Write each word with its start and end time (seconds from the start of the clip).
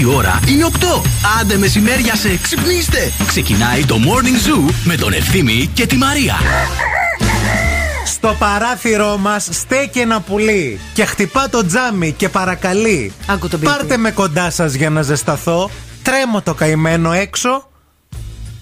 Η 0.00 0.04
ώρα 0.04 0.40
είναι 0.48 0.66
8. 0.72 1.02
Άντε 1.40 1.56
μεσημέρια 1.56 2.14
σε 2.14 2.36
ξυπνήστε. 2.36 3.12
Ξεκινάει 3.26 3.84
το 3.84 3.96
Morning 3.96 4.48
Zoo 4.48 4.72
με 4.84 4.96
τον 4.96 5.12
Ευθύμη 5.12 5.70
και 5.74 5.86
τη 5.86 5.96
Μαρία. 5.96 6.34
Στο 8.06 8.36
παράθυρό 8.38 9.16
μας 9.16 9.48
στέκει 9.50 9.98
ένα 9.98 10.20
πουλί 10.20 10.80
και 10.94 11.04
χτυπά 11.04 11.48
το 11.48 11.66
τζάμι 11.66 12.12
και 12.12 12.28
παρακαλεί. 12.28 13.12
Άκου 13.26 13.48
τον 13.48 13.60
Πάρτε 13.60 13.96
με 13.96 14.10
κοντά 14.10 14.50
σας 14.50 14.74
για 14.74 14.90
να 14.90 15.02
ζεσταθώ. 15.02 15.70
Τρέμω 16.02 16.42
το 16.42 16.54
καημένο 16.54 17.12
έξω. 17.12 17.68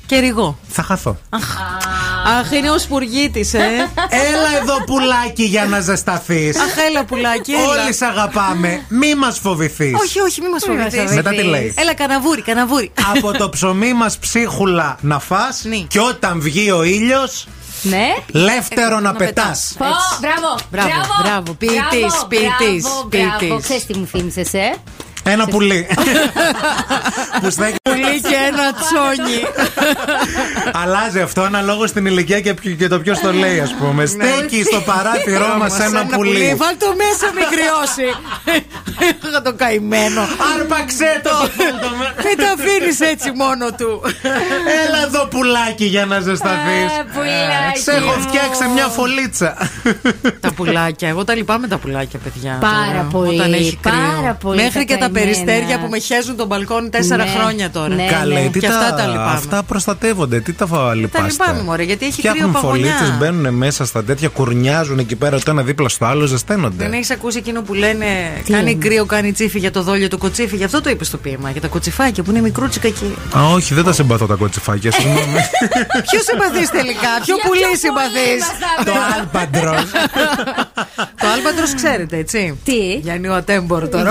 Και 0.06 0.18
ρηγό. 0.18 0.58
Θα 0.68 0.82
χαθώ. 0.82 1.18
Αχ, 1.28 1.56
είναι 2.56 2.70
ο 2.70 2.78
σπουργίτης, 2.78 3.54
ε. 3.54 3.58
Έλα 4.28 4.60
εδώ 4.62 4.84
πουλάκι 4.84 5.42
για 5.42 5.64
να 5.64 5.80
ζεσταθείς. 5.80 6.56
Αχ, 6.60 6.76
έλα 6.88 7.04
πουλάκι. 7.04 7.52
έλα. 7.52 7.82
Όλοι 7.82 7.92
σ' 7.94 8.02
αγαπάμε. 8.02 8.84
Μη 8.88 9.14
μας 9.14 9.38
φοβηθείς. 9.38 9.94
Όχι, 10.00 10.20
όχι, 10.20 10.40
μη 10.40 10.48
μας 10.48 10.64
φοβηθείς. 10.64 11.14
Μετά 11.14 11.30
τι 11.30 11.42
λέει; 11.42 11.74
Έλα, 11.78 11.94
καναβούρι, 11.94 12.42
καναβούρι. 12.42 12.92
Από 13.16 13.32
το 13.32 13.48
ψωμί 13.48 13.92
μας 13.92 14.18
ψίχουλα 14.18 14.96
να 15.00 15.18
φας 15.18 15.60
Ναι. 15.64 15.76
και 15.76 16.00
όταν 16.00 16.40
βγει 16.40 16.70
ο 16.70 16.82
ήλιος, 16.82 17.46
Ναι. 17.82 18.14
λεύτερο 18.40 18.94
να 18.94 19.00
να 19.00 19.12
πετά. 19.12 19.42
πετάς. 19.42 19.74
Πω, 19.78 19.84
μπράβο, 20.20 20.58
Μπράβο, 20.70 21.22
μπράβο, 21.22 21.52
ποιητής, 21.52 21.80
μπράβο, 22.00 22.26
ποιητής, 22.28 22.82
μπράβο, 22.82 23.04
ποιητής. 23.08 23.46
μπράβο. 23.48 23.60
Ξέρεις 23.62 23.86
τι 23.86 23.98
μου 23.98 24.06
θύμισες, 24.06 24.54
ε; 24.54 24.74
Ένα 25.24 25.46
πουλί. 25.46 25.86
που 27.42 27.50
στέκει. 27.50 27.76
Πουλί 27.82 28.20
και 28.20 28.36
ένα 28.46 28.72
τσόνι. 28.72 29.40
Αλλάζει 30.72 31.20
αυτό 31.20 31.42
αναλόγως 31.42 31.88
στην 31.90 32.06
ηλικία 32.06 32.40
και, 32.40 32.54
ποιο- 32.54 32.74
και 32.74 32.88
το 32.88 32.98
ποιος 33.00 33.18
το 33.20 33.32
λέει, 33.32 33.60
ας 33.60 33.74
πούμε. 33.74 34.06
Στέκει 34.06 34.62
στο 34.64 34.80
παράθυρό 34.80 35.56
μας 35.58 35.80
ένα 35.80 36.06
πουλί. 36.06 36.54
Βάλ 36.58 36.74
το 36.78 36.94
μέσα, 36.96 37.32
μην 37.34 37.44
κρυώσει. 37.52 38.08
Είχα 39.28 39.42
το 39.42 39.52
καημένο. 39.54 40.20
Άρπαξε 40.56 41.20
το! 41.22 41.30
Μην 42.24 42.36
το 42.36 42.44
αφήνεις 42.54 43.00
έτσι 43.00 43.30
μόνο 43.34 43.66
του. 43.78 44.02
Έλα 44.86 45.02
εδώ 45.06 45.26
πουλάκι 45.26 45.84
για 45.84 46.06
να 46.06 46.20
ζεσταθείς. 46.20 46.90
Ε, 46.98 47.04
πουλάκι. 47.14 47.80
Σε 47.82 47.90
έχω 47.92 48.12
φτιάξει 48.20 48.64
μια 48.74 48.86
φωλίτσα. 48.86 49.56
Τα 50.40 50.52
πουλάκια. 50.52 51.08
Εγώ 51.08 51.24
τα 51.24 51.34
λυπάμαι 51.34 51.68
τα 51.68 51.78
πουλάκια, 51.78 52.18
παιδιά. 52.18 52.58
Πάρα 52.60 52.86
τώρα, 52.86 53.08
πολύ, 53.10 53.34
Όταν 53.40 53.52
έχει 53.52 53.78
κρύο. 53.82 53.92
πάρα 54.20 54.34
πολύ 54.34 54.56
Μέχρι 54.62 54.78
τα 54.78 54.84
και 54.84 54.92
τα 54.92 54.98
καημένα. 54.98 55.11
Περιστέρια 55.12 55.78
που 55.80 55.86
με 55.90 55.98
χέζουν 55.98 56.36
τον 56.36 56.46
μπαλκόνι 56.46 56.88
τέσσερα 56.88 57.24
Ναι, 57.24 57.30
χρόνια 57.30 57.70
τώρα. 57.70 57.94
ναι. 57.94 58.06
Καλέ, 58.06 58.48
τι 58.52 58.58
Και 58.58 58.66
τα, 58.68 58.78
αυτά 58.78 58.94
τα 58.94 59.06
λυπάμαι. 59.06 59.32
αυτά 59.32 59.62
προστατεύονται. 59.62 60.40
Τι 60.40 60.52
τα 60.52 60.94
λυπάστε. 60.94 61.28
λυπάμαι, 61.30 61.62
μωρέ, 61.62 61.82
γιατί 61.82 62.06
έχει 62.06 62.20
κρύο 62.20 62.30
Φτιάχνουν 62.32 62.52
παγωνιά. 62.52 62.90
φωλίτσες, 62.96 63.18
μπαίνουν 63.18 63.54
μέσα 63.54 63.84
στα 63.84 64.04
τέτοια, 64.04 64.28
κουρνιάζουν 64.28 64.98
εκεί 64.98 65.16
πέρα 65.16 65.38
το 65.38 65.50
ένα 65.50 65.62
δίπλα 65.62 65.88
στο 65.88 66.04
άλλο, 66.04 66.26
ζεσταίνονται. 66.26 66.84
Δεν 66.84 66.92
έχεις 66.92 67.10
ακούσει 67.10 67.38
εκείνο 67.38 67.62
που 67.62 67.74
λένε 67.74 68.06
Τι 68.44 68.52
Κάνει 68.52 68.70
είναι; 68.70 68.84
κρύο, 68.84 69.04
κάνει 69.04 69.32
τσίφι 69.32 69.58
για 69.58 69.70
το 69.70 69.82
δόλιο 69.82 70.08
του 70.08 70.18
κοτσίφι. 70.18 70.56
Γι' 70.56 70.64
αυτό 70.64 70.80
το 70.80 70.90
είπες 70.90 71.06
στο 71.06 71.16
ποίημα. 71.16 71.50
Για 71.50 71.60
τα 71.60 71.68
κοτσιφάκια 71.68 72.22
που 72.22 72.30
είναι 72.30 72.40
μικρούτσικα 72.40 72.86
εκεί. 72.88 73.14
Α, 73.36 73.42
όχι, 73.54 73.74
δεν 73.74 73.84
τα 73.84 73.92
συμπαθώ 73.92 74.26
τα 74.26 74.34
κοτσιφάκια, 74.34 74.92
συγγνώμη. 74.92 75.38
Ποιο 76.10 76.20
συμπαθείς 76.22 76.70
τελικά, 76.70 77.08
ποιο 77.24 77.34
Για 77.34 77.44
πουλί 77.46 77.60
ποιο 77.60 77.76
συμπαθείς; 77.76 78.44
το 78.86 78.92
άλμπατρος. 79.18 79.90
Το 81.20 81.26
άλμπατρος 81.34 81.74
ξέρετε, 81.74 82.16
έτσι; 82.16 82.58
Τι; 82.64 82.94
Γιάννη 82.94 83.28
ο 83.28 83.34
Ατένμπορο 83.34 83.88
τώρα. 83.88 84.10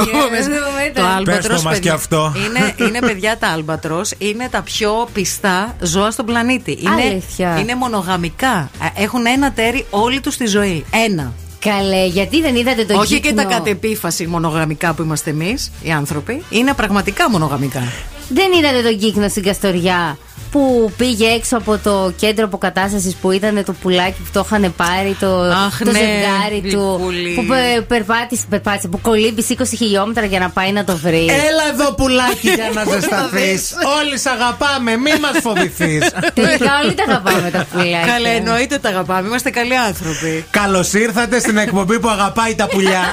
Για 0.95 1.01
πούμε. 1.03 1.07
να 1.07 1.17
δούμε 1.17 1.41
Το 1.41 1.41
τα. 1.41 1.41
άλμπατρος. 1.41 1.47
Πες 1.47 1.61
το 1.61 1.69
μας 1.69 1.79
και 1.79 1.89
αυτό. 1.89 2.33
Είναι, 2.45 2.87
είναι 2.87 2.99
παιδιά 2.99 3.37
τα 3.37 3.47
άλμπατρος. 3.47 4.11
Είναι 4.17 4.47
τα 4.51 4.61
πιο 4.61 5.07
πιστά 5.13 5.75
ζώα 5.81 6.11
στον 6.11 6.25
πλανήτη. 6.25 6.77
Είναι, 6.81 7.01
Αλήθεια. 7.01 7.57
είναι 7.59 7.75
μονογαμικά. 7.75 8.69
Ε, 8.95 9.03
Έχουν 9.03 9.25
ένα 9.25 9.51
τέρι 9.51 9.85
όλη 9.89 10.19
τους 10.19 10.37
τη 10.37 10.45
ζωή. 10.45 10.85
Ένα. 11.09 11.33
Καλέ, 11.59 12.05
γιατί 12.05 12.41
δεν 12.41 12.55
είδατε 12.55 12.85
το 12.85 12.99
Όχι 12.99 13.19
και 13.19 13.27
γύκνο; 13.27 13.43
τα 13.43 13.49
κατ' 13.49 13.67
επίφαση 13.67 14.27
μονογαμικά 14.27 14.93
που 14.93 15.01
είμαστε 15.01 15.29
εμείς, 15.29 15.71
οι 15.81 15.91
άνθρωποι. 15.91 16.43
Είναι 16.49 16.73
πραγματικά 16.73 17.29
μονογαμικά. 17.29 17.83
Δεν 18.29 18.51
είδατε 18.51 18.81
τον 18.81 18.97
κύκνο 18.97 19.27
στην 19.27 19.43
Καστοριά; 19.43 20.17
Που 20.51 20.91
πήγε 20.97 21.25
έξω 21.27 21.57
από 21.57 21.77
το 21.83 22.13
κέντρο 22.17 22.45
αποκατάστασης 22.45 23.15
που 23.15 23.31
ήταν 23.31 23.63
το 23.65 23.73
πουλάκι 23.81 24.21
που 24.21 24.29
το 24.33 24.43
είχαν 24.45 24.73
πάρει, 24.75 25.15
το, 25.19 25.41
Αχ, 25.41 25.77
το 25.79 25.91
ναι, 25.91 25.99
ζευγάρι 25.99 26.61
του. 26.71 26.95
γλυκούλη. 26.97 27.33
Που 27.35 27.45
πε- 27.45 27.81
περπάτησε, 27.87 28.43
περπάτησε, 28.49 28.87
που 28.87 29.01
κολύμπει 29.01 29.45
20 29.49 29.53
χιλιόμετρα 29.77 30.25
για 30.25 30.39
να 30.39 30.49
πάει 30.49 30.71
να 30.71 30.83
το 30.83 30.97
βρει. 30.97 31.25
Έλα 31.25 31.63
εδώ 31.73 31.93
πουλάκι 31.93 32.49
για 32.49 32.69
να 32.73 32.83
ζεσταθείς. 32.93 33.73
Όλοι 33.99 34.17
σ' 34.19 34.25
αγαπάμε, 34.25 34.97
μη 34.97 35.11
μας 35.21 35.37
φοβηθείς. 35.41 36.09
Τελικά 36.33 36.71
όλοι 36.83 36.93
τα 36.93 37.03
αγαπάμε 37.07 37.49
τα 37.51 37.65
πουλάκια. 37.71 37.99
Καλά, 38.13 38.29
εννοείται 38.29 38.77
τα 38.77 38.89
αγαπάμε. 38.89 39.27
Είμαστε 39.27 39.49
καλοί 39.49 39.77
άνθρωποι. 39.77 40.45
Καλώς 40.49 40.93
ήρθατε 40.93 41.39
στην 41.39 41.57
εκπομπή 41.57 41.99
που 41.99 42.09
αγαπάει 42.09 42.55
τα 42.55 42.67
πουλιά. 42.67 43.03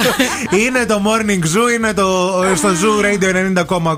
είναι 0.64 0.84
το 0.86 1.02
Morning 1.06 1.42
Zoo, 1.42 1.72
είναι 1.78 1.92
το, 1.92 2.32
στο 2.56 2.68
Zoo 2.68 3.04
Radio 3.04 3.62
90,8. 3.64 3.92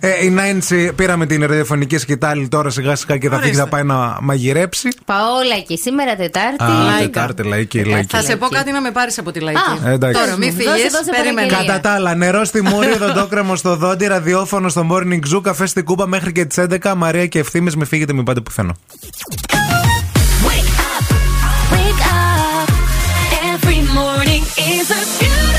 Ε, 0.00 0.24
η 0.24 0.30
Νάιντσι 0.30 0.92
πήραμε 0.96 1.26
την 1.26 1.40
ραδιοφωνική 1.46 1.98
σκητάλη 2.14 2.48
τώρα 2.48 2.70
σιγά 2.70 2.94
σιγά 2.96 3.16
και 3.18 3.28
θα 3.28 3.34
φύγει 3.36 3.46
Ορίστε. 3.46 3.62
να 3.62 3.68
πάει 3.68 3.82
να 3.82 4.18
μαγειρέψει. 4.20 4.88
Παόλα 5.04 5.58
και 5.66 5.76
σήμερα 5.76 6.16
Τετάρτη. 6.16 6.62
Α, 6.64 6.68
Λαϊκά. 6.68 7.00
Τετάρτη, 7.20 7.42
λαϊκή, 7.42 7.84
λαϊκή. 7.84 8.06
Θα 8.16 8.22
σε 8.22 8.36
πω 8.36 8.46
κάτι 8.48 8.72
να 8.72 8.80
με 8.80 8.90
πάρεις 8.90 9.18
από 9.18 9.30
τη 9.32 9.40
λαϊκή. 9.40 9.60
Α, 9.86 9.90
εντάξει. 9.90 10.20
Τώρα, 10.20 10.36
μην 10.36 10.50
Δώσε, 10.54 10.70
φύγεις. 10.74 10.92
δώσε 10.92 11.10
Περίμενε. 11.10 11.34
παραγγελία. 11.48 11.66
Κατά 11.74 11.80
τα 11.88 11.94
άλλα, 11.94 12.14
νερό 12.14 12.44
στη 12.44 12.62
μούρη, 12.62 12.90
οδοντόκρεμο 13.02 13.56
στο 13.56 13.76
δόντι, 13.76 14.06
ραδιόφωνο 14.06 14.68
στο 14.68 14.86
Morning 14.90 15.34
Zoo, 15.36 15.40
καφέ 15.42 15.66
στην 15.66 15.84
κούπα 15.84 16.06
μέχρι 16.06 16.32
και 16.32 16.44
τις 16.44 16.64
11. 16.82 16.92
Μαρία 16.96 17.26
και 17.26 17.38
ευθύνε, 17.38 17.70
με 17.76 17.84
φύγετε, 17.84 18.12
μην 18.12 18.24
πάτε 18.24 18.40
πουθενά. 18.40 18.74
Wake 21.72 22.02
up. 22.12 22.68
Every 23.52 23.80
morning 23.98 24.42
is 24.74 24.86
a 24.90 25.02
beautiful 25.18 25.53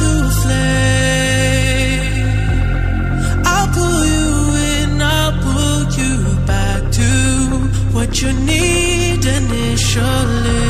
To 0.00 0.10
a 0.26 0.30
flame. 0.42 2.02
I'll 3.44 3.68
pull 3.72 4.04
you 4.14 4.32
in, 4.72 4.90
I'll 5.00 5.32
pull 5.44 5.80
you 6.00 6.14
back 6.44 6.80
to 6.98 7.10
what 7.94 8.10
you 8.20 8.30
need 8.32 9.24
initially. 9.24 10.62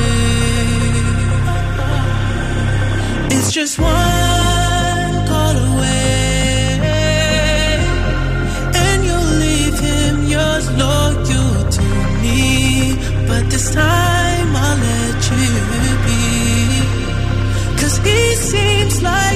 It's 3.35 3.51
just 3.53 3.79
one 3.79 4.34
slide 19.05 19.34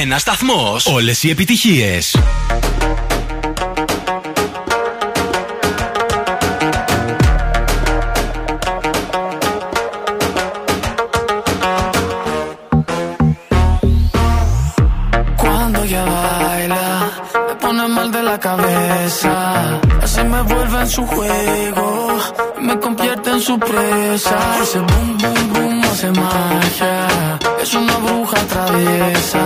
Ένα 0.00 0.18
σταθμό. 0.18 0.76
Όλε 0.84 1.12
οι 1.20 1.30
επιτυχίε. 1.30 1.98
Cuando 15.42 15.78
ella 15.86 16.04
baila, 16.14 16.86
me 17.46 17.54
pone 17.62 17.84
mal 17.96 18.08
de 18.16 18.22
la 18.30 18.36
cabeza. 18.48 19.34
Así 20.04 20.22
me 20.32 20.40
vuelve 20.50 20.78
en 20.84 20.90
su 20.96 21.02
juego, 21.12 21.86
me 22.66 22.74
convierte 22.84 23.28
en 23.36 23.40
su 23.48 23.54
presa. 23.68 24.38
Ese 24.62 24.78
boom, 24.88 25.08
boom, 25.22 25.42
boom 25.52 25.76
hace 25.90 26.10
magia. 26.22 26.94
Es 27.62 27.72
una 27.74 27.96
bruja 28.04 28.23
traviesa. 28.47 29.45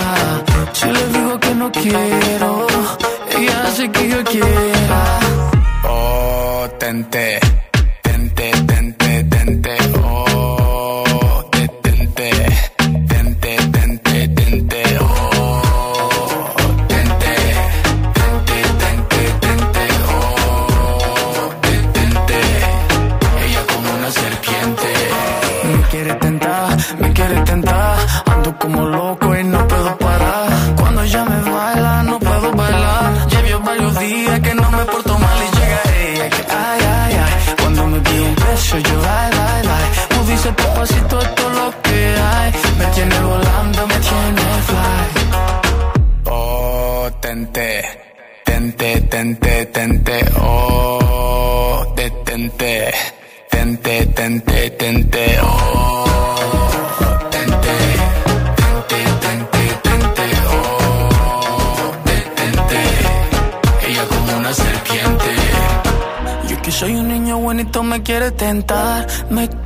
Si 0.73 0.85
le 0.85 1.07
digo 1.07 1.39
que 1.39 1.55
no 1.55 1.71
quiero, 1.71 2.67
ella 3.37 3.63
hace 3.67 3.89
que 3.91 4.09
yo 4.09 4.23
quiera. 4.23 5.19
Oh, 5.83 6.67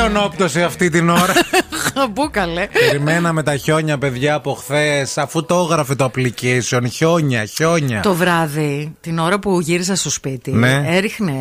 Χιονόπτωση 0.00 0.62
αυτή 0.62 0.88
την 0.90 1.08
ώρα. 1.08 1.34
Τεν. 2.32 2.44
Πού 2.44 2.52
καλέ. 2.54 2.66
Περιμέναμε 2.90 3.42
τα 3.42 3.56
χιόνια, 3.56 3.98
παιδιά, 3.98 4.34
από 4.34 4.54
χθες, 4.54 5.18
αφού 5.18 5.44
το 5.44 5.54
έγραφε 5.70 5.94
το 5.94 6.10
application. 6.14 6.80
Χιόνια, 6.92 7.44
χιόνια. 7.44 8.00
Το 8.00 8.14
βράδυ, 8.14 8.94
την 9.00 9.18
ώρα 9.18 9.38
που 9.38 9.60
γύρισα 9.60 9.94
στο 9.96 10.10
σπίτι, 10.10 10.50
Ναι. 10.52 10.82
έριχνε 10.86 11.32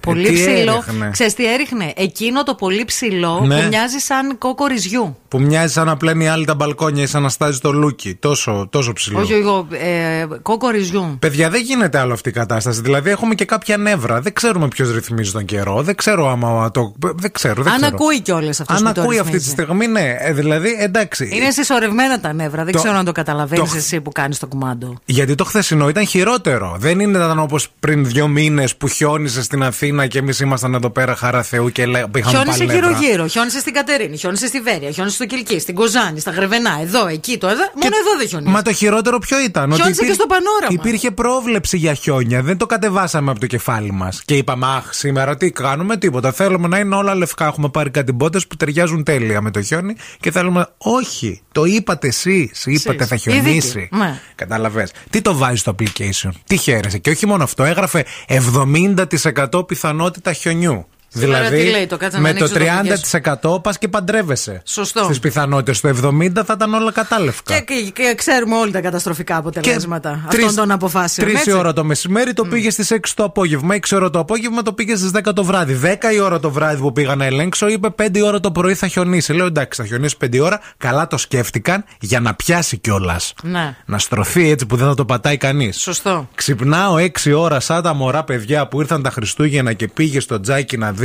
πολύ 0.00 0.26
Ε, 0.26 0.30
τι 0.30 0.34
ψηλό. 0.34 0.72
έριχνε; 0.86 1.08
Ξέρεις 1.12 1.34
τι 1.34 1.52
έριχνε, 1.52 1.92
εκείνο 1.96 2.42
το 2.42 2.54
πολύ 2.54 2.84
ψηλό 2.84 3.40
Ναι. 3.46 3.60
που 3.60 3.66
μοιάζει 3.68 3.98
σαν 3.98 4.38
κόκο 4.38 4.66
ρυζιού. 4.66 5.16
Που 5.28 5.40
μοιάζει 5.40 5.72
σαν 5.72 5.86
να 5.86 5.96
πλένει 5.96 6.28
άλλη 6.28 6.44
τα 6.44 6.54
μπαλκόνια 6.54 7.02
ή 7.02 7.06
σαν 7.06 7.22
να 7.22 7.28
στάζει 7.28 7.58
το 7.58 7.72
λούκι. 7.72 8.14
Τόσο, 8.14 8.66
τόσο 8.70 8.92
ψηλό. 8.92 9.20
Όχι, 9.20 9.32
εγώ, 9.32 9.66
ε, 9.70 10.26
κόκο 10.42 10.68
ρυζιού. 10.68 11.16
Παιδιά, 11.18 11.50
δεν 11.50 11.60
γίνεται 11.62 11.98
άλλο 11.98 12.12
αυτή 12.12 12.28
η 12.28 12.32
κατάσταση. 12.32 12.80
Δηλαδή, 12.80 13.10
έχουμε 13.10 13.34
και 13.34 13.44
κάποια 13.44 13.76
νεύρα. 13.76 14.20
Δεν 14.20 14.32
ξέρουμε 14.32 14.68
ποιος 14.68 14.92
ρυθμίζει 14.94 15.32
τον 15.32 15.44
καιρό. 15.44 15.82
Δεν 15.82 15.94
ξέρω 15.94 16.30
άμα 16.30 16.70
το. 16.70 16.92
Δεν 16.98 17.32
ξέρω. 17.32 17.62
Δεν 17.62 17.72
Αν 17.72 17.80
ξέρω. 17.80 17.94
ακούει 17.96 18.20
κιόλας 18.20 18.60
αυτός 18.60 18.76
Αν 18.76 18.84
που 18.86 18.92
το 18.92 19.00
ακούει 19.00 19.18
αυτή 19.18 19.30
τη 19.30 19.36
ρυθμίζει. 19.36 19.62
στιγμή, 19.62 19.86
ναι. 19.86 20.16
Ε, 20.24 20.32
δηλαδή, 20.32 20.76
εντάξει. 20.78 21.28
Είναι 21.32 21.50
συσσωρευμένα 21.50 22.20
τα 22.20 22.32
νεύρα. 22.32 22.64
Δεν 22.64 22.72
Το- 22.72 22.78
ξέρω 22.78 22.96
αν 22.96 23.04
το 23.04 23.12
καταλαβαίνεις 23.12 23.70
το- 23.70 23.76
εσύ 23.76 24.00
που 24.00 24.12
κάνεις 24.12 24.38
το 24.38 24.46
κουμάντο. 24.46 24.94
Γιατί 25.04 25.34
το 25.34 25.44
χθεσινό 25.44 25.88
ήταν 25.88 26.06
χειρότερο. 26.06 26.76
Δεν 26.78 27.00
ήταν 27.00 27.38
όπως 27.38 27.68
πριν 27.80 28.04
δύο 28.06 28.28
μήνες 28.28 28.76
που 28.76 28.88
χιόνισες 28.88 29.44
στην 29.44 29.62
Αθήνα 29.62 30.06
και 30.06 30.18
εμείς 30.18 30.40
ήμασταν 30.40 30.74
εδώ 30.74 30.90
πέρα 30.90 31.14
χαρά 31.14 31.42
Θεού 31.42 31.68
και 31.70 31.86
λέ, 31.86 31.98
είχαμε 32.16 32.36
Χιόνισε 32.36 32.58
πάλι 32.64 32.66
νεύρα. 32.72 32.90
γύρω-γύρω. 32.90 33.26
Χιόνισε 33.26 33.58
στην 33.58 33.72
Κατερίνη, 33.72 34.16
χιόνισε 34.16 34.46
στη 34.46 34.60
Βέρεια, 34.60 34.90
χιόνισε 34.90 35.14
στο 35.16 35.26
Κυλκή, 35.26 35.58
στην 35.58 35.74
Κοζάνη, 35.74 36.20
στα 36.20 36.30
Γρεβενά, 36.30 36.78
εδώ, 36.82 37.06
εκεί, 37.06 37.38
το 37.38 37.46
εδώ. 37.46 37.62
Μόνο 37.74 37.94
εδώ 38.00 38.18
δεν 38.18 38.28
χιονίζει. 38.28 38.50
Μα 38.52 38.62
το 38.62 38.72
χειρότερο 38.72 39.18
ποιο 39.18 39.40
ήταν. 39.40 39.72
Χιόνισε 39.74 40.04
και 40.04 40.12
στο 40.12 40.26
πανόραμα. 40.26 40.68
Υπήρχε 40.70 41.10
πρόβλεψη 41.10 41.76
για 41.76 41.94
χιόνια. 41.94 42.42
Δεν 42.42 42.56
το 42.56 42.66
κατεβάσαμε 42.66 43.30
από 43.30 43.40
το 43.40 43.46
κεφάλι 43.46 43.92
μας. 43.92 44.22
Και 44.24 44.36
είπαμε, 44.36 44.66
Αχ, 44.66 44.94
σήμερα 44.94 45.36
τι 45.36 45.50
κάνουμε, 45.50 45.96
τίποτα. 45.96 46.32
Θέλουμε 46.32 46.68
να 46.68 46.78
είναι 46.78 46.94
όλα 46.94 47.14
λευκά. 47.14 47.46
Έχουμε 47.46 47.68
πάρει 47.68 47.90
κάτι 47.90 48.12
μπότες 48.12 48.46
που 48.46 48.56
ταιριάζουν 48.56 49.04
τέλεια 49.04 49.40
με 49.40 49.50
το 49.50 49.62
χιόνι 49.62 49.96
και 50.20 50.30
θέλουμε. 50.30 50.66
Όχι, 50.78 51.40
το 51.52 51.64
είπατε 51.64 52.06
εσείς. 52.06 52.66
Είπατε 52.66 53.06
θα 53.06 53.14
Οι 53.14 53.18
χιονίσει. 53.18 53.78
δίκοι, 53.78 53.96
ναι. 53.96 54.20
Καταλαβέ. 54.34 54.88
Τι 55.10 55.20
το 55.20 55.34
βάζει 55.36 55.56
στο 55.56 55.74
application. 55.78 56.30
Τι 56.46 56.56
χαίρεσαι. 56.56 56.98
Και 56.98 57.10
όχι 57.10 57.26
μόνο 57.26 57.42
αυτό, 57.44 57.64
έγραφε 57.64 58.04
70% 58.28 59.66
πιθανότητα 59.66 60.32
χιονιού. 60.32 60.86
Σήμερα 61.14 61.38
δηλαδή, 61.38 61.64
τι 61.64 61.70
λέει, 61.70 61.86
το 61.86 61.96
κάτσε 61.96 62.16
να 62.16 62.22
με 62.22 62.32
το 62.32 62.44
ανοίξω 62.78 63.20
το 63.20 63.54
30% 63.54 63.62
πας 63.62 63.78
και 63.78 63.88
παντρεύεσαι. 63.88 64.62
Σωστό. 64.64 65.04
Στις 65.04 65.18
πιθανότητες. 65.18 65.80
Το 65.80 65.88
70% 65.88 66.30
θα 66.44 66.52
ήταν 66.52 66.74
όλα 66.74 66.92
κατάλευκα. 66.92 67.54
Και, 67.54 67.60
και, 67.60 67.90
και 67.90 68.14
ξέρουμε 68.16 68.56
όλοι 68.56 68.72
τα 68.72 68.80
καταστροφικά 68.80 69.36
αποτελέσματα 69.36 70.24
αυτών 70.28 70.54
των 70.54 70.70
αποφάσεων. 70.70 71.28
Τρεις 71.28 71.40
έτσι. 71.40 71.52
ώρα 71.52 71.72
το 71.72 71.84
μεσημέρι 71.84 72.32
το 72.32 72.44
πήγες 72.44 72.72
στις 72.72 72.92
6 72.92 72.98
το 73.14 73.24
απόγευμα. 73.24 73.74
6 73.74 73.78
ώρα 73.92 74.10
το 74.10 74.18
απόγευμα 74.18 74.62
το 74.62 74.72
πήγες 74.72 74.98
στις 74.98 75.10
10 75.14 75.32
το 75.34 75.44
βράδυ. 75.44 75.80
10 75.82 76.14
η 76.14 76.20
ώρα 76.20 76.40
το 76.40 76.50
βράδυ 76.50 76.80
που 76.80 76.92
πήγα 76.92 77.14
να 77.14 77.24
ελέγξω 77.24 77.68
είπε 77.68 77.88
5 78.02 78.22
ώρα 78.24 78.40
το 78.40 78.52
πρωί 78.52 78.74
θα 78.74 78.86
χιονίσει. 78.86 79.32
Λέω 79.32 79.46
εντάξει, 79.46 79.82
θα 79.82 79.88
χιονίσει 79.88 80.16
5 80.24 80.40
ώρα. 80.42 80.60
Καλά 80.76 81.06
το 81.06 81.16
σκέφτηκαν 81.16 81.84
για 82.00 82.20
να 82.20 82.34
πιάσει 82.34 82.76
κιόλας. 82.76 83.34
Ναι. 83.42 83.76
Να 83.84 83.98
στρωθεί 83.98 84.50
έτσι 84.50 84.66
που 84.66 84.76
δεν 84.76 84.86
θα 84.86 84.94
το 84.94 85.04
πατάει 85.04 85.36
κανείς. 85.36 85.80
Σωστό. 85.80 86.28
Ξυπνάω 86.34 86.96
6 86.98 87.32
ώρα 87.36 87.60
σαν 87.60 87.82
τα 87.82 87.94
μωρά 87.94 88.24
παιδιά 88.24 88.68
που 88.68 88.80
ήρθαν 88.80 89.02
τα 89.02 89.10
Χριστούγεννα 89.10 89.72
και 89.72 89.88
πήγε 89.88 90.20
στο 90.20 90.40
τζάκι 90.40 90.76
να 90.76 90.92
δει 90.92 91.01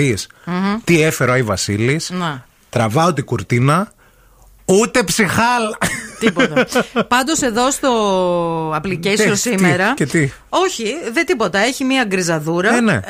τι 0.84 1.02
έφερε 1.02 1.32
ο 1.32 1.34
Άι 1.34 1.44
Βασίλης. 1.44 2.10
Να. 2.10 2.46
Τραβάω 2.70 3.14
την 3.14 3.26
κουρτίνα. 3.26 3.92
Ούτε 4.66 5.04
ψιχάλα. 5.04 5.64
Τίποτα. 6.20 6.66
Πάντως 7.08 7.42
εδώ 7.42 7.72
στο 7.72 7.92
application 8.76 9.00
Τι, 9.18 9.30
τι, 9.30 9.36
σήμερα. 9.38 9.94
και 9.96 10.06
τι; 10.06 10.30
Όχι, 10.50 10.84
δεν 11.14 11.26
τίποτα. 11.26 11.60
Έχει 11.60 11.84
μία 11.84 12.04
γκριζαδούρα. 12.08 12.76
Ε, 12.76 12.80
ναι. 12.82 13.02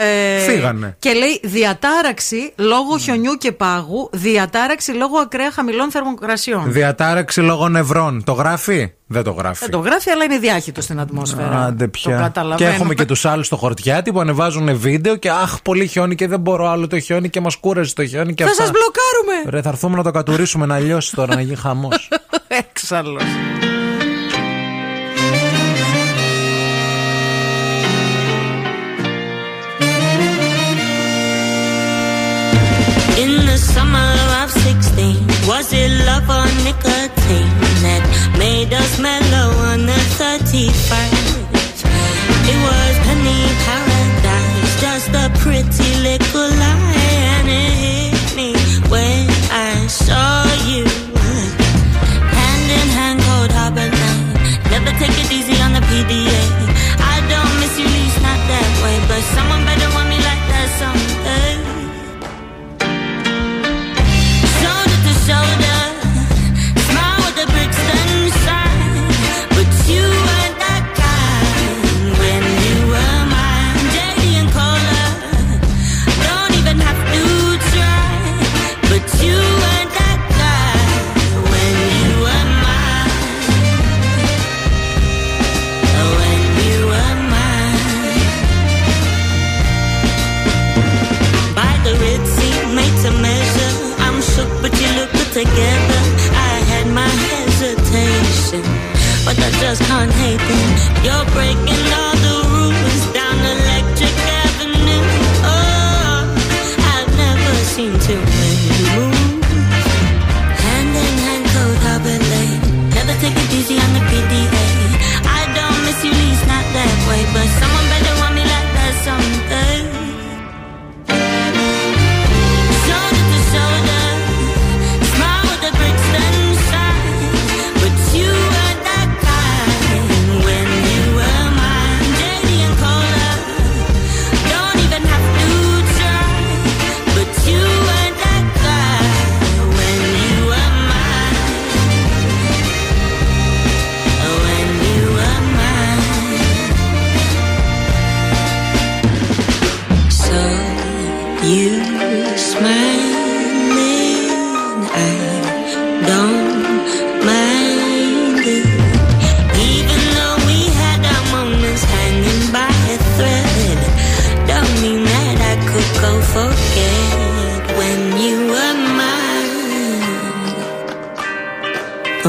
Φύγανε. 0.48 0.96
Και 1.00 1.14
λέει 1.14 1.40
διατάραξη 1.44 2.54
λόγω 2.56 2.98
χιονιού 2.98 3.34
και 3.34 3.52
πάγου, 3.52 4.10
διατάραξη 4.14 4.92
λόγω 4.92 5.18
ακραία 5.18 5.52
χαμηλών 5.52 5.92
θερμοκρασιών. 5.92 6.72
Διατάραξη 6.72 7.42
λόγω 7.42 7.70
νευρών. 7.70 8.24
Το 8.24 8.32
γράφει; 8.32 8.92
Δεν 9.08 9.24
το 9.24 9.32
γράφει. 9.32 9.60
Δεν 9.60 9.70
το 9.70 9.78
γράφει, 9.80 10.10
αλλά 10.10 10.24
είναι 10.24 10.38
διάχυτο 10.38 10.82
στην 10.82 11.00
ατμόσφαιρα. 11.00 11.66
Άντε 11.66 11.84
Το 11.84 11.90
πια. 11.90 12.16
Και 12.16 12.22
καταλαβαίνουμε. 12.24 12.76
έχουμε 12.76 12.94
και 12.94 13.06
τους 13.06 13.26
άλλους 13.26 13.46
στο 13.46 13.56
Χορτιάτη 13.56 14.12
που 14.12 14.20
ανεβάζουν 14.20 14.78
βίντεο 14.78 15.16
και 15.16 15.30
αχ, 15.30 15.62
πολύ 15.62 15.88
χιόνι 15.88 16.16
και 16.16 16.28
δεν 16.28 16.40
μπορώ 16.40 16.70
άλλο 16.70 16.88
το 16.88 17.00
χιόνι 17.00 17.30
και 17.30 17.42
μας 17.42 17.56
κούραζε 17.56 17.94
το 17.94 18.06
χιόνι 18.06 18.34
και 18.34 18.44
Θα 18.44 18.50
αυτά. 18.50 18.64
σας 18.64 18.72
μπλοκάρουμε! 18.72 19.50
Ρε, 19.56 19.62
θα 19.62 19.70
έρθουμε 19.70 19.96
να 19.98 20.04
το 20.04 20.12
κατουρήσουμε 20.12 20.65
να 20.66 20.80
λιώσει 20.80 21.16
τώρα, 21.16 21.36
να 21.36 21.42
γίνει 21.42 21.56
χαμός. 21.56 22.10
Έξαλλος. 22.48 23.24
In 33.24 33.46
the 33.46 33.58
summer 33.58 34.13
of 34.42 34.50
16 34.51 35.48
Was 35.48 35.74
it 35.74 35.92
love 36.08 36.30
or 36.30 36.48
nicotine 36.63 37.51
That 37.84 38.04
made 38.38 38.72
us 38.74 39.00
mellow 39.00 39.50
on 39.72 39.86
the 39.86 40.00
31st 40.20 41.77
It 42.51 42.60
was 42.68 42.94
penny 43.06 43.42
paradise 43.66 44.72
Just 44.86 45.10
a 45.24 45.27
pretty 45.44 45.92
little 46.08 46.50
lie 46.62 46.96
And 47.36 47.48
it 47.50 47.74
hit 47.84 48.36
me 48.39 48.50
when 48.89 49.27
I 49.51 49.88
saw 49.88 50.46
you 50.72 51.07
TBA. 55.98 56.42
I 57.00 57.18
don't 57.27 57.54
miss 57.60 57.80
you, 57.80 57.88
least 57.88 58.22
not 58.22 58.39
that 58.51 58.70
way, 58.84 59.00
but 59.08 59.22
someone. 59.34 59.57
but 99.27 99.38
I 99.39 99.51
just 99.60 99.81
can't 99.81 100.10
hate 100.13 100.39
them. 100.39 101.03
You're 101.03 101.25
breaking 101.36 101.91
up. 101.91 102.07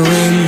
when 0.02 0.47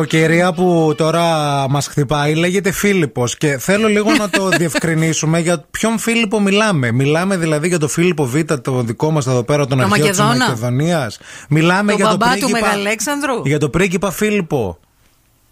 κακοκαιρία 0.00 0.52
που 0.52 0.94
τώρα 0.96 1.24
μας 1.68 1.86
χτυπάει 1.86 2.34
λέγεται 2.34 2.72
Φίλιππος 2.72 3.36
και 3.36 3.58
θέλω 3.58 3.88
λίγο 3.88 4.12
να 4.12 4.30
το 4.30 4.48
διευκρινίσουμε 4.58 5.38
για 5.38 5.64
ποιον 5.70 5.98
Φίλιππο 5.98 6.40
μιλάμε. 6.40 6.92
Μιλάμε 6.92 7.36
δηλαδή 7.36 7.68
για 7.68 7.78
τον 7.78 7.88
Φίλιππο 7.88 8.24
Β, 8.24 8.36
το 8.62 8.82
δικό 8.82 9.10
μας 9.10 9.26
εδώ 9.26 9.42
πέρα, 9.42 9.66
τον 9.66 9.78
Το 9.78 9.84
αρχαίο 9.84 10.08
της 10.08 10.18
Μακεδόνα. 10.18 10.44
Μακεδονίας. 10.44 11.18
Μιλάμε 11.48 11.90
Τον 11.90 12.00
για 12.00 12.08
τον 12.08 12.16
μπαμπά 12.16 12.32
του 12.32 12.38
πρίγκιπα. 12.38 12.60
Μεγαλέξανδρου. 12.60 13.42
Για 13.44 13.58
τον 13.58 13.70
πρίγκιπα 13.70 14.10
Φίλιππο. 14.10 14.78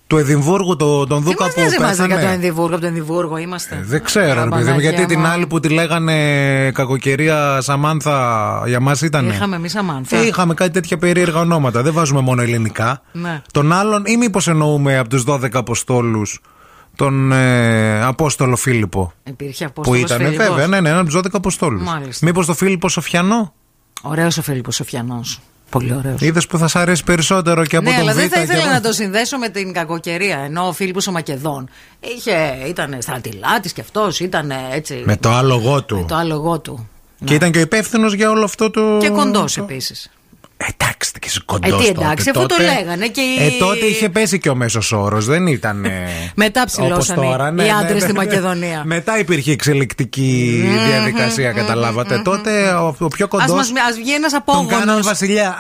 Του 0.07 0.17
Εδιμβούργου, 0.17 0.77
το, 0.77 1.07
τον 1.07 1.19
Τι 1.19 1.25
Δούκα 1.25 1.45
μας 1.45 1.55
που 1.55 1.61
νοιάζει 1.61 1.81
μας 1.81 1.97
για 1.97 2.07
πέθανε. 2.07 2.23
το 2.27 2.29
Ενδιβούργο, 2.33 2.73
από 2.73 2.81
το 2.81 2.87
Ενδιβούργο 2.87 3.37
είμαστε. 3.37 3.83
Δεν 3.85 4.03
ξέρω, 4.05 4.27
ρε 4.45 4.49
παιδί 4.51 4.63
μου, 4.63 4.67
Παναγία 4.67 4.91
γιατί 4.91 5.07
την 5.07 5.21
μου. 5.21 5.27
άλλη 5.27 5.47
που 5.47 5.61
τη 5.61 5.69
λέγανε 5.69 6.71
κακοκαιρία 6.75 7.61
Σαμάνθα 7.61 8.63
για 8.67 8.81
μας 8.81 9.01
ήταν. 9.01 9.29
Είχαμε 9.29 9.57
εμείς 9.57 9.75
αμάνθα. 9.77 10.17
Ε, 10.17 10.27
είχαμε 10.27 10.55
κάτι 10.55 10.71
τέτοια 10.71 10.99
περίεργα 10.99 11.41
ονόματα. 11.41 11.83
Δεν 11.83 11.93
βάζουμε 11.93 12.21
μόνο 12.21 12.43
ελληνικά. 12.43 13.03
Ναι. 13.13 13.43
Τον 13.53 13.73
άλλον, 13.73 14.03
ή 14.07 14.17
μήπως 14.17 14.49
εννοούμε 14.49 14.99
από 14.99 15.09
τους 15.09 15.25
12 15.27 15.49
Αποστόλους 15.53 16.41
τον 16.97 17.33
ε, 17.33 18.05
Απόστολο 18.05 18.57
Φίλιππο. 18.57 19.13
Υπήρχε 19.25 19.65
Που 19.65 19.71
Απόστολος 19.77 20.03
ήταν, 20.11 20.19
Φίλιππος. 20.19 20.47
βέβαια, 20.47 20.67
ναι, 20.67 20.81
ναι, 20.81 20.89
ένα 20.89 20.99
από 21.01 21.09
τους 21.09 21.19
12 21.21 21.23
Αποστόλους. 21.33 21.83
Μάλιστα. 21.83 22.27
Μήπως 22.27 22.47
το 22.47 22.55
Φίλιππο 22.55 22.89
Σοφιανό; 22.89 23.53
Ωραίος 24.03 24.39
ο 24.39 24.43
Φίλιππος 24.43 24.75
Σοφιανός. 24.75 25.41
Πολύ 25.71 25.95
ωραίος. 25.95 26.21
Είδες 26.21 26.47
που 26.47 26.59
θα 26.59 26.69
σ' 26.69 26.77
αρέσει 26.77 27.05
περισσότερο 27.05 27.65
και 27.67 27.77
από 27.77 27.89
ναι, 27.91 27.95
τον 27.97 28.01
αλλά 28.03 28.13
Β. 28.13 28.17
δεν 28.17 28.29
θα 28.29 28.37
και 28.37 28.43
ήθελα 28.43 28.63
από- 28.63 28.73
να 28.73 28.81
το 28.81 28.93
συνδέσω 28.93 29.39
με 29.39 29.49
την 29.49 29.73
κακοκαιρία. 29.73 30.39
Ενώ 30.39 30.67
ο 30.69 30.73
Φίλιππος 30.73 31.07
ο 31.07 31.13
Μακεδόν 31.13 31.69
είχε, 32.01 32.57
ήταν 32.69 32.97
στρατιλάτης 33.01 33.73
και 33.73 33.81
αυτός 33.81 34.21
ήταν 34.21 34.53
έτσι. 34.73 35.03
Με 35.05 35.17
το 35.17 35.31
άλογο 35.31 35.83
του. 35.85 36.05
το 36.09 36.15
άλογο 36.15 36.59
του. 36.61 36.89
Και 37.25 37.35
ήταν 37.35 37.51
και 37.51 37.61
υπεύθυνος 37.61 38.13
για 38.15 38.31
όλο 38.31 38.45
αυτό 38.45 38.71
το. 38.71 38.99
Και 39.01 39.09
κοντός 39.09 39.57
επίσης. 39.57 40.11
Εντάξει, 40.57 41.06
και 41.27 41.33
είσαι 41.33 41.39
Ε, 41.41 41.45
κοντό. 41.69 41.77
τι 41.77 41.87
εντάξει, 41.87 42.31
αφού 42.31 42.47
το 42.47 42.57
λέγανε 42.61 43.07
και 43.09 43.21
οι- 43.21 43.45
Ε, 43.47 43.51
τότε 43.59 43.85
είχε 43.87 44.09
πέσει 44.09 44.39
και 44.39 44.49
ο 44.51 44.55
μέσος 44.55 44.93
όρος, 44.93 45.27
δεν 45.27 45.47
ήταν. 45.47 45.85
ε, 45.85 45.91
Μετά 46.35 46.61
όπως 46.61 46.73
ψηλώσανε 46.73 47.27
τώρα, 47.27 47.51
ναι, 47.51 47.63
οι 47.63 47.67
ναι, 47.67 47.73
άντρες 47.73 47.93
ναι, 47.93 47.99
στη 48.01 48.13
ναι. 48.13 48.19
Μακεδονία. 48.19 48.83
Μετά 48.95 49.19
υπήρχε 49.19 49.53
εξελικτική 49.53 50.63
διαδικασία, 50.89 51.53
καταλάβατε. 51.53 52.21
Τότε 52.25 52.69
ο, 52.69 52.97
ο 52.99 53.09
πιο 53.09 53.29
Ας, 53.33 53.41
κοντό. 53.41 53.55
μας, 53.55 53.73
ας 53.89 53.97
βγει 53.97 54.15
ένας 54.15 54.33
Τον 54.33 54.43
κάναν 54.47 54.83
απόγονος. 54.83 55.07
βασιλιά. 55.07 55.57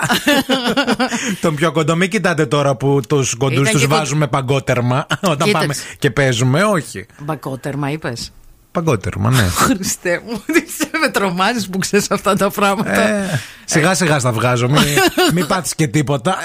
τον 1.41 1.55
πιο 1.55 1.73
κοντό. 1.73 1.97
Μην 1.97 2.11
κοιτάτε 2.11 2.47
τώρα 2.47 2.77
που 2.77 3.01
τους 3.09 3.35
κοντούς 3.35 3.59
Ήταν 3.61 3.73
τους 3.73 3.81
και 3.81 3.87
κον- 3.87 3.97
βάζουμε 3.99 4.27
παγκότερμα 4.27 5.07
όταν 5.23 5.37
Κοίταξε. 5.37 5.53
πάμε 5.53 5.75
και 5.99 6.11
παίζουμε. 6.11 6.63
Όχι. 6.63 7.07
Μπακότερμα 7.19 7.91
είπες. 7.91 8.33
Παγκότερμα, 8.77 9.31
ναι. 9.31 9.43
Χριστέ 9.65 10.23
μου, 10.27 10.43
τι 10.47 10.59
σε 10.59 10.91
με 11.01 11.09
τρομάζεις 11.09 11.69
που 11.69 11.79
ξέρεις 11.79 12.11
αυτά 12.11 12.37
τα 12.37 12.51
πράγματα. 12.51 13.09
Ε, 13.09 13.41
σιγά 13.65 13.95
σιγά 13.95 14.19
στα 14.19 14.33
βγάζω. 14.33 14.69
Μην, 14.69 14.83
μην 15.35 15.47
πάθεις 15.47 15.75
και 15.75 15.87
τίποτα. 15.87 16.37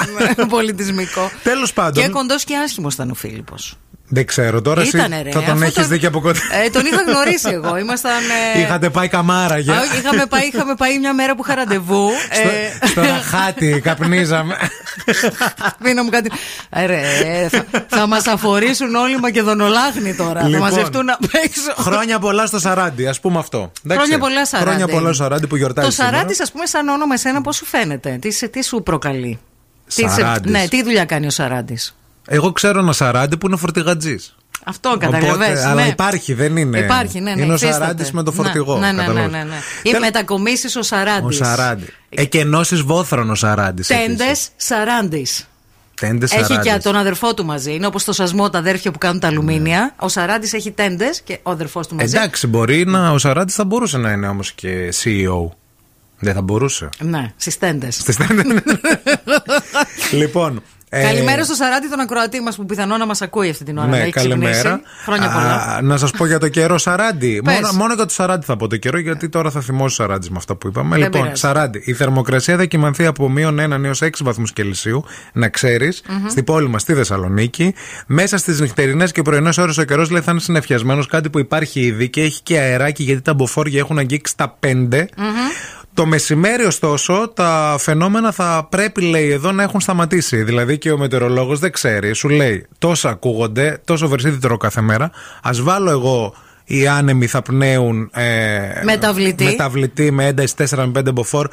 Πολιτισμικό. 0.49 1.31
Τέλος 1.43 1.73
πάντων. 1.73 2.03
Και 2.03 2.09
κοντός 2.09 2.43
και 2.43 2.57
άσχημος 2.57 2.93
ήταν 2.93 3.09
ο 3.09 3.13
Φίλιππος. 3.13 3.77
Δεν 4.13 4.25
ξέρω 4.25 4.61
τώρα. 4.61 4.81
εσύ 4.81 4.97
Ήτανε, 4.97 5.21
ρε, 5.21 5.31
θα 5.31 5.41
τον 5.43 5.53
αφού 5.53 5.63
έχεις 5.63 5.87
δει 5.87 5.99
και 5.99 6.05
από 6.05 6.19
κοντά. 6.21 6.39
Ε, 6.65 6.69
τον 6.69 6.85
είχα 6.85 7.01
γνωρίσει 7.01 7.49
εγώ. 7.51 7.77
Ήμασταν. 7.83 8.11
ε, 8.55 8.59
Είχατε 8.59 8.89
πάει 8.89 9.07
καμάρα 9.07 9.57
για. 9.57 9.73
Α, 9.73 9.79
όχι, 9.79 9.97
είχαμε, 9.97 10.25
πάει, 10.25 10.47
είχαμε 10.47 10.75
πάει 10.75 10.99
μια 10.99 11.13
μέρα 11.13 11.35
που 11.35 11.41
είχα 11.45 11.55
ραντεβού. 11.55 12.09
ε, 12.81 12.87
Στο 12.87 13.01
ραχάτι, 13.01 13.79
καπνίζαμε. 13.83 14.55
Πίνα 15.83 16.03
μου 16.03 16.09
κάτι. 16.09 16.31
Ε, 16.69 16.85
ρε, 16.85 17.01
ε, 17.23 17.47
θα, 17.49 17.65
θα 17.87 18.07
μας 18.07 18.27
αφορήσουν 18.27 18.95
όλοι 18.95 19.13
οι 19.13 19.19
Μακεδονολάχνοι 19.19 20.13
τώρα. 20.15 20.43
Λοιπόν. 20.47 20.51
θα 20.51 20.59
μαζευτούν 20.59 21.09
απ' 21.09 21.23
έξω. 21.43 21.73
Χρόνια 21.81 22.19
πολλά 22.19 22.45
στο 22.45 22.59
Σαράντι, 22.59 23.07
ας 23.07 23.19
πούμε 23.19 23.39
αυτό. 23.39 23.71
Εντάξει. 23.85 24.03
Χρόνια 24.05 24.17
πολλά 24.27 24.45
Σαράντι. 24.45 24.69
Χρόνια 24.69 24.87
πολλά 24.87 25.13
στο 25.13 25.23
Σαράντι 25.23 25.47
που 25.47 25.55
γιορτάζει. 25.55 25.87
Το 25.87 25.93
σήμερα. 25.93 26.13
Σαράντι, 26.13 26.41
ας 26.41 26.51
πούμε, 26.51 26.65
σαν 26.65 26.87
όνομα 26.87 27.13
εσένα, 27.13 27.41
πώς 27.41 27.55
σου 27.55 27.65
φαίνεται; 27.65 28.17
Τι, 28.21 28.31
σε- 28.31 28.47
τι 28.47 28.63
σου 28.63 28.83
προκαλεί; 28.83 29.39
Τι 29.95 30.01
σε- 30.01 30.09
Σαράντης. 30.09 30.51
ναι, 30.51 30.67
τι 30.69 30.83
δουλειά 30.83 31.05
κάνει 31.05 31.25
ο 31.25 31.29
Σαράντι. 31.29 31.77
Εγώ 32.33 32.51
ξέρω 32.51 32.79
ένα 32.79 32.93
Σαράντι 32.93 33.37
που 33.37 33.47
είναι 33.47 33.55
φορτηγατζής. 33.55 34.35
Αυτό 34.65 34.97
καταλαβαίνεις, 34.99 35.63
Αλλά 35.63 35.81
ναι. 35.81 35.87
υπάρχει, 35.87 36.33
δεν 36.33 36.57
είναι. 36.57 36.79
Υπάρχει, 36.79 37.19
ναι, 37.19 37.33
ναι. 37.35 37.41
Είναι 37.41 37.51
ο 37.51 37.55
υφίσταται. 37.55 37.73
Σαράντι 37.79 38.09
με 38.13 38.23
το 38.23 38.31
φορτηγό. 38.31 38.77
Ναι, 38.77 38.85
ναι, 38.85 38.91
ναι. 38.91 38.97
καταλάβες. 38.97 39.31
ναι, 39.31 39.43
ναι. 39.43 39.55
Ή 39.83 39.89
Τέλος- 39.89 39.99
μετακομίσεις 39.99 40.75
ο 40.75 40.81
Σαράντι. 40.81 41.25
Ο 41.25 41.31
Σαράντι. 41.31 41.85
Εκενώσεις 42.09 42.81
βόθρων 42.81 43.29
ο 43.29 43.35
Σαράντι. 43.35 43.83
Τέντες 43.83 44.49
Σαράντι. 44.55 45.27
Τέντες 45.99 46.31
Έχει 46.31 46.59
και 46.59 46.79
τον 46.83 46.95
αδερφό 46.95 47.33
του 47.33 47.45
μαζί. 47.45 47.73
Είναι 47.73 47.85
όπως 47.85 48.03
το 48.03 48.13
σασμό 48.13 48.49
τα 48.49 48.57
αδέρφια 48.57 48.91
που 48.91 48.97
κάνουν 48.97 49.19
τα 49.19 49.27
αλουμίνια. 49.27 49.95
Ο 49.99 50.07
Σαράντι 50.07 50.49
έχει 50.51 50.71
τέντες 50.71 51.21
και 51.21 51.39
ο 51.43 51.51
αδερφός 51.51 51.87
του 51.87 51.95
μαζί. 51.95 52.15
Εντάξει, 52.15 52.47
μπορεί 52.47 52.85
να. 52.85 53.11
Ο 53.11 53.17
Σαράντι 53.17 53.51
θα 53.51 53.65
μπορούσε 53.65 53.97
να 53.97 54.11
είναι 54.11 54.27
όμως 54.27 54.51
και 54.51 54.93
CEO. 55.03 55.49
Δεν 56.19 56.33
θα 56.33 56.41
μπορούσε. 56.41 56.89
Ναι, 56.99 57.33
στις 57.37 57.57
τέντες. 57.57 57.95
Στις 57.95 58.15
τέντες. 58.15 58.45
λοιπόν. 60.11 60.63
Ε, 60.93 61.01
Καλημέρα 61.01 61.43
στο 61.43 61.53
Σαράντι, 61.53 61.87
τον 61.87 61.99
ακροατή 61.99 62.41
μας 62.41 62.55
που 62.55 62.65
πιθανόν 62.65 62.99
να 62.99 63.05
μας 63.05 63.21
ακούει 63.21 63.49
αυτή 63.49 63.63
την 63.63 63.77
ώρα. 63.77 63.87
να 63.87 63.95
Ναι, 63.95 64.01
έχει 64.01 64.11
ξυπνήσει. 64.11 64.39
καλημέρα. 64.39 64.81
Χρόνια 65.03 65.29
πολλά. 65.29 65.55
Α, 65.55 65.81
να 65.81 65.97
σας 65.97 66.11
πω 66.11 66.25
για 66.25 66.39
το 66.39 66.47
καιρό 66.47 66.77
Σαράντι. 66.77 67.41
Πες. 67.45 67.53
μόνο, 67.53 67.73
μόνο 67.73 67.93
για 67.93 68.05
το 68.05 68.13
Σαράντι 68.13 68.45
θα 68.45 68.57
πω 68.57 68.67
το 68.67 68.77
καιρό, 68.77 68.99
γιατί 68.99 69.29
τώρα 69.29 69.51
θα 69.51 69.61
θυμώσει 69.61 70.01
ο 70.01 70.03
Σαράντι 70.03 70.27
με 70.31 70.37
αυτά 70.37 70.55
που 70.55 70.67
είπαμε. 70.67 70.89
Δεν 70.89 70.99
λοιπόν, 71.03 71.21
πειράζει. 71.21 71.39
Σαράντι. 71.41 71.81
Η 71.85 71.93
θερμοκρασία 71.93 72.57
θα 72.57 72.65
κοιμανθεί 72.65 73.05
από 73.05 73.29
μείον 73.29 73.59
1 73.73 73.83
έως 73.83 74.01
6 74.01 74.09
βαθμούς 74.21 74.53
Κελσίου, 74.53 75.03
να 75.33 75.49
ξέρεις, 75.49 76.01
στην 76.27 76.43
πόλη 76.43 76.67
μας 76.69 76.81
στη 76.81 76.93
Θεσσαλονίκη. 76.93 77.73
Μέσα 78.07 78.37
στις 78.37 78.59
νυχτερινές 78.59 79.11
και 79.11 79.21
πρωινές 79.21 79.57
ώρες 79.57 79.77
ο 79.77 79.83
καιρός 79.83 80.09
λέει 80.09 80.21
θα 80.21 80.31
είναι 80.31 80.39
συνεφιασμένος, 80.39 81.07
κάτι 81.07 81.29
που 81.29 81.39
υπάρχει 81.39 81.79
ήδη 81.81 82.09
και 82.09 82.21
έχει 82.21 82.41
και 82.43 82.57
αεράκι, 82.57 83.03
γιατί 83.03 83.21
τα 83.21 83.33
μποφόρια 83.33 83.79
έχουν 83.79 83.97
αγγίξει 83.97 84.37
τα 84.37 84.57
5. 84.59 85.05
Το 85.93 86.05
μεσημέρι, 86.05 86.63
ωστόσο, 86.63 87.31
τα 87.35 87.75
φαινόμενα 87.79 88.31
θα 88.31 88.67
πρέπει, 88.69 89.01
λέει 89.01 89.29
εδώ, 89.29 89.51
να 89.51 89.63
έχουν 89.63 89.79
σταματήσει. 89.79 90.43
Δηλαδή 90.43 90.77
και 90.77 90.91
ο 90.91 90.97
μετεωρολόγος 90.97 91.59
δεν 91.59 91.71
ξέρει. 91.71 92.13
Σου 92.13 92.29
λέει 92.29 92.65
τόσα 92.77 93.09
ακούγονται, 93.09 93.81
τόσο 93.85 94.07
βερσίδι 94.07 94.37
τρώω 94.37 94.57
κάθε 94.57 94.81
μέρα. 94.81 95.05
Α 95.41 95.51
βάλω 95.53 95.89
εγώ 95.89 96.33
οι 96.65 96.87
άνεμοι 96.87 97.27
θα 97.27 97.41
πνέουν. 97.41 98.09
Ε, 98.13 98.83
Μεταβλητή. 98.83 99.43
μεταβλητή 99.43 100.11
με 100.11 100.25
ένταση 100.25 100.53
4 100.57 100.65
με 100.77 100.91
5 100.99 101.11
μποφόρ. 101.13 101.47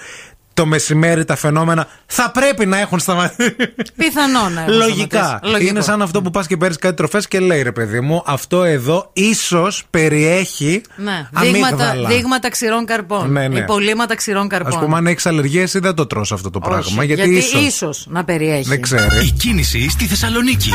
Το 0.59 0.67
μεσημέρι 0.67 1.25
τα 1.25 1.37
φαινόμενα 1.37 1.87
θα 2.07 2.31
πρέπει 2.31 2.67
να 2.67 2.79
έχουν 2.81 2.99
σταματήσει. 2.99 3.57
Πιθανόν 3.97 4.53
να 4.53 4.61
έχουν 4.61 4.75
Λογικά. 4.75 5.19
σταματήσει. 5.25 5.53
Λογικό. 5.53 5.71
Είναι 5.71 5.81
σαν 5.81 6.03
αυτό 6.03 6.23
που 6.23 6.31
πας 6.31 6.47
και 6.47 6.57
παίρνεις 6.57 6.77
κάτι 6.79 6.97
τροφές 6.97 7.29
και 7.29 7.41
λέει 7.41 7.63
ρε 7.63 7.73
παιδί 7.73 8.01
μου, 8.01 8.23
αυτό 8.27 8.65
εδώ 8.65 9.11
ίσως 9.13 9.85
περιέχει 9.91 10.83
Ναι. 10.97 11.29
Δείγματα, 11.41 11.67
αμύγδαλα. 11.75 12.09
δείγματα 12.09 12.51
ξηρών 12.51 12.85
καρπών. 12.87 13.33
Ναι, 13.33 13.49
ναι. 13.49 13.59
Υπολείμματα 13.59 14.15
ξηρών 14.15 14.49
καρπών. 14.49 14.79
Α 14.79 14.81
πούμε, 14.85 14.97
αν 14.97 15.07
έχεις 15.07 15.27
αλλεργίες 15.27 15.75
ή 15.75 15.79
δεν 15.79 15.95
το 15.95 16.07
τρως 16.07 16.33
αυτό 16.33 16.51
το 16.51 16.59
πράγμα. 16.59 16.97
Όχι, 17.03 17.07
γιατί, 17.15 17.31
ίσως. 17.35 17.63
ίσως 17.67 18.07
να 18.09 18.25
περιέχει. 18.25 18.69
Δεν 18.69 18.83
ξέρει. 18.83 19.27
Η 19.27 19.31
κίνηση 19.31 19.89
στη 19.91 20.05
Θεσσαλονίκη. 20.07 20.71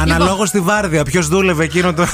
Αναλόγως 0.00 0.48
στη 0.48 0.60
βάρδια, 0.60 1.04
ποιος 1.04 1.28
δούλευε 1.28 1.64
εκείνο 1.64 1.92
το. 1.94 2.06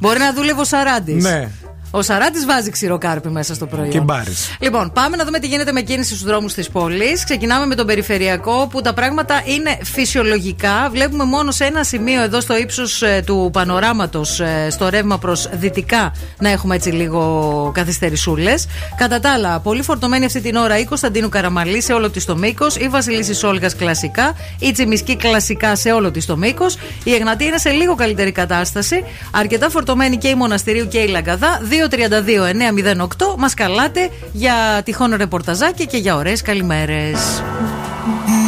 Μπορεί 0.00 0.18
να 0.18 0.32
δούλευε 0.32 0.60
ο 0.60 0.64
Σαράντης. 0.64 1.24
ναι. 1.24 1.50
Ο 1.90 2.02
Σαράντη 2.02 2.38
βάζει 2.44 2.70
ξηροκάρπι 2.70 3.28
μέσα 3.28 3.54
στο 3.54 3.66
προϊόν. 3.66 3.90
Και 3.90 4.00
μπάρεις. 4.00 4.56
Λοιπόν, 4.60 4.92
πάμε 4.92 5.16
να 5.16 5.24
δούμε 5.24 5.38
τι 5.38 5.46
γίνεται 5.46 5.72
με 5.72 5.80
κίνηση 5.80 6.08
στους 6.08 6.24
δρόμους 6.24 6.54
της 6.54 6.70
πόλης. 6.70 7.24
Ξεκινάμε 7.24 7.66
με 7.66 7.74
τον 7.74 7.86
περιφερειακό, 7.86 8.66
που 8.70 8.80
τα 8.80 8.94
πράγματα 8.94 9.42
είναι 9.44 9.78
φυσιολογικά. 9.82 10.88
Βλέπουμε 10.92 11.24
μόνο 11.24 11.50
σε 11.50 11.64
ένα 11.64 11.84
σημείο 11.84 12.22
εδώ 12.22 12.40
στο 12.40 12.56
ύψος 12.56 13.02
του 13.24 13.50
πανοράματος, 13.52 14.40
στο 14.70 14.88
ρεύμα 14.88 15.18
προς 15.18 15.48
δυτικά, 15.52 16.12
να 16.38 16.48
έχουμε 16.48 16.74
έτσι 16.74 16.90
λίγο 16.90 17.70
καθυστερησούλες. 17.74 18.66
Κατά 18.96 19.20
τα 19.20 19.32
άλλα, 19.32 19.60
πολύ 19.60 19.82
φορτωμένη 19.82 20.24
αυτή 20.24 20.40
την 20.40 20.56
ώρα 20.56 20.78
η 20.78 20.84
Κωνσταντίνου 20.84 21.28
Καραμαλή 21.28 21.82
σε 21.82 21.92
όλο 21.92 22.10
της 22.10 22.24
το 22.24 22.36
μήκος, 22.36 22.76
η 22.76 22.88
Βασιλίσης 22.88 23.42
Όλγας 23.42 23.76
κλασικά, 23.76 24.34
η 24.58 24.72
Τσιμισκή 24.72 25.16
κλασικά 25.16 25.76
σε 25.76 25.92
όλο 25.92 26.10
της 26.10 26.26
το 26.26 26.36
μήκος, 26.36 26.76
η 27.04 27.14
Εγνατία 27.14 27.46
είναι 27.46 27.58
σε 27.58 27.70
λίγο 27.70 27.94
καλύτερη 27.94 28.32
κατάσταση, 28.32 29.04
αρκετά 29.30 29.70
φορτωμένη 29.70 30.16
και 30.16 30.28
η 30.28 30.34
Μοναστηρίου 30.34 30.88
και 30.88 30.98
η 30.98 31.08
Λαγκαδά. 31.08 31.60
232-908 31.79 33.35
μα 33.37 33.49
καλάτε 33.49 34.09
για 34.31 34.81
τυχόν 34.85 35.13
ρεπορταζάκι 35.15 35.85
και 35.85 35.97
για 35.97 36.15
ωραίε 36.15 36.37
καλημέρε. 36.37 37.11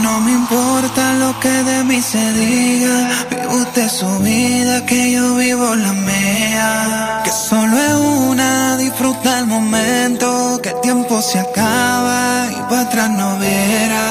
No 0.04 0.22
me 0.26 0.32
importa 0.42 1.04
lo 1.24 1.32
que 1.40 1.56
de 1.70 1.84
mí 1.84 2.00
se 2.02 2.24
diga. 2.40 2.98
Vive 3.30 3.48
usted 3.62 3.90
su 3.90 4.12
vida, 4.20 4.86
que 4.86 5.12
yo 5.16 5.36
vivo 5.36 5.68
la 5.76 5.94
mía. 6.10 7.22
Que 7.26 7.32
solo 7.32 7.76
es 7.90 7.94
una, 8.30 8.78
disfruta 8.78 9.40
el 9.40 9.48
momento. 9.48 10.60
Que 10.62 10.70
el 10.70 10.80
tiempo 10.82 11.22
se 11.22 11.40
acaba 11.40 12.48
y 12.52 12.60
para 12.70 12.82
atrás 12.82 13.10
no 13.10 13.30
verá. 13.40 14.10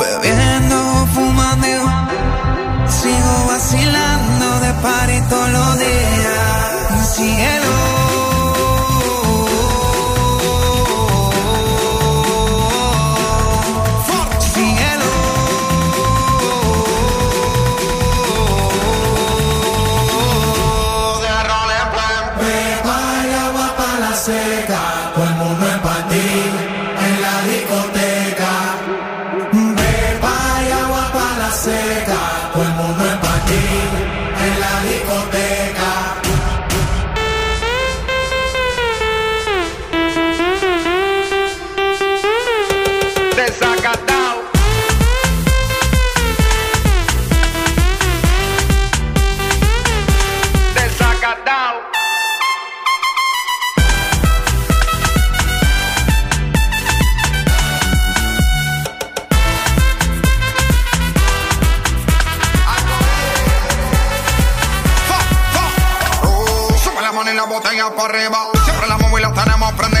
Bebiendo, 0.00 0.78
fumando, 1.14 1.66
sigo 2.98 3.34
vacilando 3.52 4.46
de 4.64 4.70
party 4.82 5.18
todos 5.30 5.50
los 5.50 5.78
días. 5.78 7.06
Cielo. 7.14 7.36
Cielo. 7.36 7.79
para 67.89 68.13
arriba. 68.13 68.37
Siempre 68.63 68.87
la 68.87 68.97
móvil 68.97 69.23
la 69.23 69.33
tenemos 69.33 69.73
prendida 69.73 70.00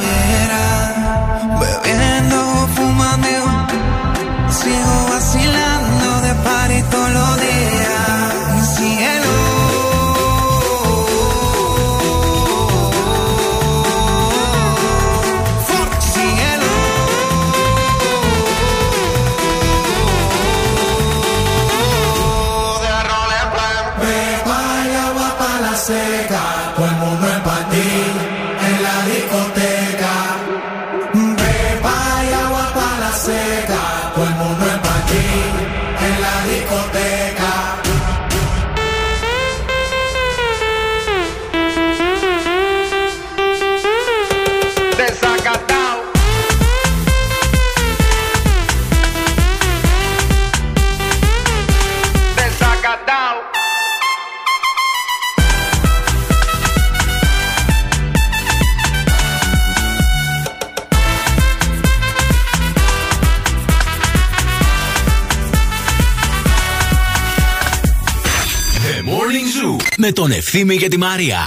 Ευθύμη 70.53 70.77
και 70.77 70.87
τη 70.87 70.97
Μαρία. 70.97 71.37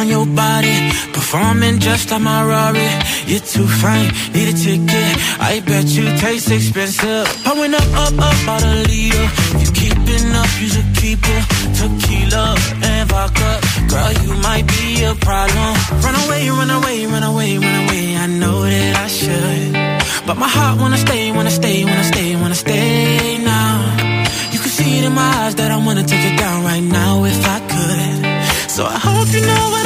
On 0.00 0.08
your 0.16 0.28
body, 0.42 0.76
performing 1.16 1.76
just 1.86 2.06
like 2.12 2.22
my 2.28 2.40
Rari. 2.50 2.90
You're 3.30 3.46
too 3.52 3.68
fine, 3.82 4.08
need 4.34 4.48
a 4.52 4.56
ticket. 4.64 5.12
I 5.50 5.54
bet 5.68 5.86
you 5.96 6.06
taste 6.22 6.50
expensive. 6.58 7.26
Up, 7.50 7.58
up, 8.04 8.16
up, 8.28 8.48
out 8.52 8.64
a. 8.70 9.20
You 9.60 9.68
keeping 9.80 10.26
up, 10.40 10.50
you 10.60 10.68
should 10.74 10.90
keep 11.00 11.22
it. 11.36 11.42
Tequila 11.78 12.46
and 12.90 13.04
vodka 13.10 13.67
Girl, 13.88 14.12
you 14.24 14.34
might 14.48 14.66
be 14.66 15.04
a 15.04 15.14
problem. 15.14 15.72
Run 16.04 16.16
away, 16.24 16.50
run 16.50 16.70
away, 16.70 17.06
run 17.06 17.22
away, 17.22 17.58
run 17.58 17.76
away. 17.84 18.16
I 18.16 18.26
know 18.26 18.62
that 18.62 18.96
I 18.96 19.08
should. 19.08 19.72
But 20.26 20.36
my 20.36 20.48
heart 20.48 20.78
wanna 20.78 20.98
stay, 20.98 21.32
wanna 21.32 21.50
stay, 21.50 21.84
wanna 21.84 22.04
stay, 22.04 22.36
wanna 22.36 22.54
stay 22.54 23.38
now. 23.38 23.74
You 24.52 24.58
can 24.58 24.72
see 24.78 24.98
it 24.98 25.04
in 25.04 25.14
my 25.14 25.30
eyes 25.40 25.54
that 25.56 25.70
I 25.70 25.78
wanna 25.86 26.04
take 26.04 26.24
it 26.30 26.36
down 26.38 26.64
right 26.64 26.82
now 26.82 27.24
if 27.24 27.40
I 27.56 27.58
could. 27.72 28.70
So 28.70 28.84
I 28.84 28.98
hope 28.98 29.28
you 29.32 29.40
know 29.40 29.77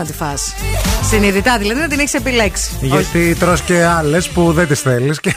να 0.00 0.06
τη 0.06 0.12
φας 0.12 0.54
Συνειδητά, 1.02 1.58
δηλαδή 1.58 1.80
να 1.80 1.88
την 1.88 1.98
έχεις 1.98 2.14
επιλέξει. 2.14 2.70
Γιατί 2.80 3.34
τρως 3.34 3.62
και 3.62 3.84
άλλες 3.84 4.28
που 4.28 4.52
δεν 4.52 4.66
τις 4.66 4.80
θέλεις 4.80 5.20
και 5.20 5.34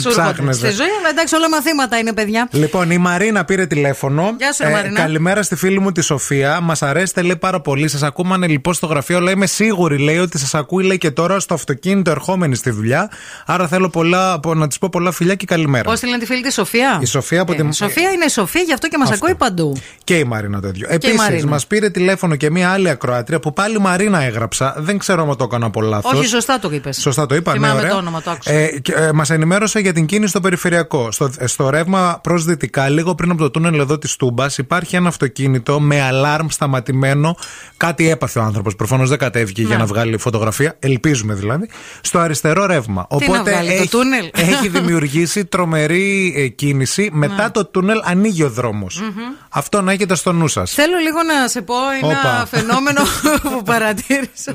Σου 0.00 0.08
έρχονται. 0.08 0.32
ψάχνεσαι. 0.32 0.58
Στη 0.58 0.70
ζωή, 0.70 0.88
αλλά 0.98 1.08
εντάξει, 1.10 1.34
όλα 1.34 1.48
μαθήματα 1.48 1.98
είναι, 1.98 2.12
παιδιά. 2.12 2.48
Λοιπόν, 2.52 2.90
η 2.90 2.98
Μαρίνα 2.98 3.44
πήρε 3.44 3.66
τηλέφωνο. 3.66 4.34
Γεια 4.38 4.52
σου, 4.52 4.62
ρε 4.64 4.70
Μαρίνα. 4.70 5.00
καλημέρα 5.00 5.42
στη 5.42 5.56
φίλη 5.56 5.78
μου 5.80 5.92
τη 5.92 6.00
Σοφία. 6.00 6.60
Μας 6.60 6.82
αρέσετε, 6.82 7.22
λέει 7.22 7.36
πάρα 7.36 7.60
πολύ. 7.60 7.88
Σας 7.88 8.02
ακούμανε 8.02 8.46
λοιπόν 8.46 8.74
στο 8.74 8.86
γραφείο, 8.86 9.16
αλλά 9.16 9.30
είμαι 9.30 9.46
σίγουρη, 9.46 9.98
λέει, 9.98 10.18
ότι 10.18 10.38
σας 10.38 10.54
ακούει, 10.54 10.84
λέει, 10.84 10.98
και 10.98 11.10
τώρα 11.10 11.40
στο 11.40 11.54
αυτοκίνητο 11.54 12.10
ερχόμενη 12.10 12.54
στη 12.54 12.70
δουλειά. 12.70 13.10
Άρα 13.46 13.68
θέλω 13.68 13.88
πολλά, 13.88 14.40
πο- 14.40 14.54
να 14.54 14.66
της 14.68 14.78
πω 14.78 14.88
πολλά 14.92 15.12
φιλιά 15.12 15.34
και 15.34 15.46
καλημέρα. 15.46 15.84
Πώς 15.90 16.00
τη 16.00 16.06
λένε 16.06 16.18
τη 16.18 16.26
φίλη 16.26 16.42
τη 16.42 16.52
Σοφία; 16.52 16.98
Η 17.02 17.06
Σοφία 17.06 17.40
από 17.40 17.52
Ε, 17.52 17.56
τη- 17.56 17.66
η 17.66 17.72
Σοφία 17.72 18.10
είναι 18.10 18.24
η 18.24 18.28
Σοφία, 18.28 18.60
γι' 18.62 18.72
αυτό 18.72 18.88
και 18.88 18.98
μας 18.98 19.10
Αυτό. 19.10 19.24
ακούει 19.24 19.36
παντού. 19.36 19.76
Και 20.04 20.18
η 20.18 20.24
Μαρίνα 20.24 20.60
το 20.60 20.68
ίδιο. 20.68 20.86
η 20.90 20.94
Επίσης, 20.94 21.16
Μαρίνα. 21.16 21.46
μας 21.46 21.66
πήρε 21.66 21.90
τηλέφωνο 21.90 22.34
και 22.36 22.50
μία 22.50 22.70
άλλη 22.70 22.88
ακροάτρια 22.88 23.40
που 23.40 23.52
πάλι 23.52 23.78
Μαρίνα 23.80 24.22
έγραψα. 24.22 24.74
Δεν 24.78 24.98
ξέρω 24.98 25.22
αν 25.30 25.36
το 25.36 25.44
έκανα 25.44 25.66
από 25.66 25.80
λάθος. 25.82 26.12
Όχι, 26.12 26.26
σωστά 26.28 26.58
το 26.58 26.70
είπες. 26.72 26.96
Σωστά 27.00 27.26
το 27.26 27.34
είπα, 27.34 27.52
ναι, 27.52 27.58
Θυμάμαι 27.58 27.78
ωραία. 27.78 27.90
το 27.90 27.96
όνομα, 27.96 28.22
το 28.22 28.30
άκουσα. 28.30 28.52
Ε, 28.52 28.66
και, 28.82 28.92
ε, 28.92 29.12
Μας 29.12 29.30
ενημέρωσε 29.30 29.80
για 29.86 29.94
την 29.94 30.06
κίνηση 30.06 30.30
στο 30.30 30.40
περιφερειακό. 30.40 31.10
Στο, 31.12 31.30
στο 31.44 31.70
ρεύμα 31.70 32.20
προς 32.22 32.44
δυτικά, 32.44 32.88
λίγο 32.88 33.14
πριν 33.14 33.30
από 33.30 33.40
το 33.40 33.50
τούνελ 33.50 33.78
εδώ 33.78 33.98
της 33.98 34.16
Τούμπας, 34.16 34.58
υπάρχει 34.58 34.96
ένα 34.96 35.08
αυτοκίνητο 35.08 35.80
με 35.80 36.00
αλάρμ 36.02 36.46
σταματημένο. 36.48 37.36
Κάτι 37.76 38.08
έπαθε 38.10 38.38
ο 38.38 38.42
άνθρωπος. 38.42 38.76
Προφανώς 38.76 39.08
δεν 39.08 39.18
κατέβηκε 39.18 39.60
για 39.62 39.70
Ναι. 39.70 39.76
να 39.76 39.86
βγάλει 39.86 40.18
φωτογραφία. 40.18 40.76
Ελπίζουμε 40.78 41.34
δηλαδή. 41.34 41.68
Στο 42.00 42.18
αριστερό 42.18 42.66
ρεύμα. 42.66 43.06
Τι 43.18 43.30
να 43.30 43.42
βγάλει, 43.42 43.68
το 43.68 43.74
έχει, 43.74 43.88
τούνελ; 43.88 44.30
έχει 44.34 44.68
δημιουργήσει 44.78 45.44
τρομερή 45.44 46.34
ε, 46.36 46.46
κίνηση. 46.48 47.10
Μετά 47.12 47.42
Ναι. 47.42 47.50
το 47.50 47.66
τούνελ 47.66 48.00
ανοίγει 48.04 48.42
ο 48.42 48.50
δρόμος. 48.50 49.02
Αυτό 49.48 49.82
να 49.82 49.92
έχετε 49.92 50.14
στο 50.14 50.32
νου 50.32 50.48
σας. 50.48 50.72
Θέλω 50.72 50.96
λίγο 51.02 51.22
να 51.22 51.48
σε 51.48 51.62
πω 51.62 51.74
ένα 52.02 52.18
Όπα. 52.20 52.46
φαινόμενο 52.50 53.00
που 53.42 53.62
παρατήρησα. 53.62 54.54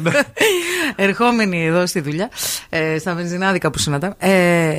Ερχόμενη 0.96 1.66
εδώ 1.66 1.86
στη 1.86 2.00
δουλειά, 2.00 2.30
ε, 2.70 2.98
στα 3.00 3.14
βενζινάδικα 3.14 3.72
που 3.72 3.78
συναντάμε. 3.80 4.16
Ε, 4.18 4.72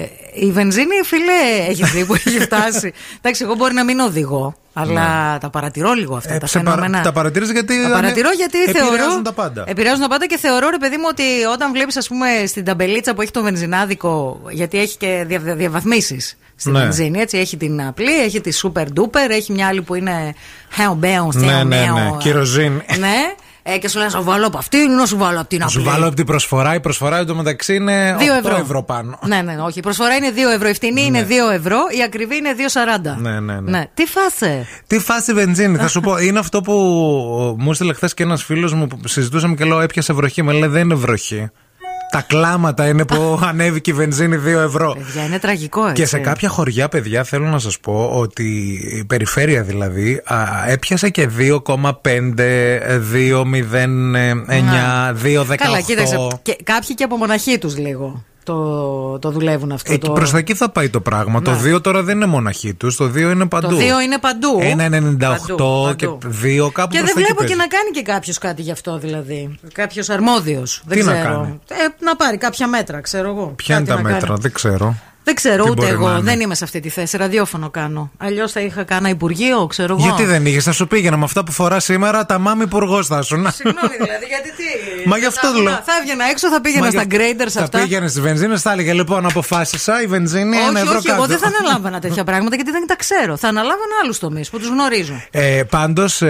η 0.47 0.53
βενζίνη, 0.53 0.95
φίλε, 1.05 1.67
έχει 1.69 1.85
δει 1.85 2.05
που 2.05 2.15
έχει 2.15 2.39
φτάσει. 2.41 2.93
Εντάξει, 3.21 3.45
εγώ 3.45 3.55
μπορεί 3.55 3.75
να 3.75 3.85
μην 3.85 3.99
οδηγώ, 4.01 4.55
αλλά 4.73 5.39
τα 5.41 5.51
παρατηρώ 5.51 5.93
λίγο 5.93 6.17
αυτά 6.17 6.35
Ε, 6.35 6.39
τα 6.39 6.47
σε 6.47 6.59
παρα- 6.59 6.71
φαινόμενα. 6.71 7.03
τα 7.03 7.13
παρατηρείς 7.13 7.51
γιατί 7.51 7.75
Τα 7.77 7.83
ανε- 7.85 7.95
παρατηρώ 7.95 8.29
γιατί 8.37 8.63
επηρεάζουν 8.63 8.97
θεωρώ. 8.99 9.23
τα 9.23 9.33
πάντα. 9.33 9.65
Επηρεάζουν 9.67 10.01
τα 10.01 10.09
πάντα 10.09 10.27
και 10.27 10.39
θεωρώ, 10.39 10.69
ρε 10.71 10.79
παιδί 10.79 10.97
μου, 10.97 11.05
ότι 11.09 11.23
όταν 11.53 11.73
βλέπεις, 11.73 11.97
ας 11.97 12.09
πούμε, 12.09 12.27
στην 12.47 12.65
ταμπελίτσα 12.65 13.15
που 13.15 13.23
έχει 13.23 13.31
το 13.31 13.43
βενζινάδικο, 13.43 14.41
γιατί 14.51 14.79
έχει 14.79 14.97
και 14.97 15.25
δια, 15.27 15.39
διαβαθμίσεις 15.39 16.37
στην 16.57 16.73
Ναι. 16.73 16.79
βενζίνη, 16.81 17.21
έτσι. 17.21 17.39
Έχει 17.39 17.57
την 17.57 17.83
απλή, 17.83 18.21
έχει 18.23 18.41
τη 18.41 18.59
super 18.63 18.85
duper, 19.01 19.31
έχει 19.31 19.53
μια 19.53 19.67
άλλη 19.67 19.83
που 19.83 19.95
είναι 19.95 20.35
hell 20.77 20.91
bound, 21.05 21.35
Ναι, 21.35 21.61
hell 21.61 21.67
ναι, 21.67 21.77
ναι. 21.77 21.87
bound. 22.15 22.19
Κυροζήν. 22.19 22.73
Ναι. 22.99 23.15
Ε, 23.65 23.79
και 23.79 23.89
σου 23.89 23.99
λένε 23.99 24.11
να 24.13 24.19
σου 24.19 24.25
βάλω 24.25 24.47
από 24.47 24.59
αυτήν, 24.59 24.91
να 24.91 25.07
σου 25.07 25.17
βάλω 25.17 25.39
από 25.41 25.49
την 25.49 25.59
Να 25.59 25.65
απλή. 25.67 25.79
σου 25.79 25.85
βάλω 25.91 26.07
από 26.07 26.17
την 26.17 26.27
προσφορά. 26.27 26.75
Η 26.75 26.81
προσφορά 26.81 27.17
εντωμεταξύ 27.19 27.75
είναι 27.75 28.17
2 28.19 28.23
8 28.23 28.39
ευρώ, 28.45 28.57
ευρώ. 28.57 28.83
πάνω. 28.83 29.19
Ναι, 29.27 29.43
ναι, 29.43 29.57
όχι. 29.61 29.79
Η 29.79 29.83
προσφορά 29.83 30.15
είναι 30.15 30.31
2 30.31 30.55
ευρώ. 30.55 30.69
Η 30.69 30.75
φτηνή 30.75 31.03
είναι 31.05 31.27
2 31.29 31.53
ευρώ. 31.53 31.77
Η 31.99 32.03
ακριβή 32.03 32.37
είναι 32.37 32.55
2,40. 32.57 33.17
Ναι, 33.21 33.41
ναι, 33.41 33.61
ναι. 33.61 33.85
Τι 33.95 34.05
φάσε; 34.07 34.67
Τι 34.87 34.99
φάση 34.99 35.33
βενζίνη, 35.33 35.77
θα 35.77 35.89
σου 35.89 36.01
πω. 36.01 36.19
Είναι 36.27 36.39
αυτό 36.39 36.61
που 36.61 36.73
μου 37.59 37.71
έστειλε 37.71 37.93
χθες 37.95 38.15
και 38.15 38.23
ένας 38.23 38.45
φίλος 38.45 38.73
μου 38.75 38.87
που 38.87 39.09
συζητούσαμε 39.09 39.55
και 39.55 39.65
λέω 39.65 39.81
έπιασε 39.81 40.13
βροχή. 40.13 40.43
Με 40.43 40.53
λέει 40.53 40.69
δεν 40.69 40.83
είναι 40.83 40.95
βροχή. 40.95 41.51
Τα 42.13 42.25
κλάματα 42.27 42.89
είναι 42.89 43.05
που 43.05 43.39
ανέβηκε 43.49 43.91
η 43.91 43.93
βενζίνη 43.93 44.39
2 44.45 44.47
ευρώ. 44.47 44.95
Παιδιά, 44.95 45.25
είναι 45.25 45.39
τραγικό 45.39 45.83
έτσι. 45.83 46.03
Και 46.03 46.07
σε 46.09 46.19
κάποια 46.19 46.49
χωριά, 46.49 46.89
παιδιά, 46.89 47.25
θέλω 47.25 47.47
να 47.47 47.59
σας 47.59 47.79
πω 47.81 48.11
ότι 48.15 48.45
η 48.99 49.05
περιφέρεια 49.05 49.63
δηλαδή 49.63 50.23
α, 50.25 50.37
έπιασε 50.69 51.11
και 51.11 51.29
2,5, 51.39 51.51
2,09, 51.75 51.85
2,18. 55.25 55.55
Καλά, 55.57 55.81
κοίταξε. 55.81 56.17
Και, 56.43 56.57
κάποιοι 56.65 56.95
και 56.95 57.05
από 57.05 57.17
μοναχοί 57.17 57.59
τους 57.59 57.79
λίγο 57.79 58.25
το, 58.45 59.19
το 59.19 59.31
δουλεύουν 59.31 59.73
αυτό. 59.73 59.93
Εκεί 59.93 60.07
το... 60.07 60.13
προς 60.13 60.31
τα 60.31 60.39
εκεί 60.39 60.55
θα 60.55 60.71
πάει 60.71 60.89
το 60.91 61.01
πράγμα. 61.01 61.43
Το 61.43 61.51
Ναι. 61.51 61.75
2 61.77 61.83
τώρα 61.83 62.03
δεν 62.03 62.17
είναι 62.17 62.27
μοναχή 62.27 62.75
τους, 62.75 62.97
το 62.97 63.05
2 63.05 63.17
είναι 63.17 63.47
παντού. 63.47 63.69
Το 63.69 63.77
2 63.77 63.81
είναι 64.05 64.19
παντού. 64.21 64.59
1,98 64.61 65.97
και 65.97 66.07
2 66.07 66.73
κάπου 66.73 66.93
Και 66.93 66.99
προς 66.99 67.13
δεν 67.13 67.15
τα 67.15 67.21
εκεί 67.21 67.23
βλέπω 67.23 67.33
και 67.33 67.37
παίζει. 67.37 67.55
να 67.57 67.67
κάνει 67.67 67.91
και 67.93 68.03
κάποιος 68.03 68.39
κάτι 68.39 68.63
γι' 68.63 68.71
αυτό 68.71 68.99
δηλαδή. 68.99 69.59
Κάποιος 69.73 70.11
αρμόδιος. 70.11 70.83
Δεν 70.87 70.99
Τι 70.99 71.05
να 71.05 71.13
ξέρω. 71.13 71.29
κάνει; 71.35 71.61
Ε, 71.69 71.75
να 72.05 72.17
πάρει 72.17 72.37
κάποια 72.37 72.67
μέτρα, 72.69 73.01
ξέρω 73.01 73.29
εγώ. 73.29 73.47
Ποια 73.57 73.77
είναι 73.77 73.85
Κάτι 73.87 73.97
τα 74.03 74.03
να 74.09 74.11
μέτρα, 74.13 74.27
κάνει. 74.29 74.39
δεν 74.43 74.53
ξέρω. 74.53 74.95
Δεν 75.25 75.35
ξέρω 75.35 75.65
Τι 75.65 75.71
ούτε 75.71 75.81
μπορεί 75.81 75.93
να 75.99 76.05
εγώ. 76.05 76.11
είναι. 76.13 76.21
Δεν 76.21 76.41
είμαι 76.41 76.55
σε 76.55 76.65
αυτή 76.65 76.81
τη 76.81 76.89
θέση. 76.89 77.17
Ραδιόφωνο 77.17 77.71
κάνω. 77.71 78.11
Αλλιώς 78.19 78.53
θα 78.53 78.61
είχα 78.61 78.83
κάνα 78.85 79.09
υπουργείο, 79.09 79.67
ξέρω 79.67 79.95
εγώ. 79.99 80.03
Γιατί 80.03 80.25
δεν 80.25 80.47
είχες, 80.47 80.65
θα 80.65 80.73
σου 80.73 80.87
πήγαινα 80.87 81.17
με 81.17 81.25
αυτά 81.25 81.45
που 81.45 81.53
φορά 81.53 81.81
σήμερα, 81.81 82.27
τα 82.27 82.39
μάμι 82.39 82.63
υπουργό 82.63 83.03
θα 83.05 83.23
σου. 83.23 83.37
Συγγνώμη 83.53 83.95
δηλαδή, 84.01 84.25
γιατί 84.29 84.49
τι; 84.57 84.65
Μα 85.11 85.19
γι' 85.19 85.27
αυτό 85.27 85.53
θα, 85.53 85.59
λέω. 85.59 85.73
Θα 85.73 85.93
έβγαινα 86.01 86.25
έξω, 86.31 86.49
θα 86.49 86.61
πήγαινα 86.61 86.85
Μα 86.85 86.91
στα 86.91 87.03
για- 87.03 87.19
graders 87.19 87.49
Θα 87.51 87.63
αυτά. 87.63 87.79
πήγαινε 87.81 88.09
στις 88.09 88.21
βενζίνες, 88.21 88.63
θα 88.63 88.73
έλεγε 88.73 88.93
λοιπόν 88.93 89.27
αποφάσισα 89.27 90.03
η 90.03 90.07
βενζίνη 90.07 90.57
ένα 90.57 90.69
όχι, 90.69 90.77
ευρώ 90.79 90.97
όχι, 90.97 91.07
κάτω. 91.07 91.17
εγώ 91.19 91.27
δεν 91.27 91.39
θα 91.39 91.51
αναλάμβανα 91.59 91.99
τέτοια 92.05 92.25
πράγματα 92.25 92.55
γιατί 92.55 92.71
δεν 92.71 92.87
τα 92.87 92.97
ξέρω. 92.97 93.37
Θα 93.37 93.49
αναλάβανα 93.49 93.95
άλλους 94.03 94.19
τομείς 94.19 94.51
που 94.51 94.59
τους 94.59 94.69
γνωρίζω. 94.69 95.23
Ε, 95.31 95.63
Πάντως, 95.71 96.23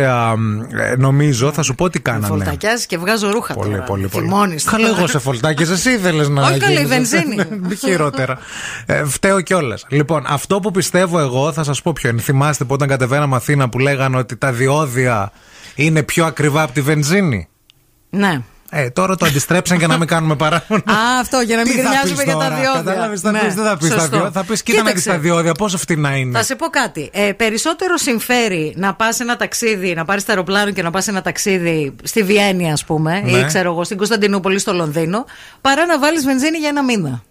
νομίζω, 0.98 1.52
θα 1.52 1.62
σου 1.62 1.74
πω 1.74 1.90
τι 1.90 2.00
κάνανε. 2.00 2.26
Φολτακιάζεις 2.26 2.87
και 2.87 2.98
βγάζω 2.98 3.31
ρούχα. 3.31 3.55
Πολύ, 3.55 3.70
τώρα. 3.70 3.83
πολύ, 3.83 4.09
πολύ. 4.09 4.24
Θυμώνεις 4.26 4.64
Καλά, 4.64 4.87
τώρα. 4.87 4.98
εγώ 4.98 5.07
σε 5.07 5.18
φολτάκι, 5.18 5.62
εσύ 5.62 5.90
ήθελε 5.90 6.28
να. 6.28 6.42
Όχι, 6.42 6.59
καλή 6.59 6.72
γίνεις- 6.74 6.88
βενζίνη. 6.88 7.37
Χειρότερα. 7.85 8.38
Ε, 8.87 9.05
φταίω 9.05 9.40
κιόλας. 9.40 9.85
Λοιπόν, 9.88 10.25
αυτό 10.29 10.61
που 10.61 10.71
πιστεύω 10.71 11.18
εγώ, 11.18 11.53
θα 11.53 11.62
σας 11.64 11.83
πω 11.83 11.92
ποιο 11.92 12.11
είναι. 12.11 12.21
Θυμάστε 12.21 12.64
που 12.64 12.75
όταν 12.75 12.88
κατεβαίναμε 12.88 13.37
Αθήνα 13.37 13.68
που 13.68 13.79
λέγανε 13.79 14.16
ότι 14.16 14.37
τα 14.37 14.53
διόδια 14.53 15.33
είναι 15.75 16.03
πιο 16.03 16.25
ακριβά 16.25 16.62
από 16.62 16.73
τη 16.73 16.81
βενζίνη; 16.81 17.49
Ναι. 18.11 18.38
Ε, 18.75 18.90
τώρα 18.90 19.16
το 19.16 19.27
αντιστρέψαν 19.27 19.79
για 19.79 19.87
να 19.87 19.97
μην 19.99 20.07
κάνουμε 20.09 20.37
παράπονα. 20.37 20.83
Α, 20.87 21.21
αυτό 21.21 21.40
για 21.40 21.57
να 21.57 21.62
μην 21.62 21.73
Τι 21.73 21.79
θα 21.79 21.83
γκρινιάζουμε 21.83 22.14
πεις 22.14 22.25
για 22.25 22.33
τα 22.37 22.45
τώρα, 22.45 22.55
διόδια. 22.61 22.83
Κατάλαβες, 22.83 23.21
θα 23.21 23.31
Ναι, 23.31 23.38
πεις, 23.40 23.55
δεν 23.55 23.64
θα 23.64 23.77
πεις 23.77 23.88
τα 23.88 23.95
σωστό. 23.95 24.09
διόδια. 24.11 24.31
Θα 24.31 24.45
πεις, 24.45 24.62
κοίτα 24.62 24.83
να 24.83 24.90
δεις 24.90 25.03
Κοίταξε. 25.03 25.11
τα 25.11 25.18
διόδια, 25.29 25.53
πόσο 25.53 25.79
φτηνά 25.79 26.16
είναι. 26.16 26.38
Θα 26.38 26.45
σε 26.45 26.55
πω 26.57 26.66
κάτι. 26.66 27.11
Ε, 27.12 27.33
περισσότερο 27.33 27.97
συμφέρει 27.97 28.73
να 28.77 28.95
πας 28.95 29.21
ένα 29.21 29.37
ταξίδι, 29.37 29.95
να 29.95 30.05
πάρεις 30.05 30.25
το 30.25 30.33
αεροπλάνο 30.33 30.71
και 30.71 30.83
να 30.83 30.90
πας 30.90 31.09
ένα 31.09 31.23
ταξίδι 31.23 31.95
στη 32.03 32.23
Βιέννη, 32.23 32.73
ας 32.73 32.85
πούμε, 32.85 33.21
Ναι. 33.21 33.31
ή 33.38 33.45
ξέρω 33.45 33.71
εγώ, 33.73 33.85
στην 33.85 33.97
Κωνσταντινούπολη, 33.97 34.59
στο 34.59 34.73
Λονδίνο, 34.73 35.25
παρά 35.61 35.87
να 35.87 35.99
βάλεις 35.99 36.25
βενζίνη 36.25 36.59
για 36.59 36.68
ένα 36.68 36.83
μήνα. 36.85 37.23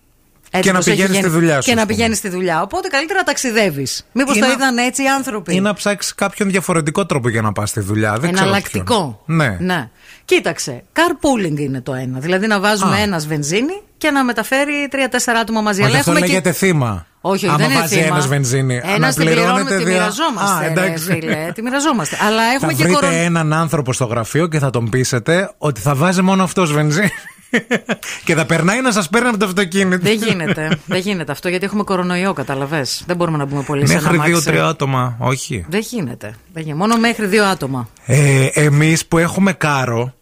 Έτσι 0.54 0.68
Και 0.68 0.72
να 0.72 0.78
πως 0.78 0.88
έχει 0.88 0.96
πηγαίνεις 0.96 1.18
γίνει. 1.18 1.30
στη 1.30 1.38
δουλειά 1.40 1.56
σου, 1.56 1.62
Και 1.62 1.72
ας 1.72 1.76
να 1.78 1.82
πούμε. 1.84 1.96
πηγαίνεις 1.96 2.18
στη 2.18 2.30
δουλειά. 2.30 2.62
Οπότε 2.62 2.88
καλύτερα 2.88 3.20
να 3.20 3.26
ταξιδεύεις. 3.26 4.08
Μήπως 4.12 4.36
Ή 4.36 4.40
το 4.40 4.46
να- 4.46 4.52
είδαν 4.52 4.78
έτσι 4.78 5.04
οι 5.04 5.08
άνθρωποι. 5.08 5.56
Ή 5.56 5.60
να 5.62 5.74
ψάξεις 5.74 6.16
κάποιον 6.16 6.50
διαφορετικό 6.50 7.06
τρόπο 7.06 7.30
για 7.30 7.42
να 7.42 7.52
πας 7.52 7.70
στη 7.70 7.80
δουλειά. 7.80 8.12
Δεν 8.12 8.20
ξέρω 8.32 8.38
Εναλλακτικό. 8.48 8.84
ποιον. 9.26 9.38
Ναι. 9.38 9.58
ναι. 9.60 9.90
Κοίταξε. 10.26 10.84
Carpooling 10.94 11.58
είναι 11.60 11.82
το 11.82 11.94
ένα. 11.94 12.20
Δηλαδή 12.20 12.48
να 12.48 12.60
βάζουμε 12.60 12.96
Α. 12.96 13.00
ένας 13.02 13.28
βενζίνη 13.28 13.82
και 13.98 14.12
να 14.12 14.24
μεταφέρει 14.24 14.88
τρία-τέσσερα 14.90 15.40
άτομα 15.40 15.62
μαζί. 15.62 15.80
Μα 15.80 15.86
Αλλά 15.86 15.96
γι' 15.96 16.00
αυτό 16.00 16.12
έχουμε 16.12 16.26
και- 16.26 16.32
λέγεται 16.34 16.52
θύμα. 16.52 17.06
Όχι, 17.22 17.36
όχι, 17.36 17.48
Άμα 17.48 17.58
δεν 17.58 17.70
είναι 17.70 17.80
βάζει 17.80 17.96
θύμα. 17.96 18.06
ένας 18.06 18.28
βενζίνη, 18.28 18.76
Ένα 18.76 18.82
την 18.94 19.04
αναπληρώνεται 19.04 19.42
πληρώνουμε, 19.42 19.70
τη 19.70 19.76
δύο- 19.84 19.86
μοιραζόμαστε. 19.94 20.56
Α, 20.56 20.60
ρε, 20.62 20.68
εντάξει. 20.68 21.04
φίλε, 21.04 21.52
τη 21.56 21.62
μοιραζόμαστε. 21.62 22.18
Αλλά 22.28 22.44
έχουμε 22.44 22.72
θα 22.72 22.78
και 22.78 22.84
βρείτε 22.84 23.00
κορονοϊό. 23.00 23.24
έναν 23.24 23.54
άνθρωπο 23.54 23.94
στο 23.94 24.06
γραφείο 24.06 24.48
και 24.48 24.60
θα 24.60 24.70
τον 24.70 24.90
πείσετε 24.90 25.52
ότι 25.58 25.82
θα 25.82 25.96
βάζει 25.96 26.22
μόνο 26.22 26.44
αυτός 26.44 26.72
βενζίνη. 26.74 27.10
και 28.26 28.36
θα 28.36 28.46
περνάει 28.46 28.82
να 28.82 28.92
σας 28.92 29.10
παίρνει 29.10 29.28
από 29.28 29.38
το 29.38 29.46
αυτοκίνητο. 29.46 30.04
Δεν 30.04 30.14
γίνεται. 30.18 30.80
δεν 30.86 31.00
γίνεται 31.00 31.32
αυτό 31.32 31.50
γιατί 31.50 31.66
έχουμε 31.66 31.84
κορονοϊό, 31.84 32.34
καταλαβέ. 32.34 32.86
Δεν 33.06 33.16
μπορούμε 33.16 33.38
να 33.38 33.46
μπούμε 33.46 33.62
πολύ 33.64 33.88
σε 33.88 33.94
ένα 33.94 34.02
Μέχρι 34.02 34.16
αμάξι. 34.16 34.32
δύο-τρία 34.34 34.66
άτομα, 34.66 35.16
όχι. 35.20 35.66
Δεν 35.70 35.80
γίνεται. 35.80 36.36
δεν 36.54 36.64
γίνεται. 36.64 36.80
Μόνο 36.80 36.98
μέχρι 36.98 37.26
δύο 37.26 37.46
άτομα. 37.46 37.90
Ε, 38.06 38.46
Εμείς 38.54 39.06
που 39.06 39.18
έχουμε 39.18 39.54
κάρο 39.54 40.14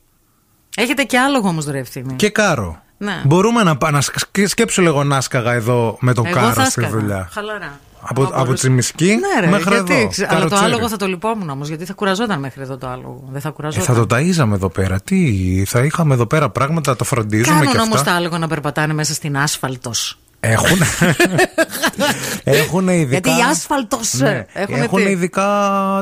Έχετε 0.76 1.04
και 1.04 1.20
άλογο 1.20 1.48
όμως, 1.48 1.66
ρε 1.66 1.80
ευθύνη. 1.80 2.14
και 2.14 2.30
κάρο. 2.30 2.82
Ναι. 2.98 3.22
Μπορούμε 3.26 3.64
να, 3.64 3.78
πά- 3.78 3.92
να 3.92 4.02
σκ- 4.02 4.48
σκέψου 4.48 4.82
λίγο 4.82 5.04
να 5.04 5.22
σκαγα 5.22 5.54
εδώ 5.54 5.98
με 6.00 6.14
τον 6.14 6.26
Εγώ 6.26 6.36
κάρο 6.36 6.48
θα 6.54 6.66
στη 6.66 6.82
έσκαγα. 6.82 6.90
δουλειά. 7.02 7.30
Χαλαρά. 7.32 7.80
Από, 8.02 8.22
μπορούσε- 8.22 8.42
από 8.42 8.54
Τσιμισκή 8.54 9.06
Ναι, 9.06 9.40
ρε, 9.46 9.48
μέχρι 9.48 9.74
γιατί, 9.74 9.94
εδώ. 9.94 10.08
ξε- 10.08 10.30
Αλλά 10.30 10.40
το 10.40 10.46
Καροτσέρι. 10.50 10.72
άλογο 10.74 10.90
θα 10.90 10.98
το 10.98 11.08
λυπόμουν 11.08 11.50
όμως, 11.50 11.68
γιατί 11.68 11.86
θα 11.86 11.94
κουραζόταν 11.94 12.40
μέχρι 12.40 12.62
εδώ 12.62 12.78
το 12.78 12.88
άλογο. 12.88 13.24
Δεν 13.32 13.42
θα 13.42 13.48
Ε, 13.48 13.52
κουραζόταν. 13.52 13.96
θα 13.96 14.06
το 14.06 14.16
ταΐζαμε 14.16 14.54
εδώ 14.54 14.70
πέρα. 14.70 15.00
Τι, 15.02 15.64
θα 15.68 15.80
είχαμε 15.84 16.14
εδώ 16.14 16.26
πέρα 16.26 16.50
πράγματα, 16.50 16.96
το 16.96 17.04
φροντίζουμε 17.04 17.56
Κάνουν 17.58 17.72
και 17.72 17.78
όμως 17.80 18.00
αυτά. 18.00 18.12
τα 18.12 18.18
άλογα 18.18 18.38
να 18.38 18.48
περπατάνε 18.48 18.94
μέσα 18.94 19.14
στην 19.14 19.38
άσφαλτος. 19.38 20.20
Έχουν. 20.42 20.78
έχουν 22.44 22.88
ειδικά. 22.88 23.10
Γιατί 23.10 23.30
η 23.30 23.44
άσφαλτος. 23.50 24.14
Ναι, 24.14 24.46
Έχουν, 24.54 24.76
έχουν 24.82 25.04
τι; 25.04 25.10
ειδικά 25.12 25.48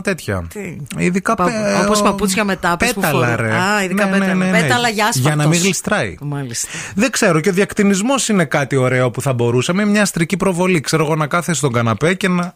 τέτοια. 0.04 0.48
Τι; 0.54 0.78
Ειδικά 0.98 1.36
Πα- 1.36 1.44
πε- 1.46 1.86
όπως 1.86 2.02
παπούτσια 2.02 2.44
με 2.44 2.56
τάπες 2.56 2.94
που 2.94 3.02
πέταλα, 3.02 3.28
φορούν. 3.28 3.46
ρε. 3.46 3.54
Α, 3.54 3.84
ειδικά 3.84 4.04
Ναι, 4.06 4.12
ναι, 4.12 4.18
πέταλα. 4.18 4.34
ναι, 4.46 4.52
ναι. 4.52 4.62
Πέταλα 4.62 4.90
για 4.90 5.10
Για 5.14 5.22
να 5.30 5.36
μην 5.36 5.40
άσφαλτος. 5.40 5.62
γλιστράει. 5.64 6.16
Μάλιστα. 6.22 6.68
Δεν 6.96 7.12
ξέρω, 7.12 7.40
και 7.40 7.50
ο 7.50 7.54
διακτηνισμός 7.54 8.30
είναι 8.30 8.46
κάτι 8.46 8.76
ωραίο 8.76 9.12
που 9.12 9.22
θα 9.22 9.34
μπορούσαμε. 9.34 9.86
Μια 9.86 10.02
αστρική 10.02 10.38
προβολή. 10.38 10.80
Ξέρω 10.82 11.04
εγώ 11.06 11.16
να 11.16 11.28
κάθεσαι 11.28 11.58
στον 11.58 11.72
καναπέ 11.74 12.14
και 12.14 12.28
να 12.28 12.56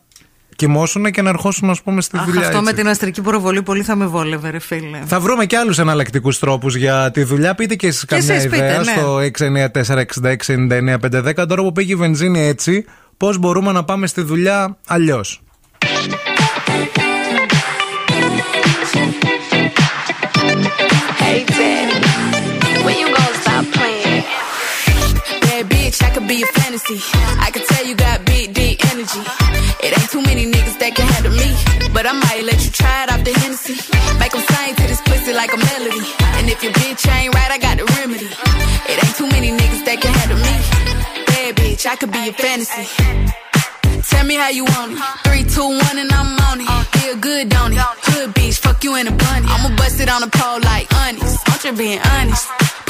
κοιμώσουν 0.55 1.11
και 1.11 1.21
να 1.21 1.29
ερχόσουν, 1.29 1.69
ας 1.69 1.81
πούμε, 1.81 2.01
στη 2.01 2.17
Αχ, 2.17 2.25
δουλειά. 2.25 2.39
αυτό 2.41 2.57
έτσι. 2.57 2.69
με 2.69 2.73
την 2.77 2.87
αστρική 2.87 3.21
προβολή 3.21 3.61
πολύ 3.61 3.83
θα 3.83 3.95
με 3.95 4.05
βόλευε, 4.05 4.49
ρε 4.49 4.59
φίλε. 4.59 4.99
Θα 5.05 5.19
βρούμε 5.19 5.45
και 5.45 5.57
άλλους 5.57 5.79
εναλλακτικούς 5.79 6.39
τρόπους 6.39 6.75
για 6.75 7.11
τη 7.11 7.23
δουλειά. 7.23 7.55
Πείτε 7.55 7.75
και 7.75 7.87
εσείς 7.87 8.05
καμιά 8.05 8.33
εσείς 8.35 8.49
πείτε, 8.49 8.65
ιδέα 8.65 8.77
ναι. 8.77 8.91
στο 8.97 9.19
694-6699-510. 11.41 11.47
Τώρα 11.47 11.61
που 11.61 11.71
πήγε 11.71 11.91
η 11.93 11.95
βενζίνη 11.95 12.39
έτσι, 12.47 12.85
πώς 13.17 13.37
μπορούμε 13.37 13.71
να 13.71 13.83
πάμε 13.83 14.07
στη 14.07 14.21
δουλειά 14.21 14.77
αλλιώς. 14.87 15.41
Hey, 21.21 21.45
Daddy, 21.57 22.83
when 22.85 22.95
you 23.01 23.07
gonna 23.15 23.35
stop 23.43 23.65
playing? 23.77 24.23
Bad 25.43 25.63
bitch, 25.69 25.97
I 26.03 26.09
could 26.13 26.27
be 26.27 26.37
a 26.43 26.49
fantasy. 26.59 26.99
I 27.45 27.49
could 27.53 27.65
tell 27.71 27.85
you 27.85 27.95
got 27.95 28.25
big, 28.25 28.53
deep 28.53 28.77
energy. 28.91 29.21
It 29.83 29.97
ain't 29.97 30.11
too 30.11 30.21
many 30.21 30.45
niggas 30.45 30.77
that 30.79 30.93
can 30.95 31.07
handle 31.13 31.33
me. 31.33 31.49
But 31.93 32.05
I 32.05 32.13
might 32.13 32.43
let 32.45 32.63
you 32.63 32.71
try 32.71 33.03
it 33.03 33.11
off 33.11 33.23
the 33.23 33.33
Hennessy. 33.41 33.75
Make 34.19 34.33
'em 34.35 34.43
sing 34.51 34.75
to 34.75 34.83
this 34.87 35.01
pussy 35.01 35.33
like 35.33 35.51
a 35.53 35.57
melody. 35.57 36.05
And 36.37 36.49
if 36.49 36.61
your 36.63 36.73
bitch 36.73 37.03
ain't 37.09 37.33
right, 37.33 37.51
I 37.51 37.57
got 37.57 37.77
the 37.77 37.85
remedy. 37.97 38.29
It 38.91 38.97
ain't 39.03 39.15
too 39.17 39.27
many 39.27 39.49
niggas 39.51 39.83
that 39.85 39.97
can 40.01 40.13
handle 40.13 40.37
me. 40.37 40.55
Bad 41.27 41.55
bitch, 41.55 41.85
I 41.85 41.95
could 41.95 42.11
be 42.11 42.29
a 42.29 42.33
fantasy. 42.33 42.85
Tell 44.09 44.25
me 44.25 44.35
how 44.35 44.49
you 44.49 44.65
want 44.65 44.93
it. 44.93 44.99
Three, 45.25 45.43
two, 45.43 45.69
one, 45.87 45.97
and 45.97 46.11
I'm 46.11 46.39
on 46.49 46.61
it. 46.61 46.69
Feel 46.97 47.15
good, 47.15 47.49
don't 47.49 47.73
it? 47.73 47.79
Hood 48.09 48.33
bitch, 48.35 48.57
fuck 48.59 48.83
you 48.83 48.95
in 48.95 49.07
a 49.07 49.11
bunny. 49.11 49.47
I'ma 49.53 49.69
bust 49.75 49.99
it 49.99 50.09
on 50.09 50.21
the 50.21 50.31
pole 50.39 50.59
like 50.61 50.87
honest. 50.93 51.37
I'm 51.49 51.59
just 51.59 51.77
being 51.77 52.01
honest. 52.13 52.45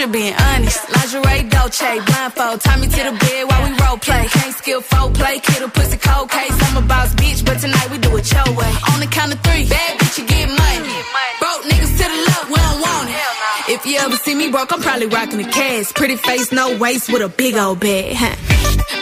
I'm 0.00 0.10
being 0.10 0.32
honest. 0.32 0.80
Lingerie, 0.88 1.50
Dolce, 1.50 2.00
blindfold. 2.00 2.60
Tie 2.62 2.76
me 2.80 2.86
to 2.88 3.02
the 3.04 3.12
bed 3.20 3.44
while 3.48 3.62
we 3.68 3.76
role 3.84 3.98
play. 3.98 4.24
Can't 4.32 4.54
skill 4.56 4.80
folk 4.80 5.12
play, 5.12 5.38
kid 5.40 5.62
a 5.62 5.68
pussy 5.68 5.98
cold 5.98 6.30
case. 6.30 6.56
I'm 6.68 6.82
a 6.82 6.86
boss 6.86 7.14
bitch, 7.14 7.44
but 7.44 7.58
tonight 7.60 7.90
we 7.90 7.98
do 7.98 8.16
it 8.16 8.32
your 8.32 8.48
way. 8.56 8.72
On 8.92 9.00
the 9.00 9.06
count 9.06 9.34
of 9.34 9.40
three, 9.40 9.68
bad 9.68 9.98
bitch, 10.00 10.16
you 10.16 10.26
get 10.26 10.48
money. 10.48 10.96
Broke 11.38 11.62
niggas 11.68 11.92
to 12.00 12.04
the 12.08 12.18
left, 12.28 12.48
we 12.48 12.56
don't 12.56 12.80
want 12.80 13.10
it. 13.10 13.72
If 13.74 13.84
you 13.84 13.98
ever 13.98 14.16
see 14.16 14.34
me 14.34 14.50
broke, 14.50 14.72
I'm 14.72 14.80
probably 14.80 15.06
rocking 15.06 15.40
a 15.40 15.50
cash. 15.50 15.92
Pretty 15.92 16.16
face, 16.16 16.50
no 16.50 16.78
waist, 16.78 17.12
with 17.12 17.20
a 17.20 17.28
big 17.28 17.56
old 17.56 17.80
bag. 17.80 18.16
Huh. 18.16 18.36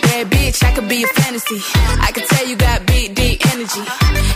Bad 0.02 0.30
bitch, 0.30 0.64
I 0.64 0.72
could 0.74 0.88
be 0.88 1.04
a 1.04 1.06
fantasy. 1.06 1.62
I 2.02 2.10
could 2.10 2.26
tell 2.26 2.44
you 2.44 2.56
got 2.56 2.84
big, 2.86 3.14
deep 3.14 3.46
energy. 3.54 3.84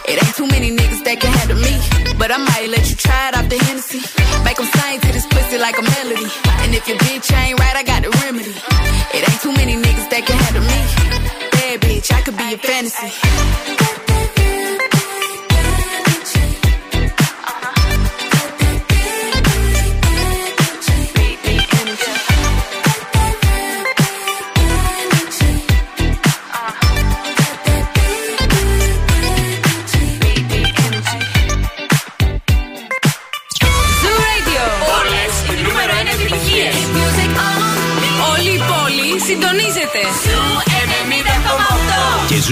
It 0.06 0.22
ain't 0.22 0.36
too 0.36 0.46
many 0.46 0.70
niggas 0.70 1.02
that 1.04 1.18
can 1.18 1.32
handle 1.32 1.58
me. 1.58 1.74
But 2.18 2.30
I 2.30 2.38
might 2.38 2.68
let 2.70 2.88
you 2.88 2.94
try 2.94 3.30
it 3.30 3.36
off 3.36 3.48
the 3.48 3.58
Hennessy. 3.58 3.98
Make 4.44 4.60
'em 4.60 4.66
sing 4.66 5.00
to 5.00 5.08
this 5.12 5.26
pussy 5.26 5.58
like 5.58 5.76
a 5.78 5.82
melody. 5.82 6.51
Your 6.92 7.00
bitch 7.00 7.32
ain't 7.34 7.58
right, 7.58 7.74
I 7.74 7.82
got 7.84 8.02
the 8.02 8.10
remedy. 8.22 8.50
It 9.16 9.26
ain't 9.26 9.40
too 9.40 9.52
many 9.52 9.76
niggas 9.76 10.10
that 10.10 10.26
can 10.26 10.36
handle 10.36 10.60
me. 10.60 11.48
Bad 11.52 11.80
bitch, 11.80 12.12
I 12.12 12.20
could 12.20 12.36
be 12.36 12.52
a 12.52 12.58
fantasy. 12.58 13.81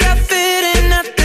fit 0.31 0.63
in 0.77 0.91
at 0.93 1.20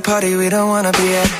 a 0.00 0.02
party 0.02 0.34
we 0.36 0.48
don't 0.48 0.68
wanna 0.68 0.92
be 0.92 1.08
at. 1.22 1.30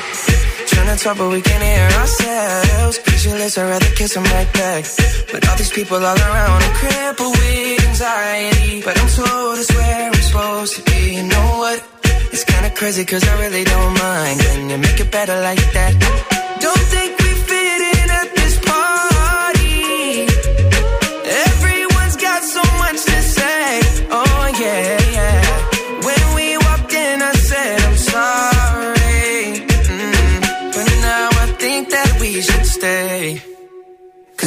Trying 0.71 0.91
to 0.93 1.03
talk, 1.03 1.17
but 1.19 1.31
we 1.31 1.41
can't 1.41 1.63
hear 1.63 1.89
ourselves. 2.01 2.99
Pictureless, 2.99 3.59
I'd 3.59 3.69
rather 3.75 3.91
kiss 3.99 4.15
them 4.15 4.25
right 4.37 4.51
back. 4.53 4.85
But 5.33 5.41
all 5.49 5.57
these 5.57 5.73
people 5.79 5.99
all 6.11 6.21
around, 6.29 6.63
I'm 6.67 6.75
crippled 6.81 7.37
with 7.39 7.89
anxiety. 7.89 8.83
But 8.87 8.95
I'm 9.01 9.11
told 9.19 9.59
it's 9.63 9.73
where 9.77 10.07
I'm 10.07 10.23
supposed 10.29 10.73
to 10.77 10.83
be. 10.91 11.01
You 11.19 11.25
know 11.33 11.49
what? 11.63 11.79
It's 12.33 12.45
kinda 12.45 12.71
crazy, 12.71 13.05
cause 13.05 13.25
I 13.33 13.35
really 13.45 13.65
don't 13.65 13.95
mind. 14.07 14.37
Can 14.41 14.71
you 14.71 14.79
make 14.79 14.99
it 15.05 15.11
better 15.11 15.37
like 15.49 15.65
that? 15.77 15.93
Don't 16.65 16.85
think 16.95 17.10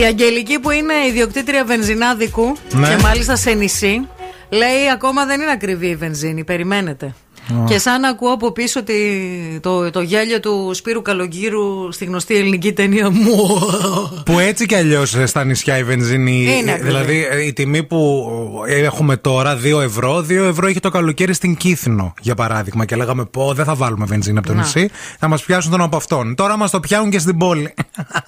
Η 0.00 0.04
Αγγελική 0.04 0.58
που 0.58 0.70
είναι 0.70 0.92
ιδιοκτήτρια 1.08 1.64
βενζινάδικου 1.64 2.56
Ναι. 2.70 2.88
και 2.88 2.96
μάλιστα 3.02 3.36
σε 3.36 3.50
νησί, 3.50 4.08
λέει 4.48 4.90
ακόμα 4.92 5.26
δεν 5.26 5.40
είναι 5.40 5.50
ακριβή 5.50 5.86
η 5.86 5.96
βενζίνη, 5.96 6.44
περιμένετε. 6.44 7.14
Και 7.66 7.78
σαν 7.78 8.00
να 8.00 8.08
ακούω 8.08 8.32
από 8.32 8.52
πίσω 8.52 8.82
τη, 8.82 8.94
το, 9.60 9.90
το 9.90 10.00
γέλιο 10.00 10.40
του 10.40 10.70
Σπύρου 10.74 11.02
Καλογύρου 11.02 11.92
στη 11.92 12.04
γνωστή 12.04 12.36
ελληνική 12.36 12.72
ταινία 12.72 13.10
μου. 13.10 13.58
Που 14.24 14.38
έτσι 14.38 14.66
κι 14.66 14.74
αλλιώς 14.74 15.16
στα 15.24 15.44
νησιά 15.44 15.78
η 15.78 15.84
βενζίνη. 15.84 16.42
Είναι 16.58 16.70
ε, 16.70 16.74
ακριβή. 16.74 16.86
δηλαδή 16.86 17.26
ε, 17.30 17.44
η 17.46 17.52
τιμή 17.52 17.82
που 17.82 18.28
ε, 18.66 18.78
έχουμε 18.84 19.16
τώρα, 19.16 19.58
2 19.78 19.80
ευρώ, 19.82 20.16
2 20.18 20.30
ευρώ 20.30 20.68
είχε 20.68 20.80
το 20.80 20.90
καλοκαίρι 20.90 21.32
στην 21.34 21.56
Κύθνο, 21.56 22.14
για 22.20 22.34
παράδειγμα. 22.34 22.84
Και 22.84 22.96
λέγαμε, 22.96 23.24
Πω, 23.24 23.52
δεν 23.54 23.64
θα 23.64 23.74
βάλουμε 23.74 24.04
βενζίνη 24.04 24.38
από 24.38 24.46
το 24.46 24.54
Να. 24.54 24.60
νησί, 24.60 24.90
θα 25.18 25.28
μας 25.28 25.42
πιάσουν 25.44 25.70
τον 25.70 25.80
από 25.80 25.96
αυτόν. 25.96 26.34
Τώρα 26.34 26.56
μας 26.56 26.70
το 26.70 26.80
πιάνουν 26.80 27.10
και 27.10 27.18
στην 27.18 27.36
πόλη. 27.36 27.74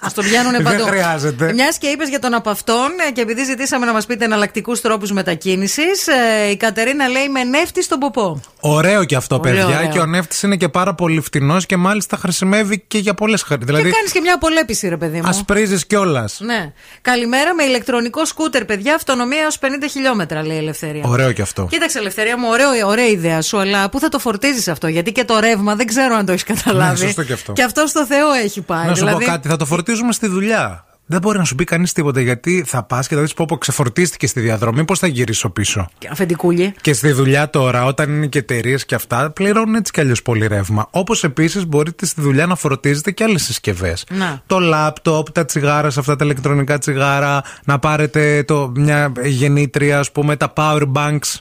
Μα 0.03 0.11
το 0.15 0.23
πιάνουν 0.23 0.53
Δεν 0.53 0.63
παντού. 0.63 0.83
χρειάζεται. 0.85 1.53
Μιας 1.53 1.79
και 1.79 1.87
είπες 1.87 2.09
για 2.09 2.19
τον 2.19 2.35
από 2.35 2.51
αυτόν 2.51 2.89
ε, 3.09 3.11
και 3.13 3.21
επειδή 3.21 3.45
ζητήσαμε 3.45 3.87
να 3.87 3.93
μας 3.93 4.07
πείτε 4.07 4.25
εναλλακτικούς 4.25 4.81
τρόπους 4.81 5.13
μετακίνησης, 5.13 6.07
η 6.53 6.57
Κατερίνα 6.57 7.09
λέει 7.09 7.29
με 7.29 7.45
νεύτη 7.45 7.83
στον 7.83 7.99
ποπό. 7.99 8.41
Ωραίο 8.61 9.05
και 9.11 9.17
αυτό, 9.17 9.39
Ωραίο, 9.39 9.55
παιδιά. 9.55 9.79
ωραίο. 9.79 9.91
Και 9.91 9.99
ο 9.99 10.07
νεύτη 10.07 10.47
είναι 10.47 10.57
και 10.57 10.69
πάρα 10.69 10.95
πολύ 10.95 11.21
φτηνός 11.21 11.67
και 11.67 11.77
μάλιστα 11.77 12.17
χρησιμεύει 12.17 12.85
και 12.87 12.99
για 12.99 13.15
πολλές 13.15 13.43
χαρέ. 13.43 13.65
Δηλαδή, 13.65 13.85
Και 13.85 13.91
κάνεις 13.91 14.13
και 14.13 14.21
μια 14.21 14.35
απολέπιση, 14.35 14.89
ρε 14.89 14.97
παιδί 14.97 15.21
μου. 15.21 15.29
ασπρίζεις 15.29 15.87
κιόλας. 15.87 16.41
Ναι. 16.41 16.73
Καλημέρα 17.03 17.55
με 17.55 17.63
ηλεκτρονικό 17.63 18.25
σκούτερ, 18.25 18.65
παιδιά. 18.65 18.95
Αυτονομία 18.95 19.41
έως 19.43 19.59
50 19.59 19.67
χιλιόμετρα, 19.91 20.47
λέει 20.47 20.57
η 20.57 20.59
Ελευθερία. 20.59 21.03
Ωραίο 21.07 21.33
και 21.33 21.43
αυτό. 21.43 21.67
Κοίταξε, 21.71 21.99
Ελευθερία 21.99 22.39
μου, 22.39 22.49
ωραίο, 22.51 22.87
ωραία 22.89 23.07
ιδέα 23.07 23.43
σου, 23.43 23.59
αλλά 23.59 23.89
πού 23.91 23.99
θα 24.01 24.09
το 24.09 24.19
φορτίζεις 24.19 24.69
αυτό, 24.69 24.87
γιατί 24.89 25.13
και 25.13 25.25
το 25.25 25.39
ρεύμα 25.39 25.75
δεν 25.77 25.87
ξέρω 25.87 26.15
αν 26.15 26.27
το 26.27 26.33
έχεις 26.33 26.45
καταλάβει. 26.45 27.01
Ναι, 27.01 27.07
σωστό 27.07 27.23
και 27.25 27.33
αυτό. 27.33 27.53
Και 27.53 27.63
αυτό 27.63 27.87
στο 27.87 28.07
Θεό 28.07 28.33
έχει 28.33 28.61
πάει. 28.61 28.87
Να 28.87 28.95
σου 28.95 29.05
δηλαδή, 29.05 29.25
πω 29.25 29.31
κάτι, 29.31 29.49
θα 29.49 29.57
το 29.57 29.67
φορτίζουμε 29.67 30.13
στη 30.13 30.27
δουλειά. 30.27 30.85
Δεν 31.13 31.21
μπορεί 31.21 31.39
να 31.39 31.45
σου 31.45 31.55
πει 31.55 31.65
κανείς 31.65 31.93
τίποτα 31.93 32.21
γιατί 32.21 32.65
θα 32.67 32.83
πας 32.83 33.09
και 33.09 33.15
θα 33.15 33.21
δεις 33.21 33.35
πω, 33.35 33.45
πω 33.45 33.57
ξεφορτίστηκε 33.57 34.27
στη 34.27 34.41
διαδρομή, 34.41 34.85
πώς 34.85 34.99
θα 34.99 35.07
γυρίσω 35.07 35.51
πίσω. 35.51 35.89
Αφεντικούλη. 36.11 36.75
Και 36.81 36.93
στη 36.93 37.13
δουλειά 37.13 37.51
τώρα, 37.51 37.85
όταν 37.85 38.11
είναι 38.11 38.27
και 38.27 38.39
εταιρείες 38.39 38.85
και 38.85 38.95
αυτά, 38.95 39.31
πληρώνουν 39.31 39.75
έτσι 39.75 39.93
κι 39.93 40.01
αλλιώς 40.01 40.23
πολύ 40.23 40.47
ρεύμα. 40.47 40.87
Όπως 40.91 41.25
επίσης 41.25 41.67
μπορείτε 41.67 42.07
στη 42.07 42.21
δουλειά 42.21 42.47
να 42.47 42.55
φορτίζετε 42.55 43.11
και 43.11 43.25
άλλες 43.25 43.43
συσκευές. 43.43 44.05
Να. 44.11 44.43
Το 44.47 44.59
λάπτοπ, 44.59 45.31
τα 45.31 45.45
τσιγάρα, 45.45 45.91
σε 45.91 46.01
αυτά 46.01 46.17
τα 46.17 46.25
ηλεκτρονικά 46.25 46.79
τσιγάρα, 46.79 47.43
να 47.65 47.79
πάρετε 47.79 48.43
το, 48.43 48.73
μια 48.75 49.13
γεννήτρια, 49.25 49.99
ας 49.99 50.13
πούμε, 50.13 50.37
τα 50.37 50.53
power 50.57 50.83
banks. 50.93 51.41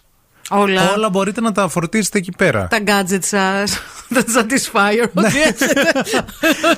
Όλα. 0.49 0.91
Όλα 0.95 1.09
μπορείτε 1.09 1.41
να 1.41 1.51
τα 1.51 1.67
φορτίσετε 1.67 2.17
εκεί 2.17 2.31
πέρα. 2.37 2.67
Τα 2.69 2.77
gadgets 2.85 3.23
σας, 3.25 3.71
τα 4.15 4.23
Satisfyer, 4.35 5.09
Ναι. 5.13 5.27
ό,τι 5.27 5.41
έχετε. 5.41 5.91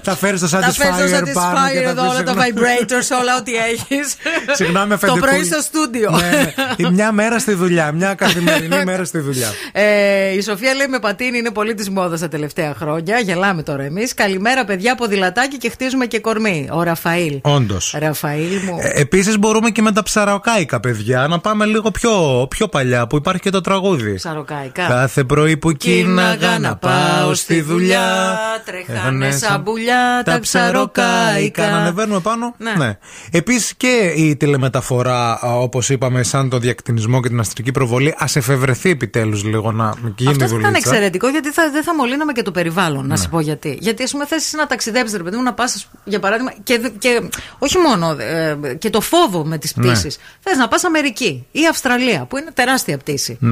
Θα 0.03 0.15
φέρεις 0.15 0.39
το 0.41 0.49
Τα 0.49 0.61
φέρεις 0.71 0.73
στο 0.75 0.85
Satisfyer 0.87 0.89
πάνω 0.89 1.07
και 1.07 1.17
Satisfyer 1.17 1.83
θα 1.83 1.89
εδώ, 1.89 2.01
πεις, 2.01 2.11
όλα 2.11 2.23
τα 2.23 2.31
«Συγγνώμη». 2.43 2.67
vibrators, 2.79 3.19
όλα 3.21 3.37
ό,τι 3.37 3.51
έχεις. 3.55 4.15
Συγγνώμη, 4.55 4.87
Το 4.87 4.93
αφεντικούλη. 4.93 5.21
πρωί 5.31 5.43
στο 5.43 5.61
στούντιο. 5.61 6.09
Ναι, 6.11 6.29
ναι. 6.37 6.53
Η 6.75 6.91
μια 6.91 7.11
μέρα 7.11 7.39
στη 7.39 7.53
δουλειά, 7.53 7.91
μια 7.91 8.13
καθημερινή 8.13 8.83
μέρα 8.85 9.03
στη 9.05 9.19
δουλειά. 9.19 9.47
Ε, 9.71 10.29
η 10.33 10.41
Σοφία 10.41 10.73
λέει 10.73 10.87
με 10.87 10.99
πατίνι 10.99 11.37
είναι 11.37 11.51
πολύ 11.51 11.73
της 11.73 11.89
μόδας 11.89 12.19
τα 12.19 12.27
τελευταία 12.27 12.73
χρόνια. 12.79 13.19
Γελάμε 13.19 13.63
τώρα 13.63 13.83
εμείς. 13.83 14.13
Καλημέρα, 14.13 14.65
παιδιά, 14.65 14.95
ποδηλατάκι 14.95 15.57
και 15.57 15.69
χτίζουμε 15.69 16.05
και 16.05 16.19
κορμί. 16.19 16.69
Ο 16.71 16.83
Ραφαήλ. 16.83 17.39
Όντως. 17.41 17.95
Ραφαήλ 17.99 18.55
μου. 18.65 18.77
Επίσης 18.93 19.37
μπορούμε 19.39 19.69
και 19.69 19.81
με 19.81 19.91
τα 19.91 20.03
ψαροκάικα, 20.03 20.79
παιδιά, 20.79 21.27
να 21.27 21.39
πάμε 21.39 21.65
λίγο 21.65 21.91
πιο, 21.91 22.45
πιο 22.49 22.67
παλιά, 22.67 23.07
που 23.07 23.15
υπάρχει 23.15 23.41
και 23.41 23.49
το 23.49 23.60
τραγούδι. 23.61 24.13
Ψαροκάικα. 24.15 24.87
Κάθε 24.87 25.23
πρωί 25.23 25.57
που 25.57 25.71
κίναγα 25.71 26.59
να 26.59 26.75
πάω 26.75 27.33
στη 27.33 27.61
δουλειά. 27.61 28.39
Τρέχανε 28.65 29.31
σαν 29.31 29.63
πουλιά 29.63 30.21
τα 30.25 30.39
ψαροκάικα. 30.39 31.69
Να 31.69 31.77
ανεβαίνουμε 31.77 32.19
πάνω. 32.19 32.55
Ναι. 32.77 32.97
Επίσης 33.31 33.73
και 33.77 34.13
η 34.15 34.35
τηλεμεταφορά, 34.35 35.39
όπως 35.41 35.89
είπαμε, 35.89 36.23
σαν 36.23 36.49
το 36.49 36.57
διακτηνισμό 36.57 37.21
και 37.21 37.27
την 37.27 37.39
αστρική 37.39 37.71
προβολή, 37.71 38.15
ας 38.17 38.35
εφευρεθεί 38.35 38.89
επιτέλους 38.89 39.43
λίγο 39.43 39.71
να 39.71 39.93
γίνει 40.15 40.29
Αυτό 40.31 40.39
θα 40.39 40.45
ήταν 40.45 40.47
δουλειά. 40.47 40.71
εξαιρετικό 40.75 41.27
γιατί 41.27 41.51
θα, 41.51 41.69
δεν 41.71 41.83
θα 41.83 41.95
μολύναμε 41.95 42.31
και 42.31 42.41
το 42.41 42.51
περιβάλλον, 42.51 43.01
Ναι. 43.01 43.07
να 43.07 43.17
σου 43.17 43.29
πω 43.29 43.39
γιατί. 43.39 43.77
Γιατί, 43.81 44.03
ας 44.03 44.11
πούμε, 44.11 44.25
θες 44.25 44.53
να 44.57 44.67
ταξιδέψεις, 44.67 45.17
ρε 45.17 45.23
παιδί 45.23 45.35
μου, 45.35 45.43
να 45.43 45.53
πας, 45.53 45.87
για 46.03 46.19
παράδειγμα, 46.19 46.53
και, 46.63 46.91
και 46.99 47.21
όχι 47.59 47.77
μόνο, 47.77 48.15
ε, 48.19 48.57
και 48.79 48.89
το 48.89 49.01
φόβο 49.01 49.45
με 49.45 49.57
τις 49.57 49.75
Ναι. 49.75 49.85
πτήσεις. 49.85 50.17
Θες 50.39 50.57
να 50.57 50.67
πας 50.67 50.83
Αμερική 50.83 51.45
ή 51.51 51.67
Αυστραλία, 51.69 52.25
που 52.29 52.37
είναι 52.37 52.51
τεράστια 52.53 52.97
πτήση. 52.97 53.37
Ναι. 53.39 53.50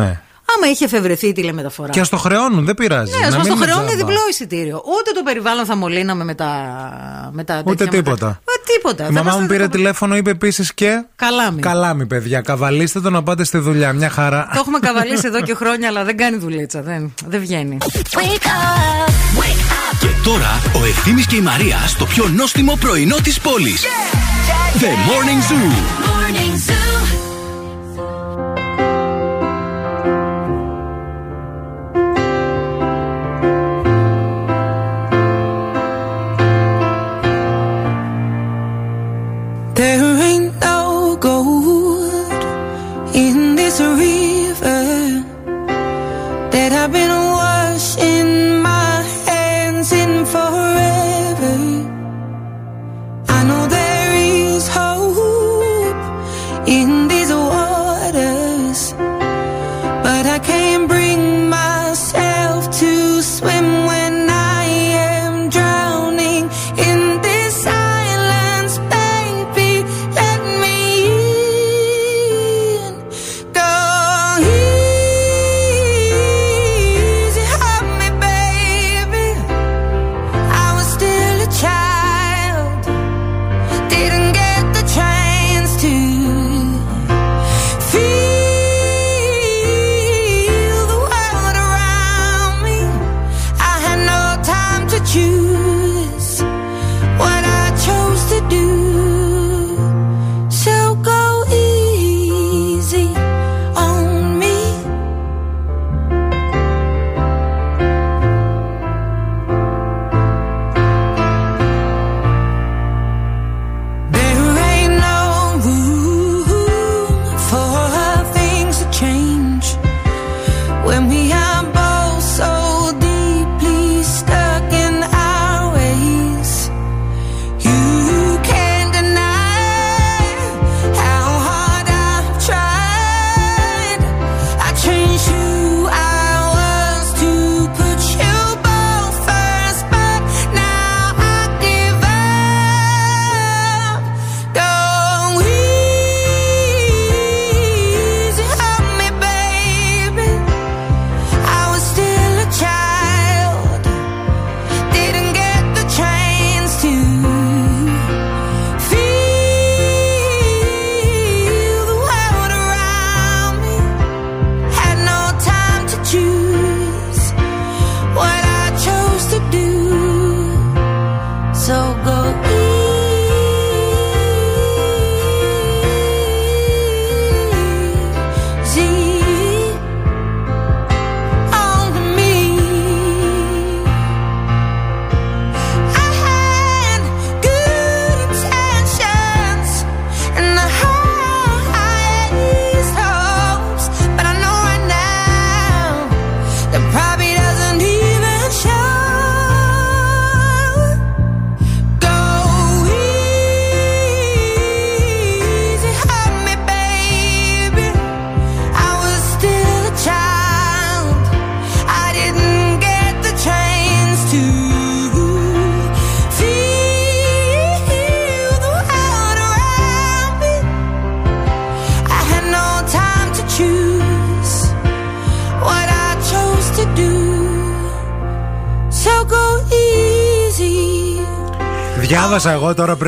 Άμα 0.57 0.71
είχε 0.71 0.85
εφευρεθεί 0.85 1.27
η 1.27 1.31
τηλεμεταφορά. 1.31 1.89
Και 1.89 1.99
ας 1.99 2.09
το 2.09 2.17
χρεώνουν, 2.17 2.65
δεν 2.65 2.75
πειράζει. 2.75 3.11
Ναι, 3.11 3.25
ας 3.25 3.31
να 3.31 3.37
μας 3.37 3.47
μην 3.47 3.55
το 3.57 3.63
είναι 3.63 3.71
χρεώνει 3.71 3.87
τζάμπα. 3.87 4.05
διπλό 4.05 4.19
εισιτήριο. 4.29 4.75
Ούτε 4.75 5.11
το 5.15 5.21
περιβάλλον 5.23 5.65
θα 5.65 5.75
μολύναμε 5.75 6.23
με 6.23 6.35
τα. 6.35 6.49
Με 7.31 7.43
τα 7.43 7.61
Ούτε 7.65 7.75
τέτοια, 7.75 7.85
με 7.85 7.91
τα- 7.91 7.97
τίποτα. 8.13 8.27
Ε, 8.27 8.71
τίποτα. 8.73 9.03
Η 9.03 9.05
Θα 9.05 9.11
μαμά 9.11 9.19
είμαστε 9.21 9.41
μου 9.41 9.47
πήρε 9.47 9.59
δεκα- 9.59 9.71
τηλέφωνο, 9.75 10.15
είπε 10.15 10.29
επίσης 10.29 10.73
και. 10.73 11.05
Καλάμι. 11.15 11.61
Καλάμι, 11.61 12.05
παιδιά. 12.05 12.41
Καβαλήστε 12.41 12.99
το 12.99 13.09
να 13.09 13.23
πάτε 13.23 13.43
στη 13.43 13.57
δουλειά. 13.57 13.93
Μια 13.93 14.09
χαρά. 14.09 14.49
Το 14.53 14.59
έχουμε 14.59 14.79
καβαλήσει 14.79 15.23
εδώ 15.25 15.41
και 15.41 15.53
χρόνια, 15.53 15.87
αλλά 15.87 16.03
δεν 16.03 16.17
κάνει 16.17 16.37
δουλίτσα. 16.37 16.81
Δεν, 16.81 17.13
δεν 17.25 17.39
βγαίνει. 17.39 17.77
Και 19.99 20.07
τώρα 20.23 20.61
ο 20.81 20.85
Ευθύμης 20.85 21.25
και 21.27 21.35
η 21.35 21.41
Μαρία 21.41 21.77
στο 21.87 22.05
πιο 22.05 22.27
νόστιμο 22.27 22.75
πρωινό 22.79 23.15
της 23.23 23.39
πόλης. 23.39 23.83
The 24.79 24.85
Morning 24.85 25.41
Zoo. 25.51 25.73
Διάβασα 26.35 26.78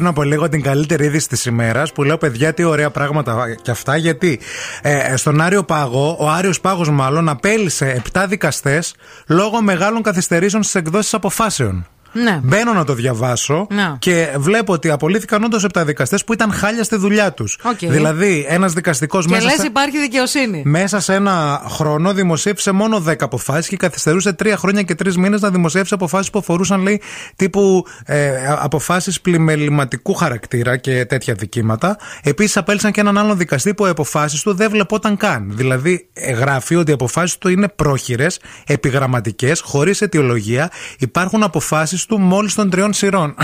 πριν 0.02 0.14
από 0.14 0.24
λίγο 0.24 0.50
την 0.50 0.62
καλύτερη 0.62 1.06
είδηση 1.06 1.28
της 1.28 1.46
ημέρας 1.46 1.92
που 1.92 2.04
λέω 2.04 2.18
παιδιά 2.18 2.54
τι 2.54 2.64
ωραία 2.64 2.90
πράγματα 2.90 3.56
και 3.62 3.72
αυτά 3.72 3.98
γιατί 3.98 4.40
ε, 4.82 5.16
στον 5.16 5.42
Άριο 5.42 5.64
Πάγο, 5.64 6.16
ο 6.20 6.30
Άριος 6.30 6.62
Πάγος 6.62 6.90
μάλλον 6.90 7.30
απέλυσε 7.30 8.02
7 8.14 8.26
δικαστές 8.28 8.96
λόγω 9.28 9.62
μεγάλων 9.62 10.02
καθυστερήσεων 10.02 10.64
στις 10.64 10.76
εκδόσεις 10.76 11.14
αποφάσεων. 11.14 11.88
Ναι. 12.14 12.40
Μπαίνω 12.44 12.74
να 12.74 12.84
το 12.84 12.94
διαβάσω 12.94 13.68
Ναι. 13.70 13.96
και 14.00 14.34
βλέπω 14.38 14.74
ότι 14.74 14.90
απολύθηκαν 14.90 15.44
όντως 15.44 15.64
7 15.74 15.84
δικαστές 15.86 16.24
που 16.24 16.34
ήταν 16.34 16.52
χάλια 16.52 16.84
στη 16.84 16.96
δουλειά 16.96 17.34
τους. 17.34 17.58
Οκ. 17.64 17.78
Δηλαδή, 17.78 18.46
ένας 18.50 18.74
δικαστικός 18.74 19.26
Και 19.26 19.32
μέσα. 19.34 19.46
λες 19.46 19.54
σε- 19.54 19.66
υπάρχει 19.66 20.00
δικαιοσύνη. 20.00 20.62
μέσα 20.66 21.00
σε 21.00 21.14
ένα 21.14 21.62
χρόνο 21.70 22.14
δημοσίευσε 22.14 22.72
μόνο 22.72 23.00
10 23.00 23.26
αποφάσεις 23.26 23.68
και 23.68 23.78
καθυστερούσε 23.78 24.34
3 24.34 24.56
χρόνια 24.58 24.82
και 24.82 24.96
3 24.96 25.16
μήνες 25.18 25.42
να 25.42 25.50
δημοσιεύσει 25.50 25.94
αποφάσεις 25.94 26.30
που 26.30 26.40
αφορούσαν, 26.40 26.82
λέει, 26.82 27.02
τύπου 27.36 27.86
ε, 28.06 28.32
αποφάσεις 28.60 29.22
πλημεληματικού 29.22 30.14
χαρακτήρα 30.14 30.78
και 30.78 31.06
τέτοια 31.06 31.34
δικήματα. 31.34 31.98
Επίσης, 32.24 32.58
απέλησαν 32.58 32.92
και 32.92 33.00
έναν 33.00 33.18
άλλον 33.18 33.38
δικαστή 33.38 33.74
που 33.74 33.86
οι 33.86 33.90
αποφάσεις 33.90 34.42
του 34.42 34.54
δεν 34.54 34.70
βλεπόταν 34.70 35.18
καν. 35.18 35.52
Δηλαδή, 35.56 36.08
ε, 36.14 36.32
γράφει 36.32 36.76
ότι 36.76 36.92
οι 36.92 36.94
αποφάσεις 36.94 37.38
του 37.38 37.50
είναι 37.50 37.68
πρόχειρες, 37.68 38.40
επιγραμματικές, 38.68 39.62
χωρίς 39.62 40.02
αιτιολογία. 40.02 40.72
Υπάρχουν 41.00 41.44
αποφάσεις 41.44 42.01
του 42.06 42.20
μόλις 42.20 42.56
των 42.56 42.70
τριών 42.70 42.94
σειρών. 42.94 43.36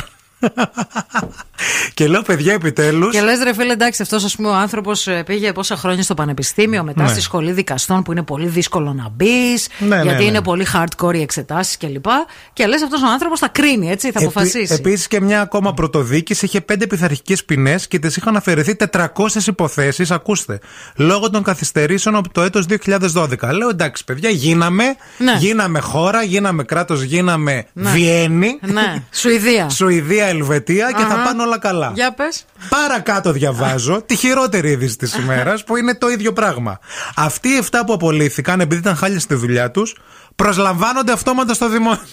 Και 1.93 2.07
λέω, 2.07 2.21
παιδιά, 2.21 2.53
επιτέλους. 2.53 3.11
Και 3.11 3.21
λες, 3.21 3.39
ρε 3.43 3.53
φίλε, 3.53 3.71
εντάξει, 3.73 4.01
αυτός 4.01 4.23
ας 4.23 4.35
πούμε 4.35 4.47
ο 4.47 4.53
άνθρωπος 4.55 5.07
πήγε 5.25 5.51
πόσα 5.51 5.75
χρόνια 5.75 6.03
στο 6.03 6.13
πανεπιστήμιο, 6.13 6.83
μετά 6.83 7.03
Ναι. 7.03 7.09
στη 7.09 7.21
σχολή 7.21 7.51
δικαστών 7.51 8.03
που 8.03 8.11
είναι 8.11 8.23
πολύ 8.23 8.47
δύσκολο 8.47 8.93
να 8.93 9.09
μπεις, 9.09 9.67
Ναι, 9.79 9.95
ναι, 9.95 10.01
γιατί 10.01 10.17
ναι. 10.23 10.29
είναι 10.29 10.41
πολύ 10.41 10.65
hardcore 10.73 11.13
οι 11.15 11.21
εξετάσεις 11.21 11.77
κλπ. 11.77 12.05
Και 12.53 12.65
λες, 12.65 12.81
αυτός 12.83 13.01
ο 13.01 13.07
άνθρωπος 13.07 13.39
θα 13.39 13.47
κρίνει, 13.47 13.89
έτσι, 13.89 14.11
θα 14.11 14.19
αποφασίσει. 14.19 14.73
Επίσης 14.73 15.07
και 15.07 15.21
μια 15.21 15.41
ακόμα 15.41 15.73
πρωτοδίκηση 15.73 16.45
είχε 16.45 16.61
πέντε 16.61 16.87
πειθαρχικές 16.87 17.45
ποινές 17.45 17.87
και 17.87 17.99
τη 17.99 18.07
είχαν 18.17 18.35
αφαιρεθεί 18.35 18.75
400 18.75 19.47
υποθέσεις, 19.47 20.11
ακούστε, 20.11 20.59
λόγω 20.95 21.29
των 21.29 21.43
καθυστερήσεων 21.43 22.15
από 22.15 22.29
το 22.31 22.41
έτος 22.41 22.65
2012. 22.65 23.51
Λέω 23.51 23.69
εντάξει, 23.69 24.03
παιδιά, 24.03 24.29
γίναμε, 24.29 24.83
Ναι. 25.17 25.35
γίναμε 25.39 25.79
χώρα, 25.79 26.23
γίναμε 26.23 26.63
κράτος, 26.63 27.01
γίναμε 27.01 27.65
Ναι. 27.73 27.91
Βιέννη. 27.91 28.59
Ναι, 28.61 29.03
Σουηδία. 29.11 29.69
Σουηδία, 29.69 30.26
Ελβετία 30.27 30.91
και 30.91 31.01
θα 31.01 31.13
Αχα. 31.13 31.23
πάνε 31.23 31.41
όλα 31.43 31.59
καλά. 31.59 31.91
Για 31.95 32.13
πες. 32.13 32.45
Παρακάτω 32.69 33.31
διαβάζω 33.31 34.01
τη 34.01 34.15
χειρότερη 34.15 34.69
είδηση 34.69 34.97
της 34.97 35.15
ημέρας 35.15 35.63
που 35.63 35.77
είναι 35.77 35.95
το 35.95 36.07
ίδιο 36.09 36.33
πράγμα. 36.33 36.79
Αυτοί 37.15 37.49
οι 37.49 37.57
7 37.71 37.83
που 37.85 37.93
απολύθηκαν 37.93 38.59
επειδή 38.59 38.81
ήταν 38.81 38.95
χάλια 38.95 39.19
στη 39.19 39.35
δουλειά 39.35 39.71
τους 39.71 39.95
προσλαμβάνονται 40.35 41.11
αυτόματα 41.11 41.53
στο 41.53 41.69
δημόσιο. 41.69 42.03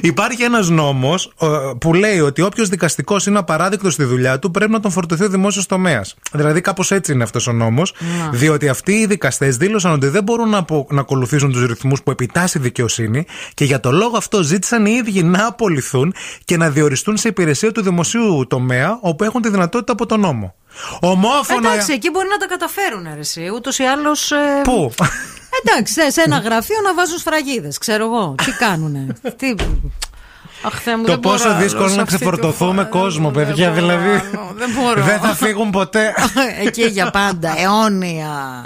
Υπάρχει 0.00 0.42
ένας 0.42 0.68
νόμος 0.68 1.32
που 1.80 1.94
λέει 1.94 2.20
ότι 2.20 2.42
όποιος 2.42 2.68
δικαστικός 2.68 3.26
είναι 3.26 3.38
απαράδεκτο 3.38 3.90
στη 3.90 4.04
δουλειά 4.04 4.38
του 4.38 4.50
πρέπει 4.50 4.70
να 4.70 4.80
τον 4.80 4.90
φορτωθεί 4.90 5.24
ο 5.24 5.28
δημόσιος 5.28 5.66
τομέας. 5.66 6.14
Δηλαδή, 6.32 6.60
κάπως 6.60 6.90
έτσι 6.90 7.12
είναι 7.12 7.22
αυτός 7.22 7.46
ο 7.46 7.52
νόμος. 7.52 7.94
Διότι 8.32 8.68
αυτοί 8.68 8.92
οι 8.92 9.06
δικαστές 9.06 9.56
δήλωσαν 9.56 9.92
ότι 9.92 10.06
δεν 10.06 10.22
μπορούν 10.22 10.48
να, 10.48 10.58
απο- 10.58 10.86
να 10.90 11.00
ακολουθήσουν 11.00 11.52
τους 11.52 11.66
ρυθμούς 11.66 12.02
που 12.02 12.10
επιτάσσει 12.10 12.58
η 12.58 12.60
δικαιοσύνη 12.60 13.26
και 13.54 13.64
για 13.64 13.80
το 13.80 13.92
λόγο 13.92 14.16
αυτό 14.16 14.42
ζήτησαν 14.42 14.86
οι 14.86 14.92
ίδιοι 14.92 15.22
να 15.22 15.46
απολυθούν 15.46 16.14
και 16.44 16.56
να 16.56 16.70
διοριστούν 16.70 17.16
σε 17.16 17.28
υπηρεσία 17.28 17.72
του 17.72 17.82
δημοσίου 17.82 18.46
τομέα 18.48 18.98
όπου 19.00 19.24
έχουν 19.24 19.42
τη 19.42 19.48
δυνατότητα 19.50 19.92
από 19.92 20.06
τον 20.06 20.20
νόμο. 20.20 20.54
Ομόφωνα. 21.00 21.72
Εντάξει, 21.72 21.92
εκεί 21.92 22.10
μπορεί 22.10 22.28
να 22.28 22.36
τα 22.36 22.46
καταφέρουν, 22.46 23.02
ρε, 23.14 23.20
εσύ. 23.20 23.50
Ούτως 23.54 23.78
ή 23.78 23.82
άλλως. 23.82 24.32
Πού; 24.62 24.92
Εντάξει, 25.64 25.92
σε- 25.92 26.10
σε 26.10 26.22
ένα 26.22 26.38
γραφείο 26.38 26.76
να 26.84 26.94
βάζουν 26.94 27.18
σφραγίδες. 27.18 27.78
Ξέρω 27.78 28.04
εγώ. 28.04 28.34
Τι 28.44 28.50
κάνουνε. 28.52 29.06
Τι. 29.36 29.54
Αχ, 30.62 30.80
Θεέ 30.80 30.96
μου, 30.96 31.02
Το 31.02 31.08
δεν 31.10 31.18
μπορώ 31.18 31.34
πόσο 31.36 31.48
άλλο 31.48 31.58
δύσκολο 31.62 31.88
σε 31.88 31.96
να 31.96 32.02
αυτή 32.02 32.16
τη 32.16 32.24
ξεφορτωθούμε 32.24 32.84
κόσμο, 32.84 33.30
παιδιά. 33.30 33.70
μπορώ 33.70 33.80
Δηλαδή. 33.80 34.08
άλλο, 34.08 34.52
δεν 34.56 34.70
μπορώ. 34.78 35.02
Δεν 35.02 35.18
θα 35.20 35.34
φύγουν 35.34 35.70
ποτέ. 35.70 36.14
Εκεί 36.64 36.86
για 36.86 37.10
πάντα, 37.10 37.54
αιώνια. 37.58 38.64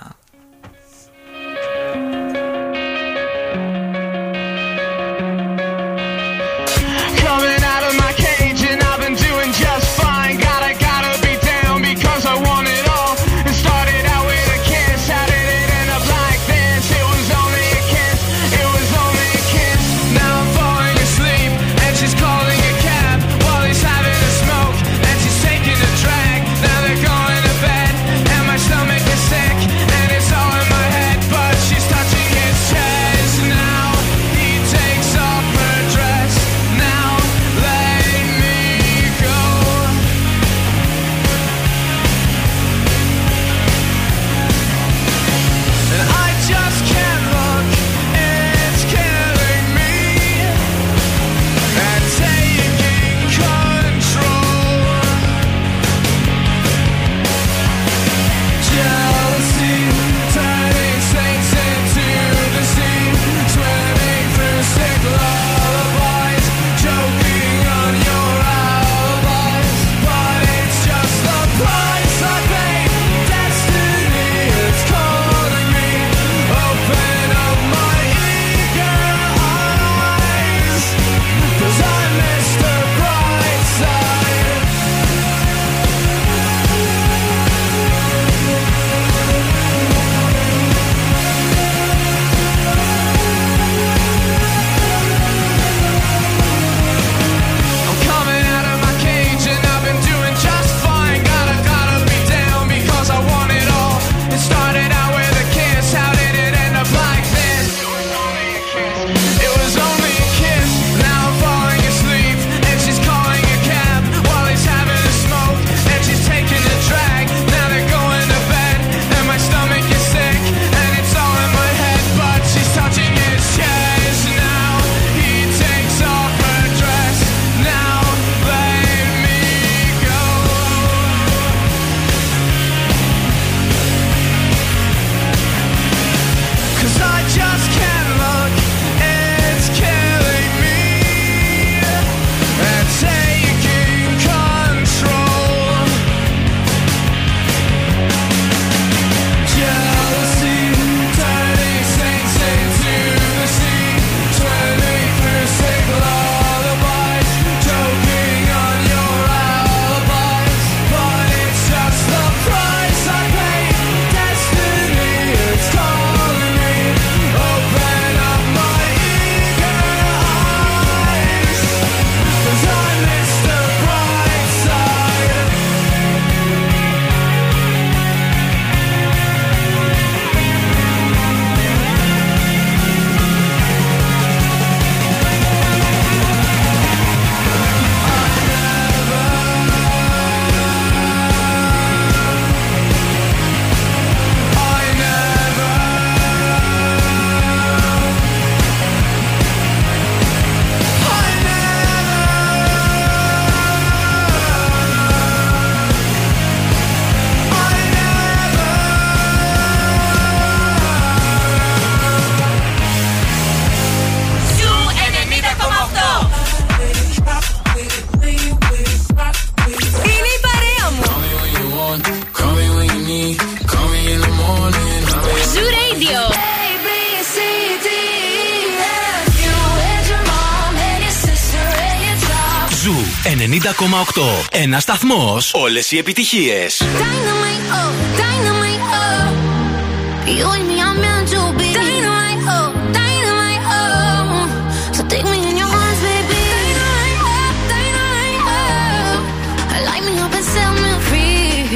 Me 250.78 250.92
free. 251.08 251.66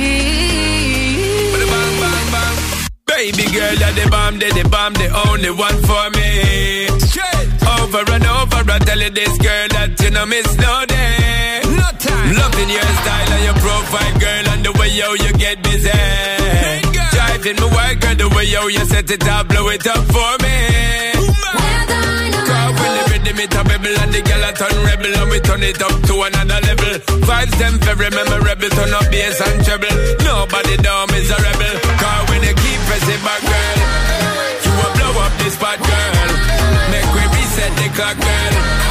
Bang, 1.66 1.95
bang, 2.01 2.26
bang. 2.34 2.57
Baby 3.07 3.45
girl, 3.51 3.74
you're 3.74 3.97
the 3.99 4.09
bomb, 4.11 4.39
the, 4.39 4.47
the 4.55 4.68
bomb, 4.68 4.93
the 4.95 5.09
only 5.28 5.51
one 5.51 5.78
for 5.89 6.07
me. 6.14 6.87
Straight 7.01 7.51
over 7.80 8.05
and 8.12 8.26
over, 8.26 8.62
I 8.70 8.78
tell 8.78 9.01
you 9.01 9.11
this 9.11 9.37
girl 9.39 9.68
that 9.74 10.01
you 10.01 10.11
know 10.11 10.26
miss 10.26 10.57
no 10.57 10.87
day. 10.87 11.26
Loving 12.27 12.70
your 12.70 12.83
style 12.83 13.33
and 13.39 13.45
your 13.45 13.55
profile, 13.62 14.14
girl, 14.18 14.47
and 14.51 14.64
the 14.66 14.72
way 14.79 14.91
yo 14.91 15.14
you 15.14 15.33
get 15.39 15.62
busy. 15.62 15.91
Driving 17.14 17.57
my 17.62 17.68
work, 17.70 18.01
girl, 18.03 18.16
the 18.18 18.29
way 18.35 18.45
yo 18.51 18.66
you 18.66 18.85
set 18.87 19.11
it 19.11 19.22
up, 19.29 19.47
blow 19.47 19.68
it 19.68 19.87
up 19.87 20.03
for 20.11 20.33
me. 20.43 20.57
Cause 22.47 22.72
when 22.83 22.93
the 22.99 23.03
rhythm 23.11 23.39
it 23.39 23.55
a 23.55 23.62
bubble 23.62 23.97
and 24.03 24.11
the 24.11 24.22
girl 24.27 24.43
a 24.43 24.51
turn 24.59 24.77
rebel 24.87 25.14
and 25.22 25.31
we 25.31 25.39
turn 25.39 25.62
it 25.62 25.81
up 25.83 25.95
to 26.03 26.14
another 26.27 26.61
level. 26.66 26.93
Vibes 27.22 27.55
them 27.62 27.79
very 27.87 28.11
memorable, 28.11 28.70
turn 28.74 28.93
up 28.95 29.07
bass 29.11 29.39
and 29.47 29.62
treble. 29.62 29.97
Nobody 30.27 30.77
down 30.83 31.07
is 31.14 31.31
a 31.31 31.39
rebel. 31.39 31.74
Cause 31.95 32.22
when 32.31 32.43
you 32.43 32.55
keep 32.59 32.81
pressing 32.91 33.22
back, 33.22 33.43
girl, 33.47 33.79
you 34.66 34.72
will 34.74 34.93
blow 34.99 35.14
up 35.22 35.33
this 35.39 35.55
spot, 35.55 35.79
girl. 35.79 36.31
Make 36.91 37.07
we 37.14 37.22
reset 37.39 37.70
the 37.79 37.87
clock, 37.95 38.18
girl. 38.18 38.86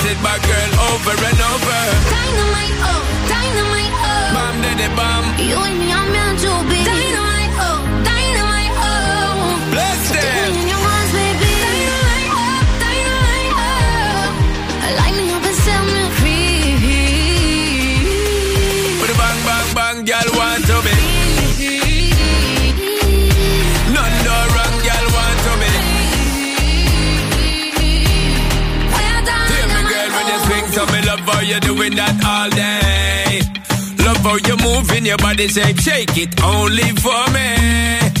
You 0.00 0.16
back, 0.22 0.40
girl, 0.42 0.70
over 0.88 1.12
and 1.12 1.40
over. 1.52 1.80
Dynamite, 2.08 2.76
oh, 2.88 3.02
dynamite, 3.28 3.94
oh. 4.00 4.32
Bomb 4.34 4.56
to 4.64 4.70
the 4.80 4.88
bomb. 4.96 5.26
You 5.38 5.58
and 5.60 5.78
me 5.78 5.92
are 5.92 6.08
meant 6.08 6.38
to 6.40 6.52
be. 6.68 6.80
Dynamite, 6.88 7.29
Love 34.20 34.42
how 34.42 34.48
you 34.48 34.56
moving 34.60 35.06
your 35.06 35.16
body, 35.16 35.48
shake, 35.48 35.80
shake 35.80 36.16
it 36.18 36.42
only 36.44 36.92
for 37.00 37.24
me. 37.32 37.56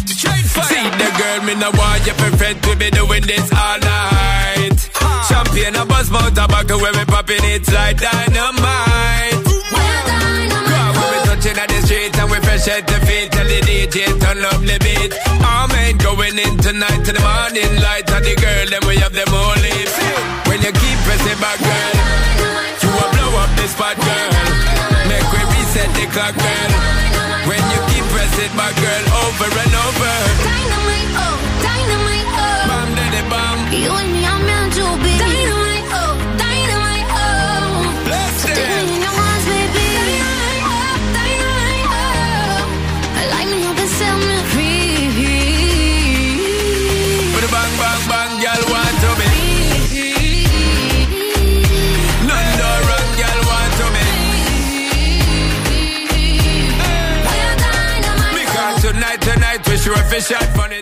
Straight 0.08 0.48
fire. 0.48 0.64
See 0.64 0.88
the 0.96 1.08
girl, 1.12 1.44
me 1.44 1.54
no 1.60 1.68
want 1.76 2.06
you 2.06 2.14
perfect, 2.14 2.64
we 2.66 2.74
be 2.76 2.88
doing 2.90 3.20
this 3.28 3.52
all 3.52 3.78
night. 3.84 4.80
Champagne, 5.28 5.76
a 5.76 5.84
buzz, 5.84 6.10
mouth, 6.10 6.32
tobacco, 6.32 6.80
when 6.80 6.96
we 6.96 7.04
popping 7.04 7.44
it 7.52 7.68
like 7.72 8.00
dynamite. 8.00 9.44
Cause 9.44 10.96
when 10.96 11.08
we 11.12 11.18
touching 11.28 11.58
at 11.60 11.68
the 11.68 11.80
street 11.84 12.16
and 12.16 12.30
we 12.32 12.38
fresh 12.48 12.68
at 12.68 12.86
the 12.88 12.96
feet, 13.04 13.28
tell 13.32 13.44
the 13.44 13.60
DJ 13.60 14.08
turn 14.24 14.40
up 14.40 14.60
the 14.64 14.80
beat. 14.80 15.12
All 15.44 15.68
men 15.68 15.98
going 16.00 16.38
in 16.40 16.56
tonight 16.64 17.04
to 17.04 17.12
the 17.12 17.20
morning 17.20 17.76
light, 17.84 18.08
and 18.08 18.24
the 18.24 18.34
girl 18.40 18.64
then 18.72 18.88
we 18.88 18.96
have 19.04 19.12
them 19.12 19.28
all 19.36 19.52
live. 19.52 19.92
When 20.48 20.64
you 20.64 20.72
keep 20.72 20.98
pressing 21.04 21.40
back, 21.44 21.60
girl, 21.60 21.92
you 22.80 22.88
will 22.88 23.10
blow 23.12 23.36
up 23.36 23.52
the 23.60 23.68
spot, 23.68 24.00
girl. 24.00 24.79
The 25.80 26.04
clock, 26.12 26.36
girl. 26.36 26.70
When 27.48 27.62
you 27.72 27.80
keep 27.88 28.04
pressing 28.12 28.54
my 28.54 28.68
girl, 28.76 29.04
over 29.24 29.48
and 29.48 29.74
over. 29.88 30.12
Dynamite, 30.44 31.08
oh, 31.16 31.49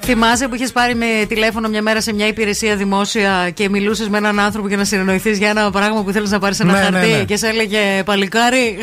Θυμάσαι 0.05 0.49
που 0.49 0.55
είχε 0.55 0.67
πάρει 0.73 0.95
με 0.95 1.07
τηλέφωνο 1.29 1.69
μια 1.69 1.83
μέρα 1.83 2.01
σε 2.01 2.13
μια 2.13 2.27
υπηρεσία 2.27 2.77
δημόσια 2.77 3.51
και 3.55 3.69
μιλούσε 3.69 4.07
με 4.11 4.19
έναν 4.19 4.39
άνθρωπο 4.41 4.69
για 4.69 4.77
να 4.77 4.85
συνεννοηθεί 4.85 5.31
για 5.33 5.49
ένα 5.49 5.71
πράγμα 5.71 6.03
που 6.03 6.13
θέλει 6.13 6.29
να 6.29 6.39
πάρει 6.39 6.57
ένα 6.61 6.73
Ναι, 6.73 6.79
χαρτί 6.79 7.11
ναι, 7.11 7.17
ναι. 7.17 7.25
και 7.25 7.37
σε 7.37 7.47
έλεγε 7.49 8.03
Παλικάρι. 8.05 8.79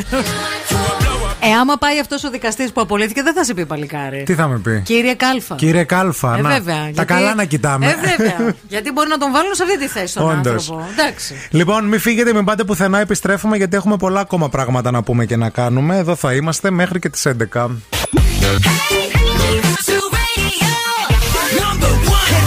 Ε, 1.40 1.52
άμα 1.62 1.78
πάει 1.78 2.00
αυτό 2.00 2.16
ο 2.28 2.30
δικαστή 2.30 2.70
που 2.74 2.82
απολύθηκε, 2.82 3.22
δεν 3.24 3.34
θα 3.34 3.44
σε 3.44 3.54
πει 3.54 3.66
παλικάρι. 3.66 4.24
Τι 4.24 4.34
θα 4.34 4.48
με 4.48 4.58
πει. 4.60 4.82
Κύριε 4.86 5.14
Κάλφα. 5.14 5.56
Κύριε 5.56 5.84
Κάλφα, 5.84 6.36
Ε, 6.38 6.42
να, 6.42 6.50
βέβαια, 6.50 6.76
τα 6.76 6.90
γιατί- 6.90 7.14
καλά 7.14 7.36
να 7.36 7.44
κοιτάμε. 7.46 7.86
Ε, 7.86 7.96
βέβαια. 8.18 8.56
γιατί 8.68 8.92
μπορεί 8.92 9.10
να 9.10 9.18
τον 9.18 9.32
βάλουν 9.32 9.54
σε 9.56 9.64
αυτή 9.64 9.78
τη 9.80 9.88
θέση 9.88 10.14
τον 10.14 10.30
Όντως. 10.30 10.54
άνθρωπο. 10.54 10.88
Εντάξει. 10.98 11.36
Λοιπόν, 11.50 11.86
μην 11.86 12.00
φύγετε, 12.00 12.34
μην 12.34 12.44
πάτε 12.46 12.64
πουθενά, 12.64 13.00
επιστρέφουμε 13.00 13.58
γιατί 13.58 13.76
έχουμε 13.76 13.98
πολλά 13.98 14.20
ακόμα 14.20 14.50
πράγματα 14.50 14.92
να 14.92 15.04
πούμε 15.04 15.26
και 15.26 15.36
να 15.36 15.50
κάνουμε. 15.50 15.98
Εδώ 15.98 16.16
θα 16.16 16.34
είμαστε 16.34 16.72
μέχρι 16.72 17.00
και 17.00 17.10
τις 17.10 17.26
11. 17.26 17.70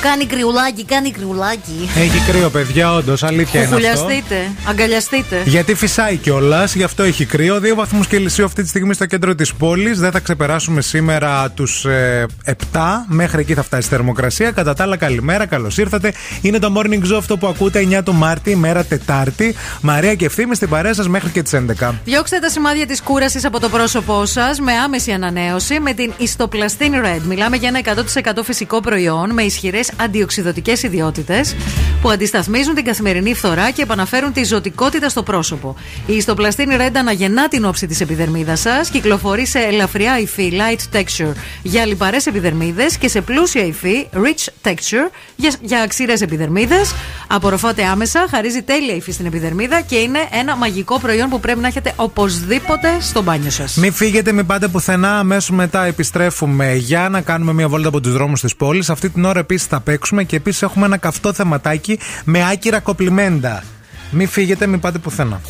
Κάνει 0.00 0.26
κρυουλάκι, 0.26 0.84
κάνει 0.84 1.10
κρυουλάκι. 1.10 1.90
Έχει 1.96 2.30
κρύο, 2.30 2.50
παιδιά, 2.50 2.94
όντως. 2.94 3.22
Αλήθεια 3.22 3.62
είναι 3.62 3.74
αυτό. 3.74 3.88
Χουλιαστείτε, 3.98 4.50
αγκαλιαστείτε. 4.68 5.42
Γιατί 5.44 5.74
φυσάει 5.74 6.16
κιόλας, 6.16 6.74
γι' 6.74 6.82
αυτό 6.82 7.02
έχει 7.02 7.24
κρύο. 7.24 7.60
2 7.60 7.74
βαθμούς 7.74 8.06
Κελσίου 8.06 8.44
αυτή 8.44 8.62
τη 8.62 8.68
στιγμή 8.68 8.94
στο 8.94 9.06
κέντρο 9.06 9.34
της 9.34 9.54
πόλης. 9.54 9.98
Δεν 9.98 10.10
θα 10.10 10.18
ξεπεράσουμε 10.18 10.80
σήμερα 10.80 11.50
τους 11.50 11.86
7. 12.44 13.04
Μέχρι 13.06 13.40
εκεί 13.40 13.54
θα 13.54 13.62
φτάσει 13.62 13.86
η 13.86 13.90
θερμοκρασία. 13.90 14.50
Κατά 14.50 14.74
τα 14.74 14.82
άλλα, 14.82 14.96
καλημέρα, 14.96 15.46
καλώς 15.46 15.78
ήρθατε. 15.78 16.12
Είναι 16.40 16.58
το 16.58 16.72
morning 16.76 17.12
zoo 17.12 17.16
αυτό 17.18 17.36
που 17.36 17.46
ακούτε 17.46 17.86
9 17.90 18.02
του 18.02 18.14
Μάρτη, 18.14 18.56
μέρα 18.56 18.84
Τετάρτη. 18.84 19.54
Μαρία 19.80 20.14
και 20.14 20.24
ευθύνη 20.24 20.54
στην 20.54 20.68
παρέα 20.68 20.94
σας 20.94 21.08
μέχρι 21.08 21.30
και 21.30 21.42
τις 21.42 21.52
11. 21.52 21.94
Διώξτε 22.04 22.38
τα 22.38 22.48
σημάδια 22.48 22.86
της 22.86 23.02
κούρασης 23.02 23.44
από 23.44 23.60
το 23.60 23.68
πρόσωπό 23.68 24.26
σας 24.26 24.60
με 24.60 24.72
άμεση 24.72 25.12
ανανέωση 25.12 25.80
με 25.80 25.92
την 25.92 26.12
Ιστοπλαστίν 26.16 26.92
Red. 27.04 27.20
Μιλάμε 27.26 27.56
για 27.56 27.68
ένα 27.68 27.78
100% 27.78 28.42
φυσικό 28.44 28.80
προϊόν 28.80 29.32
με 29.32 29.42
ισχυρές 29.42 29.89
αντιοξυδοτικές 29.96 30.82
ιδιότητες 30.82 31.56
που 32.02 32.10
αντισταθμίζουν 32.10 32.74
την 32.74 32.84
καθημερινή 32.84 33.34
φθορά 33.34 33.70
και 33.70 33.82
επαναφέρουν 33.82 34.32
τη 34.32 34.44
ζωτικότητα 34.44 35.08
στο 35.08 35.22
πρόσωπο. 35.22 35.76
Η 36.06 36.14
Ιστοπλαστίν 36.14 36.70
Red 36.70 36.92
αναγεννά 36.96 37.48
την 37.48 37.64
όψη 37.64 37.86
της 37.86 38.00
επιδερμίδας 38.00 38.60
σας, 38.60 38.90
κυκλοφορεί 38.90 39.46
σε 39.46 39.58
ελαφριά 39.58 40.18
υφή 40.18 40.52
light 40.52 40.96
texture 40.96 41.32
για 41.62 41.86
λιπαρές 41.86 42.26
επιδερμίδες 42.26 42.96
και 42.96 43.08
σε 43.08 43.20
πλούσια 43.20 43.64
υφή 43.64 44.08
rich 44.12 44.68
texture 44.68 45.10
για, 45.36 45.52
για 45.60 45.86
ξηρές 45.86 46.20
επιδερμίδες. 46.20 46.94
Απορροφάται 47.26 47.84
άμεσα, 47.84 48.26
χαρίζει 48.30 48.62
τέλεια 48.62 48.94
υφή 48.94 49.12
στην 49.12 49.26
επιδερμίδα 49.26 49.80
και 49.80 49.96
είναι 49.96 50.18
ένα 50.30 50.56
μαγικό 50.56 50.98
προϊόν 50.98 51.28
που 51.28 51.40
πρέπει 51.40 51.60
να 51.60 51.66
έχετε 51.66 51.92
οπωσδήποτε 51.96 52.96
στο 53.00 53.22
μπάνιο 53.22 53.50
σας. 53.50 53.76
Μην 53.76 53.92
φύγετε, 53.92 54.32
μην 54.32 54.46
πάτε 54.46 54.68
πουθενά. 54.68 55.18
Αμέσως 55.18 55.50
μετά 55.50 55.84
επιστρέφουμε 55.84 56.74
για 56.74 57.08
να 57.08 57.20
κάνουμε 57.20 57.52
μια 57.52 57.68
βόλτα 57.68 57.88
από 57.88 58.00
τους 58.00 58.12
δρόμους 58.12 58.40
της 58.40 58.56
πόλης. 58.56 58.90
Αυτή 58.90 59.10
την 59.10 59.24
ώρα 59.24 59.38
επίσης 59.38 59.66
θα 59.66 59.79
παίξουμε 59.80 60.24
και 60.24 60.36
επίσης 60.36 60.62
έχουμε 60.62 60.86
ένα 60.86 60.96
καυτό 60.96 61.32
θεματάκι 61.32 61.98
με 62.24 62.50
άκυρα 62.50 62.80
κοπλιμέντα. 62.80 63.62
Μην 64.10 64.28
φύγετε, 64.28 64.66
μην 64.66 64.80
πάτε 64.80 64.98
πουθενά. 64.98 65.40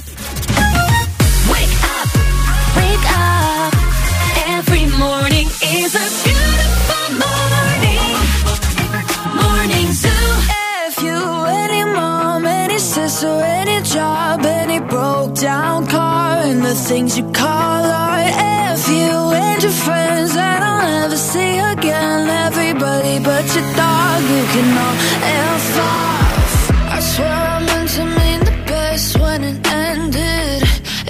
hundred 19.61 19.84
friends 19.84 20.34
that 20.34 20.62
I'll 20.62 21.00
never 21.00 21.16
see 21.16 21.58
again. 21.58 22.28
Everybody 22.46 23.18
but 23.18 23.44
your 23.54 23.68
dog, 23.76 24.22
you 24.34 24.44
can 24.52 24.68
all 24.84 24.96
F 25.20 25.78
off 25.78 26.70
I 26.96 27.00
swear 27.00 27.28
I 27.28 27.58
meant 27.68 27.90
to 27.96 28.04
mean 28.18 28.40
the 28.40 28.56
best 28.66 29.18
when 29.18 29.44
it 29.44 29.61
ended. 29.66 30.62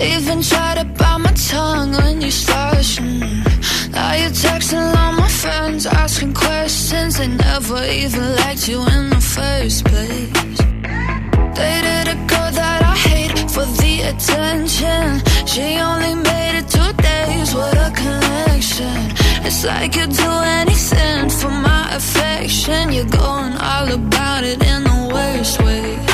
Even 0.02 0.42
tried 0.42 0.78
to 0.78 0.84
bite 0.98 1.18
my 1.18 1.32
tongue 1.32 1.92
when 1.92 2.20
you 2.20 2.32
started. 2.32 2.70
Now 3.94 4.14
you're 4.20 4.34
texting 4.44 4.96
all 4.98 5.12
my 5.12 5.28
friends, 5.28 5.86
asking 5.86 6.34
questions. 6.34 7.18
They 7.18 7.28
never 7.28 7.84
even 7.84 8.34
liked 8.42 8.66
you 8.66 8.80
in 8.96 9.10
the 9.10 9.22
first 9.36 9.84
place. 9.84 10.58
Dated 11.54 12.06
a 12.14 12.18
girl 12.30 12.50
that 12.60 12.80
I 12.82 12.96
hate 12.96 13.38
for 13.54 13.66
the 13.80 13.94
attention. 14.10 15.22
She 15.46 15.78
only 15.78 16.14
made 16.16 16.58
it 16.58 16.68
to 16.70 16.99
what 17.54 17.74
a 17.76 17.90
connection. 17.90 19.10
It's 19.44 19.64
like 19.64 19.96
you'd 19.96 20.10
do 20.10 20.30
anything 20.60 21.28
for 21.30 21.50
my 21.50 21.94
affection. 21.94 22.92
You're 22.92 23.04
going 23.06 23.54
all 23.54 23.92
about 23.92 24.44
it 24.44 24.62
in 24.62 24.84
the 24.84 25.10
worst 25.12 25.60
way. 25.62 26.09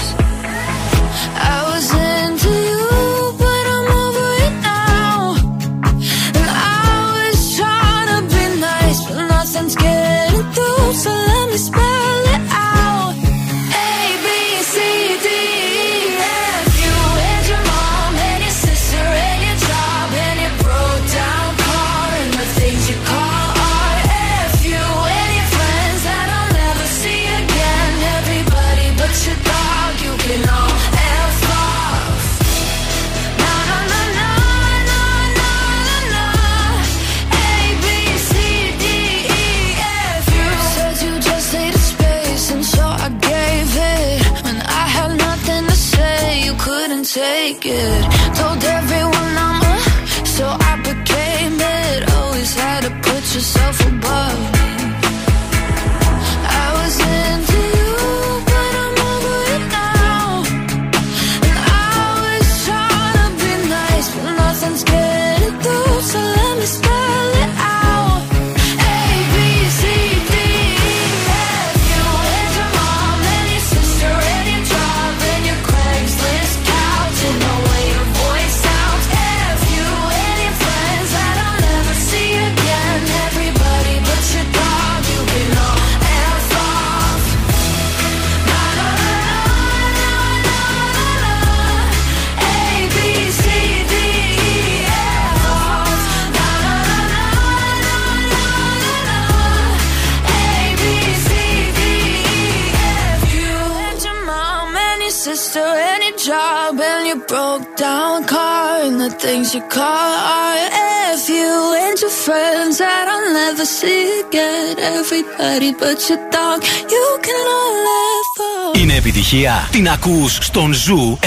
Είναι 118.81 118.95
επιτυχία. 118.95 119.69
Την 119.71 119.89
ακούς 119.89 120.39
στον 120.41 120.73
Ζου 120.73 121.19
90,8. 121.23 121.27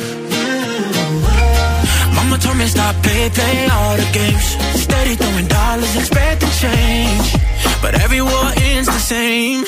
and 2.59 2.69
stop, 2.69 2.95
play, 3.03 3.29
play 3.29 3.67
all 3.69 3.95
the 3.95 4.09
games. 4.11 4.45
Steady 4.81 5.15
throwing 5.15 5.47
dollars, 5.47 5.95
expect 5.95 6.41
to 6.41 6.49
change. 6.59 7.35
But 7.81 7.95
every 7.95 8.21
war 8.21 8.51
ends 8.57 8.87
the 8.87 8.99
same. 9.13 9.63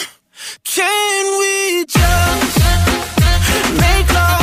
Can 0.63 1.39
we 1.39 1.85
just 1.85 2.57
make 3.79 4.13
love? 4.13 4.42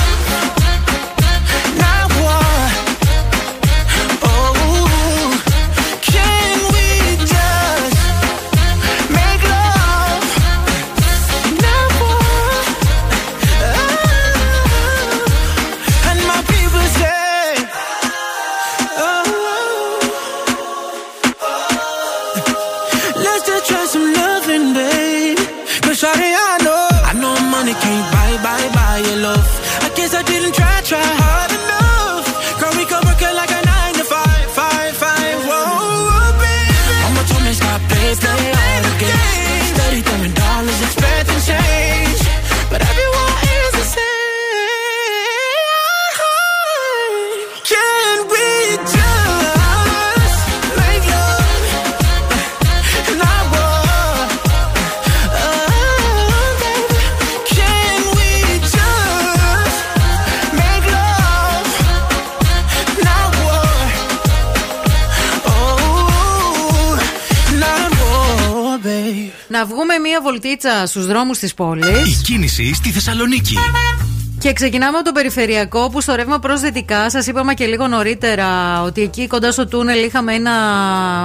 Να 69.61 69.67
βγούμε 69.67 69.97
μία 69.97 70.21
βολτίτσα 70.21 70.85
στους 70.87 71.05
δρόμους 71.05 71.39
της 71.39 71.53
πόλης. 71.53 72.19
Η 72.19 72.21
κίνηση 72.23 72.73
στη 72.73 72.89
Θεσσαλονίκη. 72.89 73.55
Και 74.41 74.53
ξεκινάμε 74.53 74.97
από 74.97 75.05
το 75.05 75.11
περιφερειακό 75.11 75.89
που 75.89 76.01
στο 76.01 76.15
ρεύμα 76.15 76.39
προς 76.39 76.61
δυτικά 76.61 77.09
σας 77.09 77.27
είπαμε 77.27 77.53
και 77.53 77.65
λίγο 77.65 77.87
νωρίτερα 77.87 78.81
ότι 78.83 79.01
εκεί 79.01 79.27
κοντά 79.27 79.51
στο 79.51 79.67
τούνελ 79.67 80.03
είχαμε 80.03 80.33
ένα 80.33 80.51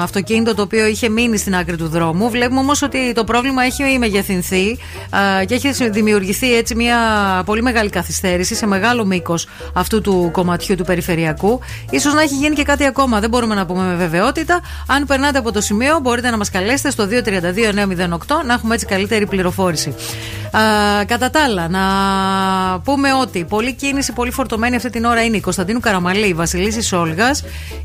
αυτοκίνητο 0.03 0.55
το 0.55 0.63
οποίο 0.63 0.87
είχε 0.87 1.09
μείνει 1.09 1.37
στην 1.37 1.57
άκρη 1.57 1.77
του 1.77 1.89
δρόμου. 1.89 2.31
Βλέπουμε 2.31 2.61
όμως 2.61 2.83
ότι 2.83 3.13
το 3.13 3.25
πρόβλημα 3.25 3.63
έχει 3.63 3.99
μεγεθυνθεί 3.99 4.79
α, 5.11 5.45
και 5.45 5.55
έχει 5.55 5.89
δημιουργηθεί 5.91 6.57
έτσι 6.57 6.75
μια 6.75 6.99
πολύ 7.47 7.63
μεγάλη 7.63 7.91
καθυστέρηση 7.91 8.55
σε 8.55 8.67
μεγάλο 8.67 9.05
μήκος 9.05 9.47
αυτού 9.75 10.01
του 10.01 10.29
κομματιού 10.33 10.77
του 10.77 10.85
περιφερειακού. 10.85 11.61
σω 12.01 12.11
να 12.11 12.23
έχει 12.23 12.35
γίνει 12.35 12.55
και 12.55 12.63
κάτι 12.63 12.85
ακόμα, 12.85 13.21
δεν 13.21 13.31
μπορούμε 13.31 13.55
να 13.55 13.67
πούμε 13.67 13.83
με 13.85 13.95
βεβαιότητα. 13.95 14.61
Αν 14.87 15.07
περνάτε 15.07 15.39
από 15.39 15.53
το 15.53 15.61
σημείο, 15.61 15.99
μπορείτε 16.03 16.31
να 16.31 16.37
μας 16.37 16.51
καλέσετε 16.51 16.91
στο 16.91 17.09
232-908 17.11 18.45
να 18.47 18.53
έχουμε 18.53 18.75
έτσι 18.75 18.87
καλύτερη 18.87 19.27
πληροφόρηση. 19.27 19.95
Α, 20.51 20.61
κατά 21.05 21.31
τα 21.31 21.43
άλλα, 21.43 21.69
να 21.69 21.81
πούμε 22.81 23.06
ότι 23.13 23.45
πολλή 23.45 23.73
κίνηση, 23.73 24.13
πολύ 24.13 24.31
φορτωμένη 24.31 24.77
αυτή 24.77 24.91
την 24.91 25.05
ώρα 25.05 25.25
είναι 25.25 25.37
η 25.37 25.41
Κωνσταντίνου 25.41 25.81
Καραμαλή, 25.81 26.27
η 26.27 26.35
Βασιλίση 26.35 26.95
Όλγα, 26.95 27.31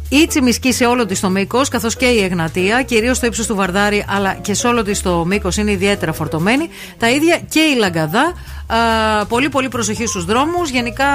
η 0.09 0.27
Τσιμισκή 0.27 0.73
σε 0.73 0.85
όλο 0.85 1.05
της 1.05 1.19
το 1.19 1.29
μήκος, 1.29 1.69
καθώς 1.69 1.95
και 1.95 2.05
η 2.05 2.23
Εγνατία, 2.23 2.83
κυρίως 2.83 3.17
στο 3.17 3.25
ύψος 3.25 3.47
του 3.47 3.55
Βαρδάρη, 3.55 4.05
αλλά 4.07 4.33
και 4.33 4.53
σε 4.53 4.67
όλο 4.67 4.83
της 4.83 5.01
το 5.01 5.25
μήκος 5.25 5.57
είναι 5.57 5.71
ιδιαίτερα 5.71 6.13
φορτωμένη. 6.13 6.69
Τα 6.97 7.09
ίδια 7.09 7.39
και 7.49 7.59
η 7.59 7.77
Λαγκαδά. 7.77 8.33
Α, 8.67 9.25
πολύ 9.25 9.49
πολύ 9.49 9.67
προσοχή 9.67 10.05
στους 10.05 10.25
δρόμους 10.25 10.69
Γενικά 10.69 11.05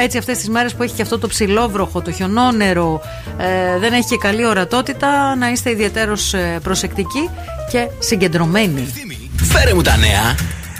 έτσι 0.00 0.18
αυτές 0.18 0.38
τις 0.38 0.48
μέρες 0.48 0.74
που 0.74 0.82
έχει 0.82 0.94
και 0.94 1.02
αυτό 1.02 1.18
το 1.18 1.26
ψηλόβροχο, 1.26 2.00
το 2.00 2.12
χιονόνερο 2.12 3.00
ε, 3.38 3.78
Δεν 3.78 3.92
έχει 3.92 4.08
και 4.08 4.16
καλή 4.16 4.46
ορατότητα 4.46 5.36
Να 5.36 5.50
είστε 5.50 5.70
ιδιαίτερος 5.70 6.34
ε, 6.34 6.58
προσεκτικοί 6.62 7.30
και 7.70 7.88
συγκεντρωμένοι 7.98 8.92
Φέρε 9.42 9.74
μου 9.74 9.82
τα 9.82 9.96
νέα 9.96 10.34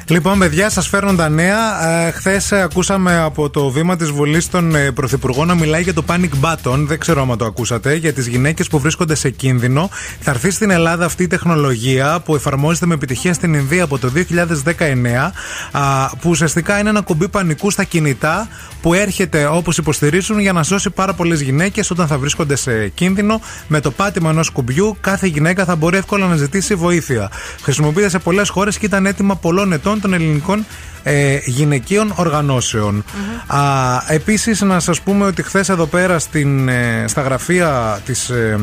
Λοιπόν, 0.09 0.39
παιδιά, 0.39 0.71
σας 0.71 0.89
φέρνω 0.89 1.15
τα 1.15 1.29
νέα. 1.29 1.89
Ε, 1.89 2.11
Χθες 2.11 2.53
ακούσαμε 2.53 3.19
από 3.19 3.51
το 3.51 3.71
βήμα 3.71 3.97
της 3.97 4.11
Βουλής 4.11 4.51
τον 4.51 4.75
ε, 4.75 4.93
Πρωθυπουργό 4.93 5.45
να 5.45 5.55
μιλάει 5.55 5.83
για 5.83 5.95
το 5.95 6.05
panic 6.09 6.31
button. 6.41 6.79
Δεν 6.79 6.99
ξέρω 6.99 7.23
αν 7.31 7.39
το 7.39 7.45
ακούσατε. 7.45 7.95
Για 7.95 8.13
τις 8.13 8.27
γυναίκες 8.27 8.69
που 8.69 8.79
βρίσκονται 8.79 9.15
σε 9.15 9.31
κίνδυνο. 9.31 9.91
Θα 10.21 10.31
έρθει 10.31 10.51
στην 10.51 10.71
Ελλάδα 10.71 11.05
αυτή 11.05 11.23
η 11.23 11.27
τεχνολογία 11.27 12.21
που 12.25 12.35
εφαρμόζεται 12.35 12.87
με 12.87 12.95
επιτυχία 12.95 13.33
στην 13.33 13.55
Ινδία 13.55 13.85
από 13.85 13.99
το 13.99 14.13
2019. 14.15 15.33
Α, 15.73 16.09
που 16.09 16.31
ουσιαστικά 16.31 16.79
είναι 16.79 16.89
ένα 16.89 17.01
κουμπί 17.01 17.29
πανικού 17.29 17.71
στα 17.71 17.85
κινητά 17.85 18.49
που 18.83 18.95
έρχεται 18.95 19.47
όπως 19.47 19.79
υποστηρίζουν 19.79 20.39
για 20.39 20.53
να 20.53 20.63
σώσει 20.63 20.91
πάρα 20.91 21.15
πολλές 21.15 21.41
γυναίκες 21.41 21.91
όταν 21.91 22.07
θα 22.07 22.19
βρίσκονται 22.19 22.57
σε 22.57 22.89
κίνδυνο. 22.89 23.41
Με 23.69 23.81
το 23.81 23.91
πάτημα 23.91 24.31
ενός 24.31 24.51
κουμπιού, 24.51 24.97
κάθε 25.01 25.27
γυναίκα 25.27 25.65
θα 25.65 25.77
μπορεί 25.77 25.97
εύκολα 25.97 26.27
να 26.27 26.37
ζητήσει 26.37 26.75
βοήθεια. 26.75 27.31
Χρησιμοποιείται 27.63 28.09
σε 28.09 28.19
πολλές 28.19 28.49
χώρες 28.49 28.79
και 28.79 28.87
ήταν 28.87 29.07
έτοιμα 29.07 29.37
πολλών 29.37 29.73
ετών 29.73 29.96
των 30.01 30.13
ελληνικών 30.13 30.67
ε, 31.09 31.39
γυναικείων 31.45 32.13
οργανώσεων. 32.17 33.05
Α, 33.47 33.61
επίσης 34.09 34.61
να 34.61 34.81
σας 34.81 35.01
πούμε 35.01 35.27
ότι 35.27 35.43
χθες 35.43 35.69
εδώ 35.69 35.87
πέρα 35.87 36.19
στην, 36.19 36.69
ε, 36.69 37.05
στα 37.07 37.21
γραφεία 37.23 38.01
της, 38.05 38.29
ε, 38.29 38.59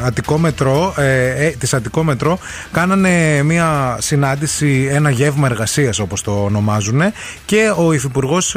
ε, 0.00 0.06
Αττικό 0.06 0.38
Μετρό, 0.38 0.94
ε, 0.96 1.48
της 1.48 1.74
Αττικό 1.74 2.04
Μετρό 2.04 2.38
κάνανε 2.72 3.42
μια 3.42 3.96
συνάντηση, 4.00 4.88
ένα 4.90 5.10
γεύμα 5.10 5.46
εργασίας 5.46 5.98
όπως 5.98 6.22
το 6.22 6.44
ονομάζουν 6.44 7.00
και 7.44 7.72
ο 7.76 7.92
Υφυπουργός, 7.92 8.54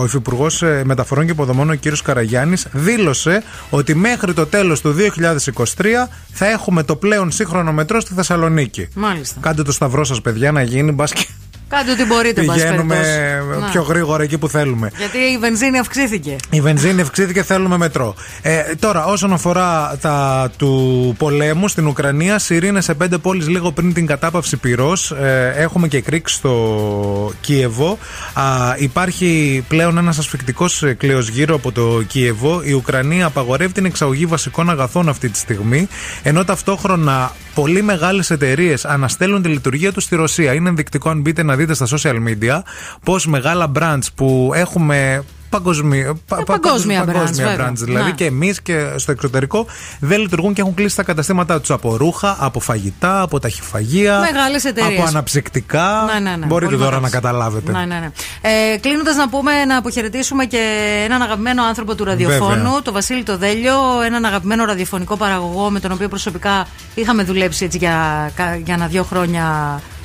ο 0.00 0.04
Υφυπουργός 0.04 0.62
Μεταφορών 0.84 1.24
και 1.24 1.30
Υποδομών 1.30 1.70
ο 1.70 1.74
κύριος 1.74 2.02
Καραγιάννης 2.02 2.66
δήλωσε 2.72 3.42
ότι 3.70 3.94
μέχρι 3.94 4.32
το 4.32 4.46
τέλος 4.46 4.80
του 4.80 4.92
2023 4.92 6.08
θα 6.32 6.46
έχουμε 6.46 6.82
το 6.82 6.96
πλέον 6.96 7.30
σύγχρονο 7.30 7.72
μετρό 7.72 8.00
στη 8.00 8.14
Θεσσαλονίκη. 8.14 8.88
Μάλιστα. 8.94 9.40
Κάντε 9.40 9.62
το 9.62 9.72
σταυρό 9.72 10.04
σας 10.04 10.20
παιδιά 10.20 10.52
να 10.52 10.62
γίνει 10.62 10.92
μπας 10.92 11.12
και 11.12 11.26
Κάντε 11.68 11.90
ό,τι 11.92 12.04
μπορείτε, 12.04 12.42
πας 12.42 12.56
Πηγαίνουμε 12.56 12.94
περιπτώσει. 12.94 13.70
πιο 13.70 13.82
Να. 13.82 13.86
γρήγορα 13.88 14.22
εκεί 14.22 14.38
που 14.38 14.48
θέλουμε. 14.48 14.90
Γιατί 14.96 15.18
η 15.18 15.38
βενζίνη 15.38 15.78
αυξήθηκε. 15.78 16.36
Η 16.50 16.60
βενζίνη 16.60 17.00
αυξήθηκε, 17.00 17.42
θέλουμε 17.42 17.76
μετρό. 17.76 18.14
Ε, 18.42 18.62
τώρα, 18.78 19.04
όσον 19.04 19.32
αφορά 19.32 19.96
τα 20.00 20.50
του 20.56 21.14
πολέμου 21.18 21.68
στην 21.68 21.86
Ουκρανία, 21.86 22.38
σιρήνες 22.38 22.84
σε 22.84 22.94
πέντε 22.94 23.18
πόλεις 23.18 23.48
λίγο 23.48 23.72
πριν 23.72 23.92
την 23.94 24.06
κατάπαυση 24.06 24.56
πυρός. 24.56 25.10
Ε, 25.10 25.54
έχουμε 25.56 25.88
και 25.88 26.00
κρίξ 26.00 26.32
στο 26.32 27.32
Κίεβο. 27.40 27.98
Α, 28.32 28.42
υπάρχει 28.76 29.64
πλέον 29.68 29.98
ένας 29.98 30.18
ασφικτικός 30.18 30.84
κλέος 30.96 31.28
γύρω 31.28 31.54
από 31.54 31.72
το 31.72 32.02
Κίεβο. 32.06 32.60
Η 32.64 32.72
Ουκρανία 32.72 33.26
απαγορεύει 33.26 33.72
την 33.72 33.84
εξαγωγή 33.84 34.26
βασικών 34.26 34.70
αγαθών 34.70 35.08
αυτή 35.08 35.28
τη 35.28 35.38
στιγμή. 35.38 35.88
Ενώ 36.22 36.44
ταυτόχρονα 36.44 37.32
πολύ 37.56 37.82
μεγάλες 37.82 38.30
εταιρείες 38.30 38.84
αναστέλνουν 38.84 39.42
τη 39.42 39.48
λειτουργία 39.48 39.92
τους 39.92 40.04
στη 40.04 40.16
Ρωσία. 40.16 40.52
Είναι 40.52 40.68
ενδεικτικό 40.68 41.10
αν 41.10 41.20
μπείτε 41.20 41.42
να 41.42 41.56
δείτε 41.56 41.74
στα 41.74 41.86
social 41.90 42.14
media 42.28 42.60
πώ 43.04 43.16
μεγάλα 43.26 43.72
brands 43.78 44.06
που 44.14 44.52
έχουμε 44.54 45.24
παγκοσμί... 45.56 46.04
πα- 46.04 46.36
πα- 46.36 46.42
παγκόσμια 46.44 47.02
brands, 47.02 47.06
παγκόσμια 47.12 47.46
βέβαια. 47.46 47.68
brands, 47.70 47.74
δηλαδή 47.76 48.04
Ναι. 48.08 48.14
και 48.14 48.24
εμείς 48.24 48.62
και 48.62 48.86
στο 48.96 49.12
εξωτερικό 49.12 49.66
δεν 50.00 50.20
λειτουργούν 50.20 50.52
και 50.54 50.60
έχουν 50.60 50.74
κλείσει 50.74 50.96
τα 50.96 51.02
καταστήματά 51.02 51.60
τους 51.60 51.70
από 51.70 51.96
ρούχα, 51.96 52.36
από 52.40 52.60
φαγητά, 52.60 53.20
από 53.20 53.38
ταχυφαγεία, 53.40 54.18
Μεγάλες 54.18 54.64
εταιρείες. 54.64 54.98
από 54.98 55.08
αναψυκτικά. 55.08 56.10
Ναι, 56.12 56.30
ναι, 56.30 56.36
ναι. 56.36 56.46
Μπορείτε 56.46 56.70
Πολύ 56.70 56.84
τώρα 56.84 57.00
μεγάλες. 57.00 57.12
να 57.12 57.20
καταλάβετε. 57.20 57.72
Ναι, 57.72 57.78
ναι, 57.84 57.98
ναι. 57.98 58.10
Ε, 58.40 58.76
Κλείνοντας, 58.78 59.16
να 59.16 59.28
πούμε 59.28 59.64
να 59.64 59.76
αποχαιρετήσουμε 59.76 60.44
και 60.44 60.60
έναν 61.04 61.22
αγαπημένο 61.22 61.64
άνθρωπο 61.64 61.94
του 61.94 62.04
ραδιοφώνου, 62.04 62.62
Βέβαια. 62.62 62.82
τον 62.82 62.92
Βασίλη 62.94 63.22
το 63.22 63.36
Δέλιο, 63.38 63.74
έναν 64.06 64.24
αγαπημένο 64.24 64.64
ραδιοφωνικό 64.64 65.16
παραγωγό 65.16 65.70
με 65.70 65.80
τον 65.80 65.92
οποίο 65.92 66.08
προσωπικά 66.08 66.66
είχαμε 66.94 67.22
δουλέψει 67.22 67.64
έτσι 67.64 67.78
για, 67.78 68.30
κα- 68.34 68.56
για 68.64 68.74
ένα-δυο 68.74 69.02
χρόνια 69.02 69.44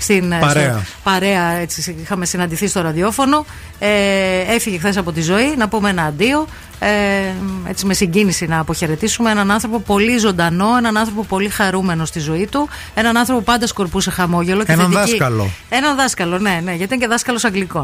στην 0.04 0.30
Παρέα. 0.39 0.72
στο- 0.72 0.82
παρέα 1.04 1.43
έτσι, 1.52 1.95
είχαμε 2.02 2.26
συναντηθεί 2.26 2.68
στο 2.68 2.82
ραδιόφωνο. 2.82 3.45
Ε, 3.80 3.88
έφυγε 4.56 4.78
χθες 4.78 4.97
από 4.97 5.12
τη 5.12 5.22
ζωή, 5.22 5.54
να 5.58 5.68
πούμε 5.68 5.89
ένα 5.89 6.04
αντίο. 6.04 6.47
Ε, 6.80 6.89
έτσι 7.70 7.86
με 7.86 7.93
συγκίνηση 7.93 8.45
να 8.45 8.60
αποχαιρετήσουμε 8.60 9.32
έναν 9.32 9.52
άνθρωπο 9.52 9.80
πολύ 9.80 10.18
ζωντανό, 10.18 10.78
έναν 10.78 10.97
άνθρωπο 10.97 11.24
πολύ 11.24 11.49
χαρούμενο 11.49 12.06
στη 12.06 12.20
ζωή 12.20 12.47
του, 12.52 12.70
έναν 12.93 13.18
άνθρωπο 13.18 13.39
που 13.39 13.45
πάντα 13.45 13.68
σκορπούσε 13.68 14.12
χαμόγελο. 14.12 14.64
και 14.64 14.72
Έναν 14.72 14.91
θετική- 14.91 15.10
δάσκαλο. 15.18 15.49
Έναν 15.70 15.95
δάσκαλο, 15.95 16.38
ναι, 16.39 16.60
ναι, 16.64 16.74
γιατί 16.74 16.93
είναι 16.93 17.04
και 17.04 17.10
δάσκαλος 17.10 17.43
Αγγλικών. 17.43 17.84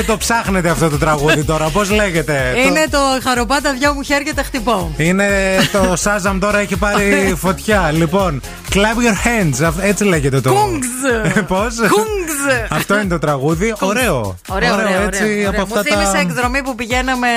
Είμαστε 0.00 0.06
σίγουροι 0.06 0.06
ότι 0.06 0.06
το 0.06 0.16
ψάχνετε 0.16 0.68
αυτό 0.70 0.88
το 0.88 0.98
τραγούδι 0.98 1.44
τώρα. 1.44 1.68
Πώς 1.68 1.90
λέγεται; 1.90 2.54
Είναι 2.66 2.84
το 2.90 2.98
χαροπάτα 3.22 3.72
δυο 3.72 3.94
μου 3.94 4.02
χέρια 4.02 4.34
τα 4.34 4.42
χτυπώ. 4.42 4.94
Είναι 4.96 5.28
το 5.72 5.96
Σάζαμ 5.96 6.38
τώρα 6.38 6.58
έχει 6.58 6.76
πάρει 6.76 7.34
φωτιά. 7.44 7.90
Λοιπόν, 7.92 8.40
Clap 8.72 8.76
your 8.76 9.26
hands. 9.26 9.64
αυ- 9.64 9.82
Έτσι 9.82 10.04
λέγεται 10.04 10.40
το. 10.40 10.52
Κούγκζ. 10.52 10.86
Πώς; 11.52 11.74
Κούγκζ. 11.76 12.66
Αυτό 12.68 12.94
είναι 12.94 13.08
το 13.08 13.18
τραγούδι. 13.18 13.74
Ωραίο. 13.78 14.36
Ωραίο, 14.48 14.74
ωραίο, 14.74 15.02
έτσι 15.02 15.22
ωραίο. 15.22 15.48
από 15.48 15.48
Ωραίο. 15.48 15.66
Μου 15.66 15.78
αυτά 15.78 15.82
θύμισε 15.82 16.12
τα. 16.12 16.18
εκδρομή 16.18 16.62
που 16.62 16.74
πηγαίναμε 16.74 17.28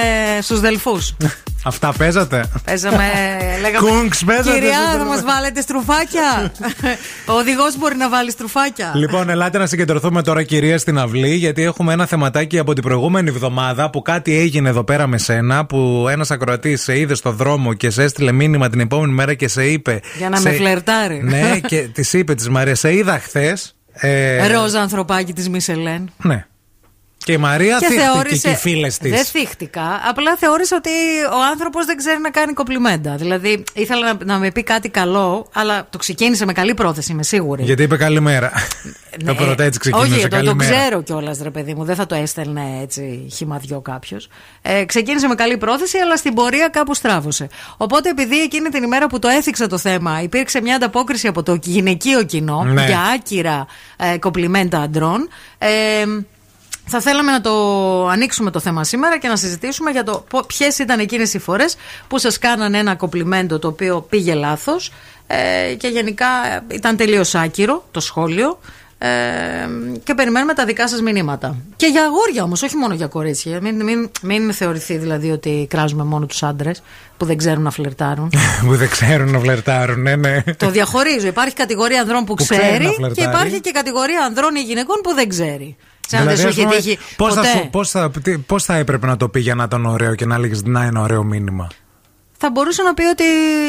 στους 0.41 0.60
Δελφούς. 0.60 1.14
Αυτά 1.65 1.94
παίζατε; 1.98 2.45
Παίζαμε, 2.65 3.03
λέγαμε. 3.61 3.90
Κούγκς 3.90 4.23
παίζατε, 4.23 4.52
Κυρία, 4.60 4.69
δεν 4.80 4.91
θα 4.91 4.98
το 4.98 5.03
μας 5.06 5.15
λέω. 5.15 5.26
βάλετε 5.34 5.61
στρουφάκια. 5.61 6.52
Ο 7.28 7.32
οδηγός 7.32 7.78
μπορεί 7.78 7.95
να 7.95 8.10
βάλει 8.10 8.32
στρουφάκια. 8.32 8.91
Λοιπόν, 8.95 9.30
ελάτε 9.30 9.58
να 9.58 9.66
συγκεντρωθούμε 9.66 10.22
τώρα, 10.22 10.44
κυρία, 10.44 10.78
στην 10.78 10.98
αυλή, 10.98 11.36
γιατί 11.36 11.64
έχουμε 11.64 11.94
ένα 11.94 12.06
θεματάκι 12.06 12.60
από 12.60 12.74
την 12.74 12.84
προηγούμενη 12.84 13.30
εβδομάδα 13.30 13.90
που 13.90 14.02
κάτι 14.02 14.38
έγινε 14.38 14.70
εδώ 14.70 14.84
πέρα 14.84 15.08
με 15.08 15.18
σένα. 15.18 15.66
Που 15.66 16.06
ένας 16.10 16.32
ακροατής 16.32 16.82
σε 16.82 17.00
είδε 17.00 17.16
στο 17.16 17.32
δρόμο 17.32 17.74
και 17.74 17.90
σε 17.90 18.04
έστειλε 18.04 18.32
μήνυμα 18.32 18.70
την 18.70 18.80
επόμενη 18.80 19.14
μέρα 19.14 19.34
και 19.34 19.48
σε 19.48 19.66
είπε. 19.66 20.00
Για 20.18 20.30
να 20.30 20.38
σε- 20.38 20.50
με 20.50 20.56
φλερτάρει. 20.56 21.22
Ναι, 21.24 21.60
και 21.68 21.80
της 21.94 22.14
είπε 22.14 22.36
της 22.36 22.50
Μαρίας, 22.50 22.80
σε 22.80 22.94
είδα 22.95 23.20
χθες. 23.20 23.76
Ε, 23.94 24.48
Ρόζα 24.48 24.82
ανθρωπάκι 24.82 25.34
της 25.34 25.50
Μισελέν. 25.50 26.12
Ναι. 26.24 26.45
Και 27.24 27.32
η 27.32 27.38
Μαρία 27.38 27.78
Και 27.80 27.86
θύχτηκε 27.86 28.10
θεώρησε. 28.12 28.48
και 28.48 28.54
οι 28.54 28.56
φίλες 28.56 28.98
της. 28.98 29.12
Δεν 29.12 29.26
θύχτηκα. 29.26 30.02
Απλά 30.10 30.36
θεώρησε 30.38 30.76
ότι 30.76 30.90
ο 31.34 31.44
άνθρωπος 31.52 31.86
δεν 31.86 31.98
ξέρει 31.98 32.20
να 32.22 32.30
κάνει 32.30 32.54
κοπλιμέντα. 32.54 33.16
Δηλαδή 33.16 33.64
ήθελα 33.74 34.14
να, 34.14 34.18
να 34.26 34.38
με 34.38 34.52
πει 34.52 34.64
κάτι 34.64 34.90
καλό, 34.90 35.48
αλλά 35.54 35.88
το 35.90 35.98
ξεκίνησε 35.98 36.45
με 36.45 36.54
καλή 36.54 36.74
πρόθεση, 36.74 37.12
είμαι 37.12 37.24
σίγουρη. 37.24 37.64
Γιατί 37.64 37.84
είπε 37.84 37.98
καλημέρα. 37.98 38.52
το 39.26 39.36
πρώτο 39.36 39.64
έτσι 39.64 39.80
ξεκίνησε. 39.80 40.10
Ναι. 40.10 40.16
Όχι, 40.16 40.24
το, 40.24 40.30
το 40.30 40.36
καλημέρα. 40.36 40.72
ξέρω 40.72 41.02
κιόλας, 41.02 41.40
ρε 41.41 41.50
παιδί 41.50 41.74
μου. 41.74 41.84
Δεν 41.84 41.95
θα 41.95 42.06
το 42.06 42.16
έστελνε 42.16 42.80
έτσι 42.82 43.28
χυμαδιό 43.36 43.82
κάποιος. 43.82 44.28
Ε, 44.62 44.86
ξεκίνησε 44.86 45.28
με 45.28 45.36
καλή 45.36 45.58
πρόθεση, 45.58 45.98
αλλά 45.98 46.18
στην 46.18 46.34
πορεία 46.34 46.68
κάπου 46.68 46.94
στράβωσε. 46.94 47.48
Οπότε, 47.78 48.10
επειδή 48.10 48.41
εκείνη 48.41 48.70
την 48.70 48.84
ημέρα 48.84 49.08
που 49.08 49.20
το 49.20 49.28
έθιξα 49.28 49.68
το 49.68 49.78
θέμα, 49.78 50.22
υπήρξε 50.22 50.62
μια 50.62 50.76
ανταπόκριση 50.76 51.28
από 51.28 51.44
το 51.44 51.58
γυναικείο 51.64 52.24
κοινό 52.24 52.64
Ναι. 52.64 52.86
για 52.86 53.00
άκυρα 53.16 53.66
ε, 53.98 54.18
κοπλιμέντα 54.18 54.80
αντρών. 54.80 55.28
Ε, 55.58 55.68
θα 56.85 57.01
θέλαμε 57.01 57.31
να 57.31 57.41
το 57.41 58.07
ανοίξουμε 58.07 58.51
το 58.51 58.60
θέμα 58.60 58.84
σήμερα 58.84 59.18
και 59.18 59.27
να 59.27 59.35
συζητήσουμε 59.35 59.91
για 59.91 60.03
το 60.03 60.26
ποιες 60.47 60.80
ήταν 60.80 60.99
εκείνες 60.99 61.34
οι 61.34 61.39
φορές 61.39 61.76
που 62.07 62.18
σας 62.18 62.38
κάνανε 62.38 62.77
ένα 62.77 62.95
κοπλιμέντο 62.95 63.60
το 63.60 63.68
οποίο 63.68 64.01
πήγε 64.01 64.34
λάθος 64.34 64.91
ε, 65.27 65.73
και 65.73 65.88
γενικά 65.88 66.26
ε, 66.53 66.64
ήταν 66.76 66.97
τελείως 66.97 67.35
άκυρο 67.35 67.84
το 67.91 67.99
σχόλιο. 67.99 68.60
Ε, 68.97 69.10
και 70.03 70.14
περιμένουμε 70.14 70.53
τα 70.53 70.65
δικά 70.65 70.88
σας 70.88 71.01
μηνύματα. 71.01 71.55
Και 71.76 71.85
για 71.85 72.03
αγόρια 72.03 72.43
όμως, 72.43 72.61
όχι 72.64 72.76
μόνο 72.76 72.93
για 72.93 73.07
κορίτσια. 73.07 73.61
Μην, 73.61 73.84
μην, 73.84 74.10
μην 74.22 74.53
θεωρηθεί 74.53 74.97
δηλαδή 74.97 75.31
ότι 75.31 75.68
κράζουμε 75.69 76.03
μόνο 76.03 76.26
τους 76.26 76.43
άντρες 76.43 76.84
που 77.18 77.26
δεν 77.26 77.38
ξέρουν 77.38 77.64
να 77.64 77.72
φλερτάρουν. 77.72 78.31
που 78.65 78.76
δεν 78.76 78.89
ξέρουν 78.89 79.31
να 79.31 79.39
φλερτάρουν, 79.39 80.01
ναι, 80.01 80.15
ναι. 80.15 80.43
το 80.57 80.69
διαχωρίζω. 80.69 81.27
Υπάρχει 81.27 81.55
κατηγορία 81.55 82.01
ανδρών 82.01 82.26
που, 82.26 82.34
Που 82.34 82.43
ξέρει 82.43 82.61
να 82.61 82.68
ξέρει 82.68 82.85
και 82.85 82.93
φλερτάρει. 82.93 83.30
υπάρχει 83.30 83.61
και 83.61 83.72
κατηγορία 83.72 84.23
ανδρών 84.26 84.55
ή 84.55 84.61
γυναικών 84.61 84.99
που 85.03 85.14
δεν 85.14 85.30
ξέρει. 85.30 85.76
Σαν 86.08 86.20
Δηλαδή, 86.20 86.38
δεν 86.42 86.48
ας 86.48 86.54
σου 86.54 86.60
έχει 86.60 86.68
πούμε, 86.70 86.76
τύχει 86.82 86.98
πώς, 87.18 87.34
θα, 87.34 87.42
ποτέ. 87.42 87.50
σου- 87.58 87.70
πώς, 87.70 87.90
θα, 87.90 88.12
τι- 88.24 88.38
πώς 88.38 88.64
θα 88.64 88.76
έπρεπε 88.76 89.06
να 89.08 89.18
το 89.18 89.30
πει 89.30 89.40
για 89.40 89.56
να 89.56 89.64
ήταν 89.64 89.86
ωραίο 89.86 90.16
και 90.16 90.26
να 90.26 90.36
έλεγε 90.36 90.60
να 90.66 90.84
είναι 90.86 91.00
ωραίο 91.00 91.24
μήνυμα; 91.24 91.68
Θα 92.38 92.52
μπορούσε 92.52 92.82
να 92.84 92.94
πει 92.94 93.04
ότι 93.04 93.24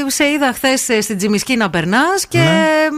σε 0.06 0.24
είδα 0.24 0.52
χθες 0.52 1.04
στην 1.04 1.16
Τζιμισκή 1.16 1.56
να 1.56 1.70
περνάς 1.70 2.26
και 2.28 2.38
Ναι. 2.38 2.88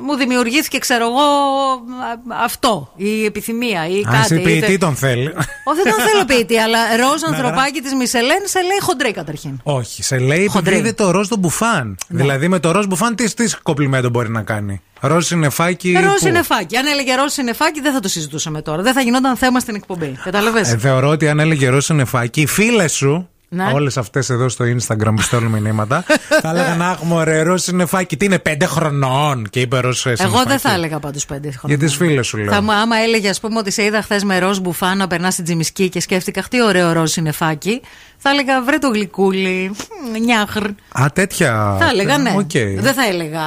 Μ, 0.00 0.04
μου 0.04 0.14
δημιουργήθηκε, 0.16 0.78
ξέρω 0.78 1.04
εγώ, 1.04 1.20
α, 1.20 2.44
αυτό. 2.44 2.92
Η 2.96 3.24
επιθυμία 3.24 3.88
ή 3.88 4.02
Αν 4.06 4.14
εσύ 4.14 4.28
κάτι. 4.28 4.40
ποιητή 4.40 4.66
είτε- 4.72 4.78
τον 4.78 4.94
θέλει. 4.96 5.26
Όχι, 5.64 5.82
δεν 5.82 5.92
τον 5.96 6.04
θέλω 6.06 6.24
ποιητή, 6.24 6.56
αλλά 6.58 6.78
ροζ 6.96 7.20
Να 7.22 7.28
ανθρωπάκι 7.28 7.80
της 7.80 7.94
Μισελέν 7.94 8.40
σε 8.44 8.58
λέει 8.60 8.78
χοντρή 8.80 9.12
καταρχήν. 9.12 9.60
Όχι, 9.62 10.02
σε 10.02 10.18
λέει 10.18 10.28
επειδή 10.36 10.48
Χοντρή. 10.48 10.76
είδε 10.76 10.92
το 10.92 11.10
ροζ 11.10 11.28
του 11.28 11.36
μπουφάν. 11.36 11.96
Ναι. 12.08 12.20
Δηλαδή 12.20 12.48
με 12.48 12.58
το 12.58 12.70
ροζ 12.70 12.86
μπουφάν 12.86 13.14
τι, 13.14 13.34
τι 13.34 13.52
κοπλιμέντο 13.62 14.08
μπορεί 14.08 14.30
να 14.30 14.42
κάνει. 14.42 14.80
Ροζ 15.00 15.26
συννεφάκι. 15.26 15.92
Ροζ 15.92 16.12
που- 16.12 16.18
συννεφάκι. 16.18 16.76
Αν 16.76 16.86
έλεγε 16.86 17.14
ροζ 17.14 17.32
συννεφάκι, 17.32 17.80
δεν 17.80 17.92
θα 17.92 18.00
το 18.00 18.08
συζητούσαμε 18.08 18.62
τώρα. 18.62 18.82
Δεν 18.82 18.92
θα 18.92 19.00
γινόταν 19.00 19.36
θέμα 19.36 19.60
στην 19.60 19.74
εκπομπή. 19.74 20.18
Κατάλαβες; 20.24 20.72
Ε, 20.72 20.78
θεωρώ 20.78 21.08
ότι 21.08 21.28
αν 21.28 21.38
έλεγε 21.40 21.68
ροζ 21.68 21.84
συννεφάκι, 21.84 22.40
οι 22.40 22.46
φίλες 22.46 22.92
σου. 22.92 23.28
Ναι. 23.50 23.70
Όλες 23.74 23.96
αυτές 23.96 24.30
εδώ 24.30 24.48
στο 24.48 24.64
Instagram 24.64 25.12
που 25.16 25.22
στέλνουν 25.22 25.62
μηνύματα. 25.62 26.04
θα 26.42 26.48
έλεγαν 26.50 26.82
Αχ, 26.82 27.02
μωρέ, 27.02 27.42
ροζ 27.42 27.62
συννεφάκι. 27.62 28.16
Τι 28.16 28.24
είναι, 28.24 28.38
πέντε 28.38 28.66
χρονών; 28.66 29.48
Και 29.50 29.60
είπε 29.60 29.78
ροζ 29.80 29.98
συννεφάκι. 29.98 30.34
Εγώ 30.34 30.42
δεν 30.44 30.58
θα 30.58 30.72
έλεγα 30.72 30.98
πάντως 30.98 31.26
πέντε 31.26 31.50
χρόνια. 31.50 31.76
Για 31.76 31.86
τις 31.86 31.96
φίλες 31.96 32.26
σου 32.26 32.36
λέω. 32.36 32.52
Θα 32.52 32.62
μου, 32.62 32.72
άμα 32.72 32.96
έλεγε, 32.96 33.28
ας 33.28 33.40
πούμε, 33.40 33.58
ότι 33.58 33.70
σε 33.70 33.82
είδα 33.84 34.02
χθες 34.02 34.24
με 34.24 34.38
ροζ 34.38 34.58
μπουφάν 34.58 34.94
να 34.94 35.06
περνάς 35.06 35.32
στην 35.32 35.44
Τσιμισκή 35.44 35.88
και 35.88 36.00
σκέφτηκα 36.00 36.44
τι 36.50 36.62
ωραίο 36.62 36.92
ροζ 36.92 37.10
συννεφάκι, 37.10 37.80
θα 38.16 38.30
έλεγα 38.30 38.62
βρε 38.62 38.78
το 38.78 38.88
γλυκούλι. 38.88 39.70
μ, 40.12 40.18
Νιάχρ. 40.24 40.64
Α, 41.00 41.06
τέτοια. 41.12 41.76
Θα 41.80 41.88
έλεγα 41.88 42.18
ναι. 42.18 42.34
Οκ. 42.36 42.50
Δεν 42.82 42.94
θα 42.94 43.06
έλεγα. 43.08 43.46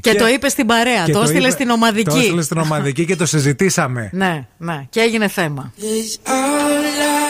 Και, 0.00 0.14
το 0.14 0.26
είπες 0.26 0.52
στην 0.52 0.66
παρέα. 0.66 1.04
και 1.04 1.12
το 1.12 1.20
έστειλες 1.20 1.42
είπε- 1.44 1.52
στην 1.52 1.70
ομαδική. 1.70 2.10
Το 2.10 2.16
έστειλες 2.16 2.44
στην 2.44 2.58
ομαδική 2.58 3.04
και 3.04 3.16
το 3.16 3.26
συζητήσαμε. 3.26 4.10
Ναι, 4.22 4.46
ναι. 4.58 4.86
Και 4.90 5.00
έγινε 5.00 5.28
θέμα. 5.28 5.72
Cause 5.80 6.30
all 6.30 6.84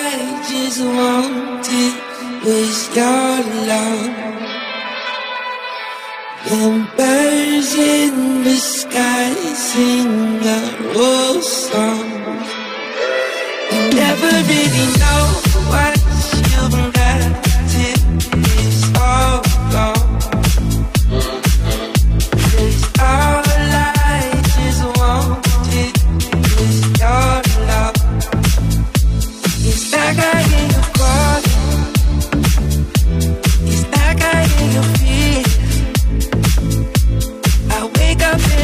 I 0.05 0.17
just 0.51 0.81
wanted 0.99 1.93
was 2.45 2.79
your 2.97 3.37
love. 3.71 4.27
And 6.51 6.81
birds 6.97 7.73
in 7.97 8.15
the 8.47 8.57
sky 8.79 9.31
sing 9.69 10.13
a 10.57 10.61
old 11.07 11.43
song. 11.67 12.07
You 13.73 13.81
never 14.01 14.33
really 14.53 14.98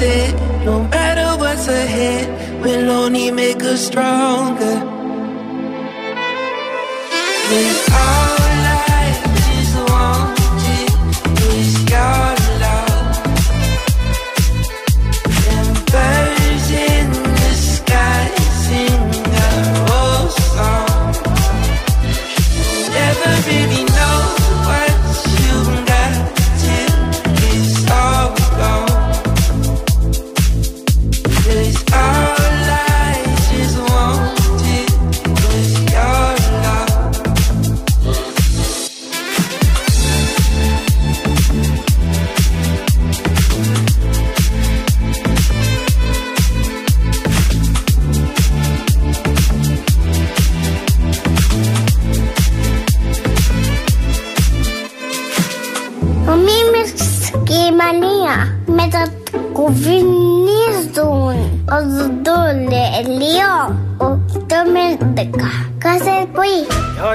said, 0.00 0.32
no 0.64 0.82
matter 0.84 1.38
what's 1.38 1.68
ahead, 1.68 2.26
we'll 2.62 2.90
only 2.90 3.30
make 3.30 3.62
us 3.62 3.86
stronger. 3.86 4.76
When 7.50 7.74
all 7.92 8.19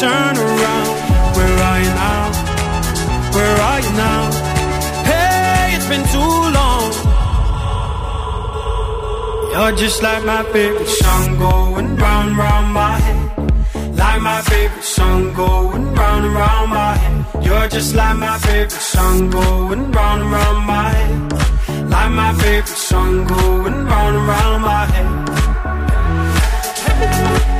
Turn 0.00 0.34
around. 0.38 0.88
Where 1.36 1.56
are 1.68 1.80
you 1.84 1.92
now? 2.06 2.24
Where 3.36 3.56
are 3.68 3.80
you 3.84 3.92
now? 4.06 4.22
Hey, 5.10 5.76
it's 5.76 5.88
been 5.92 6.04
too 6.14 6.36
long. 6.58 6.88
You're 9.52 9.76
just 9.76 10.02
like 10.02 10.24
my 10.24 10.42
favorite 10.54 10.88
song 10.88 11.38
going 11.38 11.96
round, 11.96 12.38
round 12.38 12.72
my 12.72 12.96
head. 13.04 13.20
Like 14.00 14.22
my 14.22 14.40
favorite 14.40 14.88
song 14.96 15.34
going 15.34 15.94
round 15.94 16.26
round 16.34 16.70
my 16.70 16.94
head. 17.02 17.44
You're 17.44 17.68
just 17.68 17.94
like 17.94 18.16
my 18.16 18.38
favorite 18.38 18.86
song 18.94 19.28
going 19.28 19.92
round 19.92 20.22
round 20.32 20.66
my 20.66 20.88
head. 20.98 21.32
Like 21.90 22.12
my 22.12 22.32
favorite 22.42 22.80
song 22.90 23.26
going 23.26 23.84
round 23.90 24.16
round 24.30 24.62
my 24.62 24.84
head. 24.94 25.10
Hey, 26.86 27.59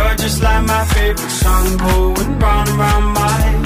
You're 0.00 0.16
just 0.24 0.38
like 0.46 0.64
my 0.74 0.84
favorite 0.94 1.34
song 1.42 1.66
going 1.84 2.30
round 2.42 2.68
and 2.70 2.78
round 2.84 3.06
my 3.20 3.34
head. 3.44 3.64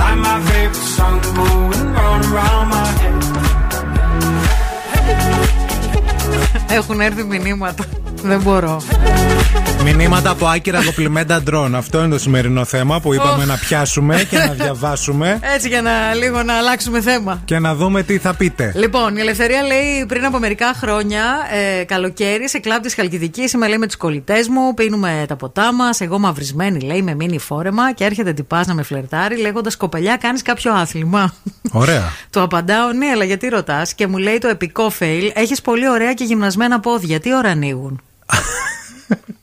Like 0.00 0.18
my 0.28 0.36
favorite 0.48 0.88
song 0.96 1.18
going 1.38 1.84
round 1.96 2.24
and 2.24 2.32
round 2.38 2.66
my 2.74 2.88
head. 3.00 3.20
Έχουν 6.68 7.00
έρθει 7.00 7.24
μηνύματα. 7.24 7.84
Δεν 8.22 8.42
μπορώ. 8.42 8.82
Μηνύματα 9.84 10.30
από 10.30 10.46
άκυρα 10.46 10.84
κοπλιμέντα 10.84 11.42
ντρόν. 11.42 11.74
Αυτό 11.74 11.98
είναι 11.98 12.08
το 12.08 12.18
σημερινό 12.18 12.64
θέμα 12.64 13.00
που 13.00 13.14
είπαμε 13.14 13.42
Οχ. 13.42 13.46
να 13.48 13.56
πιάσουμε 13.56 14.22
και 14.30 14.38
να 14.38 14.52
διαβάσουμε 14.64 15.38
Έτσι 15.54 15.68
για 15.68 15.82
να 15.82 16.14
λίγο 16.14 16.42
να 16.42 16.54
αλλάξουμε 16.56 17.00
θέμα. 17.00 17.42
και 17.44 17.58
να 17.58 17.74
δούμε 17.74 18.02
τι 18.02 18.18
θα 18.18 18.34
πείτε. 18.34 18.72
Λοιπόν, 18.76 19.16
η 19.16 19.20
Ελευθερία 19.20 19.62
λέει 19.62 20.04
πριν 20.08 20.24
από 20.24 20.38
μερικά 20.38 20.74
χρόνια, 20.74 21.22
ε, 21.80 21.84
καλοκαίρι, 21.84 22.48
σε 22.48 22.58
κλαμπ 22.58 22.82
της 22.82 22.94
Χαλκιδικής, 22.94 23.52
είμαι 23.52 23.68
λέει 23.68 23.78
με 23.78 23.86
τους 23.86 23.96
κολλητές 23.96 24.48
μου, 24.48 24.74
πίνουμε 24.74 25.24
τα 25.28 25.36
ποτά 25.36 25.72
μας. 25.72 26.00
Εγώ 26.00 26.18
μαυρισμένη 26.18 26.80
λέει 26.80 27.02
με 27.02 27.14
μίνι 27.14 27.38
φόρεμα 27.38 27.92
και 27.92 28.04
έρχεται 28.04 28.32
τυπάς 28.32 28.66
να 28.66 28.74
με 28.74 28.82
φλερτάρει 28.82 29.36
λέγοντας 29.40 29.76
Κοπελιά, 29.76 30.16
κάνεις 30.16 30.42
κάποιο 30.42 30.72
άθλημα. 30.74 31.34
Ωραία. 31.70 32.02
Του 32.32 32.40
απαντάω, 32.40 32.92
ναι, 32.92 33.06
αλλά 33.06 33.24
γιατί 33.24 33.48
ρωτάς 33.48 33.94
και 33.94 34.06
μου 34.06 34.16
λέει 34.16 34.38
το 34.38 34.48
επικό 34.48 34.92
fail, 34.98 35.30
έχεις 35.34 35.60
πολύ 35.60 35.88
ωραία 35.88 36.12
και 36.14 36.24
γυμνασμένα 36.24 36.80
πόδια. 36.80 37.20
Τι 37.20 37.34
ώρα 37.34 37.48
ανοίγουν; 37.50 38.00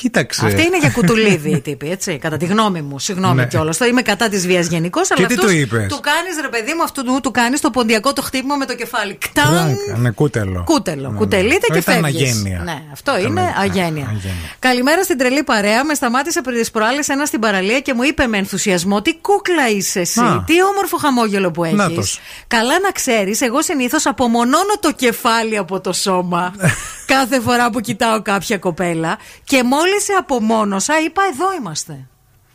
Κοίταξε. 0.00 0.46
Αυτή 0.46 0.62
είναι 0.62 0.78
για 0.78 0.90
κουτουλίδι 0.96 1.50
η 1.50 1.60
τύπη, 1.60 1.90
έτσι. 1.90 2.18
Κατά 2.18 2.36
τη 2.36 2.44
γνώμη 2.46 2.82
μου. 2.82 2.98
Συγγνώμη 2.98 3.34
Ναι. 3.34 3.46
κιόλας. 3.46 3.76
Το 3.76 3.84
είμαι 3.84 4.02
κατά 4.02 4.28
της 4.28 4.46
βίας 4.46 4.66
γενικώς, 4.66 5.10
αλλά 5.10 5.26
τι 5.26 5.34
αυτούς 5.34 5.50
του 5.50 5.56
είπες; 5.56 5.86
Του 5.88 6.00
κάνεις 6.00 6.40
ρε 6.40 6.48
παιδί 6.48 6.72
μου, 6.76 6.82
αυτού 6.82 7.04
του, 7.04 7.18
του 7.22 7.30
κάνεις 7.30 7.60
το 7.60 7.70
ποντιακό 7.70 8.12
το 8.12 8.22
χτύπημα 8.22 8.56
με 8.56 8.64
το 8.66 8.74
κεφάλι. 8.74 9.14
Κτάν! 9.14 9.44
Πλάκα, 9.48 9.98
Ναι, 10.00 10.10
κούτελο. 10.10 10.62
Κούτελο. 10.64 11.10
Ναι, 11.10 11.16
Κουτελείτε 11.18 11.66
ναι. 11.70 11.78
και 11.80 11.90
Ήταν 11.90 12.02
φεύγεις. 12.04 12.30
αγένεια. 12.32 12.60
Ναι, 12.64 12.82
αυτό 12.92 13.18
Ήταν 13.18 13.30
είναι 13.30 13.40
α- 13.40 13.54
αγένεια. 13.58 13.84
αγένεια. 14.06 14.50
Καλημέρα 14.58 15.02
στην 15.02 15.18
τρελή 15.18 15.42
παρέα. 15.42 15.84
Με 15.84 15.94
σταμάτησε 15.94 16.40
πριν 16.40 16.58
τις 16.58 16.70
προάλλες 16.70 17.08
ένα 17.08 17.24
στην 17.26 17.40
παραλία 17.40 17.80
και 17.80 17.94
μου 17.94 18.02
είπε 18.02 18.26
με 18.26 18.38
ενθουσιασμό 18.38 19.02
τι 19.02 19.14
κούκλα 19.16 19.68
είσαι 19.70 20.00
εσύ. 20.00 20.20
Α. 20.20 20.42
Τι 20.46 20.62
όμορφο 20.62 20.96
χαμόγελο 20.96 21.50
που 21.50 21.64
έχεις. 21.64 21.76
Νάτος. 21.76 22.20
Καλά 22.48 22.78
να 22.80 22.90
ξέρεις, 22.90 23.40
εγώ 23.40 23.62
συνήθως 23.62 24.06
απομονώνω 24.06 24.78
το 24.80 24.92
κεφάλι 24.92 25.56
από 25.56 25.80
το 25.80 25.92
σώμα 25.92 26.54
κάθε 27.14 27.40
φορά 27.40 27.70
που 27.70 27.80
κοιτάω 27.80 28.22
κάποια 28.22 28.58
κοπέλα. 28.58 29.18
Και 29.44 29.62
μόλις 29.62 29.84
σε 30.02 30.12
απομόνωσα, 30.18 30.94
είπα 31.00 31.22
εδώ 31.32 31.44
είμαστε. 31.60 32.06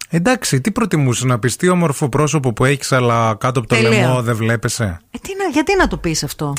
Εντάξει, 0.09 0.61
τι 0.61 0.71
προτιμούσες 0.71 1.23
να 1.23 1.39
πεις, 1.39 1.55
τι 1.55 1.69
όμορφο 1.69 2.09
πρόσωπο 2.09 2.53
που 2.53 2.65
έχεις, 2.65 2.91
αλλά 2.91 3.35
κάτω 3.39 3.59
από 3.59 3.67
το 3.69 3.75
Τελεία. 3.75 3.89
λαιμό 3.89 4.21
δεν 4.21 4.35
βλέπεσαι; 4.35 4.99
Ε, 5.11 5.17
τι 5.21 5.31
να, 5.37 5.49
γιατί 5.51 5.75
να 5.75 5.87
το 5.87 5.97
πεις 5.97 6.23
αυτό; 6.23 6.53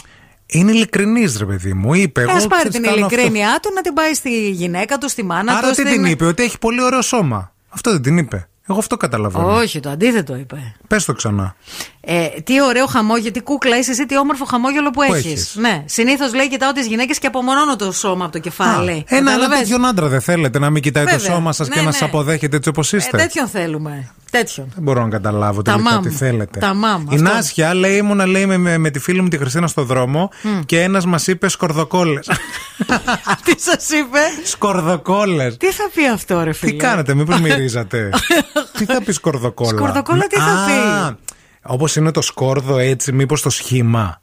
Είναι 0.47 0.71
ειλικρινής, 0.73 1.37
ρε 1.39 1.45
παιδί 1.45 1.73
μου. 1.75 1.95
Είπε. 1.95 2.21
Α 2.21 2.23
εγώ 2.23 2.33
πάρει 2.47 2.47
ξέρεις, 2.69 2.71
την 2.71 2.83
κάνω 2.83 3.05
αυτό. 3.07 3.17
ειλικρίνειά 3.17 3.59
του 3.63 3.71
να 3.75 3.81
την 3.81 3.93
πάει 3.95 4.15
στη 4.15 4.51
γυναίκα 4.51 4.99
του, 4.99 5.09
στη 5.09 5.23
μάνα 5.25 5.53
Άρα 5.53 5.61
του. 5.61 5.75
τι 5.75 5.81
στην- 5.81 5.93
την 5.93 6.05
είπε, 6.05 6.25
ότι 6.25 6.43
έχει 6.43 6.59
πολύ 6.59 6.83
ωραίο 6.83 7.03
σώμα. 7.03 7.53
Αυτό 7.69 7.91
δεν 7.91 8.03
την 8.03 8.19
είπε. 8.19 8.47
Εγώ 8.69 8.79
αυτό 8.79 8.97
καταλαβαίνω. 8.97 9.55
Όχι, 9.55 9.81
το 9.81 9.91
αντίθετο 9.91 10.37
είπε. 10.37 10.75
Πες 10.87 11.05
το 11.05 11.13
ξανά. 11.13 11.55
Ε, 12.05 12.27
τι 12.45 12.63
ωραίο 12.63 12.87
χαμόγελο, 12.87 13.31
τι 13.31 13.41
κούκλα 13.41 13.79
είσαι 13.79 13.91
εσύ, 13.91 14.07
τι 14.07 14.19
όμορφο 14.19 14.45
χαμόγελο 14.45 14.91
που, 14.91 15.03
Που 15.07 15.13
έχεις. 15.15 15.25
έχεις. 15.33 15.55
Ναι. 15.57 15.83
Συνήθως 15.87 16.35
λέει 16.35 16.49
κοιτάω 16.49 16.73
τις 16.73 16.87
γυναίκες 16.87 17.19
και 17.19 17.27
απομονώνω 17.27 17.77
το 17.77 17.93
σώμα 17.93 18.25
από 18.25 18.33
το 18.33 18.39
κεφάλι. 18.39 18.91
Α, 18.91 19.05
Ένα 19.07 19.17
άλλο 19.17 19.41
Κατάλαβες; 19.41 19.59
τέτοιον 19.59 19.87
άντρα 19.87 20.09
δεν 20.09 20.21
θέλετε 20.21 20.59
να 20.59 20.71
μην 20.71 20.83
κοιτάει 20.83 21.05
το 21.05 21.11
Βέβαια. 21.11 21.35
σώμα 21.35 21.53
σας 21.53 21.69
Ναι, 21.69 21.75
και 21.75 21.81
να 21.81 21.87
ναι. 21.87 21.93
σας 21.93 22.03
αποδέχεται 22.03 22.57
έτσι 22.57 22.69
όπως 22.69 22.93
Ε, 22.93 22.97
είστε; 22.97 23.17
τέτοιον 23.17 23.49
θέλουμε. 23.49 24.11
Τέτοιο. 24.31 24.67
Δεν 24.75 24.83
μπορώ 24.83 25.03
να 25.03 25.09
καταλάβω 25.09 25.63
Τα 25.63 25.73
τελικά 25.73 25.91
μάμ. 25.93 26.03
τι 26.03 26.11
θέλετε. 26.11 26.59
Τα 26.59 26.75
μάμ, 26.75 27.03
Η 27.03 27.07
αυτό. 27.15 27.23
Νάσια 27.23 27.75
λέει: 27.75 27.97
Ήμουνα 27.97 28.27
λέει, 28.27 28.47
με, 28.47 28.57
με, 28.57 28.79
με 28.79 28.91
τη 28.91 28.99
φίλη 28.99 29.21
μου 29.23 29.29
τη 29.29 29.37
Χριστίνα 29.39 29.67
στο 29.67 29.83
δρόμο 29.85 30.31
Μμ. 30.43 30.61
και 30.67 30.81
ένας 30.83 31.07
μας 31.07 31.27
είπε 31.27 31.49
σκορδοκόλες. 31.49 32.31
Τι 33.45 33.55
σας 33.61 33.89
είπε; 33.91 34.19
σκορδοκόλες. 34.45 35.57
Τι 35.57 35.67
θα 35.73 35.91
πει 35.95 36.07
αυτό, 36.07 36.43
ρε 36.43 36.53
φίλε; 36.53 36.71
Τι 36.71 36.77
κάνετε, 36.77 37.15
μήπως 37.15 37.41
μυρίζατε; 37.41 38.11
τι 38.79 38.85
θα 38.85 39.03
πει 39.05 39.13
σκορδοκόλα; 39.13 39.69
Σκορδοκόλα 39.71 40.27
τι 40.27 40.37
θα 40.37 40.65
πει; 40.67 41.17
Όπως 41.63 41.97
είναι 41.97 42.11
το 42.11 42.21
σκόρδο 42.21 42.79
έτσι, 42.79 43.13
μήπως 43.13 43.43
το 43.43 43.51
σχήμα. 43.51 44.21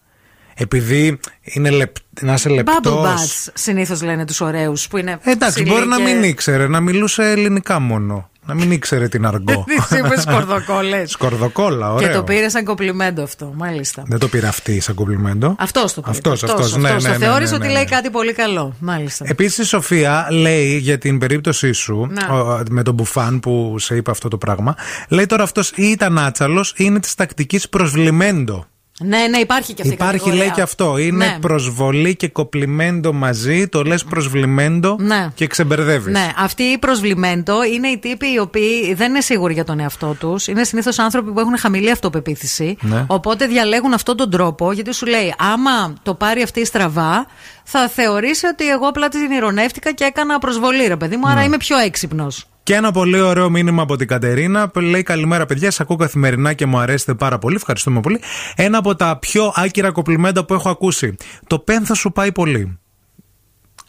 Επειδή 0.56 1.20
είναι 1.44 1.70
λεπ... 1.70 1.96
να 2.22 2.34
είσαι 2.34 2.50
Bubble 2.50 2.56
λεπτό. 2.56 3.04
butts 3.04 3.48
συνήθως 3.54 4.02
λένε 4.02 4.26
τους 4.26 4.42
ωραίους 4.42 4.88
που 4.88 4.98
είναι. 4.98 5.20
Εντάξει, 5.24 5.56
ψηλοί 5.56 5.70
μπορεί 5.70 5.88
να 5.88 5.98
και- 5.98 6.04
μην 6.04 6.24
ήξερε, 6.24 6.68
να 6.68 6.80
μιλούσε 6.80 7.32
ελληνικά 7.32 7.80
μόνο. 7.80 8.30
Να 8.54 8.60
μην 8.60 8.72
ήξερε 8.72 9.08
την 9.08 9.26
αργό. 9.26 9.66
Τη 9.90 9.98
είπες 9.98 10.22
σκορδοκόλες. 10.22 11.12
Σκορδοκόλα, 11.12 11.88
Και 11.98 12.06
ωραίο. 12.06 12.16
το 12.16 12.24
πήρε 12.24 12.50
σαν 12.50 12.64
κομπλιμέντο 12.64 13.24
αυτό, 13.24 13.54
μάλιστα. 13.56 14.04
Δεν 14.08 14.20
το 14.20 14.28
πήρε 14.28 14.48
αυτή 14.48 14.80
σαν 14.80 14.96
κομπλιμέντο. 14.96 15.56
Αυτός 15.60 15.94
το 15.94 16.02
πήρε. 16.02 16.12
Αυτός, 16.16 16.44
αυτός, 16.44 16.76
ναι, 16.78 16.88
αυτός. 16.90 17.04
ναι, 17.04 17.10
Το 17.12 17.18
ναι, 17.18 17.26
θεώρησε 17.26 17.52
ναι, 17.52 17.58
ότι 17.58 17.68
ναι, 17.68 17.74
λέει 17.74 17.84
ναι. 17.84 17.90
κάτι 17.90 18.10
πολύ 18.10 18.34
καλό. 18.34 18.74
Μάλιστα. 18.80 19.26
Επίσης 19.28 19.58
η 19.58 19.64
Σοφία 19.66 20.28
λέει 20.32 20.78
για 20.78 20.98
την 20.98 21.18
περίπτωσή 21.18 21.72
σου 21.72 22.08
Να. 22.12 22.36
ο, 22.36 22.62
με 22.70 22.84
τον 22.84 22.94
Μπουφάν 22.94 23.40
που 23.40 23.76
σε 23.80 23.96
είπε 23.96 24.12
αυτό 24.12 24.28
το 24.28 24.38
πράγμα. 24.38 24.76
Λέει 25.08 25.26
τώρα 25.26 25.44
αυτός 25.44 25.72
ή 25.76 25.84
ήταν 25.86 26.18
άτσαλος 26.18 26.70
ή 26.70 26.74
είναι 26.78 27.00
της 27.00 27.16
τακτικής 27.16 27.70
προσβλημέντο. 27.70 28.66
Ναι, 29.00 29.28
ναι, 29.30 29.38
υπάρχει 29.38 29.74
και 29.74 29.82
αυτή 29.82 29.94
η 29.94 29.98
Υπάρχει 30.00 30.18
κατηγορία. 30.18 30.44
λέει 30.44 30.52
και 30.56 30.62
αυτό. 30.62 30.98
Είναι 30.98 31.26
Ναι. 31.26 31.38
προσβολή 31.42 32.16
και 32.16 32.28
κοπλιμέντο 32.30 33.14
μαζί. 33.14 33.68
Το 33.68 33.84
λες 33.84 34.04
προσβλημέντο 34.04 34.96
Ναι. 35.00 35.28
και 35.36 35.48
ξεμπερδεύεις. 35.48 36.14
Ναι, 36.14 36.32
αυτοί 36.38 36.64
οι 36.64 36.78
προσβλημέντο 36.78 37.64
είναι 37.64 37.88
οι 37.88 37.98
τύποι 37.98 38.32
οι 38.34 38.40
οποίοι 38.40 38.94
δεν 38.94 39.10
είναι 39.10 39.22
σίγουροι 39.22 39.54
για 39.54 39.64
τον 39.64 39.80
εαυτό 39.80 40.16
τους. 40.20 40.48
Είναι 40.48 40.64
συνήθως 40.64 41.00
άνθρωποι 41.00 41.32
που 41.32 41.40
έχουν 41.40 41.58
χαμηλή 41.58 41.92
αυτοπεποίθηση. 41.92 42.78
Ναι. 42.82 43.04
Οπότε 43.08 43.46
διαλέγουν 43.46 43.94
αυτόν 43.94 44.18
τον 44.18 44.30
τρόπο 44.30 44.72
γιατί 44.72 44.94
σου 44.94 45.06
λέει, 45.06 45.34
άμα 45.38 45.94
το 46.04 46.14
πάρει 46.14 46.42
αυτή 46.42 46.66
στραβά, 46.66 47.26
θα 47.64 47.88
θεωρήσει 47.90 48.46
ότι 48.48 48.70
εγώ 48.70 48.88
απλά 48.88 49.08
την 49.08 49.32
ηρωνεύτηκα 49.32 49.92
και 49.94 50.04
έκανα 50.04 50.40
προσβολή, 50.40 50.88
ρε 50.88 50.96
παιδί 50.98 51.18
μου, 51.18 51.28
άρα 51.28 51.40
Ναι. 51.40 51.46
είμαι 51.46 51.58
πιο 51.58 51.78
έξυπνος. 51.78 52.46
Και 52.70 52.76
ένα 52.76 52.92
πολύ 52.92 53.20
ωραίο 53.20 53.50
μήνυμα 53.50 53.82
από 53.82 53.96
την 53.96 54.08
Κατερίνα 54.08 54.70
που 54.70 54.80
λέει: 54.80 55.04
Καλημέρα, 55.04 55.46
παιδιά. 55.46 55.72
Σα 55.72 55.84
ακούω 55.84 55.96
καθημερινά 55.96 56.54
και 56.54 56.66
μου 56.66 56.78
αρέσετε 56.80 57.14
πάρα 57.14 57.38
πολύ. 57.38 57.56
Ευχαριστούμε 57.56 58.00
πολύ. 58.00 58.20
Ένα 58.56 58.78
από 58.78 58.96
τα 58.96 59.18
πιο 59.20 59.52
άκυρα 59.56 59.92
κοπλιμέντα 59.92 60.46
που 60.46 60.54
έχω 60.54 60.70
ακούσει. 60.70 61.16
Το 61.48 61.60
πένθος 61.60 61.98
σου 61.98 62.12
πάει 62.12 62.32
πολύ. 62.32 62.80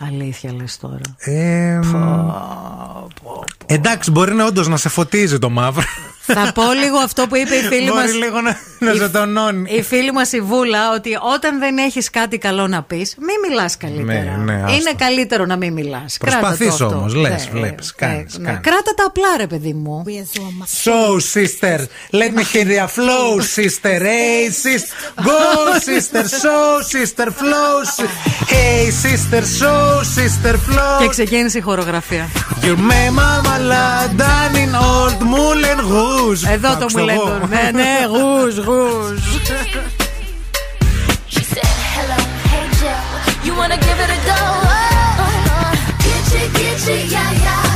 Αλήθεια 0.06 0.52
λες 0.52 0.78
τώρα. 0.78 1.00
Ε, 1.18 1.78
εντάξει, 3.66 4.10
μπορεί 4.10 4.34
να 4.34 4.44
όντως 4.44 4.68
να 4.68 4.76
σε 4.76 4.88
φωτίζει 4.88 5.38
το 5.38 5.50
μαύρο. 5.50 5.84
Θα 6.32 6.52
πω 6.54 6.62
λίγο 6.84 6.98
αυτό 6.98 7.26
που 7.26 7.36
είπε 7.36 7.54
η 7.54 7.62
φίλη 7.62 7.88
μα. 7.92 8.00
Μπορεί 8.00 8.12
λίγο 8.12 8.40
να, 8.40 8.56
να 8.78 8.94
σε 8.94 9.08
τονώνει. 9.08 9.74
Η 9.76 9.82
φίλη 9.82 10.12
μας 10.12 10.32
η 10.32 10.40
Βούλα, 10.40 10.92
ότι 10.94 11.10
όταν 11.34 11.58
δεν 11.58 11.78
έχεις 11.78 12.10
κάτι 12.10 12.38
καλό 12.38 12.66
να 12.66 12.82
πεις, 12.82 13.14
μην 13.18 13.48
μιλάς 13.48 13.76
καλύτερα. 13.76 14.36
Ναι, 14.36 14.52
ναι, 14.52 14.62
άστα. 14.62 14.76
Είναι 14.76 14.92
καλύτερο 14.98 15.46
να 15.46 15.56
μην 15.56 15.72
μιλάς. 15.72 16.16
Προσπαθείς 16.20 16.80
όμως, 16.80 17.14
λες, 17.14 17.48
βλέπεις, 17.52 17.94
κάνεις, 17.94 18.38
κάνεις. 18.42 18.60
Κράτα 18.62 18.94
τα 18.96 19.04
απλά, 19.06 19.28
ρε 19.36 19.46
παιδί 19.46 19.72
μου. 19.72 20.02
So, 20.84 21.16
sister, 21.34 21.78
let 22.10 22.30
me 22.38 22.44
hear 22.52 22.66
the 22.66 22.86
flow, 22.96 23.40
sister. 23.56 24.00
Hey, 24.02 24.50
sister, 24.64 25.22
go, 25.28 25.40
sister, 25.88 26.24
so, 26.42 26.56
sister, 26.94 27.26
flow. 27.40 27.72
si- 27.96 28.08
Hey, 28.54 28.90
sister, 29.04 29.42
so, 29.60 29.72
sister, 29.98 30.54
flow. 30.54 30.98
Και 31.02 31.08
ξεκίνησε 31.08 31.58
η 31.58 31.60
χορογραφία. 31.60 32.28
Your 32.62 32.76
mama 32.90 33.56
done 34.20 34.56
in 34.64 34.74
old 34.74 35.20
Moulin 35.32 35.80
Rouge. 35.92 36.42
Εδώ 36.52 36.68
το 36.68 36.74
Άκουσα 36.80 36.98
μου 36.98 37.04
λένε. 37.04 37.20
εγώ. 37.20 37.38
Ναι, 37.48 37.70
ναι, 37.74 38.06
γουζ, 38.10 38.56
γουζ. 38.58 39.20
She 41.34 41.42
said, 41.52 41.70
hello, 41.94 42.18
hey 42.52 42.66
Joe, 42.80 43.00
you 43.46 43.52
wanna 43.60 43.78
give 43.86 43.98
it 44.04 44.10
a 44.16 44.20
go? 44.30 44.40
Oh, 45.22 45.72
Gitchy, 46.04 46.42
gitchy, 46.56 46.96
yeah, 47.14 47.30
yeah, 47.44 47.69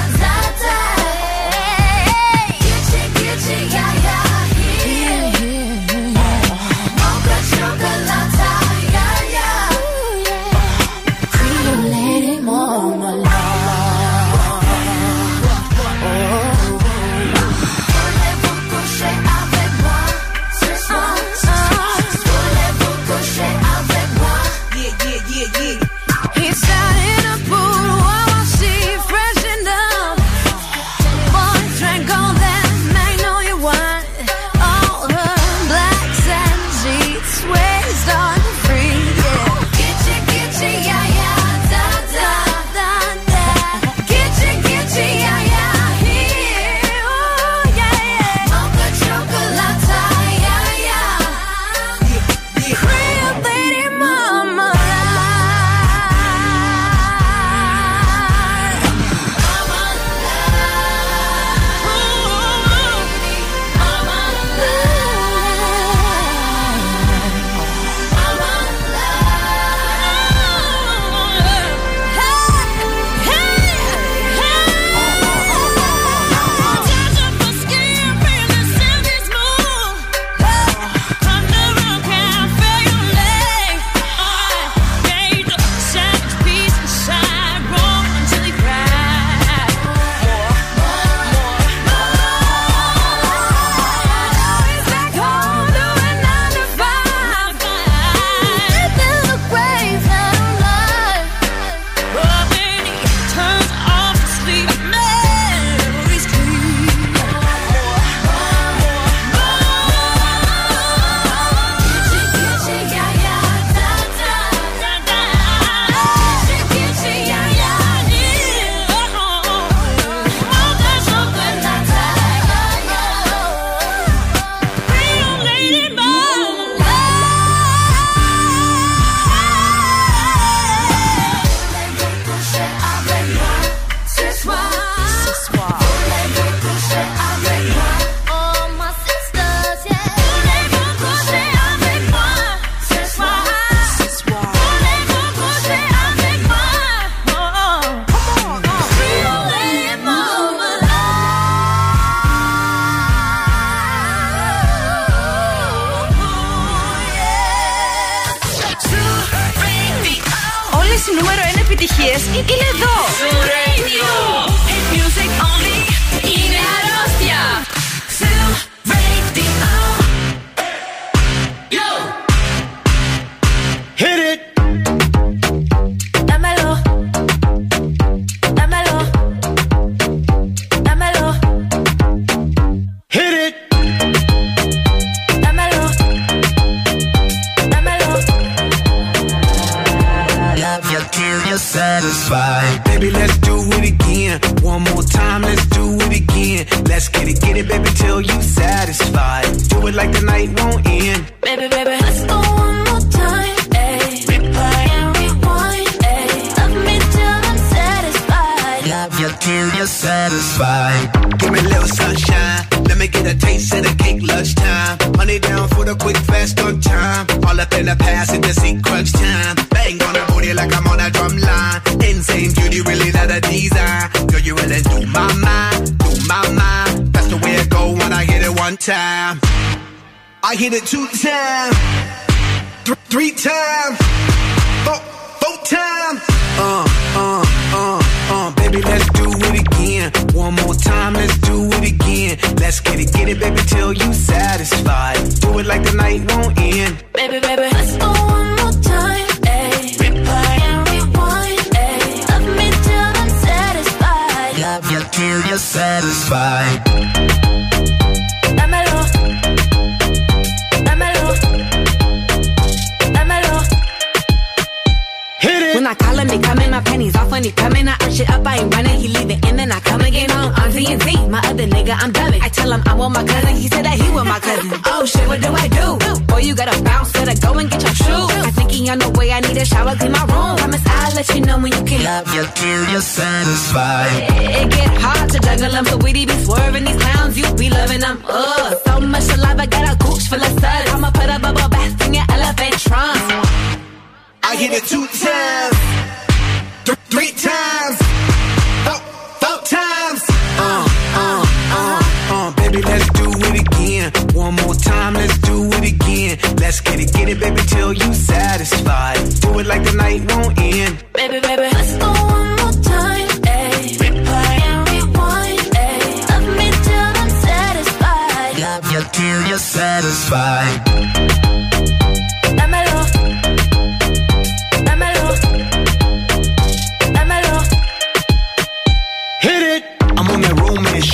Hit 329.45 329.63
it. 329.77 329.85
I'm 330.01 330.27
on 330.33 330.41
that 330.41 330.57
romish. 330.57 331.13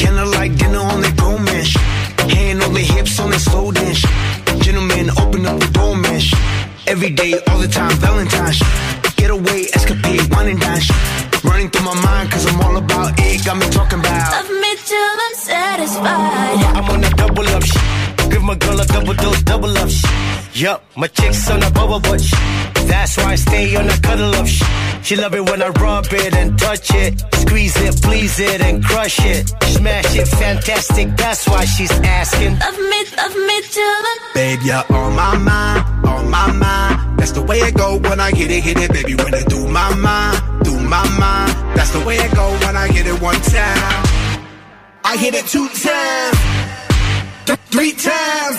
Kinda 0.00 0.24
like 0.24 0.56
dinner 0.56 0.80
on 0.80 1.02
that 1.02 1.12
gromish. 1.20 1.76
Hand 2.32 2.62
on 2.62 2.72
the 2.72 2.80
hips 2.80 3.20
on 3.20 3.28
that 3.32 3.40
slow 3.40 3.70
dish. 3.70 4.02
Gentlemen, 4.64 5.10
open 5.20 5.44
up 5.44 5.60
the 5.60 5.68
door 5.76 5.94
mish. 5.94 6.32
Every 6.86 7.10
day, 7.10 7.34
all 7.48 7.58
the 7.58 7.68
time, 7.68 7.94
Valentine's. 8.00 8.62
Get 9.16 9.28
away, 9.28 9.68
escapade, 9.74 10.24
wine 10.32 10.56
and. 10.56 10.64
Running 11.44 11.68
through 11.68 11.84
my 11.84 12.00
mind, 12.00 12.30
cause 12.32 12.45
Yup, 20.56 20.82
my 20.96 21.06
chick's 21.06 21.50
on 21.50 21.62
a 21.62 21.70
bubble 21.70 22.00
butt 22.00 22.18
shit. 22.18 22.38
That's 22.88 23.18
why 23.18 23.32
I 23.32 23.34
stay 23.34 23.76
on 23.76 23.90
a 23.90 24.00
cuddle 24.00 24.34
up 24.36 24.46
shit. 24.46 24.66
She 25.02 25.14
love 25.14 25.34
it 25.34 25.44
when 25.50 25.60
I 25.62 25.68
rub 25.68 26.06
it 26.10 26.34
and 26.34 26.58
touch 26.58 26.94
it. 26.94 27.22
Squeeze 27.34 27.76
it, 27.76 28.00
please 28.00 28.40
it, 28.40 28.62
and 28.62 28.82
crush 28.82 29.18
it. 29.22 29.48
Smash 29.64 30.16
it, 30.16 30.26
fantastic. 30.26 31.14
That's 31.18 31.46
why 31.46 31.66
she's 31.66 31.90
asking. 31.92 32.58
Love 32.58 32.78
me, 32.78 33.04
love 33.18 33.36
me 33.36 33.60
till 33.68 33.84
I'm 33.84 34.18
Babe, 34.32 34.60
you're 34.64 34.96
on 34.96 35.14
my 35.14 35.36
mind, 35.36 36.06
on 36.06 36.30
my 36.30 36.50
mind. 36.52 37.18
That's 37.18 37.32
the 37.32 37.42
way 37.42 37.58
it 37.58 37.74
go 37.74 37.98
when 37.98 38.18
I 38.18 38.30
hit 38.30 38.50
it, 38.50 38.64
hit 38.64 38.78
it, 38.78 38.90
baby. 38.94 39.14
When 39.14 39.34
I 39.34 39.42
do 39.42 39.68
my 39.68 39.94
mind, 39.94 40.64
do 40.64 40.72
my 40.80 41.06
mind. 41.18 41.52
That's 41.76 41.90
the 41.90 42.02
way 42.06 42.16
it 42.16 42.34
go 42.34 42.48
when 42.64 42.76
I 42.76 42.88
hit 42.88 43.06
it 43.06 43.20
one 43.20 43.40
time. 43.42 44.04
I 45.04 45.18
hit 45.18 45.34
it 45.34 45.44
two 45.46 45.68
times, 45.68 46.38
th- 47.44 47.58
three 47.70 47.92
times, 47.92 48.58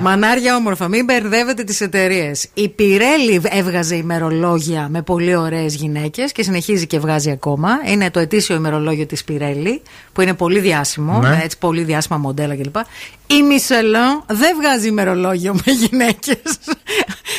Μανάρια 0.00 0.56
όμορφα, 0.56 0.88
μην 0.88 1.04
μπερδεύετε 1.04 1.64
τις 1.64 1.80
εταιρείες. 1.80 2.46
Η 2.54 2.68
Πιρέλη 2.68 3.40
έβγαζε 3.44 3.96
ημερολόγια 3.96 4.88
με 4.90 5.02
πολύ 5.02 5.36
ωραίες 5.36 5.74
γυναίκες 5.74 6.32
και 6.32 6.42
συνεχίζει 6.42 6.86
και 6.86 6.98
βγάζει 6.98 7.30
ακόμα. 7.30 7.68
Είναι 7.86 8.10
το 8.10 8.20
ετήσιο 8.20 8.56
ημερολόγιο 8.56 9.06
της 9.06 9.24
Πιρέλη, 9.24 9.82
που 10.12 10.20
είναι 10.20 10.34
πολύ 10.34 10.58
διάσημο, 10.60 11.18
Ναι. 11.18 11.28
με 11.28 11.40
έτσι 11.42 11.58
πολύ 11.58 11.82
διάσημα 11.82 12.18
μοντέλα 12.18 12.56
κλπ. 12.56 12.76
Η 13.26 13.42
Μισελόν 13.42 14.22
δεν 14.26 14.56
βγάζει 14.60 14.88
ημερολόγιο 14.88 15.54
με 15.54 15.72
γυναίκες. 15.72 16.38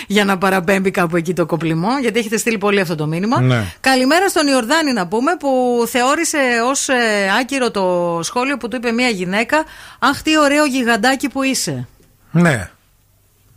Για 0.08 0.26
να 0.26 0.38
παραπέμπει 0.38 0.92
κάπου 0.92 1.16
εκεί 1.16 1.34
το 1.34 1.46
κοπλιμό, 1.46 1.90
γιατί 2.02 2.20
έχετε 2.20 2.38
στείλει 2.38 2.58
πολύ 2.58 2.80
αυτό 2.80 2.96
το 2.96 3.08
μήνυμα. 3.08 3.42
Ναι. 3.42 3.64
Καλημέρα 3.80 4.30
στον 4.30 4.48
Ιορδάνη 4.48 4.94
να 4.94 5.08
πούμε, 5.08 5.36
που 5.40 5.84
θεώρησε 5.88 6.38
ως 6.70 6.88
άκυρο 7.40 7.72
το 7.72 8.20
σχόλιο 8.24 8.58
που 8.58 8.68
του 8.68 8.76
είπε 8.76 8.92
μια 8.92 9.10
γυναίκα. 9.10 9.64
Αχ, 10.00 10.22
τι 10.22 10.40
ωραίο 10.40 10.66
γιγαντάκι 10.66 11.30
που 11.30 11.44
είσαι. 11.44 11.88
Ναι. 12.32 12.70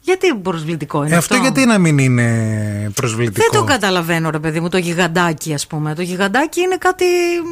Γιατί 0.01 0.35
προσβλητικό 0.35 1.05
είναι 1.05 1.15
Ε, 1.15 1.16
αυτό; 1.19 1.35
αυτό 1.35 1.47
γιατί 1.47 1.66
να 1.66 1.78
μην 1.78 1.98
είναι 1.98 2.90
προσβλητικό; 2.94 3.47
Δεν 3.51 3.60
το 3.60 3.66
καταλαβαίνω, 3.66 4.31
ρε 4.31 4.39
παιδί 4.39 4.60
μου, 4.60 4.69
το 4.69 4.78
γιγαντάκι, 4.78 5.55
ας 5.55 5.66
πούμε. 5.66 5.94
Το 5.94 6.02
γιγαντάκι 6.02 6.60
είναι 6.60 6.77
κάτι. 6.77 7.05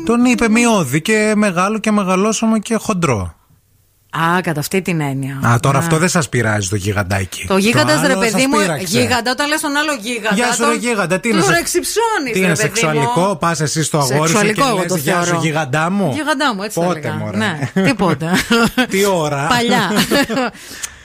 Τον 0.07 0.25
είπε 0.25 0.49
μειώδη 0.49 1.03
και 1.03 1.33
μεγάλο 1.37 1.79
και 1.79 1.91
μεγαλόσωμο 1.91 2.59
και 2.59 2.75
χοντρό. 2.75 3.36
Α, 4.37 4.41
κατά 4.41 4.61
αυτή 4.61 4.83
την 4.83 5.01
έννοια. 5.01 5.41
Α, 5.47 5.61
τώρα 5.61 5.79
αυτό 5.79 5.97
δεν 5.99 6.09
σας 6.09 6.29
πειράζει 6.29 6.69
το 6.69 6.77
γιγαντάκι. 6.77 7.45
Το 7.49 7.57
γίγαντα, 7.57 7.93
ρε 8.01 8.07
άλλο 8.13 8.19
παιδί 8.19 8.31
σας 8.31 8.47
μου, 8.47 8.59
πείραξε. 8.59 8.87
γίγαντα, 8.99 9.31
όταν 9.31 9.49
λες 9.49 9.61
τον 9.61 9.77
άλλο 9.77 9.93
γίγαντα. 10.01 10.35
Γεια 10.35 10.53
σου, 10.53 10.63
ρε 10.63 10.69
τον- 10.69 10.79
γίγαντα, 10.79 11.21
τι 11.21 11.29
είναι 11.29 11.41
Τον 11.41 11.49
σε- 11.53 11.59
εξυψώνεις. 11.59 12.33
Τι 12.33 12.39
είναι 12.39 12.55
σεξουαλικό, 12.55 13.37
πας 13.41 13.61
εσύ 13.61 13.83
στο 13.83 13.99
αγόρι 13.99 14.15
σου 14.15 14.21
και 14.23 14.27
Σεξουαλικό 14.29 14.67
εγώ 14.67 14.77
λες, 14.79 14.87
το 14.87 14.97
Γεια 14.97 15.19
σου, 15.19 15.25
θεωρώ. 15.25 15.41
γιγαντά 15.41 15.91
μου. 15.91 16.11
Γιγαντά 16.15 16.55
μου, 16.55 16.63
έτσι 16.63 16.81
Πότε, 16.81 16.93
θα 16.93 16.99
έλεγα. 16.99 17.15
μωρέ. 17.15 17.37
Ναι, 17.37 17.59
τίποτα. 17.83 18.31
Τι 18.91 19.05
ώρα. 19.05 19.47
Παλιά. 19.47 19.91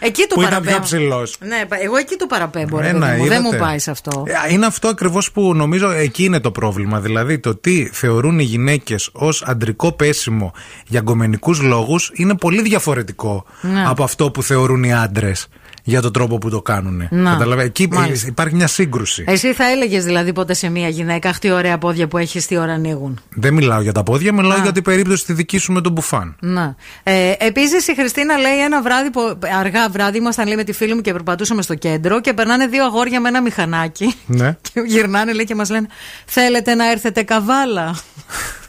εκεί 0.03 0.21
του 0.27 0.35
Που 0.35 0.41
ήταν 0.41 0.51
παραπέμπω. 0.53 0.75
πιο 0.75 0.85
ψηλός. 0.85 1.35
Ναι, 1.39 1.65
πα- 1.67 1.81
εγώ 1.83 1.95
εκεί 1.97 2.15
του 2.15 2.27
παραπέμπω. 2.27 2.79
Ρε, 2.79 2.87
Ένα, 2.87 3.05
παιδί 3.07 3.21
μου. 3.21 3.27
Δεν 3.27 3.39
μου 3.41 3.47
είδατε. 3.47 3.63
πάει 3.63 3.79
σε 3.79 3.91
αυτό. 3.91 4.23
Ε, 4.47 4.53
Είναι 4.53 4.65
αυτό 4.65 4.87
ακριβώς 4.87 5.31
που 5.31 5.53
νομίζω 5.55 5.89
εκεί 5.91 6.23
είναι 6.23 6.39
το 6.39 6.51
πρόβλημα. 6.51 6.99
Δηλαδή 6.99 7.39
το 7.39 7.55
τι 7.55 7.89
θεωρούν 7.91 8.39
οι 8.39 8.43
γυναίκες 8.43 9.09
ως 9.11 9.43
αντρικό 9.47 9.91
πέσιμο 9.91 10.53
για 10.87 11.01
γκομενικούς 11.01 11.61
λόγους 11.61 12.11
είναι 12.13 12.35
πολύ 12.37 12.61
διαφορετικό 12.61 13.45
Ναι. 13.61 13.83
από 13.87 14.03
αυτό 14.03 14.31
που 14.31 14.43
θεωρούν 14.43 14.83
οι 14.83 14.93
άντρες 14.93 15.47
για 15.83 16.01
τον 16.01 16.13
τρόπο 16.13 16.37
που 16.37 16.49
το 16.49 16.61
κάνουν. 16.61 17.07
Να. 17.09 17.31
Καταλαβαίνετε. 17.31 17.67
Εκεί 17.67 17.87
Μάλιστα. 17.91 18.27
υπάρχει 18.27 18.55
μια 18.55 18.67
σύγκρουση. 18.67 19.23
Εσύ 19.27 19.53
θα 19.53 19.65
έλεγες 19.71 20.03
δηλαδή 20.05 20.33
ποτέ 20.33 20.53
σε 20.53 20.69
μια 20.69 20.87
γυναίκα, 20.87 21.29
Αχ, 21.29 21.39
τι 21.39 21.51
ωραία 21.51 21.77
πόδια 21.77 22.07
που 22.07 22.17
έχεις, 22.17 22.47
τι 22.47 22.57
ώρα 22.57 22.73
ανοίγουν. 22.73 23.19
Δεν 23.29 23.53
μιλάω 23.53 23.81
για 23.81 23.91
τα 23.91 24.03
πόδια, 24.03 24.33
μιλάω 24.33 24.59
Α. 24.59 24.61
για 24.61 24.71
την 24.71 24.83
περίπτωση 24.83 25.25
τη 25.25 25.33
δική 25.33 25.57
σου 25.57 25.71
με 25.71 25.81
τον 25.81 25.91
μπουφάν. 25.91 26.35
Να. 26.39 26.75
Ε, 27.03 27.31
Επίσης 27.37 27.87
η 27.87 27.95
Χριστίνα 27.95 28.37
λέει 28.37 28.59
ένα 28.63 28.81
βράδυ, 28.81 29.09
που, 29.09 29.39
αργά 29.59 29.89
βράδυ, 29.89 30.17
ήμασταν 30.17 30.45
λέει 30.47 30.55
με 30.55 30.63
τη 30.63 30.73
φίλη 30.73 30.93
μου 30.93 31.01
και 31.01 31.11
περπατούσαμε 31.11 31.61
στο 31.61 31.75
κέντρο 31.75 32.21
και 32.21 32.33
περνάνε 32.33 32.67
δύο 32.67 32.85
αγόρια 32.85 33.19
με 33.21 33.27
ένα 33.27 33.41
μηχανάκι. 33.41 34.13
Ναι. 34.25 34.57
Και 34.73 34.81
γυρνάνε 34.85 35.33
λέει 35.33 35.45
και 35.45 35.55
μας 35.55 35.69
λένε 35.69 35.87
Θέλετε 36.25 36.75
να 36.75 36.91
έρθετε 36.91 37.23
καβάλα; 37.23 37.95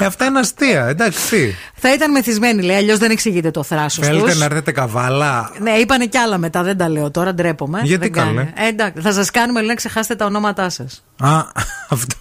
Ε, 0.00 0.04
αυτά 0.04 0.24
είναι 0.24 0.38
αστεία, 0.38 0.86
εντάξει. 0.86 1.54
Θα 1.74 1.92
ήταν 1.94 2.10
μεθυσμένοι 2.10 2.62
λέει, 2.62 2.76
αλλιώς 2.76 2.98
δεν 2.98 3.10
εξηγείται 3.10 3.50
το 3.50 3.62
θράσος 3.62 4.06
Θέλετε 4.06 4.30
τους. 4.30 4.38
να 4.38 4.44
έρθετε 4.44 4.72
καβάλα; 4.72 5.50
Ναι, 5.60 5.70
είπανε 5.70 6.06
κι 6.06 6.18
άλλα 6.18 6.38
μετά, 6.38 6.62
δεν 6.62 6.76
τα 6.76 6.88
λέω 6.88 7.10
τώρα, 7.10 7.34
ντρέπομαι. 7.34 7.80
Γιατί 7.82 8.02
δεν 8.02 8.12
κάνει. 8.12 8.34
καλέ; 8.34 8.52
Ε, 8.54 8.66
εντάξει, 8.68 9.00
θα 9.02 9.12
σας 9.12 9.30
κάνουμε 9.30 9.58
λέει, 9.58 9.68
να 9.68 9.74
ξεχάσετε 9.74 10.14
τα 10.14 10.24
ονόματά 10.24 10.70
σας. 10.70 11.04
Α, 11.18 11.28
αυτό. 11.88 12.14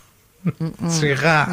Σιγά. 0.87 1.47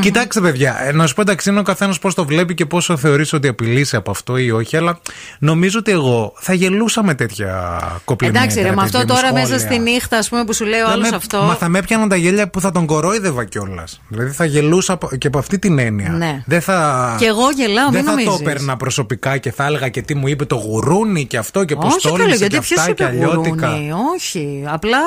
Κοιτάξτε, 0.00 0.40
παιδιά, 0.40 0.76
ε, 0.86 0.92
να 0.92 1.06
σου 1.06 1.14
πω 1.14 1.20
εντάξει, 1.20 1.50
είναι 1.50 1.58
ο 1.58 1.62
καθένας 1.62 1.98
πώς 1.98 2.14
το 2.14 2.24
βλέπει 2.24 2.54
και 2.54 2.66
πόσο 2.66 2.96
θεωρείς 2.96 3.32
ότι 3.32 3.48
απειλήσει 3.48 3.96
από 3.96 4.10
αυτό 4.10 4.36
ή 4.36 4.50
όχι, 4.50 4.76
αλλά 4.76 4.98
νομίζω 5.38 5.78
ότι 5.78 5.90
εγώ 5.90 6.32
θα 6.36 6.52
γελούσα 6.54 7.02
με 7.04 7.14
τέτοια 7.14 7.78
κοπλιμέντια. 8.04 8.40
Εντάξει, 8.42 8.62
ρε, 8.62 8.74
με 8.74 8.82
αυτό 8.82 8.98
παιδί 8.98 9.12
μου, 9.12 9.18
τώρα 9.18 9.32
μέσα 9.32 9.46
σχόλια. 9.46 9.66
στη 9.66 9.78
νύχτα, 9.78 10.18
ας 10.18 10.28
πούμε, 10.28 10.44
που 10.44 10.52
σου 10.54 10.64
λέει 10.64 10.80
ο 10.80 10.86
Θα 10.86 10.92
άλλος 10.92 11.10
με- 11.10 11.16
αυτό. 11.16 11.42
Μα 11.42 11.54
θα 11.54 11.68
με 11.68 11.78
έπιαναν 11.78 12.08
τα 12.08 12.16
γέλια 12.16 12.48
που 12.50 12.60
θα 12.60 12.70
τον 12.70 12.86
κορόιδευα 12.86 13.44
κιόλας. 13.44 14.00
Δηλαδή 14.08 14.30
θα 14.30 14.44
γελούσα 14.44 14.92
από- 14.92 15.16
και 15.16 15.26
από 15.26 15.38
αυτή 15.38 15.58
την 15.58 15.78
έννοια. 15.78 16.08
Ναι. 16.08 16.42
Δεν 16.46 16.60
θα. 16.60 17.14
Κι 17.18 17.24
εγώ 17.24 17.50
γελάω, 17.56 17.90
Δεν 17.90 17.94
μην 18.04 18.10
θα 18.10 18.16
το 18.16 18.22
νομίζεις. 18.24 18.40
έπαιρνα 18.40 18.76
προσωπικά 18.76 19.36
και 19.36 19.52
θα 19.52 19.64
έλεγα 19.64 19.88
και 19.88 20.02
τι 20.02 20.14
μου 20.14 20.28
είπε 20.28 20.44
το 20.44 20.54
γουρούνι 20.56 21.24
και 21.26 21.36
αυτό 21.38 21.64
και 21.64 21.74
πώ 21.74 21.86
Όχι, 21.86 22.00
το 22.00 22.10
καλέ, 22.10 22.22
όλησε 22.22 22.36
γιατί 22.38 22.54
και 22.54 22.60
ποιος 22.60 22.78
αυτά 22.80 22.92
και 22.92 23.02
είπε 23.02 23.12
αλλιώτικα. 23.24 23.68
γουρούνι. 23.68 23.92
Όχι. 24.14 24.62
Απλά 24.66 24.98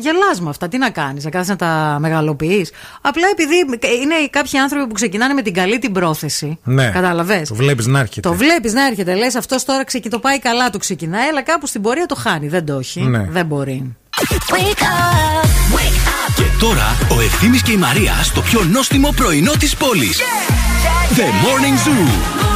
γελάς 0.00 0.40
με 0.40 0.50
αυτά. 0.50 0.68
Τι 0.68 0.78
να 0.78 0.90
κάνεις, 0.90 1.24
να 1.24 1.30
κάθεσαι 1.30 1.50
να 1.50 1.56
τα 1.56 1.96
μεγαλοποιείς. 2.00 2.52
Απλά 3.00 3.28
επειδή 3.32 3.54
είναι 4.02 4.14
κάποιοι 4.30 4.58
άνθρωποι 4.58 4.86
που 4.86 4.94
ξεκινάνε 4.94 5.34
με 5.34 5.42
την 5.42 5.54
καλή 5.54 5.78
την 5.78 5.92
πρόθεση. 5.92 6.58
Ναι. 6.64 6.90
Κατάλαβες; 6.90 7.48
Το 7.48 7.54
βλέπεις 7.54 7.86
να 7.86 7.98
έρχεται. 7.98 8.28
Το 8.28 8.34
βλέπεις 8.34 8.72
να 8.72 8.86
έρχεται. 8.86 9.14
Λες 9.14 9.34
αυτός 9.34 9.64
τώρα 9.64 9.84
ξεκι... 9.84 10.08
το 10.08 10.18
πάει 10.18 10.38
καλά, 10.38 10.70
το 10.70 10.78
ξεκινάει, 10.78 11.28
αλλά 11.28 11.42
κάπου 11.42 11.66
στην 11.66 11.82
πορεία 11.82 12.06
το 12.06 12.14
χάνει. 12.14 12.48
Δεν 12.48 12.66
το 12.66 12.78
έχει. 12.78 13.00
Ναι. 13.00 13.26
Δεν 13.30 13.46
μπορεί. 13.46 13.96
Και 16.36 16.44
τώρα 16.60 16.96
ο 17.16 17.20
Ευθύμης 17.20 17.62
και 17.62 17.72
η 17.72 17.76
Μαρία 17.76 18.12
στο 18.22 18.40
πιο 18.40 18.62
νόστιμο 18.62 19.12
πρωινό 19.16 19.52
της 19.58 19.76
πόλης. 19.76 20.20
The 21.16 21.22
Morning 21.22 21.88
Zoo. 21.88 22.53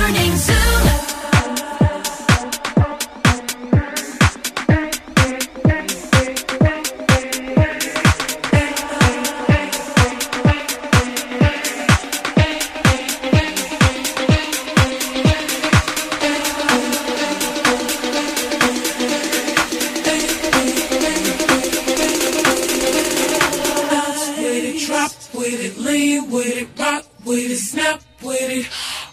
With 27.29 27.51
it, 27.51 27.59
snap 27.59 28.01
with 28.23 28.51
it. 28.51 28.67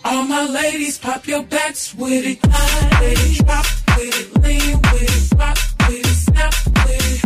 All 0.05 0.23
my 0.23 0.47
ladies, 0.47 0.97
pop 0.97 1.27
your 1.27 1.43
backs 1.43 1.93
with 1.93 2.25
it. 2.25 2.41
Line 2.47 3.03
it, 3.03 3.45
drop 3.45 3.65
with 3.97 4.19
it, 4.19 4.41
lean 4.41 4.79
with 4.81 5.33
it, 5.33 5.37
rock 5.37 5.57
with 5.87 5.99
it, 5.99 6.15
snap 6.25 6.53
with 6.87 7.11
it. 7.11 7.19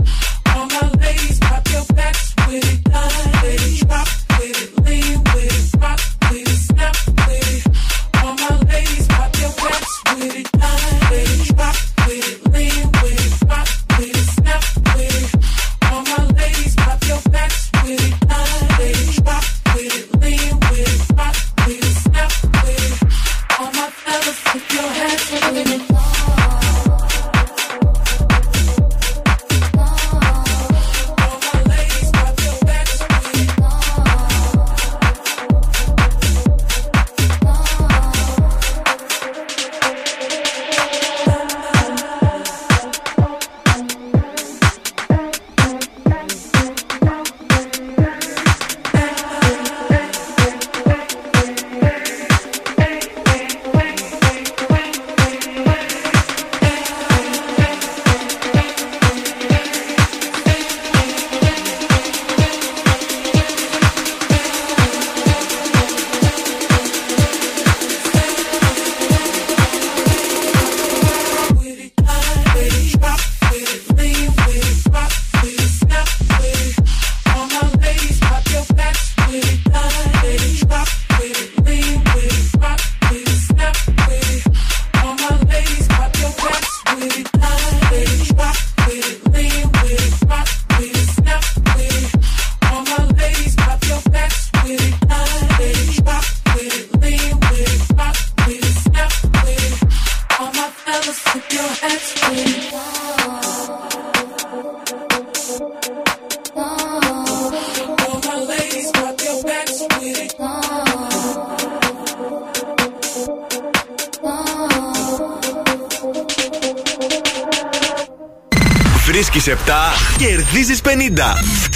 All 0.49 0.65
my 0.65 0.89
ladies, 0.99 1.39
pop 1.39 1.63
your 1.69 1.85
backs 1.93 2.33
with 2.47 2.65
it. 2.73 2.91
Line 2.91 3.45
it, 3.45 3.87
drop 3.87 4.07
with 4.39 4.63
it, 4.63 4.85
lean 4.85 5.23
with 5.31 5.53
it, 5.53 5.81
rock 5.81 5.99
with 6.31 6.49
it, 6.49 6.59
snap 6.69 6.95
with 7.27 7.47
it. 7.53 7.63
All 8.23 8.33
my 8.33 8.53
ladies, 8.71 9.07
pop 9.07 9.31
your 9.37 9.53
backs 9.61 9.93
with 10.15 10.35
it. 10.41 10.47
Line 10.57 11.13
it, 11.13 11.55
drop 11.55 11.75
with 12.07 12.27
it, 12.29 12.51
lean 12.53 12.91
with 13.01 13.25
it, 13.25 13.47
rock 13.47 13.69
with 13.99 14.17
it, 14.17 14.27
snap 14.37 14.63
with 14.95 15.17
it. 15.21 15.29
All 15.91 16.01
my 16.01 16.21
ladies, 16.33 16.75
pop 16.75 16.99
your 17.07 17.21
backs 17.29 17.69
with 17.83 18.01
it. 18.01 18.13
Line 18.27 18.81
it, 18.89 19.23
drop 19.23 19.58
If 24.51 24.73
your 24.73 24.81
hands 24.81 25.43
are 25.43 25.53
moving 25.53 26.08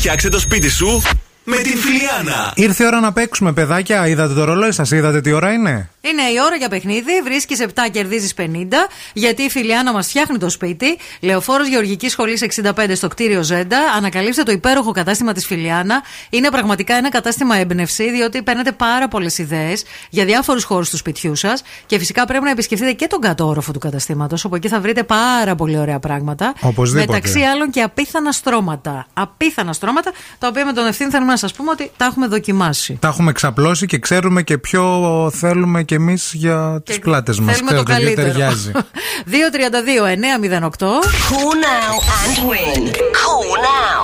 Φτιάξε 0.04 0.30
το 0.30 0.40
σπίτι 0.40 0.70
σου 0.70 1.02
με 1.44 1.58
την 1.58 1.78
Φιλιάνα. 1.78 2.54
Ήρθε 2.56 2.84
η 2.84 2.86
ώρα 2.88 3.00
να 3.00 3.14
παίξουμε, 3.14 3.54
παιδάκια. 3.54 4.08
Είδατε 4.08 4.34
το 4.34 4.44
ρολόι 4.44 4.72
σας, 4.72 4.92
είδατε 4.92 5.22
τι 5.22 5.32
ώρα 5.32 5.52
είναι; 5.52 5.90
Είναι 6.02 6.22
η 6.22 6.36
ώρα 6.46 6.56
για 6.56 6.70
παιχνίδι. 6.70 7.22
Βρίσκεις 7.24 7.60
7, 7.62 7.68
κερδίζεις 7.92 8.34
50. 8.34 8.88
Γιατί 9.14 9.42
η 9.44 9.50
Φιλιάνα 9.50 9.94
μας 9.94 10.08
φτιάχνει 10.08 10.38
το 10.38 10.50
σπίτι. 10.50 10.98
Λεωφόρος 11.20 11.68
Γεωργικής 11.68 12.12
Σχολής 12.12 12.42
65 12.42 12.96
στο 12.96 13.08
κτίριο 13.08 13.44
Ζέντα. 13.44 13.78
Ανακαλύψτε 13.98 14.44
το 14.44 14.52
υπέροχο 14.52 14.92
κατάστημα 14.92 15.34
της 15.34 15.46
Φιλιάνα. 15.46 16.04
Είναι 16.30 16.50
πραγματικά 16.50 16.96
ένα 16.96 17.10
κατάστημα 17.10 17.56
έμπνευση, 17.56 18.12
διότι 18.12 18.42
παίρνετε 18.42 18.72
πάρα 18.72 19.08
πολλές 19.08 19.38
ιδέες 19.38 19.84
για 20.10 20.26
διάφορους 20.26 20.64
χώρους 20.64 20.90
του 20.90 20.98
σπιτιού 20.98 21.36
σας. 21.36 21.64
Και 21.86 21.98
φυσικά 21.98 22.26
πρέπει 22.26 22.44
να 22.44 22.50
επισκεφτείτε 22.50 22.92
και 22.92 23.08
τον 23.08 23.20
κάτω 23.20 23.48
όροφο 23.48 23.72
του 23.72 23.80
καταστήματος, 23.80 24.46
όπου 24.46 24.56
εκεί 24.56 24.68
θα 24.68 24.80
βρείτε 24.80 25.04
πάρα 25.04 25.56
πολύ 25.56 25.78
ωραία 25.78 26.00
πράγματα. 26.00 26.54
Οπωσδήποτε. 26.62 27.12
Μεταξύ 27.12 27.40
άλλων 27.40 27.70
και 27.70 27.82
απίθανα 27.82 28.32
στρώματα. 28.32 29.06
Απίθανα 29.14 29.74
στρώματα, 29.74 30.12
τα 30.40 30.48
οποία 30.48 30.66
με 30.66 30.74
τον 30.74 30.86
ευθύνη 30.86 31.10
θέλουμε 31.10 31.32
να 31.32 31.38
σα 31.38 31.48
πούμε 31.48 31.72
ότι 31.72 31.92
τα 31.98 32.06
έχουμε 32.06 32.28
δοκιμάσει. 32.28 32.98
Τα 33.02 33.08
έχουμε 33.08 33.32
ξαπλώσει 33.32 33.86
και 33.86 33.98
ξέρουμε 34.00 34.44
και 34.44 34.58
ποιο 34.58 35.32
θέλουμε 35.34 35.84
κι 35.84 35.94
εμείς 35.94 36.32
για 36.34 36.82
τις 36.86 37.00
πλάτες 37.00 37.40
μας. 37.40 37.56
Θέλουμε 37.56 37.76
το 37.76 37.84
καλύτερο. 37.84 38.28
ταιριάζει. 38.28 38.72
232-908. 39.26 41.02
Cool 41.30 41.54
now 41.72 41.92
and 42.20 42.36
win. 42.50 42.82
Cool 43.22 43.52
now. 43.72 44.02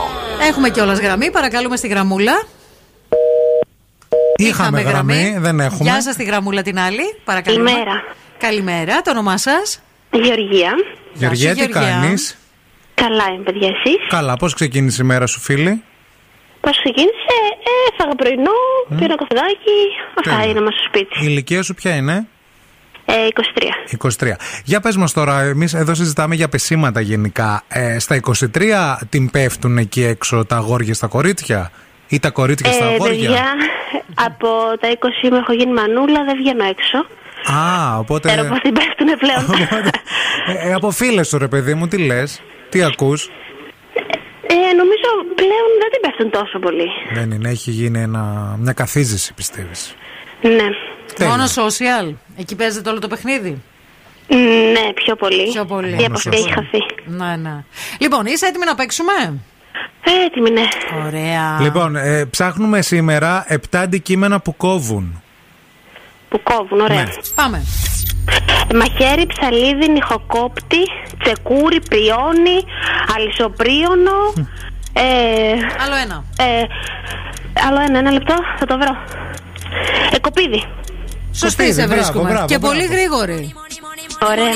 Έχουμε 0.48 0.70
κιόλας 0.70 1.00
γραμμή. 1.00 1.32
Παρακαλούμε 1.32 1.76
στη 1.76 1.88
γραμμούλα. 1.88 2.44
Είχαμε 4.36 4.82
γραμμή, 4.82 5.36
δεν 5.40 5.60
έχουμε. 5.60 5.90
Γεια 5.90 6.02
σας, 6.02 6.16
τη 6.16 6.24
γραμμούλα 6.24 6.62
την 6.62 6.80
άλλη. 6.80 7.16
Παρακαλούμε. 7.24 7.72
Καλημέρα. 7.72 8.04
Καλημέρα. 8.38 9.02
Το 9.02 9.12
όνομά 9.12 9.38
σας; 9.38 9.82
Γεωργία. 10.12 10.72
Γεωργία, 11.14 11.56
τι 11.56 11.68
κάνεις; 11.68 12.38
Καλά 12.94 13.26
είμαι, 13.34 13.44
παιδιά, 13.44 13.68
εσείς; 13.68 14.08
Καλά, 14.10 14.36
πώς 14.36 14.54
ξεκίνησε 14.54 15.02
η 15.02 15.06
μέρα 15.06 15.26
σου, 15.26 15.40
φίλη; 15.40 15.84
Πώς 16.62 16.78
ξεκίνησε, 16.82 17.36
ε, 17.64 17.94
έφαγα 17.94 18.16
πρωινό, 18.16 18.52
mm. 18.52 18.96
πήρα 19.00 19.16
καφεδάκι. 19.16 19.80
Αυτά 20.18 20.32
Τέλεια. 20.36 20.50
είναι 20.50 20.62
μας 20.62 20.74
στο 20.74 20.84
σπίτι. 20.88 21.24
Η 21.24 21.28
ηλικία 21.30 21.64
σου 21.64 21.74
ποια 21.74 21.96
είναι; 21.96 22.28
Ε, 23.12 23.28
23. 23.28 23.98
23. 24.30 24.36
Για 24.64 24.80
πες 24.80 24.98
μας 24.98 25.14
τώρα, 25.14 25.42
εμείς 25.42 25.74
εδώ 25.74 25.94
συζητάμε 25.94 26.36
για 26.36 26.50
πεσήματα 26.50 27.02
γενικά. 27.02 27.64
Ε, 27.68 28.00
στα 28.00 28.16
23 28.16 28.98
την 29.10 29.32
πέφτουν 29.32 29.78
εκεί 29.78 30.04
έξω 30.04 30.46
τα 30.46 30.56
αγόρια 30.56 30.94
στα 30.94 31.08
κορίτσια 31.08 31.72
ή 32.08 32.20
τα 32.20 32.30
κορίτσια 32.30 32.72
στα 32.72 32.86
Ε, 32.86 32.94
αγόρια. 32.94 33.16
παιδιά, 33.16 33.46
από 34.14 34.48
τα 34.80 34.88
20 35.26 35.30
μου 35.32 35.38
έχω 35.38 35.54
γίνει 35.54 35.74
μανούλα, 35.74 36.24
δεν 36.24 36.36
βγαίνω 36.38 36.64
έξω. 36.64 36.98
Α, 37.58 37.98
οπότε... 37.98 38.28
Ξέρω 38.32 38.48
πώ 38.48 38.60
την 38.60 38.74
πέφτουνε 38.74 39.16
πλέον. 39.18 39.46
Ε, 40.48 40.70
ε, 40.70 40.74
από 40.74 40.92
φίλες 40.92 41.28
σου 41.28 41.38
ρε 41.38 41.48
παιδί 41.48 41.74
μου, 41.74 41.88
τι 41.88 41.98
λες, 41.98 42.42
τι 42.70 42.84
ακούς; 42.84 43.30
ε, 44.48 44.56
νομίζω 44.76 45.10
πλέον 45.36 45.70
δεν 45.80 45.90
την 45.92 46.02
πέφτουν 46.02 46.30
τόσο 46.30 46.60
πολύ. 46.60 46.88
Δεν 47.14 47.32
είναι, 47.32 47.50
έχει 47.50 47.72
γίνει 47.72 48.00
ένα, 48.02 48.56
μια 48.60 48.74
καθίζηση 48.74 49.34
πιστεύεις; 49.34 49.96
Ναι. 50.42 50.68
Τέλεια. 51.16 51.32
Μόνο 51.36 51.44
social. 51.50 52.14
Εκεί 52.38 52.56
παίζεται 52.56 52.90
όλο 52.90 53.00
το 53.00 53.08
παιχνίδι; 53.08 53.62
Ναι, 54.74 54.94
πιο 54.94 55.16
πολύ. 55.16 55.50
Πιο 55.52 55.66
πολύ. 55.66 55.96
Η 56.00 56.04
επαφή 56.04 56.30
έχει 56.34 56.52
χαθεί. 56.54 56.80
Ναι, 57.06 57.36
ναι. 57.36 57.64
Λοιπόν, 58.00 58.26
είσαι 58.26 58.46
έτοιμη 58.46 58.66
να 58.66 58.76
παίξουμε; 58.76 59.12
Ε, 60.04 60.26
έτοιμη, 60.26 60.50
ναι. 60.50 60.68
Ωραία. 61.06 61.58
Λοιπόν, 61.62 61.96
ε, 61.96 62.26
ψάχνουμε 62.26 62.82
σήμερα 62.82 63.46
7 63.50 63.56
αντικείμενα 63.72 64.40
που 64.40 64.56
κόβουν. 64.58 65.22
Που 66.30 66.42
κόβουν, 66.44 66.80
ωραία. 66.80 67.04
Ναι. 67.04 67.10
Πάμε. 67.36 67.64
Μαχαίρι, 68.76 69.26
ψαλίδι, 69.26 69.90
νυχοκόπτη, 69.92 70.84
τσεκούρι, 71.24 71.80
πριόνι, 71.90 72.64
αλυσοπρίωνο. 73.16 74.34
Ε, 74.94 75.52
Άλλο 75.84 75.96
ένα. 76.04 76.24
ε, 76.38 76.64
άλλο 77.68 77.80
ένα, 77.88 77.98
ένα 78.00 78.12
λεπτό, 78.12 78.36
θα 78.60 78.66
το 78.66 78.78
βρω. 78.78 78.98
Ε, 80.12 80.20
κοπίδι. 80.20 80.64
Σωστή 81.40 81.74
σε 81.74 81.86
μπράβο, 81.86 81.94
βρίσκουμε. 81.94 82.30
μπράβο, 82.30 82.46
και 82.48 82.58
μπράβο. 82.58 82.74
πολύ 82.76 82.88
γρήγορη. 82.88 83.54
Ωραία. 84.30 84.54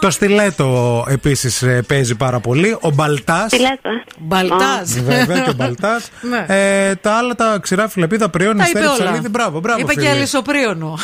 Το 0.00 0.10
στιλέτο 0.10 1.04
επίσης 1.08 1.62
ε, 1.62 1.82
παίζει 1.88 2.14
πάρα 2.14 2.40
πολύ. 2.40 2.76
Ο 2.80 2.90
μπαλτάς. 2.90 3.46
Στιλέτο, 3.52 3.88
ε. 3.88 4.02
Μπαλτά. 4.18 4.82
Βέβαια 4.84 5.38
και 5.40 5.50
ο 5.50 5.52
μπαλτάς. 5.52 6.08
Ναι. 6.30 6.44
ε, 6.48 6.94
τα 6.94 7.12
άλλα 7.12 7.34
τα 7.34 7.58
ξηρά 7.62 7.88
φιλεπίδα 7.88 8.28
πριόνι, 8.28 8.58
Τα 8.58 8.64
είπε 8.68 8.78
στέρι, 8.78 8.92
όλα. 8.92 9.02
ψαλίδι. 9.04 9.28
Μπράβο, 9.28 9.60
μπράβο. 9.60 9.80
Είπε 9.80 9.94
και 9.94 10.00
φίλε. 10.00 10.10
αλυσοπρίωνο. 10.12 10.98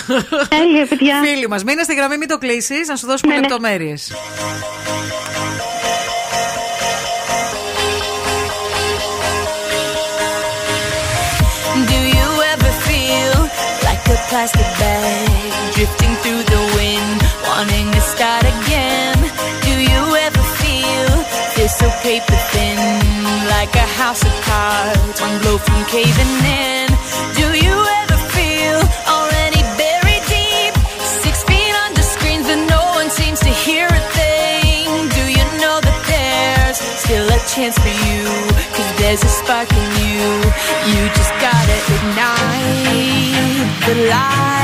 Τέλεια, 0.48 0.86
παιδιά. 0.88 1.14
Φίλοι 1.24 1.48
μας, 1.48 1.64
μείνε 1.64 1.82
στη 1.82 1.94
γραμμή, 1.94 2.16
μην 2.16 2.28
το 2.28 2.38
κλείσεις, 2.38 2.88
να 2.88 2.96
σου 2.96 3.06
δώσουμε 3.06 3.32
Ναι, 3.34 3.40
ναι. 3.40 3.46
λεπτομέρειες. 3.46 4.12
Plastic 14.34 14.66
bag 14.82 15.30
drifting 15.74 16.10
through 16.18 16.42
the 16.42 16.62
wind, 16.74 17.18
wanting 17.46 17.86
to 17.94 18.00
start 18.00 18.42
again? 18.42 19.14
Do 19.62 19.74
you 19.78 20.02
ever 20.26 20.42
feel 20.58 21.10
this 21.54 21.78
so 21.78 21.86
paper 22.02 22.38
thin, 22.50 22.74
like 23.54 23.72
a 23.76 23.86
house 23.94 24.26
of 24.26 24.34
cards, 24.42 25.20
one 25.22 25.38
blow 25.38 25.56
from 25.58 25.80
caving 25.86 26.34
in? 26.66 26.90
Do 27.38 27.46
you 27.54 27.76
ever 28.02 28.18
feel 28.34 28.78
already 29.06 29.62
buried 29.78 30.24
deep, 30.26 30.74
six 31.22 31.44
feet 31.46 31.74
under 31.86 32.02
screens 32.02 32.50
that 32.50 32.58
no 32.66 32.82
one 32.98 33.10
seems 33.10 33.38
to 33.38 33.52
hear 33.62 33.86
a 33.86 34.02
thing? 34.18 34.90
Do 35.14 35.24
you 35.30 35.46
know 35.62 35.78
that 35.78 35.98
there's 36.10 36.78
still 37.06 37.28
a 37.30 37.38
chance 37.54 37.78
for 37.78 37.94
you? 38.10 38.26
Cause 38.74 38.90
there's 38.98 39.22
a 39.22 39.30
spark 39.30 39.70
in 39.70 39.88
you. 40.02 40.26
You 40.90 41.02
just 41.14 41.30
gotta 41.38 41.76
ignite 41.94 42.33
the 43.86 43.94
light 44.08 44.63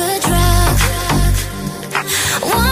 Like 0.00 0.16
a 0.16 0.28
drug. 0.28 1.36
Won't 2.42 2.69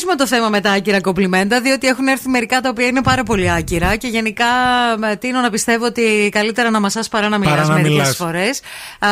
κλείσουμε 0.00 0.16
το 0.24 0.26
θέμα 0.36 0.48
με 0.48 0.60
τα 0.60 0.70
άκυρα 0.70 1.00
κομπλιμέντα, 1.00 1.60
διότι 1.60 1.86
έχουν 1.86 2.06
έρθει 2.06 2.28
μερικά 2.28 2.60
τα 2.60 2.68
οποία 2.68 2.86
είναι 2.86 3.02
πάρα 3.02 3.22
πολύ 3.22 3.50
άκυρα 3.50 3.96
και 3.96 4.06
γενικά 4.08 4.44
με, 4.98 5.16
τείνω 5.16 5.40
να 5.40 5.50
πιστεύω 5.50 5.84
ότι 5.84 6.28
καλύτερα 6.32 6.70
να 6.70 6.80
μασάς 6.80 7.08
παρά 7.08 7.28
να 7.28 7.38
Παρά 7.38 7.50
μιλάς 7.50 7.68
να 7.68 7.74
μερικές 7.74 7.92
μιλάς. 7.96 8.16
φορές. 8.16 8.60
Α, 8.98 9.08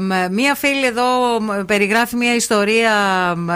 μ, 0.00 0.34
μία 0.34 0.54
φίλη 0.54 0.86
εδώ 0.86 1.04
μ, 1.40 1.64
περιγράφει 1.66 2.16
μία 2.16 2.34
ιστορία 2.34 2.92
μ, 3.36 3.50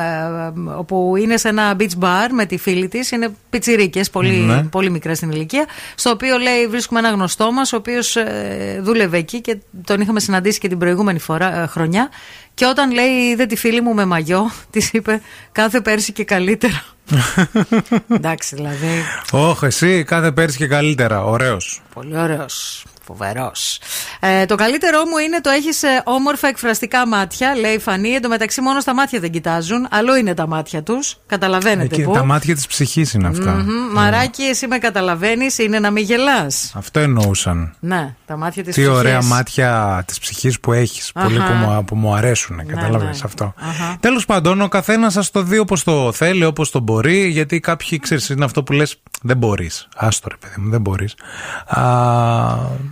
μ, 0.61 0.69
όπου 0.79 1.15
είναι 1.17 1.37
σε 1.37 1.49
ένα 1.49 1.77
beach 1.79 1.99
bar 2.05 2.29
με 2.31 2.45
τη 2.47 2.57
φίλη 2.59 2.89
της, 2.89 3.11
είναι 3.11 3.29
πιτσιρίκες, 3.51 4.11
πολύ, 4.11 4.31
Ναι. 4.31 4.63
πολύ 4.63 4.91
μικρές 4.91 5.17
στην 5.17 5.31
ηλικία, 5.31 5.67
στο 5.95 6.11
οποίο 6.11 6.39
λέει 6.39 6.67
βρίσκουμε 6.67 6.99
ένα 6.99 7.09
γνωστό 7.11 7.53
μας, 7.53 7.73
ο 7.73 7.77
οποίος 7.77 8.17
ε, 8.17 8.79
δούλευε 8.83 9.17
εκεί 9.19 9.41
και 9.41 9.57
τον 9.85 10.01
είχαμε 10.01 10.21
συναντήσει 10.21 10.59
και 10.59 10.69
την 10.69 10.79
προηγούμενη 10.79 11.19
φορά, 11.19 11.63
ε, 11.63 11.67
χρονιά 11.67 12.09
και 12.55 12.67
όταν 12.67 12.91
λέει 12.91 13.11
είδε 13.11 13.47
τη 13.47 13.57
φίλη 13.57 13.81
μου 13.81 13.95
με 13.95 14.05
μαγιό, 14.05 14.51
της 14.71 14.93
είπε 14.93 15.21
κάθε 15.53 15.81
πέρσι 15.81 16.13
και 16.13 16.25
καλύτερα. 16.25 16.85
Εντάξει, 18.09 18.55
δηλαδή. 18.55 19.03
Όχι, 19.31 19.65
εσύ 19.65 20.05
κάθε 20.05 20.33
πέρσι 20.33 20.57
και 20.57 20.67
καλύτερα. 20.67 21.25
Ωραίος. 21.25 21.83
Πολύ 21.95 22.17
ωραίος. 22.17 22.85
Φοβερός. 23.17 23.79
Ε, 24.21 24.47
το 24.47 24.55
καλύτερό 24.55 24.99
μου 24.99 25.17
είναι 25.17 25.41
το 25.41 25.51
έχεις 25.51 25.83
όμορφα 26.05 26.49
εκφραστικά 26.49 27.07
μάτια, 27.07 27.57
λέει 27.57 27.75
η 27.75 27.79
Φανή. 27.79 28.09
Εν 28.11 28.23
τω 28.23 28.29
μεταξύ, 28.29 28.61
μόνο 28.61 28.81
στα 28.81 28.95
μάτια 28.95 29.21
δεν 29.21 29.31
κοιτάζουν. 29.31 29.87
Αλλού 29.91 30.15
είναι 30.15 30.35
τα 30.35 30.47
μάτια 30.47 30.83
τους. 30.83 31.17
Καταλαβαίνετε 31.27 32.03
πού. 32.03 32.13
τα 32.13 32.25
μάτια 32.25 32.55
της 32.55 32.67
ψυχής 32.67 33.13
είναι 33.13 33.29
αυτά. 33.29 33.51
Μμμ. 33.51 33.93
Μαράκι, 33.93 34.43
εσύ 34.43 34.67
με 34.67 34.79
καταλαβαίνεις, 34.79 35.59
είναι 35.59 35.79
να 35.79 35.91
μην 35.91 36.05
γελάς. 36.05 36.73
Αυτό 36.77 37.01
εννοούσαν. 37.01 37.75
Ναι, 37.81 38.15
τα 38.27 38.37
μάτια 38.37 38.65
της 38.65 38.75
Τι 38.75 38.87
ωραία 38.87 39.23
μάτια 39.23 40.03
της 40.07 40.19
ψυχής 40.19 40.61
που 40.61 40.73
έχεις. 40.73 41.13
Πολύ 41.13 41.39
Αχα. 41.39 41.47
που 41.47 41.55
μου, 41.55 41.85
που 41.85 41.97
μου 41.97 42.15
αρέσουν. 42.15 42.57
Ναι, 42.57 42.65
Κατάλαβες 42.65 43.17
ναι. 43.17 43.23
αυτό. 43.25 43.55
Αχα. 43.57 43.97
Τέλος 44.01 44.25
πάντων, 44.25 44.61
ο 44.61 44.69
καθένας 44.69 45.13
σας 45.13 45.31
το 45.31 45.43
δει 45.43 45.59
όπως 45.59 45.85
το 45.85 46.13
θέλει, 46.13 46.45
όπως 46.45 46.71
το 46.71 46.81
μπορεί. 46.81 47.27
Γιατί 47.29 47.61
κάποιοι 47.61 47.99
ξέρεις, 47.99 48.29
είναι 48.29 48.45
αυτό 48.45 48.63
που 48.63 48.73
λες, 48.73 48.97
δεν 49.23 49.37
μπορείς. 49.37 49.89
Άστο 49.97 50.29
ρε 50.31 50.37
παιδί 50.41 50.55
μου, 50.61 50.71
δεν 50.71 50.81
μπορείς. 50.81 51.15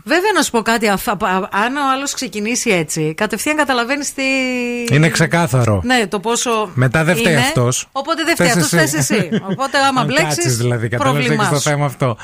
Βέβαια, 0.04 0.32
να 0.34 0.42
σου 0.42 0.50
πω 0.50 0.62
κάτι. 0.62 0.88
αφ- 0.88 1.08
α- 1.08 1.12
α- 1.12 1.48
Αν 1.50 1.76
ο 1.76 1.90
άλλος 1.94 2.12
ξεκινήσει 2.12 2.70
έτσι, 2.70 3.14
κατευθείαν 3.14 3.56
καταλαβαίνεις 3.56 4.14
τι. 4.14 4.22
Είναι 4.90 5.08
ξεκάθαρο. 5.08 5.80
Ναι, 5.84 6.06
το 6.06 6.20
πόσο. 6.20 6.70
Μετά 6.74 7.04
δεν 7.04 7.16
φταίει 7.16 7.32
είναι. 7.32 7.40
αυτός. 7.42 7.88
Οπότε 7.92 8.22
δεν 8.24 8.34
φταίει 8.34 8.46
Θες 8.48 8.56
αυτός, 8.64 8.72
εσύ. 8.80 8.96
θες 8.96 9.10
εσύ. 9.10 9.28
Οπότε 9.50 9.78
άμα 9.88 10.00
Αν 10.00 10.06
μπλέξεις. 10.06 10.26
κάτσεις 10.28 10.56
δηλαδή, 10.56 10.88
κατάλαβες 10.88 11.20
πρόβλημά 11.26 11.42
έχεις 11.48 11.54
το 11.54 11.62
σου. 11.62 11.68
θέμα 11.70 11.84
αυτό. 11.84 12.16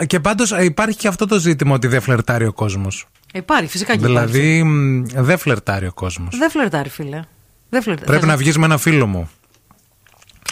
Α, 0.00 0.04
και 0.04 0.20
πάντως 0.20 0.50
υπάρχει 0.50 0.98
και 0.98 1.08
αυτό 1.08 1.26
το 1.26 1.38
ζήτημα 1.38 1.74
ότι 1.74 1.86
δεν 1.86 2.00
φλερτάρει 2.00 2.46
ο 2.46 2.52
κόσμος. 2.52 3.06
Υπάρχει, 3.34 3.66
φυσικά 3.66 3.92
και 3.96 4.06
Δηλαδή 4.06 4.62
μ, 4.62 5.02
δεν 5.14 5.38
φλερτάρει 5.38 5.86
ο 5.86 5.92
κόσμος. 5.92 6.26
υπάρχει. 6.34 6.38
Δεν 6.38 6.50
φλερτάρει, 6.50 6.88
φίλε. 6.88 7.20
Δεν 7.68 7.82
φλερτάρει. 7.82 8.06
Πρέπει 8.08 8.26
Θες 8.26 8.30
να 8.30 8.36
βγεις 8.36 8.58
με 8.58 8.64
ένα 8.64 8.76
φίλο 8.78 9.06
μου. 9.06 9.30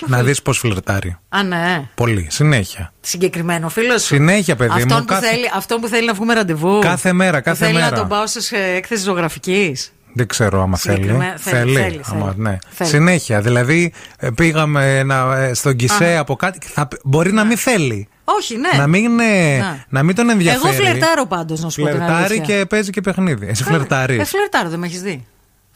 Να 0.06 0.22
δεις 0.22 0.42
πώς 0.42 0.58
φλερτάρει. 0.58 1.16
Α, 1.28 1.42
ναι. 1.42 1.88
Πολύ. 1.94 2.26
Συνέχεια. 2.30 2.92
Συγκεκριμένο 3.00 3.68
φίλος 3.68 4.00
σου; 4.02 4.06
Συνέχεια, 4.14 4.56
παιδί 4.56 4.70
αυτόν 4.72 4.88
μου, 4.92 4.98
Που 4.98 5.04
κάθε- 5.04 5.26
θέλει, 5.26 5.50
αυτόν 5.54 5.80
που 5.80 5.88
θέλει 5.88 6.06
να 6.06 6.14
βγούμε 6.14 6.34
ραντεβού. 6.34 6.78
Κάθε 6.78 7.12
μέρα, 7.12 7.36
Που 7.38 7.44
κάθε 7.44 7.64
θέλει 7.64 7.74
μέρα. 7.78 7.90
να 7.90 7.96
τον 7.96 8.08
πάω 8.08 8.26
σε 8.26 8.56
ε, 8.56 8.74
έκθεση 8.76 9.02
ζωγραφικής. 9.02 9.92
Δεν 10.14 10.26
ξέρω 10.26 10.62
άμα 10.62 10.76
θέλει. 10.76 10.94
Συγκεκριμένα- 10.96 11.36
θέλει, 11.38 11.74
θέλει, 11.76 12.00
άμα, 12.04 12.26
θέλει. 12.26 12.40
ναι. 12.42 12.58
Θέλει. 12.70 12.88
Συνέχεια. 12.90 13.40
Δηλαδή 13.40 13.92
ε, 14.18 14.30
πήγαμε 14.30 15.02
να, 15.02 15.36
ε, 15.36 15.54
στον 15.54 15.76
Κισέ 15.76 16.14
Α. 16.16 16.18
από 16.18 16.36
κάτι. 16.36 16.66
Θα, 16.66 16.88
μπορεί 17.04 17.32
να 17.32 17.44
μην 17.44 17.56
θέλει. 17.56 18.08
Όχι, 18.24 18.56
ναι. 18.56 18.70
Να 18.78 18.86
μην, 18.86 19.20
ε, 19.20 19.58
Να. 19.58 19.84
να 19.88 20.02
μην 20.02 20.14
τον 20.14 20.30
ενδιαφέρει. 20.30 20.74
Εγώ 20.76 20.82
φλερτάρω 20.82 21.26
πάντως, 21.26 21.60
να 21.60 21.70
σου 21.70 21.80
πω 21.82 21.86
την 21.88 21.96
Φλερτάρει 21.96 22.24
αλήθεια. 22.34 22.58
και 22.58 22.66
παίζει 22.66 22.90
και 22.90 23.00
παιχνίδι. 23.00 23.46
Εσύ 23.46 23.62
φλερτάρεις. 23.64 24.18
Ε, 24.20 24.24
φλερτάρω, 24.24 24.68
δεν 24.68 24.78
με 24.78 24.86
έχεις 24.86 25.02
δει. 25.02 25.26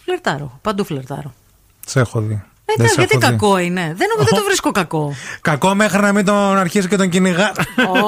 Φλερτάρω. 0.05 0.59
Παντού 0.62 0.85
φλερτάρω. 0.85 1.35
Σε 1.86 2.01
έχω 2.01 2.20
δει. 2.20 2.43
Ε, 2.68 2.72
Δεν 2.76 2.86
ναι, 2.86 2.93
σε 2.93 2.94
γιατί 2.98 3.16
έχω 3.16 3.26
δει. 3.26 3.32
κακό 3.32 3.59
είναι. 3.59 3.80
Δεν, 3.80 4.09
νομίζω- 4.09 4.28
δεν 4.30 4.38
το 4.38 4.44
βρίσκω 4.44 4.70
κακό. 4.70 5.14
Κακό 5.40 5.74
μέχρι 5.74 6.01
να 6.01 6.12
μην 6.12 6.24
τον 6.24 6.59
αρχίσει 6.59 6.88
και 6.88 6.97
τον 6.97 7.09
κυνηγά. 7.09 7.52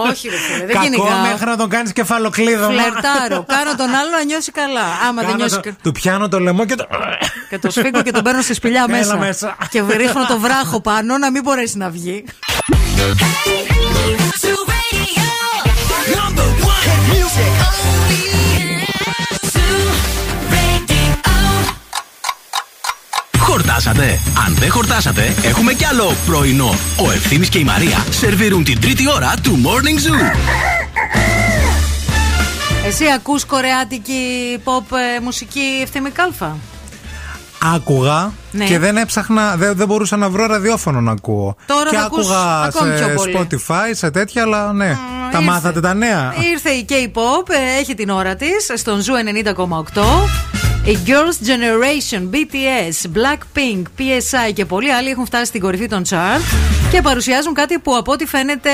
Όχι, 0.08 0.28
ρε 0.28 0.36
φίλε, 0.36 0.58
δεν 0.66 0.74
Κακό 0.74 0.84
κυνηγάω. 0.84 1.20
μέχρι 1.30 1.46
να 1.46 1.56
τον 1.56 1.68
κάνει 1.68 1.90
κεφαλοκλείδωμα. 1.90 2.66
Φλερτάρω. 2.82 3.44
Κάνω 3.48 3.74
τον 3.76 3.94
άλλο 3.94 4.10
να 4.18 4.24
νιώσει 4.24 4.52
καλά. 4.52 4.84
Άμα 5.08 5.20
δεν 5.20 5.24
Κάνω 5.24 5.36
νιώσει. 5.36 5.54
το- 5.54 5.60
κα- 5.60 5.76
Του 5.82 5.92
πιάνω 5.92 6.28
το 6.28 6.40
λαιμό 6.40 6.64
και 6.64 6.74
το. 6.74 6.86
Και 7.48 7.58
το 7.58 7.70
σφίγγω 7.70 8.02
και 8.02 8.10
τον 8.10 8.22
παίρνω 8.22 8.42
στη 8.42 8.54
σπηλιά 8.54 8.84
Έλα 8.88 8.98
μέσα. 8.98 9.16
μέσα. 9.16 9.56
Και 9.70 9.82
ρίχνω 9.96 10.26
το 10.26 10.38
βράχο 10.38 10.80
πάνω 10.80 11.18
να 11.18 11.30
μην 11.30 11.42
μπορέσει 11.42 11.76
να 11.76 11.90
βγει. 11.90 12.24
Χορτάσατε; 23.78 24.20
Αν 24.46 24.54
δεν 24.54 24.70
χορτάσατε, 24.70 25.34
έχουμε 25.42 25.72
κι 25.72 25.84
άλλο 25.84 26.14
πρωινό. 26.26 26.74
Ο 27.06 27.10
Ευθύμης 27.10 27.48
και 27.48 27.58
η 27.58 27.64
Μαρία 27.64 28.04
σερβίρουν 28.10 28.64
την 28.64 28.80
τρίτη 28.80 29.08
ώρα 29.10 29.34
του 29.42 29.60
Morning 29.64 30.08
Zoo. 30.08 30.36
Εσύ 32.86 33.04
ακούς 33.14 33.44
κορεάτικη 33.44 34.12
pop 34.64 34.96
ε, 35.16 35.20
μουσική 35.20 35.60
Ευθύμη 35.82 36.10
Κάλφα; 36.10 36.56
Άκουγα 37.74 38.32
Ναι. 38.50 38.64
και 38.64 38.78
δεν 38.78 38.96
έψαχνα, 38.96 39.56
δεν, 39.56 39.76
δεν 39.76 39.86
μπορούσα 39.86 40.16
να 40.16 40.28
βρω 40.28 40.46
ραδιόφωνο 40.46 41.00
να 41.00 41.10
ακούω. 41.12 41.56
Τώρα 41.66 41.90
και 41.90 41.96
θα 41.96 42.02
ακούς 42.02 42.18
άκουγα 42.30 42.62
ακόμη 42.62 42.90
πιο 42.94 43.06
σε 43.06 43.14
πολύ. 43.14 43.38
Spotify, 43.50 43.90
σε 43.90 44.10
τέτοια, 44.10 44.42
αλλά 44.42 44.72
ναι. 44.72 44.98
Τα 45.32 45.38
ήρθε. 45.38 45.50
μάθατε 45.50 45.80
τα 45.80 45.94
νέα. 45.94 46.34
Ήρθε 46.52 46.70
η 46.70 46.86
K-pop, 46.88 47.48
ε, 47.48 47.80
έχει 47.80 47.94
την 47.94 48.10
ώρα 48.10 48.36
της 48.36 48.70
στον 48.74 49.00
Zoo 49.00 49.12
90,8. 49.94 50.02
Η 50.88 50.98
Girls' 51.06 51.46
Generation, 51.46 52.20
BTS, 52.20 53.16
Blackpink, 53.16 53.82
PSY 53.98 54.52
και 54.54 54.64
πολλοί 54.64 54.92
άλλοι 54.92 55.08
έχουν 55.08 55.26
φτάσει 55.26 55.44
στην 55.44 55.60
κορυφή 55.60 55.86
των 55.86 56.02
chart 56.08 56.40
και 56.90 57.02
παρουσιάζουν 57.02 57.54
κάτι 57.54 57.78
που 57.78 57.96
από 57.96 58.12
ό,τι 58.12 58.26
φαίνεται 58.26 58.70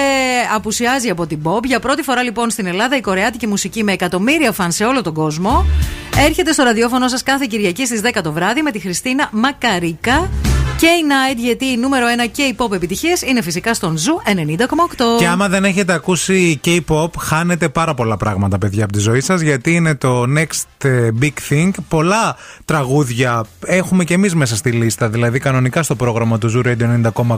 απουσιάζει 0.55 1.11
από 1.11 1.27
την 1.27 1.41
pop. 1.45 1.65
Για 1.65 1.81
πρώτη 1.81 2.03
φορά 2.03 2.23
λοιπόν 2.23 2.51
στην 2.51 2.67
Ελλάδα 2.67 2.97
η 2.97 3.01
κορεάτικη 3.01 3.47
μουσική 3.47 3.85
με 3.85 3.93
εκατομμύρια 3.93 4.53
φαν 4.53 4.73
σε 4.73 4.85
όλο 4.85 5.03
τον 5.03 5.15
κόσμο 5.15 5.67
έρχεται 6.19 6.53
στο 6.53 6.63
ραδιόφωνο 6.63 7.09
σας 7.09 7.23
κάθε 7.23 7.47
Κυριακή 7.49 7.87
στις 7.87 8.01
10 8.15 8.21
το 8.23 8.33
βράδυ 8.33 8.63
με 8.63 8.71
τη 8.71 8.79
Χριστίνα 8.79 9.29
Μακαρίκα. 9.33 10.31
K-Night, 10.81 11.37
γιατί 11.37 11.65
η 11.65 11.77
νούμερο 11.77 12.07
1 12.35 12.39
K-pop 12.39 12.73
επιτυχίες 12.73 13.23
είναι 13.23 13.43
φυσικά 13.43 13.75
στον 13.75 13.99
Zoo 13.99 14.21
90,8. 14.25 15.19
Και 15.19 15.27
άμα 15.27 15.49
δεν 15.49 15.65
έχετε 15.65 15.93
ακούσει 15.93 16.61
K-pop, 16.65 17.09
χάνετε 17.19 17.69
πάρα 17.69 17.95
πολλά 17.95 18.17
πράγματα, 18.17 18.59
παιδιά, 18.59 18.85
από 18.85 18.93
τη 18.93 18.99
ζωή 18.99 19.21
σας, 19.21 19.41
γιατί 19.41 19.75
είναι 19.75 19.95
το 19.95 20.25
next 20.39 20.89
ε, 20.89 21.09
big 21.21 21.33
thing. 21.49 21.71
Πολλά 21.89 22.37
τραγούδια 22.65 23.45
έχουμε 23.67 24.05
και 24.05 24.15
εμείς 24.15 24.35
μέσα 24.35 24.57
στη 24.57 24.71
λίστα, 24.71 25.09
δηλαδή 25.09 25.39
κανονικά 25.39 25.83
στο 25.83 25.95
πρόγραμμα 25.95 26.39
του 26.39 26.53
Zoo 26.55 26.67
Radio 26.67 27.11
90,8. 27.13 27.37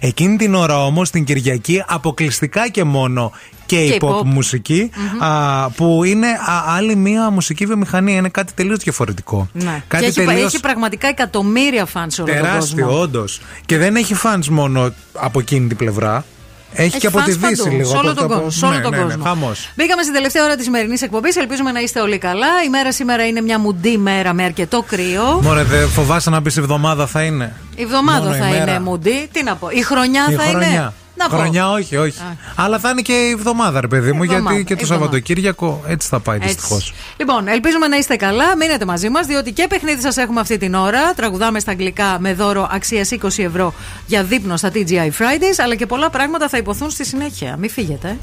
Εκείνη 0.00 0.36
την 0.36 0.54
ώρα 0.54 0.84
όμως, 0.84 1.10
την 1.10 1.24
Κυριακή, 1.24 1.82
αποκλειστικά 1.86 2.68
και 2.68 2.84
μόνο 2.84 3.32
K-pop, 3.70 3.98
K-pop. 4.08 4.22
μουσικη 4.24 4.90
α, 5.18 5.70
που 5.70 6.04
είναι 6.04 6.26
α, 6.28 6.74
άλλη 6.76 6.96
μία 6.96 7.30
μουσική 7.30 7.66
βιομηχανία. 7.66 8.16
Είναι 8.16 8.28
κάτι 8.28 8.52
τελείως 8.52 8.78
διαφορετικό. 8.78 9.48
Ναι. 9.52 9.82
Κάτι 9.88 10.02
και 10.04 10.08
έχει, 10.20 10.26
τελείως 10.26 10.52
έχει 10.52 10.60
πραγματικά 10.62 11.08
εκατομμύρια 11.08 11.84
φαν 11.86 12.10
σε 12.10 12.22
όλο 12.22 12.30
τον 12.32 12.40
κόσμο. 12.40 12.52
τεράστιο, 12.56 13.00
όντως. 13.00 13.40
Και 13.66 13.78
δεν 13.78 13.96
έχει 13.96 14.14
fans 14.22 14.46
μόνο 14.50 14.92
από 15.12 15.40
εκείνη 15.40 15.66
την 15.68 15.76
πλευρά. 15.76 16.24
Έχει, 16.72 16.98
και 16.98 17.06
από 17.06 17.18
fans 17.18 17.24
τη 17.24 17.30
Δύση 17.32 17.62
παντού, 17.62 17.76
λίγο. 17.76 17.88
Σε 17.88 17.96
όλο 17.96 18.10
από- 18.10 18.20
τον 18.20 18.24
από- 18.24 18.34
κόσμο. 18.34 18.50
Σε 18.50 18.64
όλο 18.66 18.74
ναι, 18.74 18.80
τον 18.82 18.90
ναι, 18.90 18.96
ναι, 18.96 19.02
κόσμο. 19.04 19.22
χαμός. 19.24 19.70
Μπήκαμε 19.76 20.02
στην 20.02 20.14
τελευταία 20.14 20.44
ώρα 20.44 20.54
της 20.56 20.64
σημερινής 20.64 21.02
εκπομπής. 21.02 21.36
Ελπίζουμε 21.36 21.72
να 21.72 21.80
είστε 21.80 22.00
όλοι 22.00 22.18
καλά. 22.18 22.46
Η 22.66 22.68
μέρα 22.68 22.92
σήμερα 22.92 23.26
είναι 23.26 23.40
μια 23.40 23.58
μουντή 23.58 23.98
μέρα 23.98 24.32
με 24.32 24.44
αρκετό 24.44 24.82
κρύο. 24.88 25.40
Μωρέ, 25.42 25.62
δεν 25.62 25.88
φοβάσαι 25.88 26.30
να 26.30 26.42
πεις 26.42 26.56
εβδομάδα 26.56 27.06
θα 27.06 27.22
είναι; 27.22 27.52
Η 27.76 27.82
εβδομάδα 27.82 28.18
Μόνο 28.20 28.34
η 28.34 28.38
θα 28.38 28.44
μέρα. 28.46 28.62
είναι 28.70 28.80
μουντή. 28.80 29.28
Τι 29.32 29.42
να 29.42 29.56
πω. 29.56 29.68
Η 29.70 29.82
χρονιά 29.82 30.26
Η 30.30 30.34
θα 30.34 30.42
χρονιά. 30.42 30.68
είναι. 30.68 30.92
Να 31.18 31.28
πω. 31.28 31.36
χρονιά, 31.36 31.70
όχι, 31.70 31.96
όχι. 31.96 32.18
Αλλά 32.54 32.78
θα 32.78 32.90
είναι 32.90 33.00
και 33.00 33.12
η 33.12 33.30
εβδομάδα, 33.30 33.80
ρε 33.80 33.86
παιδί 33.86 34.12
μου, 34.12 34.22
εβδομάδα, 34.22 34.50
γιατί 34.50 34.64
και 34.64 34.74
το 34.74 34.80
εβδομάδα. 34.82 35.04
Σαββατοκύριακο 35.04 35.82
έτσι 35.86 36.08
θα 36.08 36.20
πάει 36.20 36.36
Έτσι. 36.36 36.48
δυστυχώς. 36.48 36.92
Λοιπόν, 37.16 37.48
ελπίζουμε 37.48 37.86
να 37.86 37.96
είστε 37.96 38.16
καλά. 38.16 38.56
Μείνετε 38.56 38.84
μαζί 38.84 39.08
μας, 39.08 39.26
διότι 39.26 39.52
και 39.52 39.66
παιχνίδι 39.68 40.00
σας 40.00 40.16
έχουμε 40.16 40.40
αυτή 40.40 40.56
την 40.58 40.74
ώρα. 40.74 41.14
Τραγουδάμε 41.14 41.60
στα 41.60 41.70
αγγλικά 41.70 42.16
με 42.20 42.34
δώρο 42.34 42.68
αξίας 42.72 43.10
20 43.10 43.42
ευρώ 43.42 43.74
για 44.06 44.24
δείπνο 44.24 44.56
στα 44.56 44.70
TGI 44.74 45.08
Fridays. 45.18 45.58
Αλλά 45.62 45.74
και 45.74 45.86
πολλά 45.86 46.10
πράγματα 46.10 46.48
θα 46.48 46.56
υποθούν 46.56 46.90
στη 46.90 47.04
συνέχεια. 47.04 47.56
Μην 47.56 47.70
φύγετε. 47.70 48.16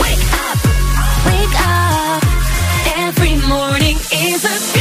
Wake 0.00 0.26
up. 0.48 0.60
Every 3.06 3.34
morning 3.52 3.98
is 4.28 4.44
a 4.44 4.79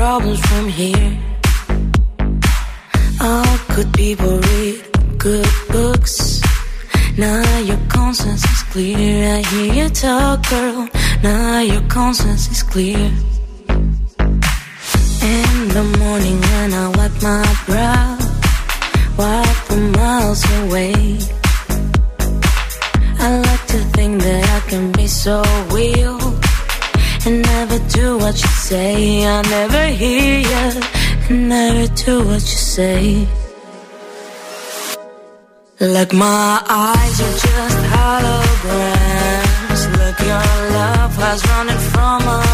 problems 0.00 0.40
from 0.48 0.66
here. 0.66 1.12
All 3.20 3.56
good 3.76 3.92
people 3.92 4.38
read 4.38 4.76
good 5.18 5.46
books. 5.68 6.40
Now 7.18 7.58
your 7.58 7.80
conscience 7.88 8.42
is 8.42 8.62
clear. 8.72 9.34
I 9.36 9.42
hear 9.42 9.74
you 9.74 9.88
talk, 9.90 10.48
girl. 10.48 10.88
Now 11.22 11.60
your 11.60 11.82
conscience 11.88 12.50
is 12.50 12.62
clear. 12.62 13.12
Say. 32.80 33.28
Like 35.96 36.12
my 36.12 36.62
eyes 36.68 37.16
are 37.26 37.36
just 37.46 37.78
holograms. 37.94 39.82
Look, 39.98 40.18
your 40.30 40.50
love 40.78 41.14
has 41.24 41.40
running 41.50 41.82
from 41.92 42.18
my 42.28 42.49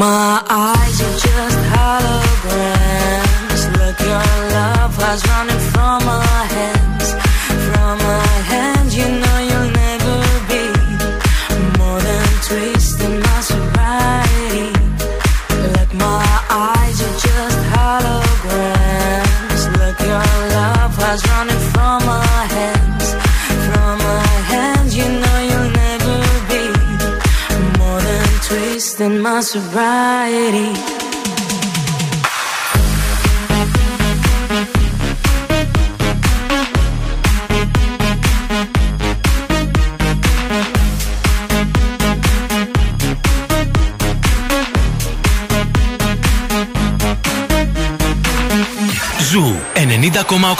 my 0.00 0.42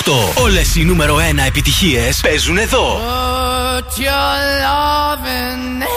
90,8. 0.05 0.43
Όλες 0.43 0.77
οι 0.77 0.85
νούμερο 0.85 1.17
1 1.17 1.21
επιτυχίες 1.47 2.21
παίζουν 2.21 2.59
εδώ. 2.59 3.01
Put 3.81 3.99
your 3.99 4.41
loving 4.67 5.83
hand 5.83 5.90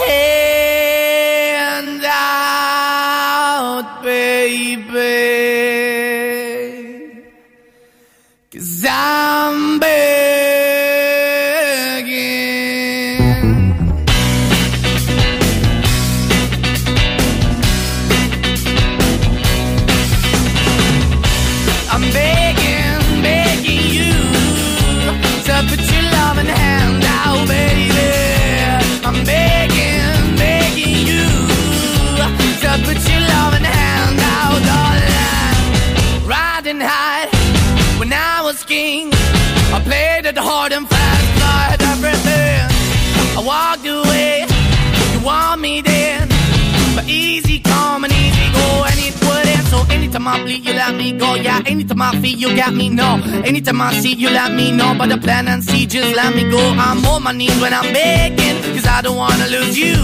anytime 51.84 52.02
I 52.02 52.20
feel, 52.20 52.38
you 52.38 52.56
got 52.56 52.72
me. 52.74 52.88
No, 52.88 53.20
anytime 53.44 53.80
I 53.80 53.92
see, 53.92 54.14
you 54.14 54.30
let 54.30 54.52
me 54.52 54.70
know. 54.70 54.94
But 54.96 55.10
the 55.10 55.18
plan 55.18 55.48
and 55.48 55.62
see, 55.62 55.86
just 55.86 56.14
let 56.16 56.34
me 56.34 56.48
go. 56.50 56.58
I'm 56.58 57.04
on 57.04 57.22
my 57.22 57.32
knees 57.32 57.60
when 57.60 57.74
I'm 57.74 57.92
begging, 57.92 58.62
cause 58.74 58.86
I 58.86 59.02
don't 59.02 59.16
wanna 59.16 59.46
lose 59.48 59.78
you. 59.78 59.94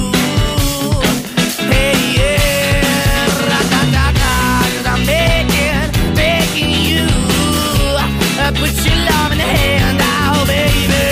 Hey, 1.73 1.97
yeah, 2.19 3.27
ra-da-da-da, 3.49 4.63
cause 4.75 4.87
I'm 4.87 5.07
begging, 5.07 6.15
begging 6.15 6.71
you. 6.89 7.07
Uh, 8.43 8.53
put 8.61 8.75
your 8.85 8.99
love 9.11 9.33
in 9.33 9.39
the 9.39 9.49
hand 9.57 10.01
out, 10.03 10.47
baby. 10.47 11.05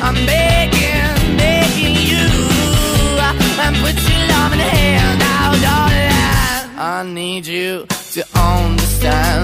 I'm 0.00 0.16
begging, 0.24 1.36
begging 1.36 1.96
you. 2.10 2.24
Uh, 3.20 3.64
and 3.64 3.76
put 3.84 3.96
your 4.08 4.22
love 4.32 4.52
in 4.52 4.58
the 4.58 4.70
hand 4.78 5.20
out, 5.22 5.54
darling. 5.60 6.78
I 6.78 7.02
need 7.06 7.46
you 7.46 7.86
to 8.12 8.24
understand. 8.34 9.43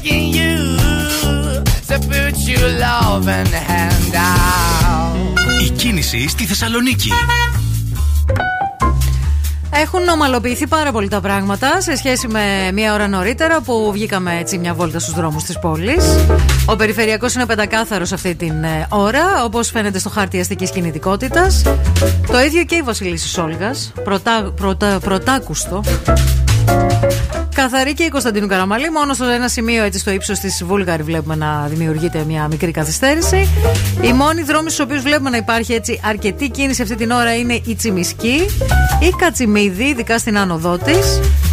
begging 0.00 0.32
you 0.34 0.56
to 1.88 1.96
put 2.10 2.34
your 2.50 2.68
loving 2.84 3.52
hand 3.70 4.14
out. 4.14 5.62
Η 5.66 5.70
κίνηση 5.70 6.28
στη 6.28 6.44
Θεσσαλονίκη. 6.44 7.10
Έχουν 9.72 10.08
ομαλοποιηθεί 10.08 10.66
πάρα 10.66 10.92
πολύ 10.92 11.08
τα 11.08 11.20
πράγματα 11.20 11.80
σε 11.80 11.96
σχέση 11.96 12.28
με 12.28 12.70
μία 12.72 12.94
ώρα 12.94 13.08
νωρίτερα 13.08 13.60
που 13.60 13.90
βγήκαμε 13.92 14.38
έτσι 14.38 14.58
μια 14.58 14.74
βόλτα 14.74 14.98
στους 14.98 15.14
δρόμους 15.14 15.44
της 15.44 15.58
πόλης. 15.58 16.04
Ο 16.66 16.76
περιφερειακός 16.76 17.34
είναι 17.34 17.46
πεντακάθαρος 17.46 18.12
αυτή 18.12 18.34
την 18.34 18.64
ε, 18.64 18.86
ώρα, 18.88 19.44
όπως 19.44 19.70
φαίνεται 19.70 19.98
στο 19.98 20.08
χάρτη 20.08 20.40
αστικής 20.40 20.70
κινητικότητας. 20.70 21.62
Το 22.30 22.40
ίδιο 22.40 22.64
και 22.64 22.74
η 22.74 22.82
Βασιλίσσης 22.82 23.38
Όλγας, 23.38 23.92
πρωτά, 24.04 24.52
πρωτά, 24.56 24.98
πρωτάκουστο. 25.00 25.80
Καθαρή 27.54 27.94
και 27.94 28.02
η 28.02 28.08
Κωνσταντίνου 28.08 28.46
Καραμαλή. 28.46 28.90
Μόνο 28.90 29.14
στο 29.14 29.24
ένα 29.24 29.48
σημείο, 29.48 29.84
έτσι 29.84 29.98
στο 29.98 30.10
ύψος 30.10 30.38
της 30.38 30.64
Βούλγαρη, 30.64 31.02
βλέπουμε 31.02 31.36
να 31.36 31.66
δημιουργείται 31.66 32.24
μια 32.26 32.48
μικρή 32.48 32.70
καθυστέρηση. 32.70 33.48
Οι 34.02 34.12
μόνοι 34.12 34.42
δρόμοι 34.42 34.70
στους 34.70 34.84
οποίους 34.84 35.02
βλέπουμε 35.02 35.30
να 35.30 35.36
υπάρχει 35.36 35.72
έτσι 35.72 36.00
αρκετή 36.04 36.48
κίνηση 36.48 36.82
αυτή 36.82 36.94
την 36.94 37.10
ώρα 37.10 37.36
είναι 37.36 37.60
η 37.66 37.74
Τσιμισκή, 37.74 38.46
η 39.00 39.14
Κατσιμίδη, 39.18 39.84
ειδικά 39.84 40.18
στην 40.18 40.38
άνοδό 40.38 40.78
τη, 40.78 40.94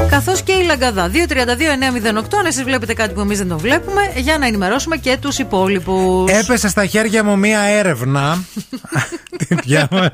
καθώς 0.10 0.42
και 0.42 0.52
η 0.52 0.64
Λαγκαδά. 0.64 1.10
232-908. 1.10 2.38
Αν 2.40 2.46
εσείς 2.46 2.64
βλέπετε 2.64 2.94
κάτι 2.94 3.14
που 3.14 3.20
εμείς 3.20 3.38
δεν 3.38 3.48
το 3.48 3.58
βλέπουμε, 3.58 4.02
για 4.16 4.38
να 4.38 4.46
ενημερώσουμε 4.46 4.98
και 4.98 5.18
τους 5.22 5.40
υπόλοιπους. 5.40 6.32
Έπεσε 6.32 6.68
στα 6.68 6.86
χέρια 6.86 7.24
μου 7.24 7.38
μία 7.38 7.60
έρευνα. 7.60 8.44
Την 9.48 9.58
διάβασα. 9.64 10.10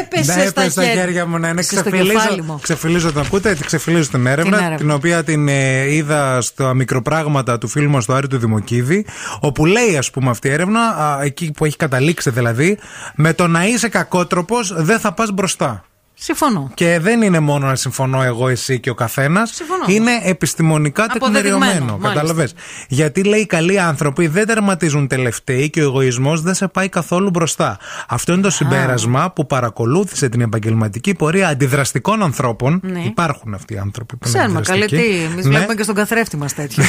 Έπεσε, 0.00 0.34
Ναι, 0.34 0.40
στα, 0.40 0.42
έπεσε 0.42 0.70
στα 0.70 0.84
χέρια 0.84 1.26
μου, 1.26 1.38
ναι, 1.38 1.52
ναι. 1.52 1.62
Στο 1.62 1.74
Ξεφυλίζω, 1.80 2.12
κεφάλι 2.12 2.42
μου. 2.42 2.58
ξεφυλίζω, 2.62 3.10
την 3.12 3.20
ακούτε, 3.20 3.56
ξεφυλίζω 3.66 4.08
την 4.10 4.26
έρευνα, 4.26 4.56
Την 4.56 4.66
έρευνα. 4.66 4.76
την 4.76 4.90
οποία 4.90 5.24
την 5.24 5.48
ε, 5.48 5.94
είδα 5.94 6.40
στα 6.40 6.74
μικροπράγματα 6.74 7.58
του 7.58 7.68
φίλου 7.68 7.90
μας 7.90 8.04
του 8.04 8.12
Άρη 8.12 8.26
του 8.26 8.38
Δημοκίδη, 8.38 9.06
όπου 9.40 9.66
λέει, 9.66 9.96
ας 9.96 10.10
πούμε, 10.10 10.30
αυτή 10.30 10.48
η 10.48 10.50
έρευνα, 10.50 10.80
α, 10.80 11.22
εκεί 11.22 11.50
που 11.56 11.64
έχει 11.64 11.76
καταλήξει 11.76 12.30
δηλαδή, 12.30 12.78
με 13.14 13.32
το 13.32 13.46
να 13.46 13.66
είσαι 13.66 13.88
κακότροπος 13.88 14.72
δεν 14.76 14.98
θα 14.98 15.12
πας 15.12 15.30
μπροστά. 15.30 15.84
Συμφωνώ. 16.16 16.70
Και 16.74 16.98
δεν 17.00 17.22
είναι 17.22 17.40
μόνο 17.40 17.66
να 17.66 17.74
συμφωνώ 17.74 18.22
εγώ, 18.22 18.48
εσύ 18.48 18.80
και 18.80 18.90
ο 18.90 18.94
καθένας. 18.94 19.50
Συμφωνώ. 19.54 19.84
Είναι 19.88 20.10
επιστημονικά 20.22 21.06
Αποδεδειγμένο, 21.10 21.58
τεκμηριωμένο. 21.58 21.98
μάλιστα. 21.98 22.08
Κατάλαβε. 22.08 22.48
Γιατί 22.88 23.24
λέει 23.24 23.40
οι 23.40 23.46
καλοί 23.46 23.80
άνθρωποι 23.80 24.26
δεν 24.26 24.46
τερματίζουν 24.46 25.06
τελευταίοι 25.06 25.70
και 25.70 25.80
ο 25.80 25.84
εγωισμός 25.84 26.40
δεν 26.40 26.54
σε 26.54 26.68
πάει 26.68 26.88
καθόλου 26.88 27.30
μπροστά. 27.30 27.78
Αυτό 28.08 28.32
είναι 28.32 28.42
το 28.42 28.50
συμπέρασμα 28.50 29.30
που 29.32 29.46
παρακολούθησε 29.46 30.28
την 30.28 30.40
επαγγελματική 30.40 31.14
πορεία 31.14 31.48
αντιδραστικών 31.48 32.22
ανθρώπων. 32.22 32.80
Ναι. 32.82 33.00
Υπάρχουν 33.04 33.54
αυτοί 33.54 33.74
οι 33.74 33.78
άνθρωποι 33.78 34.16
που 34.16 34.28
είναι 34.28 34.38
Ξέρουμε 34.38 34.60
καλή 34.60 34.84
αντιδραστικοί. 34.84 35.18
τι. 35.18 35.24
Εμείς 35.24 35.44
Ναι. 35.44 35.50
βλέπουμε 35.50 35.74
και 35.74 35.82
στον 35.82 35.94
καθρέφτη 35.94 36.36
μας 36.36 36.54
τέτοιο. 36.54 36.84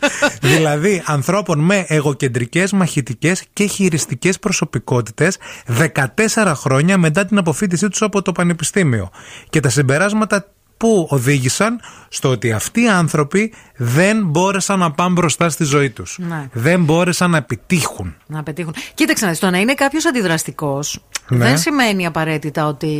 δηλαδή 0.40 1.02
ανθρώπων 1.06 1.58
με 1.58 1.84
εγωκεντρικές, 1.88 2.72
μαχητικές 2.72 3.42
και 3.52 3.66
χειριστικές 3.66 4.38
προσωπικότητες 4.38 5.36
14 6.34 6.52
χρόνια 6.54 6.98
μετά 6.98 7.24
την 7.26 7.38
αποφύτισή 7.38 7.88
τους 7.88 8.02
από 8.02 8.22
το 8.22 8.32
Πανεπιστήμιο. 8.32 8.66
Και 9.48 9.60
τα 9.60 9.68
συμπεράσματα 9.68 10.46
που 10.76 11.06
οδήγησαν 11.10 11.80
στο 12.08 12.28
ότι 12.28 12.52
αυτοί 12.52 12.82
οι 12.82 12.88
άνθρωποι 12.88 13.52
δεν 13.76 14.26
μπόρεσαν 14.26 14.78
να 14.78 14.90
πάνε 14.90 15.12
μπροστά 15.12 15.48
στη 15.50 15.64
ζωή 15.64 15.90
τους. 15.90 16.18
Ναι. 16.20 16.48
Δεν 16.52 16.84
μπόρεσαν 16.84 17.30
να 17.30 17.36
επιτύχουν. 17.36 18.14
να 18.26 18.42
πετύχουν. 18.42 18.74
Κοίταξε 18.94 19.24
να 19.24 19.30
δεις, 19.30 19.40
το 19.40 19.50
να 19.50 19.58
είναι 19.58 19.74
κάποιος 19.74 20.06
αντιδραστικός 20.06 21.00
Ναι. 21.28 21.38
δεν 21.38 21.58
σημαίνει 21.58 22.06
απαραίτητα 22.06 22.66
ότι 22.66 22.92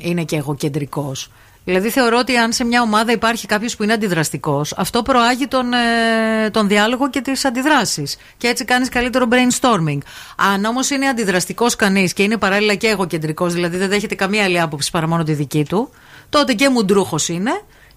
είναι 0.00 0.24
και 0.24 0.36
εγωκεντρικός. 0.36 1.30
Δηλαδή 1.64 1.90
θεωρώ 1.90 2.18
ότι 2.18 2.36
αν 2.36 2.52
σε 2.52 2.64
μια 2.64 2.82
ομάδα 2.82 3.12
υπάρχει 3.12 3.46
κάποιος 3.46 3.76
που 3.76 3.82
είναι 3.82 3.92
αντιδραστικός, 3.92 4.72
αυτό 4.76 5.02
προάγει 5.02 5.46
τον, 5.46 5.72
ε, 5.72 6.50
τον 6.50 6.68
διάλογο 6.68 7.10
και 7.10 7.20
τις 7.20 7.44
αντιδράσεις. 7.44 8.16
Και 8.36 8.48
έτσι 8.48 8.64
κάνεις 8.64 8.88
καλύτερο 8.88 9.26
brainstorming. 9.30 9.98
Αν 10.36 10.64
όμως 10.64 10.90
είναι 10.90 11.06
αντιδραστικός 11.06 11.76
κανείς 11.76 12.12
και 12.12 12.22
είναι 12.22 12.36
παράλληλα 12.36 12.74
και 12.74 12.86
εγωκεντρικός, 12.86 13.52
δηλαδή 13.52 13.76
δεν 13.76 13.88
δέχεται 13.88 14.14
καμία 14.14 14.44
άλλη 14.44 14.60
άποψη 14.60 14.90
παρά 14.90 15.08
μόνο 15.08 15.22
τη 15.22 15.32
δική 15.32 15.64
του, 15.64 15.90
τότε 16.28 16.52
και 16.52 16.68
μουντρούχος 16.68 17.28
είναι 17.28 17.50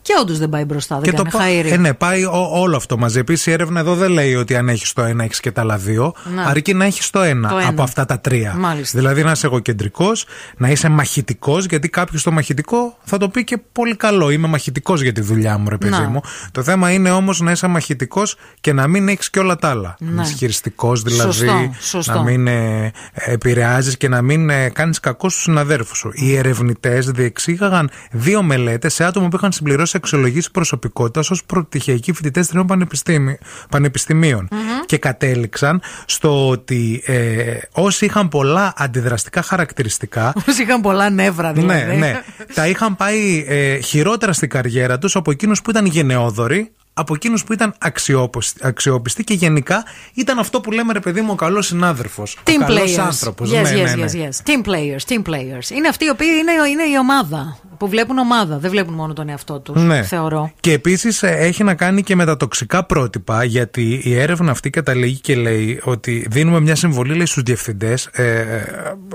και 0.08 0.14
όντως 0.22 0.38
δεν 0.38 0.50
πάει 0.50 0.66
μπροστά. 0.66 1.00
Δεν 1.00 1.16
κάνει 1.16 1.30
πα- 1.30 1.40
χαΐρι. 1.40 1.72
ε, 1.72 1.78
ναι, 1.78 1.94
πάει 1.94 2.24
ο- 2.24 2.50
όλο 2.60 2.76
αυτό 2.76 2.98
μαζί. 2.98 3.20
Επίσης, 3.20 3.46
η 3.46 3.52
έρευνα 3.52 3.80
εδώ 3.80 3.96
δεν 3.96 4.12
λέει 4.12 4.36
ότι 4.36 4.56
αν 4.56 4.70
έχεις 4.70 4.94
το 4.94 5.02
ένα, 5.02 5.24
έχεις 5.24 5.40
και 5.40 5.52
τα 5.52 5.62
άλλα 5.62 5.78
δύο. 5.78 6.14
Να. 6.36 6.44
Αρκεί 6.44 6.74
να 6.74 6.86
έχεις 6.86 7.10
το 7.10 7.22
ένα, 7.22 7.50
Το 7.50 7.58
ένα. 7.58 7.68
από 7.68 7.84
αυτά 7.84 8.06
τα 8.06 8.20
τρία. 8.20 8.54
Μάλιστα. 8.54 8.98
Δηλαδή 9.00 9.24
να 9.24 9.32
είσαι 9.32 9.46
εγωκεντρικός, 9.48 10.26
να 10.58 10.70
είσαι 10.70 10.90
μαχητικός, 10.90 11.66
γιατί 11.66 11.90
κάποιος 11.90 12.24
το 12.24 12.32
μαχητικό 12.32 12.98
θα 13.04 13.18
το 13.18 13.30
πει 13.30 13.44
και 13.44 13.58
πολύ 13.72 13.96
καλό. 13.96 14.30
Είμαι 14.30 14.48
μαχητικός 14.48 15.02
για 15.02 15.12
τη 15.12 15.22
δουλειά 15.22 15.58
μου, 15.58 15.70
ρε 15.70 15.78
παιδί 15.78 15.92
Να. 15.92 16.10
μου. 16.10 16.22
Το 16.52 16.64
θέμα 16.64 16.92
είναι 16.92 17.12
όμως 17.12 17.40
να 17.42 17.52
είσαι 17.52 17.68
μαχητικός 17.68 18.36
και 18.62 18.74
να 18.74 18.88
μην 18.88 19.08
έχεις 19.08 19.30
και 19.30 19.40
όλα 19.40 19.56
τα 19.56 19.70
άλλα. 19.70 19.96
Ναι. 20.00 20.12
Να 20.12 20.22
είσαι 20.22 20.34
χειριστικός, 20.34 21.02
δηλαδή. 21.02 21.32
Σωστό, 21.32 21.70
σωστό. 21.80 22.14
Να 22.14 22.24
μην 22.24 22.48
ε, 22.48 22.92
επηρεάζεις 23.14 23.98
και 23.98 24.08
να 24.08 24.22
μην 24.22 24.50
ε, 24.50 24.70
κάνεις 24.70 25.00
κακό 25.00 25.30
στους 25.30 25.42
συναδέρφους 25.44 25.98
σου. 25.98 26.10
Οι 26.14 26.36
ερευνητές 26.36 27.06
διεξήγαγαν 27.12 27.90
δύο 28.12 28.42
μελέτες 28.44 28.94
σε 28.94 29.04
άτομα 29.04 29.28
που 29.28 29.36
είχαν 29.36 29.52
συμπληρώσει 29.52 29.96
αξιολογήσει 29.98 30.52
προσωπικότητα 30.52 31.20
ως 31.30 31.44
πρωτοτυχιακοί 31.46 32.14
φοιτητές 32.14 32.48
τριών 32.48 32.68
πανεπιστήμι- 32.68 33.40
πανεπιστημίων. 33.70 34.48
Και 34.86 34.98
κατέληξαν 34.98 35.82
στο 36.06 36.50
ότι 36.50 37.04
ε, 37.06 37.58
όσοι 37.72 38.06
είχαν 38.06 38.30
πολλά 38.30 38.74
αντιδραστικά 38.78 39.42
χαρακτηριστικά. 39.42 40.34
Όσοι 40.48 40.62
είχαν 40.62 40.82
πολλά 40.82 41.10
νεύρα 41.10 41.54
δηλαδή. 41.54 41.86
Ναι, 41.86 41.94
ναι. 41.94 42.22
Τα 42.54 42.68
είχαν 42.68 42.96
πάει 42.96 43.46
ε, 43.48 43.80
χειρότερα 43.80 44.34
στην 44.34 44.50
καριέρα 44.50 44.98
τους 44.98 45.16
από 45.16 45.32
εκείνους 45.32 45.62
που 45.62 45.70
ήταν 45.70 45.86
γενναιόδοροι, 45.86 46.72
από 46.94 47.14
εκείνους 47.16 47.44
που 47.44 47.54
ήταν 47.54 47.74
αξιόπιστοι, 47.78 48.60
αξιόπιστοι 48.64 49.24
και 49.24 49.34
γενικά 49.34 49.84
ήταν 50.14 50.40
αυτό 50.40 50.62
που 50.62 50.72
λέμε 50.72 50.94
ρε 50.94 51.00
παιδί 51.00 51.22
μου 51.22 51.30
ο 51.32 51.36
καλός 51.36 51.66
συνάδελφος. 51.66 52.38
Team 52.44 52.52
ο 52.62 52.66
καλός 52.66 52.96
players. 52.96 53.00
άνθρωπος. 53.00 53.50
Yes, 53.50 53.54
ναι, 53.54 53.60
yes, 53.62 53.74
ναι, 53.74 53.96
ναι. 53.96 54.06
yes, 54.06 54.16
yes. 54.16 54.50
Team 54.50 54.68
players, 54.70 55.04
team 55.14 55.30
players. 55.30 55.70
Είναι 55.76 55.88
αυτοί 55.88 56.06
οι 56.06 56.10
οποίοι 56.10 56.28
είναι, 56.40 56.52
είναι 56.70 56.84
η 56.84 56.98
ομάδα. 57.00 57.58
Που 57.78 57.88
βλέπουν 57.88 58.18
ομάδα. 58.18 58.58
Δεν 58.58 58.72
βλέπουν 58.72 58.94
μόνο 58.94 59.14
τον 59.14 59.30
εαυτό 59.30 59.60
τους. 59.60 59.82
Ναι. 59.84 60.04
Θεωρώ. 60.04 60.52
Και 60.60 60.72
επίσης 60.72 61.24
έχει 61.24 61.64
να 61.64 61.74
κάνει 61.74 62.04
και 62.04 62.16
με 62.16 62.26
τα 62.26 62.38
τοξικά 62.38 62.84
πρότυπα, 62.84 63.44
γιατί 63.44 64.02
η 64.04 64.16
έρευνα 64.16 64.52
αυτή 64.52 64.70
καταλήγει 64.70 65.20
και 65.20 65.36
λέει 65.36 65.80
ότι 65.84 66.26
δίνουμε 66.30 66.60
μια 66.60 66.76
συμβολή 66.76 67.14
λέει, 67.16 67.26
στους 67.26 67.44
διευθυντές 67.44 68.10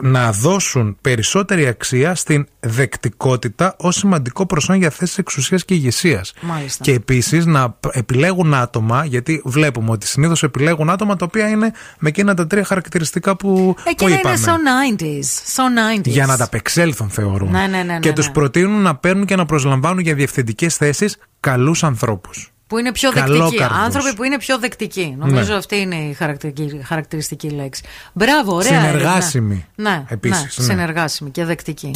να 0.03 0.33
δώσουν 0.33 0.97
περισσότερη 1.01 1.67
αξία 1.67 2.15
στην 2.15 2.47
δεκτικότητα 2.61 3.75
ως 3.79 3.97
σημαντικό 3.97 4.47
προσόν 4.47 4.77
για 4.77 4.91
θέσεις 4.91 5.19
εξουσίας 5.19 5.65
και 5.65 5.75
ηγεσίας. 5.75 6.33
Μάλιστα. 6.41 6.85
Και 6.85 6.93
επίσης 6.93 7.47
να 7.47 7.71
π- 7.71 7.97
επιλέγουν 7.97 8.55
άτομα, 8.55 9.05
γιατί 9.05 9.43
βλέπουμε 9.45 9.91
ότι 9.91 10.07
συνήθως 10.07 10.43
επιλέγουν 10.43 10.91
άτομα 10.91 11.17
τα 11.17 11.25
οποία 11.25 11.49
είναι 11.49 11.73
με 11.99 12.09
εκείνα 12.09 12.35
τα 12.35 12.47
τρία 12.47 12.65
χαρακτηριστικά 12.65 13.37
που, 13.37 13.75
που 13.77 13.83
Εκείνα 13.89 14.19
είπαμε. 14.19 14.35
είναι 14.35 14.45
so 14.47 15.01
90s. 15.03 15.57
So 15.57 15.99
90s. 15.99 16.05
Για 16.05 16.27
να 16.27 16.37
τα 16.37 16.45
απεξέλθουν, 16.45 17.09
θεωρούν. 17.11 17.51
Ναι, 17.51 17.67
ναι, 17.71 17.83
ναι, 17.83 17.99
και 17.99 18.09
ναι, 18.09 18.15
τους 18.15 18.27
ναι. 18.27 18.33
Προτείνουν 18.53 18.83
να 18.83 18.97
παίρνουν 18.97 19.25
και 19.27 19.37
να 19.37 19.45
προσλαμβάνουν 19.47 19.99
για 19.99 20.15
διευθυντικές 20.15 20.77
θέσεις 20.77 21.17
καλούς 21.41 21.85
ανθρώπους. 21.85 22.53
Που 22.67 22.79
είναι 22.79 22.93
πιο 22.93 23.11
Καλόκαρδους. 23.11 23.51
δεκτικοί. 23.59 23.75
Άνθρωποι 23.85 24.15
που 24.15 24.23
είναι 24.25 24.39
πιο 24.39 24.59
δεκτικοί. 24.59 25.15
Νομίζω 25.19 25.53
Ναι. 25.53 25.59
αυτή 25.59 25.77
είναι 25.77 25.95
η 25.97 26.13
χαρακτηρική- 26.13 26.81
χαρακτηριστική 26.85 27.49
λέξη. 27.51 27.83
Μπράβο, 28.13 28.55
ωραία. 28.55 28.81
Συνεργάσιμοι. 28.81 29.67
έρευνα. 29.77 29.97
Ναι, 29.99 30.05
Επίσης, 30.09 30.59
ναι, 30.59 30.65
ναι. 30.67 30.73
συνεργάσιμοι 30.73 31.31
και 31.31 31.45
δεκτικοί. 31.45 31.91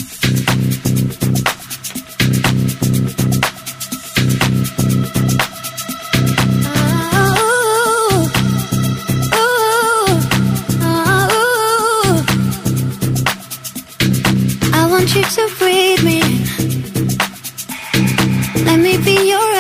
I 14.79 14.87
want 14.91 15.09
you 15.15 15.23
to 15.23 15.49
be 19.05 19.29
your 19.29 19.56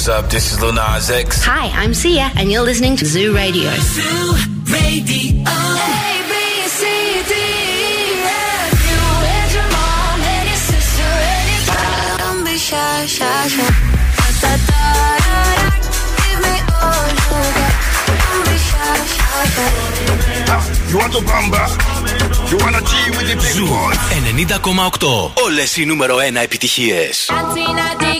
What's 0.00 0.08
up? 0.08 0.30
This 0.30 0.52
is 0.52 0.60
Lil 0.60 0.72
Nas 0.72 1.10
X. 1.10 1.44
Hi, 1.44 1.66
I'm 1.80 1.92
Sia, 1.92 2.30
and 2.36 2.50
you're 2.50 2.62
listening 2.62 2.96
to 2.96 3.04
Zoo 3.04 3.34
Radio. 3.34 3.70
Zoo 3.76 4.32
Radio. 4.72 5.44
A, 5.44 5.60
B, 6.30 6.34
C, 6.78 6.80
D, 7.28 7.32
E, 7.32 8.24
F. 8.24 8.72
You 8.88 9.00
and 9.36 9.50
your 9.56 9.68
mom 9.76 10.18
and 10.32 10.46
your 10.48 10.60
sister 10.70 11.12
and 11.32 11.46
your 11.52 12.18
Don't 12.24 12.42
be 12.44 12.56
shy, 12.56 13.04
shy, 13.06 13.48
shy. 13.54 13.68
Da, 14.16 14.28
da, 14.40 14.52
da, 14.68 14.80
da. 15.26 15.40
Give 16.24 16.40
me 16.40 16.56
all 16.80 17.06
you 17.12 17.36
got. 17.58 17.74
Don't 18.08 18.44
be 18.48 18.56
shy, 18.68 18.96
shy, 19.14 19.44
shy. 19.54 19.70
You 20.90 20.96
want 20.98 21.12
to 21.12 21.20
bamba? 21.28 21.64
You 22.50 22.56
wanna 22.62 22.80
G 22.80 22.92
with 23.16 23.26
the 23.28 23.36
big 23.36 23.52
Ζου 23.54 23.66
boys? 23.66 23.98
90,8. 24.36 25.32
Όλες 25.44 25.76
οι 25.76 25.84
νούμερο 25.84 26.16
1 26.16 26.42
επιτυχίες. 26.42 27.30
Antina 27.30 27.86
di 27.98 28.19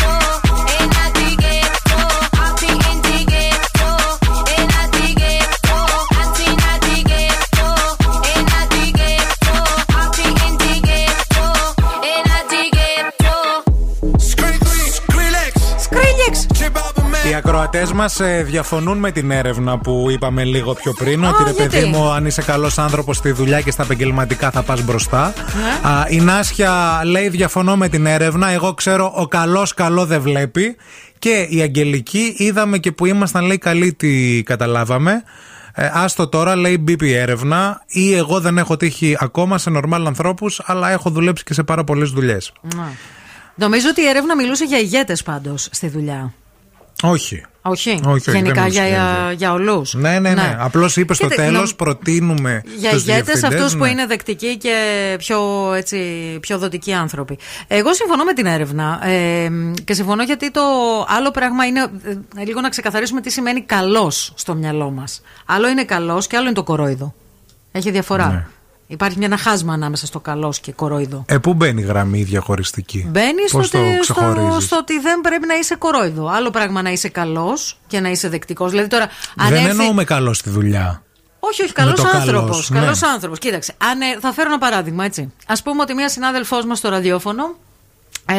Ακροατέ 17.77 17.93
μας 17.93 18.19
διαφωνούν 18.45 18.97
με 18.97 19.11
την 19.11 19.31
έρευνα 19.31 19.77
που 19.77 20.07
είπαμε 20.11 20.43
λίγο 20.43 20.73
πιο 20.73 20.93
πριν. 20.93 21.23
ότι 21.23 21.43
ρε 21.43 21.51
γιατί; 21.51 21.77
παιδί 21.77 21.87
μου, 21.87 22.11
αν 22.11 22.25
είσαι 22.25 22.41
καλός 22.41 22.77
άνθρωπος 22.77 23.17
στη 23.17 23.31
δουλειά 23.31 23.61
και 23.61 23.71
στα 23.71 23.83
επαγγελματικά 23.83 24.51
θα 24.51 24.63
πας 24.63 24.83
μπροστά. 24.83 25.33
Ναι. 25.35 25.89
Α, 25.89 26.05
η 26.09 26.19
Νάσια 26.19 27.01
λέει: 27.05 27.29
Διαφωνώ 27.29 27.75
με 27.75 27.89
την 27.89 28.05
έρευνα. 28.05 28.49
Εγώ 28.49 28.73
ξέρω 28.73 29.13
ο 29.15 29.27
καλός 29.27 29.73
καλό 29.73 30.05
δεν 30.05 30.21
βλέπει. 30.21 30.75
Και 31.19 31.47
η 31.49 31.61
Αγγελική 31.61 32.33
είδαμε 32.37 32.77
και 32.77 32.91
που 32.91 33.05
ήμασταν 33.05 33.45
λέει 33.45 33.57
καλή 33.57 33.93
τι 33.93 34.43
καταλάβαμε. 34.43 35.23
Ε, 35.73 35.89
άστο 35.93 36.27
τώρα, 36.27 36.55
λέει 36.55 36.77
μπίπη 36.79 37.13
έρευνα, 37.13 37.81
ή 37.87 38.13
εγώ 38.13 38.39
δεν 38.39 38.57
έχω 38.57 38.77
τύχει 38.77 39.17
ακόμα 39.19 39.57
σε 39.57 39.69
νορμάλ 39.69 40.07
ανθρώπους, 40.07 40.61
αλλά 40.65 40.91
έχω 40.91 41.09
δουλέψει 41.09 41.43
και 41.43 41.53
σε 41.53 41.63
πάρα 41.63 41.83
πολλές 41.83 42.09
δουλειές. 42.09 42.53
Ναι. 42.75 42.87
Νομίζω 43.55 43.87
ότι 43.89 44.01
η 44.01 44.05
έρευνα 44.05 44.35
μιλούσε 44.35 44.65
για 44.65 44.77
ηγέτες 44.77 45.23
πάντως 45.23 45.67
στη 45.71 45.87
δουλειά. 45.87 46.33
Όχι. 47.01 47.43
Όχι. 47.63 47.99
Όχι, 48.03 48.29
όχι, 48.29 48.31
Γενικά 48.31 48.61
δεν 48.61 48.71
για, 48.71 48.81
μιλούσε 48.81 48.95
για, 48.95 49.31
για 49.31 49.53
όλου. 49.53 49.85
Ναι, 49.91 50.19
ναι, 50.19 50.33
ναι. 50.33 50.57
Απλώς 50.59 50.97
είπες 50.97 51.17
στο 51.17 51.27
Κοίτα, 51.27 51.43
τέλος, 51.43 51.59
νομ- 51.61 51.75
προτείνουμε. 51.75 52.61
Για 52.77 52.89
τους 52.91 53.01
ηγέτες, 53.01 53.25
διευθυντές, 53.25 53.43
αυτούς 53.43 53.77
που 53.77 53.83
ναι. 53.83 53.89
είναι 53.89 54.05
δεκτικοί 54.05 54.57
και 54.57 54.75
πιο, 55.17 55.71
έτσι, 55.73 55.97
πιο 56.41 56.57
δοτικοί 56.57 56.93
άνθρωποι. 56.93 57.37
Εγώ 57.67 57.93
συμφωνώ 57.93 58.23
με 58.23 58.33
την 58.33 58.45
έρευνα. 58.45 59.07
Ε, 59.07 59.49
και 59.83 59.93
συμφωνώ 59.93 60.23
γιατί 60.23 60.51
το 60.51 60.61
άλλο 61.07 61.31
πράγμα 61.31 61.65
είναι 61.65 61.81
ε, 62.37 62.43
λίγο 62.45 62.61
να 62.61 62.69
ξεκαθαρίσουμε 62.69 63.21
τι 63.21 63.29
σημαίνει 63.29 63.61
καλός 63.61 64.33
στο 64.35 64.55
μυαλό 64.55 64.91
μας. 64.91 65.21
Άλλο 65.45 65.69
είναι 65.69 65.83
καλός 65.83 66.27
και 66.27 66.35
άλλο 66.35 66.45
είναι 66.45 66.55
το 66.55 66.63
κορόιδο. 66.63 67.13
Έχει 67.71 67.91
διαφορά. 67.91 68.27
Ναι. 68.27 68.47
Υπάρχει 68.91 69.17
μια 69.17 69.27
ένα 69.27 69.37
χάσμα 69.37 69.73
ανάμεσα 69.73 70.05
στο 70.05 70.19
καλός 70.19 70.59
και 70.59 70.71
κορόιδο. 70.71 71.25
Ε, 71.27 71.37
πού 71.37 71.53
μπαίνει 71.53 71.81
η 71.81 71.85
γραμμή 71.85 72.23
διαχωριστική; 72.23 73.05
Μπαίνει 73.09 73.47
στο, 73.47 73.57
Πώς 73.57 73.69
το 73.69 73.77
ότι- 73.79 74.03
στο, 74.03 74.13
ξεχωρίζεις; 74.13 74.63
στο 74.63 74.77
ότι 74.77 74.99
δεν 74.99 75.21
πρέπει 75.21 75.47
να 75.47 75.55
είσαι 75.55 75.75
κορόιδο. 75.75 76.27
Άλλο 76.27 76.49
πράγμα 76.49 76.81
να 76.81 76.89
είσαι 76.91 77.09
καλός 77.09 77.77
και 77.87 77.99
να 77.99 78.09
είσαι 78.09 78.29
δεκτικός. 78.29 78.71
Δηλαδή 78.71 78.87
τώρα, 78.87 79.03
αν 79.37 79.49
Δεν 79.49 79.57
έρθει- 79.57 79.69
εννοούμε 79.69 80.03
καλός 80.03 80.37
στη 80.37 80.49
δουλειά. 80.49 81.03
όχι, 81.39 81.61
όχι, 81.61 81.73
Με 81.77 81.83
καλός 81.83 82.01
το 82.01 82.07
άνθρωπος. 82.13 82.69
καλός, 82.69 82.69
Καλός 82.69 83.01
ναι. 83.01 83.07
άνθρωπος. 83.07 83.39
Κοίταξε. 83.39 83.73
Αν, 83.91 84.01
ε, 84.01 84.05
θα 84.19 84.31
φέρω 84.33 84.47
ένα 84.49 84.57
παράδειγμα, 84.57 85.05
έτσι. 85.05 85.33
Α 85.45 85.61
πούμε 85.63 85.81
ότι 85.81 85.93
μία 85.93 86.09
συνάδελφός 86.09 86.65
μας 86.65 86.77
στο 86.77 86.89
ραδιόφωνο 86.89 87.55
ε, 88.25 88.35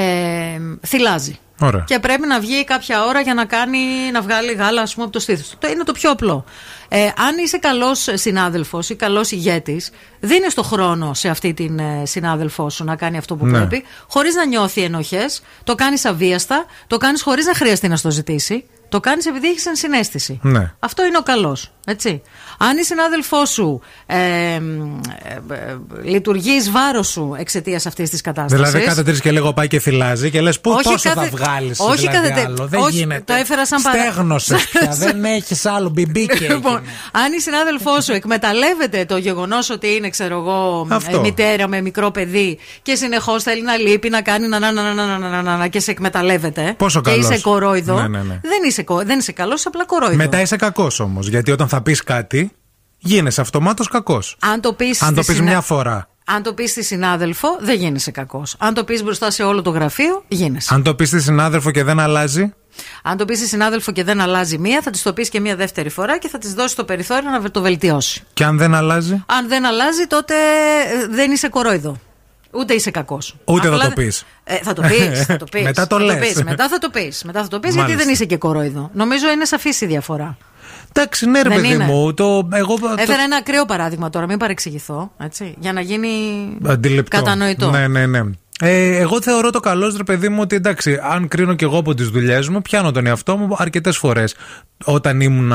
θυλάζει. 0.87 1.39
Ωραία. 1.61 1.85
Και 1.87 1.99
πρέπει 1.99 2.27
να 2.27 2.41
βγει 2.41 2.65
κάποια 2.65 3.05
ώρα 3.05 3.21
για 3.21 3.35
να, 3.35 3.45
κάνει, 3.45 3.79
να 4.13 4.21
βγάλει 4.23 4.53
γάλα, 4.53 4.83
ας 4.83 4.93
πούμε, 4.93 5.05
από 5.05 5.13
το 5.13 5.21
στήθος 5.21 5.49
του. 5.49 5.57
Το 5.61 5.69
είναι 5.69 5.85
το 5.85 5.93
πιο 5.93 6.11
απλό. 6.11 6.45
Ε, 6.95 7.05
αν 7.05 7.39
είσαι 7.45 7.59
καλός 7.59 8.09
συνάδελφος 8.13 8.89
ή 8.89 8.95
καλός 8.95 9.31
ηγέτης, 9.31 9.91
δίνεις 10.21 10.55
το 10.55 10.63
χρόνο 10.63 11.15
σε 11.15 11.29
αυτή 11.29 11.55
την 11.55 11.79
ε, 11.79 12.03
συνάδελφό 12.07 12.71
σου 12.71 12.85
να 12.85 12.97
κάνει 12.97 13.17
αυτό 13.19 13.37
που 13.37 13.47
Ναι. 13.47 13.59
πρέπει, 13.59 13.85
χωρίς 14.09 14.35
να 14.35 14.47
νιώθει 14.47 14.83
ενοχές, 14.83 15.43
το 15.65 15.75
κάνεις 15.75 16.05
αβίαστα, 16.05 16.65
το 16.87 16.97
κάνεις 16.97 17.23
χωρίς 17.23 17.47
να 17.47 17.55
χρειαστεί 17.55 17.89
να 17.89 17.97
στο 17.97 18.11
ζητήσει. 18.11 18.65
Το 18.89 19.01
κάνεις 19.01 19.27
επειδή 19.27 19.49
έχεις 19.49 19.67
ενσυναίσθηση. 19.67 20.39
Ναι. 20.43 20.73
Αυτό 20.79 21.05
είναι 21.07 21.19
ο 21.19 21.23
καλός. 21.23 21.73
Έτσι. 21.87 22.23
Αν 22.69 22.79
η 22.79 22.85
συνάδελφός 22.85 23.51
σου 23.51 23.81
ε, 24.07 24.17
ε, 24.17 24.59
ε, 25.49 25.77
λειτουργεί 26.05 26.51
εις 26.51 26.71
βάρος 26.71 27.09
σου 27.09 27.35
εξαιτίας 27.39 27.87
αυτής 27.87 28.11
της 28.11 28.21
κατάστασης; 28.21 28.71
Δηλαδή 28.71 28.87
κάθε 28.87 29.03
τρεις 29.03 29.21
και 29.21 29.31
λίγο 29.31 29.53
πάει 29.53 29.69
και 29.69 29.81
φυλάζει 29.81 30.31
και 30.31 30.41
λες 30.41 30.61
πού 30.61 30.71
τόσο 30.83 31.09
κάθε... 31.09 31.21
θα 31.21 31.27
βγάλεις. 31.37 31.81
Όχι 31.81 31.97
δηλαδή, 31.97 32.29
κάθε 32.29 32.45
άλλο. 32.47 32.67
Δεν 32.67 32.81
όχι, 32.81 32.97
γίνεται. 32.97 33.23
Το 33.27 33.33
έφερα 33.33 33.67
σαν 33.67 33.79
Στέγνωσες 33.79 34.69
πια. 34.71 34.89
δεν 34.99 35.25
έχεις 35.25 35.67
άλλο 35.67 35.89
μπιμπίκι. 35.89 36.45
Λοιπόν, 36.45 36.81
αν 37.13 37.33
η 37.37 37.41
συνάδελφός 37.41 38.05
σου 38.05 38.13
εκμεταλλεύεται 38.13 39.05
το 39.05 39.17
γεγονός 39.17 39.71
ότι 39.71 39.95
είναι, 39.95 40.09
ξέρω 40.09 40.39
εγώ, 40.39 40.87
ε, 41.13 41.19
μητέρα 41.19 41.69
με 41.69 41.81
μικρό 41.81 42.11
παιδί 42.11 42.59
και 42.83 42.95
συνεχώς 42.95 43.43
θέλει 43.43 43.63
να 43.63 43.77
λείπει, 43.77 44.09
να 44.09 44.23
κάνει 44.23 44.49
να 44.49 44.59
να 44.59 44.71
να 44.71 44.93
να 44.95 45.19
να 45.19 45.43
να 45.43 45.57
να 45.57 45.69
και 45.69 45.81
σε 45.81 45.91
εκμεταλλεύεται. 45.91 46.75
Πόσο 46.79 47.01
καλό. 47.01 47.17
Και 47.17 47.23
είσαι 47.23 47.41
κορόιδο. 47.41 47.95
Ναι, 47.95 48.09
ναι, 48.09 48.19
ναι. 48.19 48.41
Δεν 48.43 48.63
είσαι, 48.67 48.85
δεν 49.05 49.19
είσαι 49.19 49.33
καλός, 49.33 49.67
απλά 49.67 49.85
κορόιδο. 49.85 50.17
Μετά 50.17 50.41
είσαι 50.41 50.57
κακός 50.57 51.01
όμως. 51.01 51.29
Γιατί 51.29 51.51
όταν 51.51 51.69
θα 51.69 51.83
πεις 51.83 52.03
κάτι, 52.03 52.52
γίνεσαι 53.03 53.41
αυτομάτως 53.41 53.89
κακός. 53.89 54.37
Αν 54.41 54.61
το 54.61 54.73
πεις 54.73 55.03
Αν 55.03 55.15
το 55.15 55.23
πεις 55.23 55.41
μια 55.41 55.61
φορά. 55.61 56.09
Αν 56.25 56.43
το 56.43 56.55
πεις 56.55 56.71
στη 56.71 56.85
συνάδελφο, 56.85 57.49
δεν 57.61 57.77
γίνεσαι 57.77 58.11
κακός. 58.11 58.55
Αν 58.59 58.75
το 58.75 58.85
πεις 58.85 59.03
μπροστά 59.03 59.31
σε 59.31 59.43
όλο 59.43 59.63
το 59.63 59.71
γραφείο, 59.71 60.25
γίνεσαι. 60.29 60.75
Αν 60.75 60.83
το 60.83 60.95
πεις 60.95 61.09
στη 61.09 61.21
συνάδελφο 61.21 61.71
και 61.71 61.85
δεν 61.85 62.01
αλλάζει. 62.01 62.55
Αν 63.03 63.17
το 63.17 63.25
πεις 63.25 63.39
στη 63.39 63.47
συνάδελφο 63.47 63.93
και 63.93 64.05
δεν 64.05 64.21
αλλάζει 64.21 64.59
μία, 64.59 64.83
θα 64.83 64.91
της 64.91 65.03
το 65.03 65.13
πεις 65.13 65.29
και 65.29 65.41
μία 65.41 65.57
δεύτερη 65.57 65.89
φορά 65.89 66.19
και 66.19 66.29
θα 66.29 66.39
της 66.39 66.55
δώσει 66.55 66.77
το 66.77 66.85
περιθώριο 66.85 67.31
να 67.31 67.51
το 67.51 67.61
βελτιώσει. 67.61 68.23
Και 68.33 68.45
αν 68.45 68.59
δεν 68.59 68.75
αλλάζει; 68.75 69.23
Αν 69.27 69.49
δεν 69.49 69.65
αλλάζει, 69.67 70.07
τότε 70.07 70.35
ε, 70.35 71.07
δεν 71.07 71.31
είσαι 71.31 71.49
κορόιδο. 71.49 72.01
Ούτε 72.51 72.75
είσαι 72.75 72.91
κακός. 72.91 73.37
Ούτε 73.45 73.69
θα 73.69 73.79
το 73.79 73.91
πεις. 73.95 74.25
Ε, 74.45 74.57
θα 74.57 74.73
το 74.73 74.83
πεις. 74.83 75.25
Θα 75.27 75.37
το 75.37 75.45
πεις. 75.51 75.63
Μετά 75.63 75.87
το 75.87 75.99
θα 75.99 76.05
λες. 76.05 76.19
πεις. 76.19 76.43
Μετά 76.43 76.69
θα 76.69 76.79
το 76.79 76.91
πεις. 76.91 77.23
Μετά 77.25 77.43
θα 77.43 77.49
το 77.49 77.61
πεις 77.61 77.75
γιατί 77.75 77.87
Μάλιστα. 77.87 78.05
δεν 78.05 78.15
είσαι 78.15 78.25
και 78.25 78.37
κορόιδο. 78.37 78.91
Νομίζω 78.95 79.31
είναι 79.31 79.45
σαφής 79.45 79.81
η 79.81 79.87
διαφορά. 79.87 80.37
Εντάξει, 80.95 81.27
ναι, 81.31 81.43
ρε 81.43 81.49
Δεν 81.49 81.61
παιδί 81.61 81.75
είναι. 81.75 81.85
μου. 81.85 82.15
Το, 82.15 82.49
εγώ, 82.53 82.79
το- 82.79 82.95
Έφερα 82.99 83.23
ένα 83.23 83.37
ακραίο 83.37 83.65
παράδειγμα 83.65 84.11
τώρα, 84.11 84.27
μην 84.27 84.39
παρεξηγηθώ. 84.39 85.13
Έτσι, 85.19 85.55
για 85.59 85.73
να 85.73 85.81
γίνει 85.81 86.09
Αντιληπτό. 86.67 87.17
κατανοητό. 87.17 87.71
Ναι, 87.71 87.89
ναι, 87.89 88.07
ναι. 88.07 88.21
Ε, 88.65 88.97
εγώ 88.97 89.23
θεωρώ 89.23 89.51
το 89.51 89.61
καλός, 89.61 89.97
ρε 89.97 90.03
παιδί 90.03 90.29
μου, 90.29 90.39
ότι 90.41 90.57
εντάξει, 90.57 90.99
αν 91.03 91.29
κρίνω 91.29 91.55
και 91.55 91.65
εγώ 91.65 91.79
από 91.79 91.95
τις 91.95 92.09
δουλειές 92.09 92.49
μου, 92.49 92.63
πιάνω 92.63 92.91
τον 92.91 93.07
εαυτό 93.07 93.37
μου 93.37 93.55
αρκετές 93.59 93.97
φορές. 93.97 94.35
Όταν 94.85 95.21
ήμουν 95.21 95.53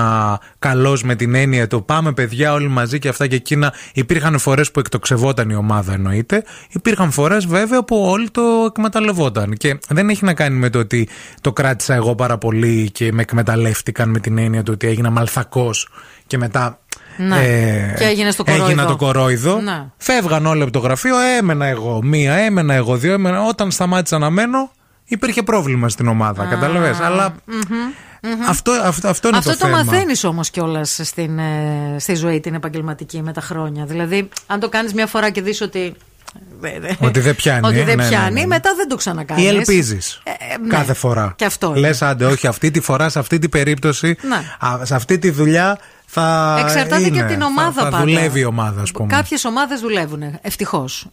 καλός 0.60 1.04
με 1.04 1.16
την 1.16 1.36
έννοια 1.36 1.68
του 1.68 1.86
πάμε 1.86 2.12
παιδιά 2.12 2.54
όλοι 2.54 2.68
μαζί 2.68 3.00
και 3.00 3.08
αυτά 3.08 3.28
και 3.28 3.36
εκείνα, 3.36 3.74
υπήρχαν 3.94 4.38
φορές 4.38 4.72
που 4.72 4.80
εκτοξευόταν 4.80 5.50
η 5.50 5.56
ομάδα 5.56 5.94
εννοείται. 5.94 6.44
Υπήρχαν 6.70 7.12
φορές 7.12 7.46
βέβαια 7.46 7.84
που 7.84 7.98
όλοι 7.98 8.30
το 8.30 8.42
εκμεταλλευόταν. 8.68 9.54
Και 9.54 9.78
δεν 9.90 10.10
έχει 10.10 10.26
να 10.26 10.34
κάνει 10.34 10.58
με 10.58 10.70
το 10.70 10.80
ότι 10.80 11.08
το 11.42 11.54
κράτησα 11.54 11.94
εγώ 11.94 12.16
πάρα 12.16 12.38
πολύ 12.38 12.92
και 12.92 13.12
με 13.12 13.22
εκμεταλλεύτηκαν 13.22 14.10
με 14.10 14.20
την 14.20 14.38
έννοια 14.38 14.64
του 14.64 14.72
ότι 14.74 14.88
έγινα 14.88 15.10
μαλθακός 15.10 15.90
και 16.28 16.38
μετά. 16.38 16.80
Ναι. 17.18 17.94
Και 17.98 18.04
έγινες 18.04 18.36
το 18.36 18.44
κορόιδο. 18.44 18.66
Έγινα 18.66 18.86
το 18.86 18.96
κορόιδο. 18.96 19.60
Ναι. 19.62 19.86
Φεύγαν 19.98 20.46
όλοι 20.46 20.62
από 20.62 20.72
το 20.72 20.80
γραφείο, 20.80 21.20
έμενα 21.20 21.66
εγώ 21.66 22.00
μία, 22.04 22.34
έμενα 22.34 22.74
εγώ 22.74 22.96
δύο. 22.96 23.14
Έμενα... 23.14 23.44
Όταν 23.44 23.72
σταμάτησα 23.72 24.18
να 24.18 24.30
μένω, 24.30 24.72
υπήρχε 25.06 25.44
πρόβλημα 25.44 25.90
στην 25.90 26.08
ομάδα. 26.08 26.46
Καταλαβες. 26.46 27.00
Αλλά 27.00 27.36
αυτό, 28.48 28.72
αυτό, 28.72 29.08
αυτό 29.08 29.28
είναι 29.28 29.38
Αυτό 29.38 29.52
το, 29.52 29.58
το, 29.58 29.66
θέμα. 29.66 29.84
μαθαίνεις 29.84 30.24
όμως 30.24 30.50
κιόλας 30.50 31.00
στην, 31.04 31.40
ε, 31.40 31.96
στη 32.00 32.16
ζωή 32.16 32.40
την 32.40 32.54
επαγγελματική 32.54 33.22
με 33.22 33.34
τα 33.34 33.42
χρόνια. 33.42 33.86
Δηλαδή, 33.86 34.30
αν 34.48 34.60
το 34.60 34.70
κάνεις 34.70 34.94
μια 34.94 35.08
φορά 35.08 35.30
και 35.30 35.42
δεις 35.42 35.62
ότι. 35.62 35.94
Ότι 37.00 37.20
δεν 37.20 37.36
πιάνει. 37.36 37.68
Ότι 37.68 37.80
ε, 37.80 37.84
δεν 37.84 37.96
ναι, 37.98 38.04
ναι, 38.04 38.10
πιάνει, 38.10 38.40
ναι. 38.40 38.46
μετά 38.46 38.74
δεν 38.76 38.88
το 38.88 38.96
ξανακάνεις. 38.96 39.44
Ή 39.44 39.48
ελπίζεις. 39.48 40.22
ναι. 40.62 40.68
Κάθε 40.68 40.94
φορά. 40.94 41.34
Και 41.36 41.46
αυτό 41.46 41.74
Λες, 41.76 42.00
είναι. 42.00 42.10
άντε, 42.10 42.26
όχι, 42.26 42.48
αυτή 42.48 42.72
τη 42.72 42.80
φορά, 42.80 43.10
σε 43.10 43.20
αυτή 43.20 43.40
την 43.40 43.50
περίπτωση, 43.50 44.18
Ναι. 44.22 44.68
α, 44.68 44.86
σε 44.86 44.96
αυτή 44.96 45.18
τη 45.20 45.30
δουλειά 45.30 45.78
θα. 46.10 46.58
Εξαρτάται 46.60 47.02
και 47.02 47.08
είναι, 47.08 47.20
από 47.20 47.32
την 47.32 47.42
ομάδα 47.42 47.72
θα, 47.72 47.84
θα 47.84 47.90
πάντα. 47.90 48.04
δουλεύει 48.04 48.40
η 48.40 48.46
ομάδα, 48.46 48.82
ας 48.82 48.92
πούμε. 48.92 49.08
Κάποιες 49.08 49.46
ομάδες 49.46 49.80
δουλεύουν. 49.80 50.24
Ευτυχώς. 50.42 51.08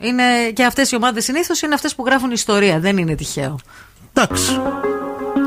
Και 0.55 0.65
αυτές 0.65 0.91
οι 0.91 0.97
ομάδες 0.97 1.25
συνήθως 1.25 1.63
είναι 1.63 1.75
αυτές 1.75 1.95
που 1.95 2.05
γράφουν 2.07 2.31
ιστορία. 2.31 2.81
Δεν 2.81 2.99
είναι 2.99 3.15
τυχαίο. 3.15 3.59
Εντάξει. 4.13 4.61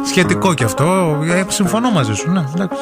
Σχετικό 0.05 0.53
κι 0.53 0.63
αυτό. 0.63 1.19
Ε, 1.27 1.45
συμφωνώ 1.47 1.91
μαζί 1.91 2.13
σου, 2.13 2.31
ναι, 2.31 2.43
εντάξει. 2.55 2.81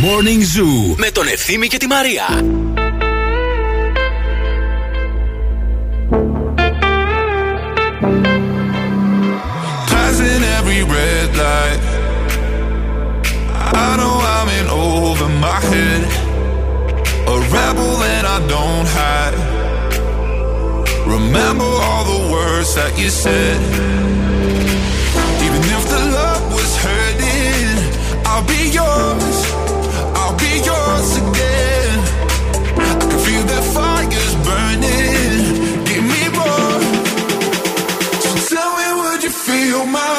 Morning 0.00 0.40
Zoo 0.40 0.94
με 0.96 1.10
τον 1.10 1.26
Ευθύμη 1.26 1.66
και 1.66 1.76
τη 1.76 1.86
Μαρία. 1.86 2.24
Passing 9.90 10.42
every 10.58 10.82
red 10.94 11.28
light. 11.42 11.80
I 13.84 13.90
know 13.98 14.16
I'm 14.36 14.48
in 14.58 14.66
over 14.68 15.28
my 15.46 15.60
head. 15.70 16.02
A 17.34 17.36
rebel 17.56 17.94
and 18.14 18.26
I 18.36 18.38
don't 18.54 18.88
hide. 18.98 19.36
Remember 21.06 21.70
all 21.86 22.04
the 22.12 22.20
words 22.32 22.74
that 22.78 22.92
you 22.98 23.10
said. 23.10 23.99
Feel 39.71 39.85
my 39.85 40.10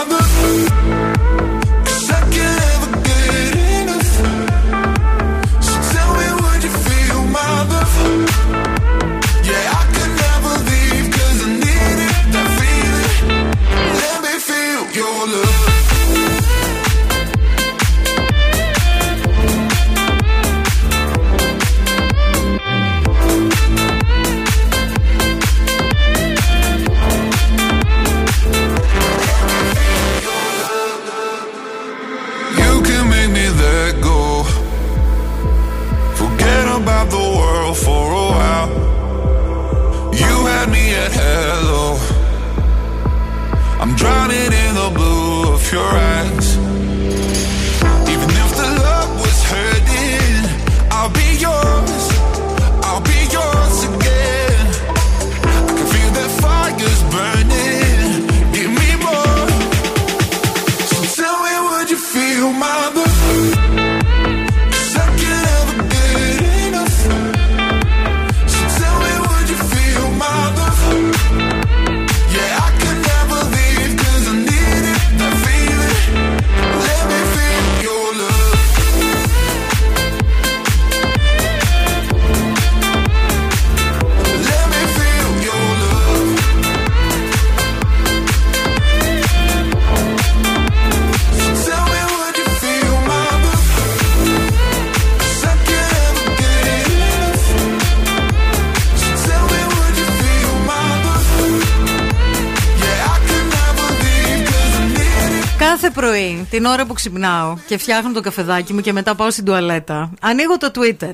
πρωί, 106.02 106.46
την 106.50 106.64
ώρα 106.64 106.86
που 106.86 106.92
ξυπνάω 106.92 107.56
και 107.66 107.78
φτιάχνω 107.78 108.12
το 108.12 108.20
καφεδάκι 108.20 108.72
μου 108.72 108.80
και 108.80 108.92
μετά 108.92 109.14
πάω 109.14 109.30
στην 109.30 109.44
τουαλέτα, 109.44 110.10
ανοίγω 110.20 110.56
το 110.58 110.70
Twitter. 110.74 111.12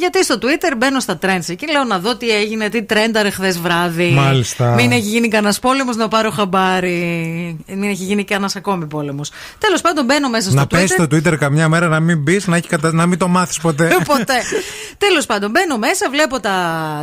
Γιατί 0.00 0.24
στο 0.24 0.38
Twitter 0.42 0.72
μπαίνω 0.76 1.00
στα 1.00 1.18
trends 1.22 1.54
και 1.56 1.66
λέω 1.72 1.84
να 1.84 1.98
δω 1.98 2.16
τι 2.16 2.28
έγινε, 2.30 2.68
τι 2.68 2.82
τρένταρε 2.82 3.30
χθες 3.30 3.58
βράδυ. 3.58 4.10
Μάλιστα. 4.10 4.74
Μην 4.74 4.92
έχει 4.92 5.00
γίνει 5.08 5.28
κανένας 5.28 5.58
πόλεμος 5.58 5.96
να 5.96 6.08
πάρω 6.08 6.30
χαμπάρι. 6.30 7.56
Μην 7.66 7.82
έχει 7.82 8.04
γίνει 8.04 8.24
κανένας 8.24 8.56
ακόμη 8.56 8.86
πόλεμος. 8.86 9.30
Τέλος 9.58 9.80
πάντων, 9.80 10.04
μπαίνω 10.04 10.28
μέσα 10.28 10.50
στο 10.50 10.54
Να 10.58 10.62
Twitter. 10.62 10.68
πέσει 10.70 10.86
στο 10.92 11.04
Twitter 11.04 11.36
καμιά 11.38 11.68
μέρα 11.68 11.88
να 11.88 12.00
μην 12.00 12.18
μπεις, 12.22 12.46
να, 12.46 12.56
έχει 12.56 12.68
κατα- 12.68 12.92
να 12.92 13.06
μην 13.06 13.18
το 13.18 13.28
μάθεις 13.28 13.58
ποτέ. 13.58 13.86
Ε, 13.86 13.96
Ποτέ. 14.16 14.34
Τέλος 14.98 15.26
πάντων, 15.26 15.50
μπαίνω 15.50 15.78
μέσα, 15.78 16.10
βλέπω 16.10 16.40
τα 16.40 16.56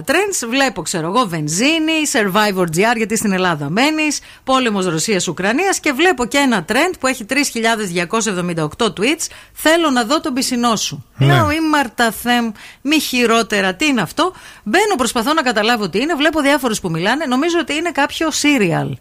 trends, 0.07 0.47
βλέπω, 0.49 0.81
ξέρω 0.81 1.07
εγώ, 1.07 1.25
βενζίνη, 1.27 1.93
survivor 2.13 2.63
GR, 2.63 2.95
γιατί 2.97 3.17
στην 3.17 3.31
Ελλάδα 3.31 3.69
μένεις, 3.69 4.19
πόλεμος 4.43 4.85
Ρωσία-Ουκρανία 4.85 5.75
και 5.81 5.91
βλέπω 5.91 6.25
και 6.25 6.37
ένα 6.37 6.65
trend 6.67 6.93
που 6.99 7.07
έχει 7.07 7.25
3.278 7.29 8.85
tweets. 8.85 9.27
Θέλω 9.53 9.89
να 9.89 10.03
δω 10.03 10.21
τον 10.21 10.33
πισινό 10.33 10.75
σου. 10.75 11.05
Ναι. 11.17 11.25
Λέω, 11.33 11.51
ή 11.51 11.59
Μαρταθέμ, 11.71 12.51
μη 12.87 12.99
χειρότερα, 12.99 13.75
τι 13.75 13.85
είναι 13.85 14.01
αυτό. 14.01 14.33
Μπαίνω, 14.63 14.95
προσπαθώ 14.97 15.33
να 15.33 15.41
καταλάβω 15.41 15.89
τι 15.89 15.99
είναι, 15.99 16.15
βλέπω 16.15 16.41
διάφορους 16.41 16.79
που 16.79 16.89
μιλάνε, 16.89 17.25
νομίζω 17.25 17.59
ότι 17.59 17.73
είναι 17.73 17.91
κάποιο 17.91 18.29
serial. 18.29 18.91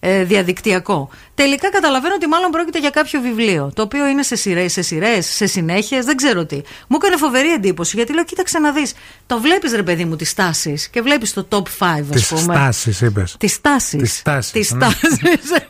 Ε, 0.00 0.24
διαδικτυακό. 0.24 1.08
Τελικά 1.34 1.70
καταλαβαίνω 1.70 2.14
ότι 2.14 2.26
μάλλον 2.26 2.50
πρόκειται 2.50 2.78
για 2.78 2.90
κάποιο 2.90 3.20
βιβλίο. 3.20 3.70
Το 3.74 3.82
οποίο 3.82 4.06
είναι 4.06 4.22
σε 4.22 4.36
σειρέ, 4.36 4.68
σε, 4.68 4.82
σειρές, 4.82 5.26
σε 5.26 5.46
συνέχειες, 5.46 6.04
δεν 6.04 6.16
ξέρω 6.16 6.46
τι. 6.46 6.56
Μου 6.88 6.96
έκανε 7.02 7.16
φοβερή 7.16 7.52
εντύπωση 7.52 7.96
γιατί 7.96 8.14
λέω: 8.14 8.24
Κοίταξε 8.24 8.58
να 8.58 8.72
δεις. 8.72 8.92
Το 9.26 9.40
βλέπεις, 9.40 9.72
ρε 9.72 9.82
παιδί 9.82 10.04
μου, 10.04 10.16
τις 10.16 10.34
τάσεις 10.34 10.88
και 10.88 11.02
βλέπεις 11.02 11.32
το 11.32 11.48
top 11.50 11.56
5, 11.56 11.62
ας 12.00 12.06
Τις 12.10 12.26
πούμε. 12.28 12.40
στάσει, 12.54 12.96
είπες. 13.06 13.36
Τις 13.38 13.60
τάσεις. 13.60 14.00
Τις 14.00 14.16
στάσεις, 14.16 14.52
Τις 14.52 14.70
ναι. 14.72 14.78
τάσεις. 14.78 15.18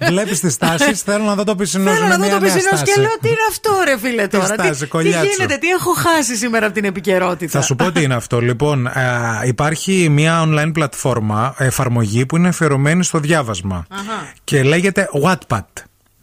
Βλέπεις 0.09 0.41
τις 0.41 0.57
τάσεις, 0.57 1.01
θέλω 1.03 1.25
να 1.25 1.35
δω 1.35 1.45
το 1.45 1.55
πισινό 1.55 1.91
σου. 1.91 1.95
Θέλω 1.95 2.07
είναι 2.07 2.17
να 2.17 2.21
δω 2.23 2.25
μια 2.27 2.35
το 2.39 2.45
νέα 2.45 2.55
πισινό 2.55 2.77
στάση. 2.77 2.93
και 2.93 3.01
λέω: 3.01 3.19
Τι 3.21 3.29
είναι 3.29 3.37
αυτό, 3.51 3.71
ρε 3.85 3.99
φίλε 3.99 4.23
Τι 4.27 4.29
τώρα; 4.39 4.47
στάση, 4.55 4.71
τι, 4.71 4.77
τι 4.79 4.87
κολλιάτσο. 4.87 5.31
γίνεται, 5.37 5.57
τι 5.57 5.69
έχω 5.69 5.93
χάσει 5.93 6.37
σήμερα 6.37 6.67
από 6.67 6.75
την 6.75 6.85
επικαιρότητα; 6.85 7.59
Θα 7.59 7.67
σου 7.67 7.77
πω 7.77 7.93
τι 7.93 8.03
είναι 8.03 8.15
αυτό. 8.15 8.41
Λοιπόν, 8.41 8.87
ε, 8.87 8.93
υπάρχει 9.45 10.09
μια 10.09 10.43
online 10.49 10.71
πλατφόρμα, 10.73 11.55
εφαρμογή 11.59 12.27
που 12.27 12.37
είναι 12.37 12.49
αφιερωμένη 12.49 13.05
στο 13.05 13.19
διάβασμα. 13.19 13.87
Αχα. 14.17 14.33
Και 14.45 14.63
λέγεται 14.63 15.09
Wattpad. 15.25 15.61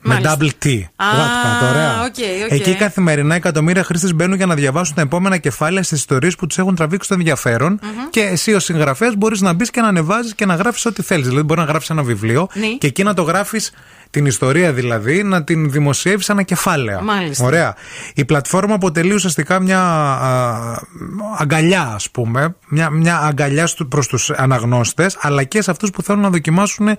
Με 0.05 0.13
Μάλιστα. 0.13 0.37
double 0.39 0.65
T. 0.65 0.79
Α, 0.95 1.05
Wattpad, 1.05 1.69
ωραία. 1.69 2.01
OK, 2.03 2.15
OK. 2.45 2.51
Εκεί 2.51 2.75
καθημερινά 2.75 3.35
εκατομμύρια 3.35 3.83
χρήστες 3.83 4.13
μπαίνουν 4.13 4.35
για 4.37 4.45
να 4.45 4.55
διαβάσουν 4.55 4.95
τα 4.95 5.01
επόμενα 5.01 5.37
κεφάλαια 5.37 5.83
στις 5.83 5.99
ιστορίες 5.99 6.35
που 6.35 6.47
τους 6.47 6.57
έχουν 6.57 6.75
τραβήξει 6.75 7.07
το 7.09 7.13
ενδιαφέρον 7.13 7.79
Και 8.09 8.21
εσύ, 8.21 8.53
ως 8.53 8.63
συγγραφέας, 8.63 9.15
μπορείς 9.15 9.41
να 9.41 9.53
μπεις 9.53 9.69
και 9.71 9.81
να 9.81 9.87
ανεβάζεις 9.87 10.35
και 10.35 10.45
να 10.45 10.55
γράφεις 10.55 10.85
ό,τι 10.85 11.01
θέλεις. 11.01 11.27
Δηλαδή, 11.27 11.45
μπορεί 11.45 11.59
να 11.59 11.65
γράψει 11.65 11.87
ένα 11.91 12.03
βιβλίο 12.03 12.47
Ναι. 12.53 12.67
και 12.67 12.87
εκεί 12.87 13.03
να 13.03 13.13
το 13.13 13.21
γράφεις 13.21 13.71
την 14.13 14.25
ιστορία 14.25 14.73
δηλαδή, 14.73 15.23
να 15.23 15.43
την 15.43 15.71
δημοσιεύεις 15.71 16.29
ένα 16.29 16.43
κεφάλαια. 16.43 17.01
Μάλιστα. 17.01 17.45
Ωραία. 17.45 17.75
Η 18.15 18.25
πλατφόρμα 18.25 18.73
αποτελεί 18.73 19.13
ουσιαστικά 19.13 19.59
μια 19.59 19.81
α, 19.81 20.79
αγκαλιά, 21.37 21.91
ας 21.95 22.09
πούμε. 22.09 22.55
Μια, 22.67 22.89
μια 22.89 23.17
αγκαλιά 23.17 23.69
προς 23.89 24.07
τους 24.07 24.29
αναγνώστες, 24.29 25.17
αλλά 25.21 25.43
και 25.43 25.61
σε 25.61 25.71
αυτούς 25.71 25.89
που 25.89 26.01
θέλουν 26.01 26.21
να 26.21 26.29
δοκιμάσουν 26.29 26.87
α, 26.87 26.97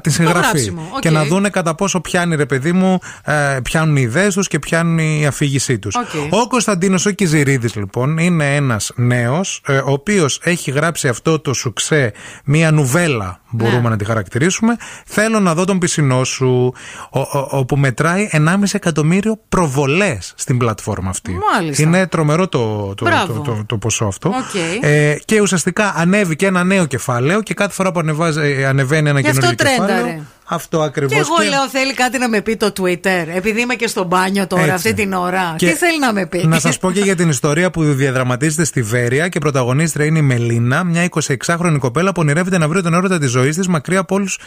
τη 0.00 0.10
συγγραφή. 0.10 0.38
γράψιμο, 0.40 0.90
οκ. 0.94 1.00
Και 1.00 1.10
να 1.10 1.24
δούνε 1.24 1.48
κατά 1.48 1.74
πόσο 1.74 2.00
πιάνει, 2.00 2.36
ρε 2.36 2.46
παιδί 2.46 2.72
μου, 2.72 2.98
ε, 3.24 3.58
πιάνουν 3.62 3.96
οι 3.96 4.02
ιδέες 4.02 4.34
τους 4.34 4.48
και 4.48 4.58
πιάνει 4.58 5.20
η 5.20 5.26
αφήγησή 5.26 5.78
τους. 5.78 5.94
Οκ. 5.94 6.32
Ο 6.42 6.48
Κωνσταντίνος 6.48 7.06
ο 7.06 7.10
Κιζηρίδης, 7.10 7.74
λοιπόν, 7.74 8.18
είναι 8.18 8.54
ένας 8.54 8.92
νέος, 8.94 9.62
ο 9.68 9.92
οποίος 9.92 10.40
έχει 10.42 10.70
γράψει 10.70 11.08
αυτό 11.08 11.38
το 11.38 11.54
σουξέ, 11.54 12.12
μία 12.44 12.70
νουβέλα, 12.70 13.40
μπορούμε 13.52 13.80
Ναι. 13.80 13.88
να 13.88 13.96
τη 13.96 14.04
χαρακτηρίσουμε. 14.04 14.76
Θέλω 15.06 15.40
να 15.40 15.54
δω 15.54 15.64
τον 15.64 15.78
πισινό 15.78 16.24
σου, 16.24 16.72
ο- 17.10 17.20
ο- 17.20 17.48
όπου 17.50 17.76
μετράει 17.76 18.28
1,5 18.32 18.74
εκατομμύριο 18.74 19.38
προβολές 19.48 20.32
στην 20.36 20.58
πλατφόρμα 20.58 21.10
αυτή. 21.10 21.38
Μάλιστα. 21.54 21.82
Είναι 21.82 22.06
τρομερό 22.06 22.48
το, 22.48 22.94
το, 22.94 23.04
Μπράβο. 23.04 23.32
το, 23.32 23.40
το, 23.40 23.62
το 23.66 23.76
ποσό 23.78 24.04
αυτό. 24.04 24.28
Οκ. 24.28 24.84
Ε, 24.84 25.16
και 25.24 25.40
ουσιαστικά 25.40 25.92
ανέβηκε 25.96 26.46
ένα 26.46 26.64
νέο 26.64 26.84
κεφάλαιο 26.86 27.42
και 27.42 27.54
κάθε 27.54 27.72
φορά 27.72 27.92
που 27.92 27.98
ανεβάζει, 27.98 28.40
ε, 28.40 28.66
ανεβαίνει 28.66 29.08
ένα 29.08 29.20
Γι' 29.20 29.28
αυτό 29.28 29.40
καινούργιο 29.40 29.64
τρένταρε. 29.66 29.92
κεφάλαιο. 29.94 30.22
Αυτό 30.54 30.80
ακριβώς. 30.80 31.12
Και 31.14 31.18
εγώ 31.18 31.50
λέω 31.50 31.68
θέλει 31.68 31.94
κάτι 31.94 32.18
να 32.18 32.28
με 32.28 32.40
πει 32.40 32.56
το 32.56 32.72
Twitter. 32.80 33.26
Επειδή 33.34 33.60
είμαι 33.60 33.74
και 33.74 33.86
στο 33.86 34.04
μπάνιο 34.04 34.46
τώρα 34.46 34.62
Έτσι. 34.62 34.74
αυτή 34.74 34.94
την 34.94 35.12
ώρα. 35.12 35.54
Και 35.56 35.66
Τι 35.66 35.72
θέλει 35.72 35.98
να 35.98 36.12
με 36.12 36.26
πει; 36.26 36.46
Να 36.46 36.60
σας 36.60 36.78
πω 36.78 36.92
και 36.92 37.00
για 37.00 37.16
την 37.16 37.28
ιστορία 37.28 37.70
που 37.70 37.82
διαδραματίζεται 37.82 38.64
στη 38.64 38.82
Βέροια 38.82 39.28
και 39.28 39.38
πρωταγωνίστρια 39.38 40.06
είναι 40.06 40.18
η 40.18 40.22
Μελίνα, 40.22 40.84
μια 40.84 41.08
26χρονη 41.46 41.76
κοπέλα 41.78 42.12
που 42.12 42.20
ονειρεύεται 42.20 42.58
να 42.58 42.68
βρει 42.68 42.82
τον 42.82 42.94
έρωτα 42.94 43.18
της 43.18 43.30
ζωής 43.30 43.56
της 43.56 43.68
μακριά 43.68 43.98
από 43.98 44.14
όλους 44.14 44.38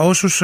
όσους 0.00 0.42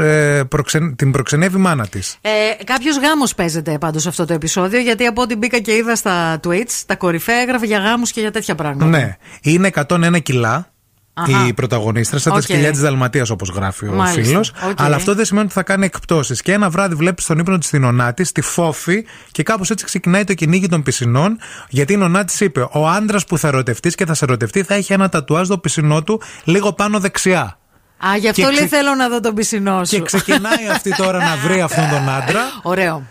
την 0.97 1.11
προξενεύει 1.11 1.57
η 1.57 1.61
μάνα 1.61 1.87
της. 1.87 2.19
Ε, 2.21 2.31
Κάποιος 2.65 2.99
γάμος 2.99 3.35
παίζεται 3.35 3.79
πάντως 3.79 4.03
σε 4.03 4.09
αυτό 4.09 4.25
το 4.25 4.33
επεισόδιο, 4.33 4.81
γιατί 4.81 5.07
από 5.07 5.23
ό,τι 5.23 5.37
μπήκα 5.37 5.59
και 5.59 5.73
είδα 5.73 5.97
στα 5.97 6.41
tweets, 6.45 6.83
τα 6.87 6.97
κορυφαία 6.97 7.41
έγραφε 7.41 7.67
για 7.67 7.79
γάμους 7.79 8.11
και 8.11 8.21
για 8.21 8.31
τέτοια 8.31 8.55
πράγματα. 8.55 8.87
Ναι. 8.87 9.17
Είναι 9.43 9.71
101 9.89 10.19
κιλά. 10.23 10.72
Αχα. 11.15 11.47
Η 11.47 11.53
πρωταγωνίστρια, 11.53 12.21
σαν 12.21 12.33
Οκ. 12.33 12.39
τα 12.39 12.45
σκυλιά 12.45 12.71
της 12.71 12.81
Δαλματίας, 12.81 13.31
όπως 13.31 13.49
γράφει 13.49 13.89
ο 13.89 13.93
Μάλιστα. 13.93 14.23
φίλος. 14.23 14.53
Οκ. 14.71 14.81
Αλλά 14.81 14.97
αυτό 14.97 15.15
δεν 15.15 15.25
σημαίνει 15.25 15.45
ότι 15.45 15.55
θα 15.55 15.63
κάνει 15.63 15.85
εκπτώσεις. 15.85 16.43
Και 16.43 16.53
ένα 16.53 16.71
βράδυ 16.71 16.95
βλέπεις 16.95 17.25
στον 17.25 17.39
ύπνο 17.39 17.59
της 17.59 17.69
τη 17.69 18.41
νονά 18.41 18.56
της, 18.56 18.71
τη 18.71 18.78
Φόφη, 18.78 19.05
και 19.31 19.43
κάπως 19.43 19.71
έτσι 19.71 19.85
ξεκινάει 19.85 20.25
το 20.25 20.35
κυνήγι 20.35 20.69
των 20.69 20.83
πισινών. 20.83 21.39
Γιατί 21.69 21.93
η 21.93 21.97
ονά 22.03 22.25
τη 22.25 22.45
είπε: 22.45 22.69
Ο 22.73 22.89
άντρας 22.89 23.25
που 23.25 23.39
θα 23.39 23.49
ερωτευτείς 23.49 23.95
και 23.95 24.07
θα 24.07 24.15
σε 24.15 24.25
ερωτευτεί 24.25 24.63
θα 24.63 24.75
έχει 24.75 24.93
ένα 24.93 25.09
τατουάζ 25.09 25.47
στο 25.47 25.59
πισινό 25.59 26.03
του 26.03 26.21
λίγο 26.45 26.73
πάνω 26.73 26.99
δεξιά. 27.01 27.57
Α, 28.07 28.17
γι' 28.17 28.29
αυτό 28.29 28.51
και 28.51 28.67
θέλω 28.67 28.95
να 28.95 29.09
δω 29.09 29.21
τον 29.21 29.35
πισινό 29.35 29.85
σου. 29.85 29.97
Και 29.97 30.03
ξεκινάει 30.03 30.69
αυτή 30.71 30.97
τώρα 30.97 31.19
να 31.19 31.37
βρει 31.37 31.61
αυτόν 31.61 31.89
τον 31.89 32.09
άντρα. 32.09 32.41
Ωραίο. 32.63 33.03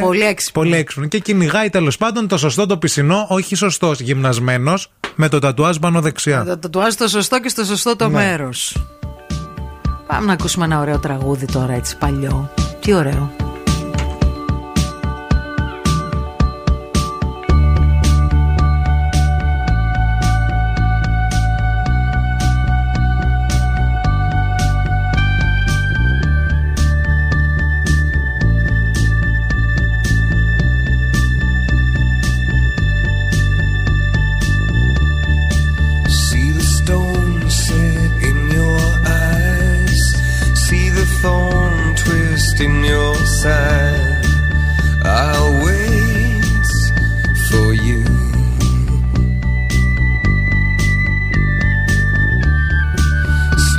Πολύ 0.00 0.22
έξυπνο. 0.22 0.62
Πολύ 0.62 0.76
έξυπνο. 0.76 1.06
Και 1.06 1.18
κυνηγάει 1.18 1.70
τέλος 1.70 1.96
πάντων 1.96 2.28
το 2.28 2.38
σωστό 2.38 2.66
το 2.66 2.78
πισινό, 2.78 3.26
όχι 3.28 3.54
σωστός, 3.54 4.00
γυμνασμένος, 4.00 4.90
με 5.14 5.28
το 5.28 5.38
τατουάζ 5.38 5.76
πάνω 5.76 6.00
δεξιά. 6.00 6.38
Με 6.38 6.44
το 6.44 6.58
τατουάζ 6.58 6.94
το 6.94 7.08
σωστό 7.08 7.40
και 7.40 7.48
στο 7.48 7.64
σωστό 7.64 7.96
το 7.96 8.08
ναι. 8.08 8.14
μέρος. 8.14 8.76
Πάμε 10.06 10.26
να 10.26 10.32
ακούσουμε 10.32 10.64
ένα 10.64 10.80
ωραίο 10.80 10.98
τραγούδι 10.98 11.46
τώρα, 11.46 11.72
έτσι 11.72 11.96
παλιό. 11.96 12.50
Τι 12.80 12.94
ωραίο. 12.94 13.49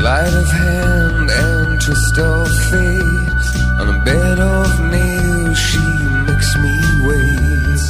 Sleight 0.02 0.34
of 0.34 0.50
hand 0.50 1.30
and 1.30 1.80
twist 1.80 2.18
of 2.18 2.48
fate. 2.72 3.46
On 3.80 3.88
a 3.88 4.04
bed 4.04 4.40
of 4.40 4.70
nails 4.90 5.60
she 5.60 5.86
makes 6.26 6.58
me 6.58 6.74
wait. 7.06 7.84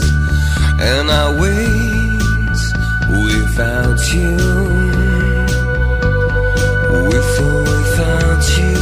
And 0.91 1.09
I 1.09 1.25
wait 1.39 2.59
without 3.23 4.01
you. 4.13 4.35
With 7.07 7.33
or 7.47 7.59
without 7.71 8.43
you. 8.59 8.79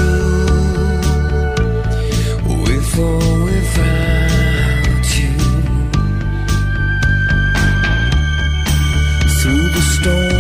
With 2.64 2.98
or 2.98 3.20
without 3.46 5.08
you. 5.20 5.38
Through 9.38 9.68
the 9.76 9.84
storm. 9.94 10.39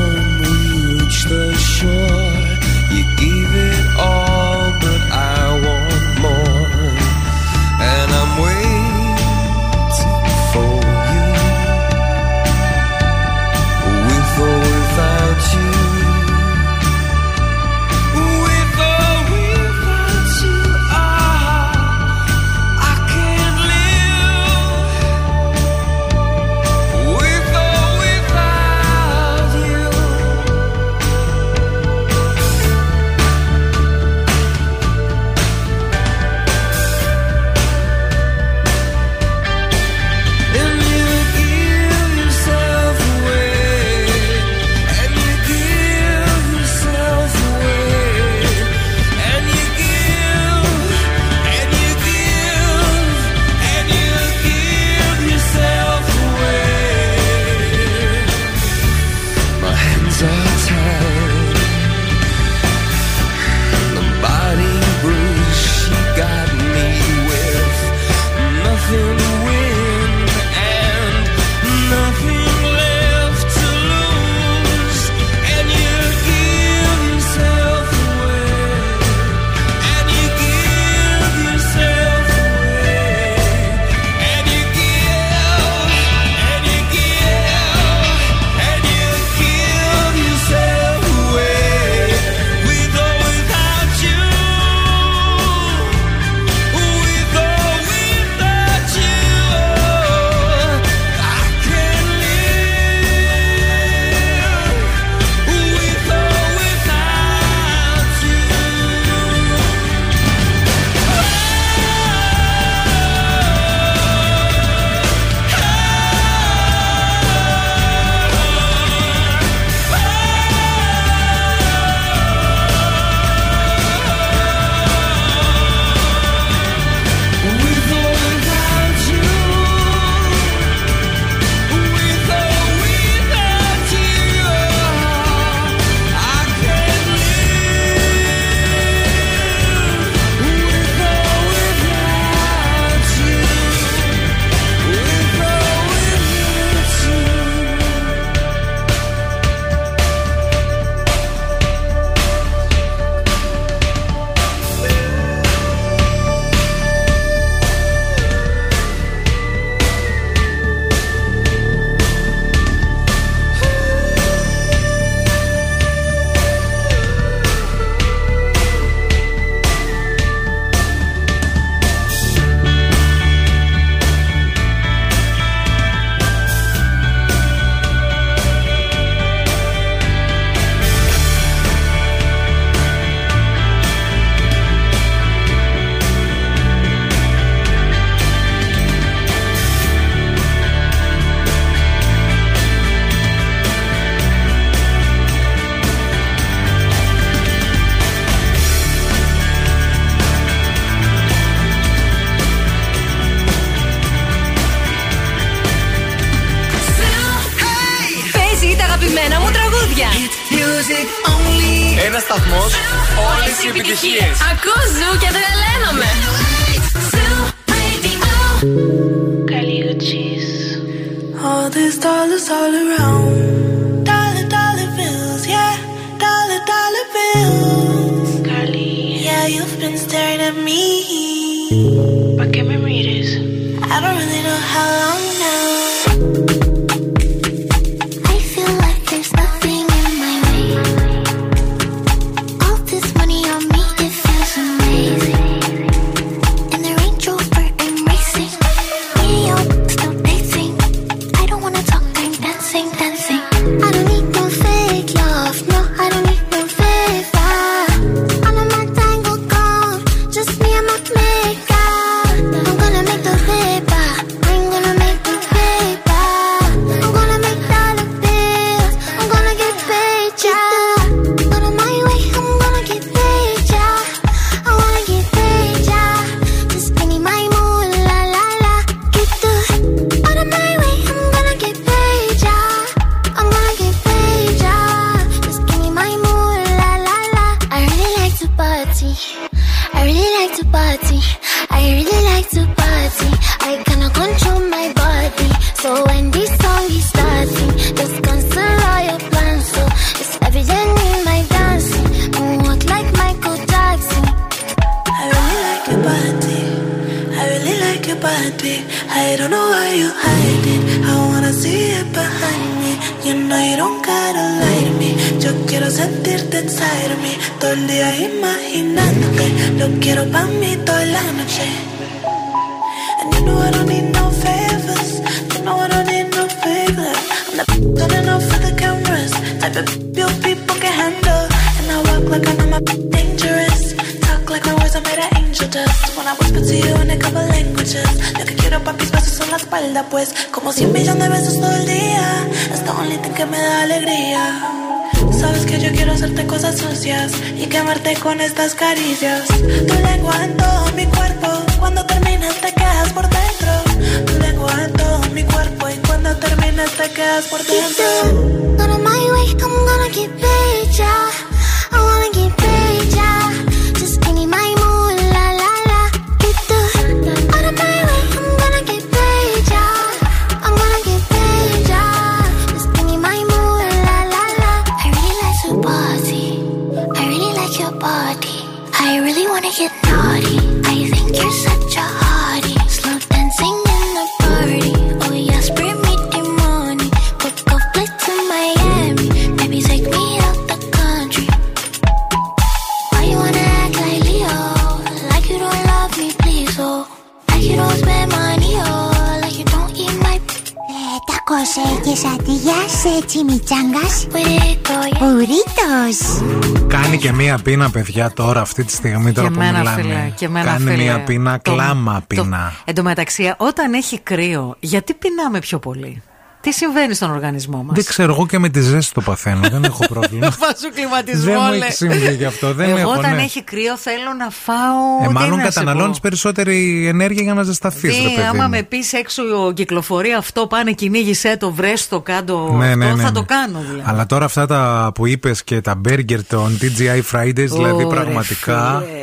Παιδιά, 408.11 408.31
τώρα 408.33 408.61
αυτή 408.61 408.83
τη 408.83 408.91
στιγμή 408.91 409.31
τώρα 409.31 409.47
Και 409.47 409.53
που 409.53 409.59
εμένα, 409.61 409.77
μιλάμε. 409.79 410.01
φίλε, 410.01 410.31
και 410.35 410.45
εμένα, 410.45 410.65
Κάνει 410.71 410.83
φίλε. 410.89 411.03
μία 411.03 411.23
πείνα, 411.23 411.59
Το- 411.61 411.71
κλάμα 411.71 412.23
πείνα. 412.27 412.73
Εν 412.85 412.95
τω 412.95 413.03
μεταξύ, 413.03 413.53
όταν 413.57 413.93
έχει 413.93 414.19
κρύο, 414.19 414.75
γιατί 414.79 415.13
πεινάμε 415.13 415.59
πιο 415.59 415.79
πολύ; 415.79 416.21
Τι 416.61 416.71
συμβαίνει 416.73 417.13
στον 417.13 417.31
οργανισμό 417.31 417.77
μας; 417.83 417.95
Δεν 417.95 418.05
ξέρω, 418.05 418.33
εγώ 418.33 418.45
και 418.45 418.59
με 418.59 418.69
τη 418.69 418.81
ζέστη 418.81 419.13
το 419.13 419.21
παθαίνω. 419.21 419.69
δεν 419.69 419.83
έχω 419.83 420.07
πρόβλημα. 420.09 420.47
Βάζω 420.59 420.93
κλιματισμό. 420.95 421.43
δεν 421.51 421.61
μου 421.71 421.77
λε. 421.77 421.85
έχει 421.85 421.93
συμβεί 421.95 422.33
γι' 422.35 422.45
αυτό. 422.45 422.73
Δεν 422.73 422.89
Εγώ 422.89 422.97
έχω, 422.97 423.11
όταν 423.11 423.35
ναι. 423.35 423.41
έχει 423.41 423.63
κρύο 423.63 423.97
θέλω 423.97 424.33
να 424.37 424.49
φάω. 424.49 425.23
Ε, 425.23 425.27
τι 425.27 425.33
μάλλον 425.33 425.57
να 425.57 425.63
σε 425.63 425.67
καταναλώνεις 425.67 426.13
πω. 426.15 426.19
περισσότερη 426.21 427.07
ενέργεια 427.07 427.43
για 427.43 427.53
να 427.53 427.63
ζεσταθείς. 427.63 428.15
Τι, 428.17 428.41
άμα 428.49 428.67
με 428.67 428.83
πεις 428.83 429.13
έξω 429.13 429.43
κυκλοφορεί 429.73 430.33
αυτό, 430.33 430.67
πάνε 430.67 430.91
κυνήγησέ 430.91 431.57
το, 431.57 431.71
βρες 431.71 432.07
το, 432.07 432.21
κάτω 432.21 432.79
αυτό, 433.01 433.17
θα 433.21 433.31
το 433.31 433.43
κάνω 433.43 433.79
δηλαδή. 433.79 434.03
Αλλά 434.05 434.25
τώρα 434.25 434.45
αυτά 434.45 434.65
τα 434.65 435.11
που 435.15 435.27
είπες 435.27 435.63
και 435.63 435.81
τα 435.81 436.01
burger 436.09 436.39
των 436.47 436.77
TGI 436.81 437.21
Fridays, 437.37 437.53
δηλαδή 437.55 438.03
Ωρε, 438.03 438.15
πραγματικά. 438.15 439.03
φίλε, 439.05 439.17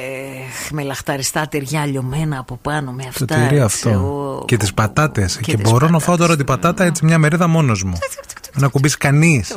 με 0.71 0.83
λαχταριστά 0.83 1.47
τυριά 1.49 1.87
λιωμένα 1.87 2.39
από 2.39 2.59
πάνω 2.63 2.91
με 2.93 3.03
Το 3.03 3.09
αυτά. 3.09 3.25
τυρί 3.35 3.45
έτσι, 3.45 3.59
αυτό. 3.61 3.91
ο- 3.91 4.45
Και 4.47 4.57
τις 4.57 4.75
πατάτες. 4.75 5.37
Και, 5.43 5.57
τις 5.57 5.71
μπορώ 5.71 5.89
να 5.89 5.99
φάω 5.99 6.17
τώρα 6.17 6.37
την 6.37 6.45
πατάτα 6.45 6.85
έτσι 6.85 7.05
μια 7.05 7.19
μερίδα 7.27 7.47
μόνος 7.47 7.83
μου. 7.83 7.99
Να 8.53 8.69
κουμπίσεις 8.69 8.97
κανείς. 8.97 9.55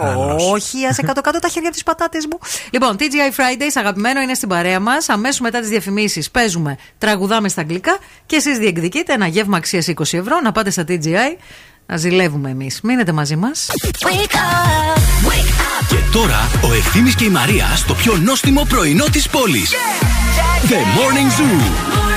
Όχι, 0.52 0.86
ας 0.86 0.98
κάτω 1.06 1.22
κάτω 1.22 1.40
τα 1.40 1.48
χέρια 1.48 1.68
από 1.68 1.78
τι 1.78 1.84
πατάτε 1.84 2.18
μου. 2.32 2.40
Λοιπόν, 2.72 2.96
TGI 3.00 3.40
Fridays, 3.40 3.72
αγαπημένο, 3.74 4.22
είναι 4.22 4.34
στην 4.34 4.50
παρέα 4.50 4.80
μας. 4.80 5.10
Αμέσως 5.10 5.40
μετά 5.40 5.60
τις 5.60 5.70
διαφημίσεις 5.70 6.32
παίζουμε, 6.32 6.78
τραγουδάμε 6.98 7.50
στα 7.50 7.62
αγγλικά 7.62 7.98
και 8.26 8.36
εσείς 8.36 8.58
διεκδικείτε 8.58 9.14
ένα 9.14 9.28
γεύμα 9.28 9.58
αξίας 9.58 9.88
20 9.88 10.18
ευρώ 10.18 10.40
να 10.44 10.52
πάτε 10.52 10.70
στα 10.70 10.84
TGI 10.88 11.38
να 11.86 11.98
ζηλεύουμε 11.98 12.50
εμείς. 12.50 12.82
Μείνετε 12.82 13.12
μαζί 13.12 13.36
μας. 13.36 13.70
Και 15.88 15.96
τώρα 16.12 16.50
ο 16.70 16.74
Ευθύμης 16.74 17.16
και 17.16 17.24
η 17.24 17.30
Μαρία 17.30 17.66
στο 17.76 17.94
πιο 17.94 18.18
νόστιμο 18.18 18.66
πρωινό 18.70 19.06
της 19.06 19.30
πόλης. 19.30 19.74
The 20.68 20.76
Morning 20.76 21.40
Zoo. 21.40 22.09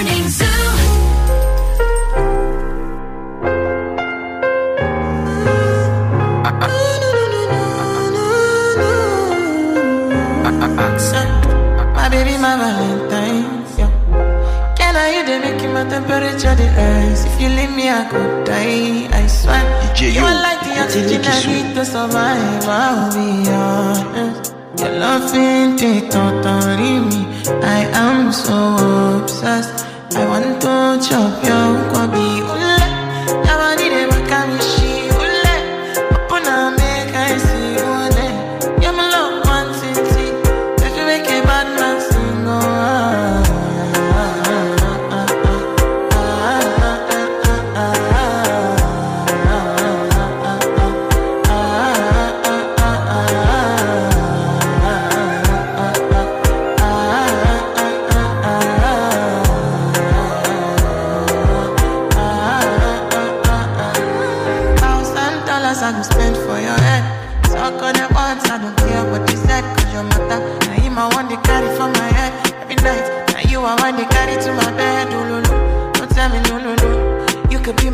My 10.74 12.08
baby, 12.08 12.38
my 12.38 12.56
Valentine. 12.56 13.64
Yeah. 13.76 14.74
Can 14.76 14.96
I 14.96 15.16
you 15.16 15.22
the 15.26 15.38
making 15.40 15.72
my 15.74 15.84
temperature 15.84 16.54
the 16.54 16.66
rise? 16.76 17.26
If 17.26 17.40
you 17.40 17.48
leave 17.48 17.74
me, 17.76 17.90
I 17.90 18.08
could 18.08 18.44
die. 18.46 19.08
I 19.12 19.26
swear. 19.26 19.62
DJ, 19.94 20.14
you 20.14 20.22
are 20.24 20.42
like 20.42 20.60
the 20.60 20.80
oxygen 20.82 21.22
I 21.24 21.46
need 21.46 21.74
to 21.74 21.84
survive. 21.84 22.64
I'll 22.64 23.12
be 23.12 23.50
honest. 23.50 24.54
Your 24.78 24.92
love 24.98 25.34
ain't 25.34 25.82
it 25.82 26.10
totally 26.10 27.00
me. 27.00 27.26
I 27.62 27.80
am 27.92 28.32
so 28.32 29.20
obsessed. 29.20 29.86
I 30.16 30.26
want 30.26 30.60
to 30.62 31.08
chop 31.08 31.44
your 31.44 31.68
kwabi. 31.92 32.61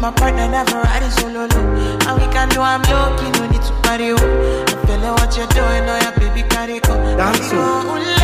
My 0.01 0.11
partner, 0.13 0.49
never 0.49 0.81
riding 0.81 1.11
solo. 1.11 1.47
low. 1.47 1.99
And 2.07 2.15
we 2.21 2.27
can 2.33 2.49
do 2.51 2.61
I'm 2.61 2.83
you 2.85 3.31
no 3.33 3.49
need 3.51 3.63
to 3.63 3.73
party. 3.83 4.13
oh. 4.13 4.65
I'm 4.69 4.87
feeling 4.87 5.11
what 5.13 5.37
you're 5.37 5.47
doing, 5.49 5.85
oh 5.89 5.99
yeah, 6.01 6.13
baby, 6.19 6.49
carry 6.49 6.81
go. 6.81 6.95
Dance, 7.17 7.51
oh. 7.53 8.18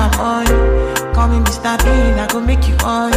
My 0.00 0.08
money. 0.16 0.56
Call 1.12 1.28
me 1.28 1.38
Mr. 1.44 1.76
Bean, 1.84 2.16
I 2.16 2.26
go 2.32 2.40
make 2.40 2.64
you 2.68 2.76
on. 2.84 3.12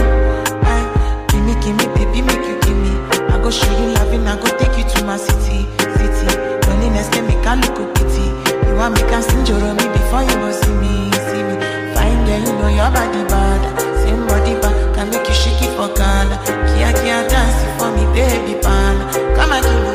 Hey, 0.67 0.83
eh, 0.83 1.25
give 1.31 1.43
me, 1.47 1.53
give 1.63 1.75
me, 1.79 1.87
baby, 1.95 2.19
make 2.27 2.43
you 2.43 2.59
give 2.59 2.75
me. 2.75 2.91
I 3.31 3.39
go 3.39 3.49
show 3.49 3.71
you 3.79 3.93
loving, 3.95 4.27
I 4.27 4.35
go 4.35 4.49
take 4.59 4.75
you 4.77 4.83
to 4.83 4.99
my 5.05 5.15
city, 5.15 5.63
city. 5.95 6.27
Loneliness 6.67 7.07
can 7.09 7.23
make 7.27 7.45
a 7.47 7.55
look 7.55 7.79
pity. 7.95 8.27
You 8.67 8.75
want 8.75 8.95
me 8.95 9.01
can 9.07 9.23
sing 9.23 9.45
your 9.47 9.59
me 9.79 9.85
before 9.95 10.23
you 10.27 10.35
go 10.43 10.51
see 10.51 10.75
me, 10.83 11.07
see 11.31 11.43
me. 11.47 11.55
Fine 11.95 12.19
girl, 12.27 12.41
you 12.43 12.53
know 12.59 12.67
your 12.67 12.91
body 12.91 13.23
bad. 13.31 13.61
Same 14.03 14.27
body 14.27 14.53
bad, 14.59 14.75
can 14.95 15.07
make 15.09 15.27
you 15.27 15.35
shake 15.35 15.61
it 15.63 15.71
for 15.79 15.87
Ghana. 15.95 16.35
Kia, 16.67 16.91
kia, 16.99 17.23
dance 17.31 17.59
for 17.79 17.95
me, 17.95 18.03
baby, 18.11 18.59
pan. 18.59 18.95
Come 19.39 19.55
and 19.55 19.63
give 19.63 19.92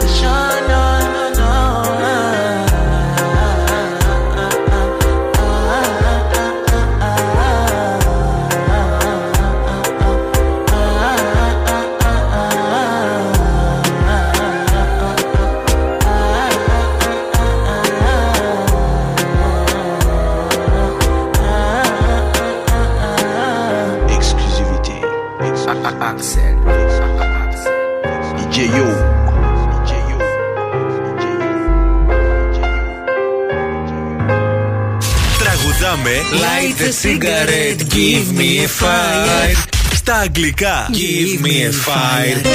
Light 36.31 36.79
a 36.83 36.93
cigarette, 36.93 37.89
give 37.89 38.33
me 38.35 38.65
a 38.65 38.69
fire 38.69 39.57
Στα 39.95 40.15
αγγλικά 40.15 40.91
Give 40.93 41.41
me 41.43 41.69
a 41.69 41.73
fire 41.89 42.47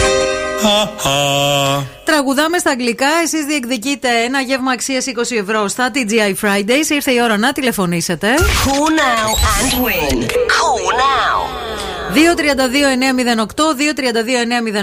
Τραγουδάμε 2.04 2.58
στα 2.58 2.70
αγγλικά. 2.70 3.08
Εσείς 3.24 3.46
διεκδικείτε 3.46 4.08
ένα 4.26 4.42
γεύμα 4.42 4.72
αξίας 4.72 5.06
20 5.08 5.38
ευρώ 5.38 5.68
στα 5.68 5.92
TGI 5.94 6.34
Fridays. 6.42 6.90
Ήρθε 6.90 7.12
η 7.12 7.22
ώρα 7.22 7.38
να 7.38 7.52
τηλεφωνήσετε. 7.52 8.28
Call 8.38 8.90
now 8.90 9.30
and 9.58 9.86
win. 9.86 10.18
Call 10.28 10.86
now. 10.92 11.33
232-908, 12.14 12.18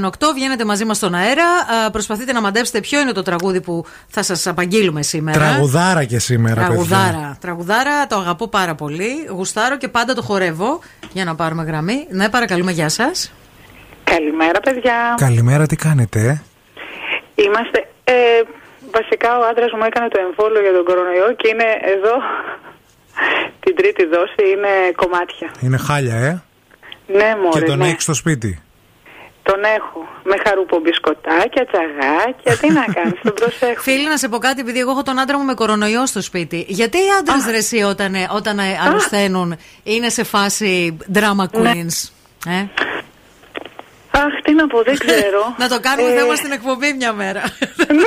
232-908. 0.02 0.32
Βγαίνετε 0.34 0.64
μαζί 0.64 0.84
μας 0.84 0.96
στον 0.96 1.14
αέρα. 1.14 1.44
Α, 1.86 1.90
προσπαθείτε 1.90 2.32
να 2.32 2.40
μαντέψετε 2.40 2.80
ποιο 2.80 3.00
είναι 3.00 3.12
το 3.12 3.22
τραγούδι 3.22 3.60
που 3.60 3.84
θα 4.08 4.22
σας 4.22 4.46
απαγγείλουμε 4.46 5.02
σήμερα. 5.02 5.38
Τραγουδάρα 5.38 6.04
και 6.04 6.18
σήμερα, 6.18 6.54
παιδιά. 6.54 6.66
Τραγουδάρα. 6.66 7.36
Τραγουδάρα, 7.40 8.06
το 8.06 8.16
αγαπώ 8.16 8.48
πάρα 8.48 8.74
πολύ. 8.74 9.26
Γουστάρω 9.28 9.76
και 9.76 9.88
πάντα 9.88 10.14
το 10.14 10.22
χορεύω 10.22 10.80
για 11.12 11.24
να 11.24 11.34
πάρουμε 11.34 11.62
γραμμή. 11.62 12.06
Ναι, 12.10 12.28
παρακαλούμε, 12.28 12.72
γεια 12.72 12.88
σας. 12.88 13.32
Καλημέρα, 14.04 14.60
παιδιά. 14.60 15.14
Καλημέρα, 15.16 15.66
τι 15.66 15.76
κάνετε, 15.76 16.20
ε; 16.20 16.42
Είμαστε. 17.44 17.88
Ε, 18.04 18.14
βασικά, 18.90 19.38
ο 19.38 19.42
άντρας 19.50 19.72
μου 19.72 19.84
έκανε 19.84 20.08
το 20.08 20.20
εμβόλιο 20.26 20.60
για 20.60 20.72
τον 20.72 20.84
κορονοϊό 20.84 21.32
και 21.36 21.48
είναι 21.48 21.68
εδώ. 21.94 22.14
Την 23.60 23.76
τρίτη 23.76 24.04
δόση 24.06 24.44
είναι 24.54 24.72
κομμάτια. 24.96 25.50
Είναι 25.60 25.76
χάλια, 25.76 26.14
ε; 26.14 26.42
Ναι, 27.12 27.36
μωρέ, 27.42 27.60
και 27.60 27.66
τον 27.66 27.78
ναι. 27.78 27.88
έχεις 27.88 28.02
στο 28.02 28.14
σπίτι. 28.14 28.62
Τον 29.42 29.64
έχω. 29.76 30.08
Με 30.24 30.36
χαρουπο-μπισκοτάκια, 30.44 31.66
τσαγάκια. 31.66 32.56
Τι 32.56 32.72
να 32.72 32.84
κάνεις, 32.94 33.20
τον 33.22 33.34
προσέχω. 33.34 33.80
Φίλοι, 33.80 34.08
να 34.08 34.16
σε 34.16 34.28
πω 34.28 34.38
κάτι, 34.38 34.60
επειδή 34.60 34.78
εγώ 34.78 34.90
έχω 34.90 35.02
τον 35.02 35.18
άντρα 35.18 35.38
μου 35.38 35.44
με 35.44 35.54
κορονοϊό 35.54 36.06
στο 36.06 36.22
σπίτι. 36.22 36.64
Γιατί 36.68 36.96
οι 36.98 37.10
άντρες 37.18 37.46
ρε 37.50 37.56
εσύ 37.56 37.82
όταν, 37.82 38.14
ε, 38.14 38.28
όταν 38.34 38.58
ε, 38.58 38.62
αρρωσταίνουν 38.86 39.56
είναι 39.82 40.08
σε 40.08 40.24
φάση 40.24 40.96
drama 41.14 41.34
Ναι. 41.52 41.72
queens. 41.72 42.08
Ε; 42.46 42.64
Αχ, 44.10 44.42
τι 44.44 44.54
να 44.54 44.66
πω, 44.66 44.82
δεν 44.82 44.98
ξέρω. 45.04 45.54
να 45.58 45.68
το 45.68 45.80
κάνουμε 45.80 46.10
Ε, 46.10 46.16
θέμα 46.18 46.34
στην 46.34 46.52
εκπομπή 46.52 46.92
μια 46.96 47.12
μέρα. 47.12 47.42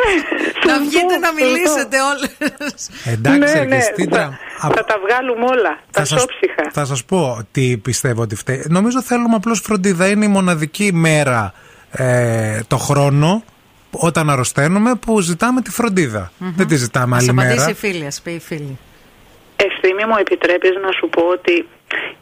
να 0.68 0.80
βγείτε 0.80 1.18
να 1.18 1.34
μιλήσετε 1.34 1.98
όλες. 2.02 2.90
Εντάξει, 3.06 3.40
ναι, 3.40 3.60
ρε, 3.60 3.66
ναι, 3.66 3.76
Χριστίνα, 3.76 4.40
θα, 4.60 4.68
θα 4.76 4.84
τα 4.86 4.96
βγάλουμε 5.08 5.46
όλα. 5.46 5.80
Τα 5.92 6.06
σας, 6.06 6.20
σώψυχα. 6.22 6.70
θα 6.72 6.86
σας 6.86 7.04
πω 7.06 7.48
τι 7.52 7.78
πιστεύω 7.78 8.22
ότι 8.22 8.36
φταίει. 8.36 8.66
Νομίζω 8.70 9.02
θέλουμε 9.02 9.36
απλώς 9.36 9.60
φροντίδα. 9.60 10.08
Είναι 10.08 10.26
η 10.26 10.28
μοναδική 10.28 10.94
μέρα 10.94 11.54
ε, 11.92 12.60
το 12.68 12.78
χρόνο 12.78 13.44
όταν 13.92 14.30
αρρωσταίνουμε 14.30 14.96
που 14.96 15.20
ζητάμε 15.20 15.62
τη 15.62 15.72
φροντιδα 15.72 16.32
Δεν 16.38 16.68
τη 16.68 16.76
ζητάμε 16.76 17.16
Α 17.16 17.20
άλλη 17.20 17.30
απαντήσει 17.30 17.56
μέρα. 17.58 17.70
η 17.70 17.74
φίλη, 17.74 18.06
ας 18.06 18.22
πει 18.22 18.32
η 18.32 18.40
φίλη. 18.40 18.78
Ευθύμη 19.56 20.06
μου 20.06 20.16
επιτρέπεις 20.20 20.70
να 20.86 20.92
σου 20.92 21.10
πω 21.10 21.22
ότι 21.22 21.68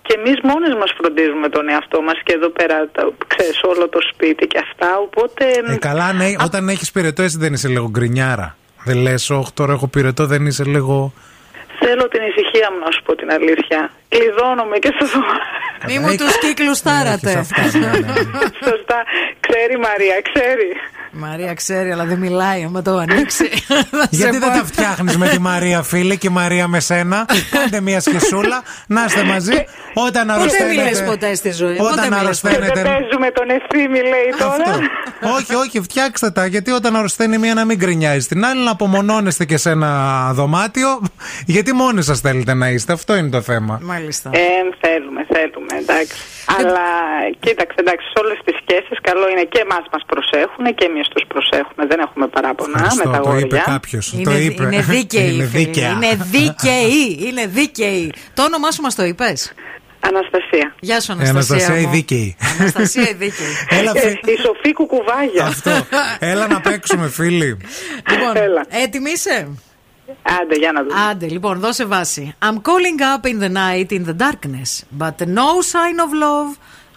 και 0.02 0.14
εμείς 0.18 0.38
μόνες 0.44 0.74
μας 0.80 0.94
φροντίζουμε 0.98 1.50
τον 1.50 1.70
εαυτό 1.70 2.02
μας 2.02 2.18
και 2.24 2.34
εδώ 2.34 2.50
πέρα 2.50 2.88
τα, 2.92 3.12
ξέρεις 3.28 3.62
όλο 3.64 3.90
το 3.90 4.00
σπίτι 4.14 4.48
και 4.48 4.58
αυτά 4.58 4.98
οπότε 4.98 5.46
Ε, 5.68 5.76
καλά, 5.78 6.14
ναι, 6.14 6.26
όταν 6.44 6.70
έχεις 6.70 6.92
πυρετό 6.92 7.22
εσύ 7.22 7.38
δεν 7.38 7.54
είσαι 7.54 7.68
λίγο 7.68 7.90
γκρινιάρα. 7.90 8.56
Δεν 8.86 8.98
λες, 8.98 9.30
όχι 9.30 9.54
τώρα 9.54 9.74
έχω 9.74 9.88
πυρετό, 9.88 10.26
δεν 10.26 10.46
είσαι 10.46 10.64
λίγο... 10.64 11.14
θέλω 11.80 12.08
την 12.08 12.22
ησυχία 12.30 12.68
μου 12.72 12.80
να 12.86 12.92
σου 12.92 13.02
πω 13.04 13.16
την 13.16 13.32
αλήθεια 13.32 13.92
κλειδώνομαι 14.10 14.78
και 14.84 14.92
στο 14.96 15.06
Μη 15.88 16.00
μου 16.00 16.16
τους 16.16 16.38
κύκλου 16.40 16.74
τάρατε. 16.84 17.32
Σωστά, 18.64 19.00
ξέρει 19.40 19.74
η 19.74 19.82
Μαρία, 19.88 20.22
ξέρει 20.34 20.68
Η 21.14 21.18
Μαρία 21.18 21.54
ξέρει, 21.54 21.92
αλλά 21.92 22.06
δεν 22.06 22.18
μιλάει. 22.20 22.64
Άμα 22.64 22.82
το 22.82 22.98
ανοίξει. 22.98 23.50
θα 23.92 24.08
Γιατί 24.10 24.34
σε 24.34 24.40
δεν 24.40 24.40
πω. 24.40 24.58
τα 24.58 24.66
φτιάχνεις 24.66 25.18
με 25.18 25.28
τη 25.28 25.40
Μαρία, 25.40 25.82
φίλε, 25.82 26.16
και 26.16 26.28
η 26.28 26.30
Μαρία 26.30 26.68
με 26.68 26.80
σένα. 26.80 27.26
Κάντε 27.56 27.82
μια 27.82 28.00
σχεσούλα, 28.00 28.64
να 28.88 29.04
είστε 29.06 29.24
μαζί. 29.24 29.66
Όταν 29.94 30.28
Ποτέ 30.28 30.40
αρρωσταίνετε. 30.40 30.82
μιλες 30.82 31.04
ποτέ 31.04 31.36
στη 31.36 31.52
ζωή. 31.52 31.76
Ποτέ 31.76 31.92
Όταν 31.92 32.04
μιλες 32.04 32.20
αρρωσταίνετε. 32.20 32.82
δεν 32.82 32.84
παίζουμε 32.84 33.32
τον 33.32 33.50
ευθύμη 33.50 34.00
λέει 34.00 34.34
τώρα 34.40 34.80
όχι, 35.38 35.56
όχι, 35.56 35.82
φτιάξτε 35.82 36.32
τα. 36.32 36.46
Γιατί 36.46 36.72
όταν 36.72 36.96
αρρωσταίνει 36.96 37.38
μία 37.38 37.54
να 37.54 37.66
μην 37.66 37.78
γκρινιάζει 37.78 38.28
την 38.28 38.46
άλλη, 38.46 38.64
να 38.64 38.72
απομονώνεστε 38.72 39.46
και 39.46 39.58
σε 39.58 39.70
ένα 39.70 39.90
δωμάτιο. 40.34 41.02
Γιατί 41.46 41.74
μόνοι 41.74 42.02
σας 42.02 42.20
θέλετε 42.20 42.54
να 42.54 42.70
είστε. 42.70 42.94
Αυτό 42.94 43.16
είναι 43.16 43.30
το 43.30 43.42
θέμα. 43.42 43.80
Μάλιστα. 43.84 44.30
Ε, 44.34 44.40
θέλουμε, 44.88 45.26
θέλουμε, 45.34 45.71
εντάξει. 45.82 46.18
Αλλά 46.58 46.86
κοίταξε, 47.44 47.78
εντάξει, 47.84 48.06
σε 48.14 48.18
όλες 48.24 48.38
τις 48.46 48.56
σχέσεις 48.64 48.98
καλό 49.10 49.26
είναι 49.32 49.46
και 49.54 49.62
εμάς 49.66 49.84
μας 49.94 50.04
προσέχουν 50.12 50.66
και 50.78 50.86
εμείς 50.90 51.06
τους 51.14 51.24
προσέχουμε. 51.32 51.84
Δεν 51.92 52.00
έχουμε 52.06 52.28
παράπονα 52.36 52.70
με 52.78 52.78
τα 52.80 52.86
Ευχαριστώ, 52.88 53.10
το 53.12 53.18
αγόρια. 53.30 53.46
είπε 53.46 53.62
κάποιος. 53.74 54.06
Είναι, 54.14 54.24
Το 54.24 54.34
είπε. 54.46 54.64
είναι 54.64 54.82
δίκαιη. 54.94 55.32
Είναι 55.34 55.46
φίλη. 55.54 55.64
δίκαια. 55.66 55.90
Είναι 55.96 56.12
δίκαιη. 56.36 57.02
Είναι 57.28 57.46
δίκαιη. 57.58 58.14
Το 58.38 58.42
όνομά 58.44 58.70
σου 58.72 58.82
μας 58.82 58.96
το 58.96 59.04
είπες; 59.04 59.40
Αναστασία. 60.10 60.68
Γεια 60.80 61.00
σου, 61.02 61.12
Ε, 61.12 61.14
Αναστασία. 61.16 61.56
Αναστασία 61.56 61.80
η 61.82 61.86
μου. 61.86 61.92
δίκαιη. 61.92 62.36
Αναστασία 62.60 63.10
η 63.10 63.14
δίκαιη. 63.14 63.54
Έλα, 63.80 63.92
Ε, 63.96 64.00
φι- 64.00 64.28
η 64.28 64.38
Σοφή 64.46 64.74
Κουκουβάγια. 64.74 65.44
Αυτό. 65.46 65.72
Έλα 66.20 66.48
να 66.48 66.62
παίξουμε, 66.62 67.08
φίλοι. 67.10 67.58
Λοιπόν, 68.12 68.34
έτοιμη 68.84 69.10
είσαι; 69.12 69.48
Άντε, 70.41 70.55
για 70.55 70.73
να 70.73 70.83
δούμε. 70.83 70.95
Άντε, 71.11 71.29
λοιπόν, 71.29 71.61
δώσε 71.61 71.85
βάση. 71.85 72.35
I'm 72.43 72.55
calling 72.69 73.01
up 73.15 73.27
in 73.31 73.39
the 73.41 73.49
night 73.49 73.91
in 73.99 74.05
the 74.05 74.17
darkness, 74.27 74.85
but 74.99 75.17
no 75.27 75.61
sign 75.75 75.99
of 76.05 76.11
love. 76.27 76.51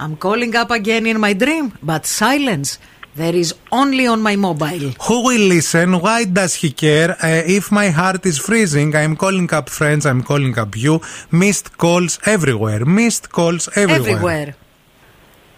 I'm 0.04 0.16
calling 0.26 0.56
up 0.56 0.72
again 0.80 1.06
in 1.06 1.20
my 1.20 1.34
dream, 1.44 1.66
but 1.92 2.06
silence. 2.06 2.70
There 3.22 3.36
is 3.44 3.50
only 3.82 4.06
on 4.14 4.20
my 4.30 4.36
mobile. 4.48 4.86
Who 5.08 5.18
will 5.28 5.46
listen? 5.56 5.88
Why 6.06 6.20
does 6.40 6.54
he 6.62 6.70
care? 6.86 7.10
Uh, 7.12 7.58
if 7.58 7.66
my 7.80 7.88
heart 8.00 8.24
is 8.32 8.38
freezing, 8.48 8.90
I'm 9.02 9.16
calling 9.24 9.50
up 9.60 9.68
friends, 9.80 10.04
I'm 10.06 10.22
calling 10.32 10.56
up 10.64 10.72
you. 10.86 10.94
Missed 11.42 11.68
calls 11.84 12.14
everywhere. 12.36 12.82
Missed 12.86 13.26
calls 13.38 13.64
everywhere. 13.84 14.18
Everywhere. 14.18 14.50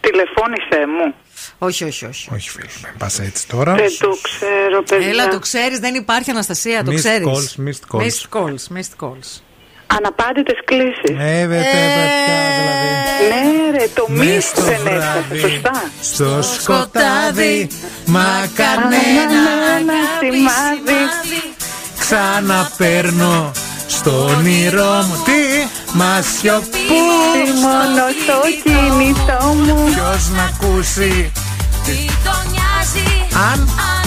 Τηλεφώνησε 0.01 0.79
μου. 0.87 1.13
Όχι, 1.58 1.84
όχι, 1.84 2.06
όχι. 2.06 2.28
Όχι, 2.34 2.50
φίλοι, 2.50 2.68
μην 2.84 2.92
πας 2.98 3.18
έτσι 3.18 3.48
τώρα. 3.48 3.74
Δεν 3.74 3.96
το 3.98 4.18
ξέρω, 4.22 4.82
παιδιά. 4.82 5.08
Έλα, 5.08 5.28
το 5.28 5.38
ξέρεις, 5.38 5.78
δεν 5.78 5.94
υπάρχει 5.94 6.30
Αναστασία, 6.30 6.84
το 6.84 6.90
Missed 6.92 6.94
ξέρεις. 6.94 7.26
calls, 7.26 7.60
missed 7.68 7.96
calls. 7.96 8.02
Missed 8.04 8.38
calls, 8.38 8.76
missed 8.76 9.06
calls. 9.06 9.40
Αναπάντητες 9.86 10.58
κλήσεις. 10.64 11.16
Ε, 11.18 11.46
δε, 11.46 11.56
τε, 11.56 11.62
παιδιά, 11.62 12.38
δηλαδή. 12.58 12.88
Ναι 13.28 13.78
ρε, 13.78 13.86
το 13.94 14.06
Μες 14.08 14.26
μη 14.34 14.40
στο 14.40 14.60
δεν 14.62 14.78
βράδυ. 14.82 14.98
έφτασε, 15.34 15.48
σωστά. 15.48 15.90
Στο 16.02 16.42
σκοτάδι, 16.42 17.68
μα 18.06 18.48
κανένα 18.54 19.52
Ένα 19.78 19.92
σημάδι. 20.20 21.00
ξαναπέρνω 21.98 23.52
στο 23.86 24.24
όνειρό 24.24 25.04
μου. 25.08 25.22
Τι, 25.24 25.66
μα 25.96 26.22
σιωπού. 26.22 26.76
Μόνο 27.60 28.02
στο 28.22 28.40
κινητό 28.62 29.46
μου. 29.46 29.84
Ποιος 29.84 30.28
να 30.28 30.42
ακούσει. 30.42 31.32
Τον 32.24 32.50
νοιάζει 32.50 33.26
Αν. 33.34 33.60
αν 33.60 33.66
εμένα 33.66 34.05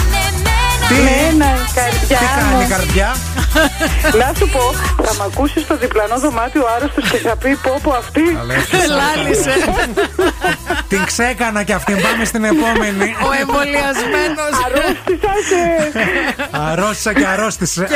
Τι, 0.89 0.95
Μένα 0.95 1.45
η 1.45 1.71
καρδιά 1.79 2.17
τι 2.17 2.25
κάνει 2.37 2.53
η 2.53 2.63
μου. 2.63 2.67
καρδιά; 2.69 3.09
Να 4.19 4.31
σου 4.37 4.49
πω, 4.49 4.63
θα 5.05 5.13
μ' 5.17 5.21
ακούσεις 5.21 5.61
στο 5.63 5.77
διπλανό 5.77 6.19
δωμάτιο 6.19 6.63
άρρωστος 6.75 7.09
και 7.11 7.17
θα 7.17 7.35
πει 7.35 7.55
πω 7.63 7.79
πω 7.83 7.91
αυτή. 7.91 8.21
Λάλησε. 8.99 9.53
Την 10.87 11.05
ξέκανα 11.05 11.63
κι 11.63 11.73
αυτήν. 11.73 11.95
Πάμε 12.01 12.25
στην 12.25 12.43
επόμενη. 12.43 13.15
Ο 13.27 13.29
εμβολιασμένος. 13.41 14.53
Αρρώστησα 14.65 15.33
και. 15.49 15.61
Αρρώστησα 16.69 17.13
και 17.13 17.25
αρρώστησε. 17.25 17.87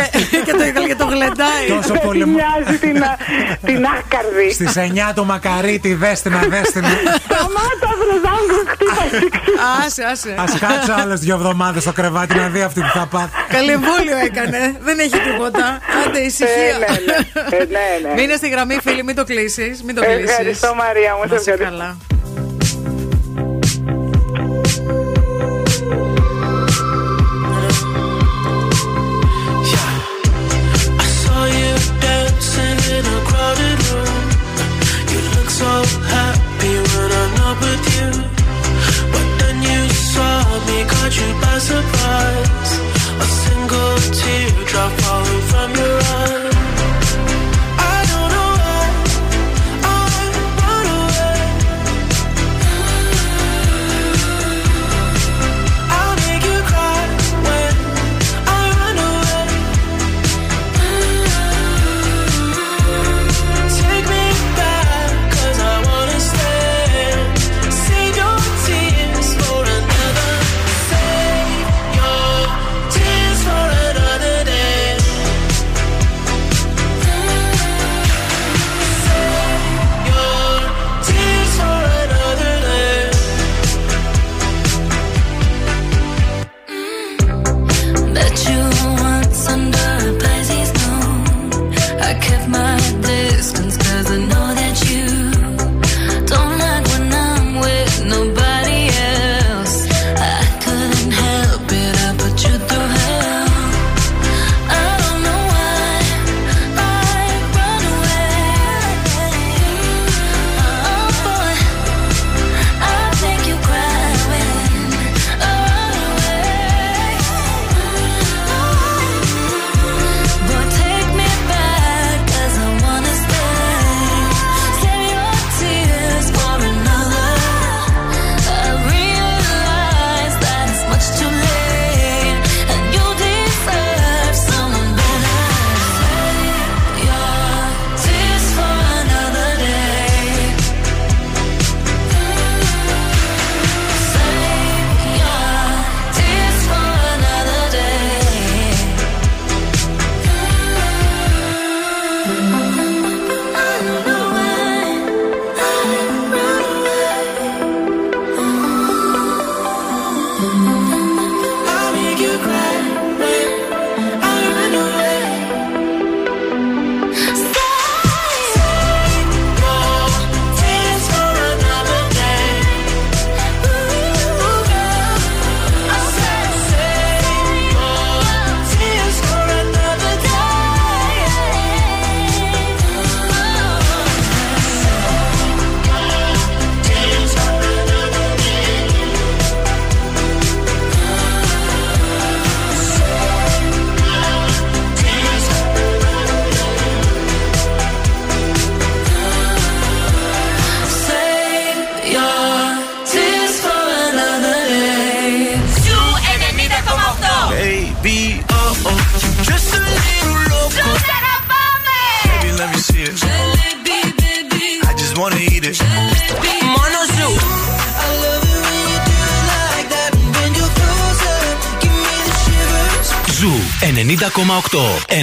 και, 0.45 0.51
το, 0.51 0.85
και 0.88 0.95
το 0.95 1.05
γλεντάει. 1.05 1.65
Τόσο 1.75 1.93
πολύ. 1.93 2.25
Μοιάζει 2.27 2.77
την, 2.80 3.03
α- 3.03 3.17
την 3.65 3.85
άκαρδη. 3.97 4.51
Στις 4.53 4.73
9 5.09 5.13
το 5.15 5.23
μακαρίτι, 5.23 5.93
δέστηνα, 5.93 6.39
δέστηνα. 6.49 6.88
Σταμάτα, 7.27 7.89
βρεζάγκο, 8.01 8.57
χτύπα. 8.72 9.03
Άσε, 9.85 10.03
άσε. 10.11 10.30
Α 10.30 10.43
κάτσω 10.67 10.93
άλλες 11.01 11.19
δύο 11.19 11.35
εβδομάδες 11.35 11.81
στο 11.83 11.91
κρεβάτι 11.91 12.35
να 12.35 12.47
δει 12.47 12.61
αυτή 12.61 12.81
τι 12.84 12.98
θα 13.00 13.06
πάθει. 13.06 13.30
Καλή 13.50 13.72
εμβόλιο 13.72 14.18
έκανε. 14.18 14.76
Δεν 14.80 15.00
έχει 15.00 15.18
τίποτα. 15.32 15.80
Άντε, 16.06 16.20
ησυχία. 16.20 16.56
Ε, 16.56 16.72
ναι, 16.80 16.86
ναι. 16.86 17.58
Ε, 17.58 17.66
ναι, 17.66 18.08
ναι. 18.08 18.14
Μείνε 18.22 18.36
στη 18.36 18.50
γραμμή, 18.50 18.78
φίλη, 18.84 19.03
μην 19.03 19.16
το 19.16 19.24
κλείσεις. 19.24 19.84
Μην 19.84 19.95
το 19.95 20.02
κλείσεις. 20.02 20.30
Ευχαριστώ, 20.30 20.76
Μαρία 20.76 21.16
μου, 21.16 21.22
σε 21.28 21.34
Να 21.34 21.36
είσαι 21.40 21.52
ευχαριστώ. 21.52 21.64
καλά. 21.78 21.98
I 31.06 31.08
saw 31.22 31.44
you 31.60 31.72
dancing 32.06 32.80
in 32.98 33.03
a 33.18 33.20
crowded 33.30 33.80
room. 33.90 34.24
You 35.12 35.20
look 35.36 35.50
so 35.62 35.72
happy 36.16 36.74
when 36.92 37.10
I'm 37.22 37.32
not 37.42 37.56
with 37.66 37.86
you. 37.95 38.10
But 39.14 39.28
then 39.40 39.58
you 39.70 39.82
saw 40.14 40.36
me, 40.68 40.78
caught 40.92 41.14
you 41.22 41.30
by 41.44 41.56
surprise. 41.72 42.62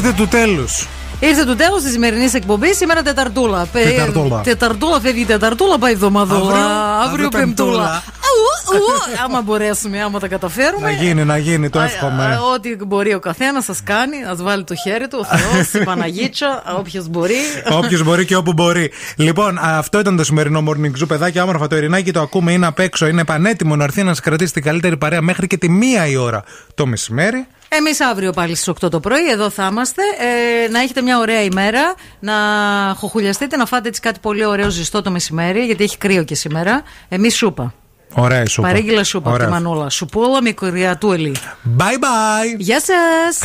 Ήρθε 0.00 0.12
του 0.16 0.28
τέλους. 0.28 0.86
Ήρθε 1.20 1.44
το 1.44 1.56
τέλο 1.56 1.76
της 1.76 1.90
σημερινής 1.92 2.34
εκπομπής. 2.34 2.76
Σήμερα 2.76 3.02
Τεταρτούλα. 3.02 3.66
Πε- 3.72 3.84
Τεταρτούλα. 3.84 4.40
Τεταρτούλα 4.40 5.00
φεύγει 5.00 5.20
η 5.20 5.24
Τεταρτούλα, 5.24 5.78
πάει 5.78 5.92
εβδομαδούλα. 5.92 6.40
Αύριο- 6.40 6.66
Αύριο 6.66 7.02
αύριο 7.04 7.28
Πεμπτούλα. 7.28 7.70
Πεμπτούλα. 7.70 8.02
Ου, 8.06 8.76
ου, 8.76 9.22
Άμα 9.24 9.40
μπορέσουμε, 9.42 10.02
άμα 10.02 10.18
τα 10.18 10.28
καταφέρουμε. 10.28 10.82
Να 10.86 10.90
γίνει, 10.90 11.24
να 11.24 11.36
γίνει, 11.38 11.68
το 11.70 11.78
Α, 11.78 11.84
εύχομαι. 11.84 12.24
α, 12.24 12.38
Ό,τι 12.54 12.76
μπορεί 12.86 13.14
ο 13.14 13.18
καθένας, 13.20 13.64
σας 13.64 13.82
κάνει. 13.84 14.16
Α 14.24 14.34
βάλει 14.36 14.64
το 14.64 14.74
χέρι 14.74 15.08
του, 15.08 15.18
ο 15.30 15.36
Θεός, 15.36 15.72
η 15.82 15.84
Παναγίτσα, 15.84 16.62
όποιος 16.78 17.08
μπορεί. 17.08 17.34
Όποιος 17.72 18.02
μπορεί 18.02 18.24
και 18.24 18.36
όπου 18.36 18.52
μπορεί. 18.52 18.90
Λοιπόν, 19.16 19.58
α, 19.58 19.78
αυτό 19.78 19.98
ήταν 19.98 20.16
το 20.16 20.24
σημερινό 20.24 20.62
morning 20.68 21.02
zoo, 21.02 21.06
παιδάκια. 21.08 21.42
Όμορφα 21.42 21.66
το 21.66 21.76
Ειρηνάκι 21.76 22.12
το 22.12 22.20
ακούμε, 22.20 22.52
είναι 22.52 22.66
απ' 22.66 22.78
έξω, 22.78 23.06
είναι 23.06 23.24
πανέτοιμο 23.24 23.76
να 23.76 23.84
έρθει 23.84 24.02
να 24.02 24.08
σας 24.08 24.20
κρατήσει 24.20 24.52
την 24.52 24.62
καλύτερη 24.62 24.96
παρέα 24.96 25.20
μέχρι 25.22 25.46
και 25.46 25.56
τη 25.56 25.68
μία 25.68 26.06
η 26.06 26.16
ώρα 26.16 26.44
το 26.74 26.86
μεσημέρι. 26.86 27.46
Εμείς 27.72 28.00
αύριο 28.00 28.32
πάλι 28.32 28.54
στις 28.54 28.68
8 28.84 28.90
το 28.90 29.00
πρωί, 29.00 29.30
εδώ 29.30 29.50
θα 29.50 29.68
είμαστε. 29.70 30.02
Ε, 30.64 30.68
να 30.68 30.80
έχετε 30.80 31.02
μια 31.02 31.18
ωραία 31.18 31.42
ημέρα, 31.42 31.94
να 32.20 32.34
χοχουλιαστείτε, 32.98 33.56
να 33.56 33.66
φάτε 33.66 33.88
έτσι 33.88 34.00
κάτι 34.00 34.18
πολύ 34.20 34.44
ωραίο 34.44 34.70
ζεστό 34.70 35.02
το 35.02 35.10
μεσημέρι, 35.10 35.64
γιατί 35.64 35.84
έχει 35.84 35.98
κρύο 35.98 36.24
και 36.24 36.34
σήμερα. 36.34 36.82
Εμείς 37.08 37.36
σούπα. 37.36 37.74
Ωραία 38.14 38.42
η 38.42 38.46
σούπα. 38.46 38.68
Παρήγγειλα 38.68 39.04
σούπα 39.04 39.28
από 39.28 39.38
τη 39.38 39.44
Ωραία. 39.44 39.60
Μανούλα. 39.60 39.90
Σουπούλα 39.90 40.42
με 40.42 40.52
κοριατούλη. 40.52 41.36
Bye 41.78 41.82
bye. 41.82 42.56
Γεια 42.58 42.80
σας. 42.80 43.38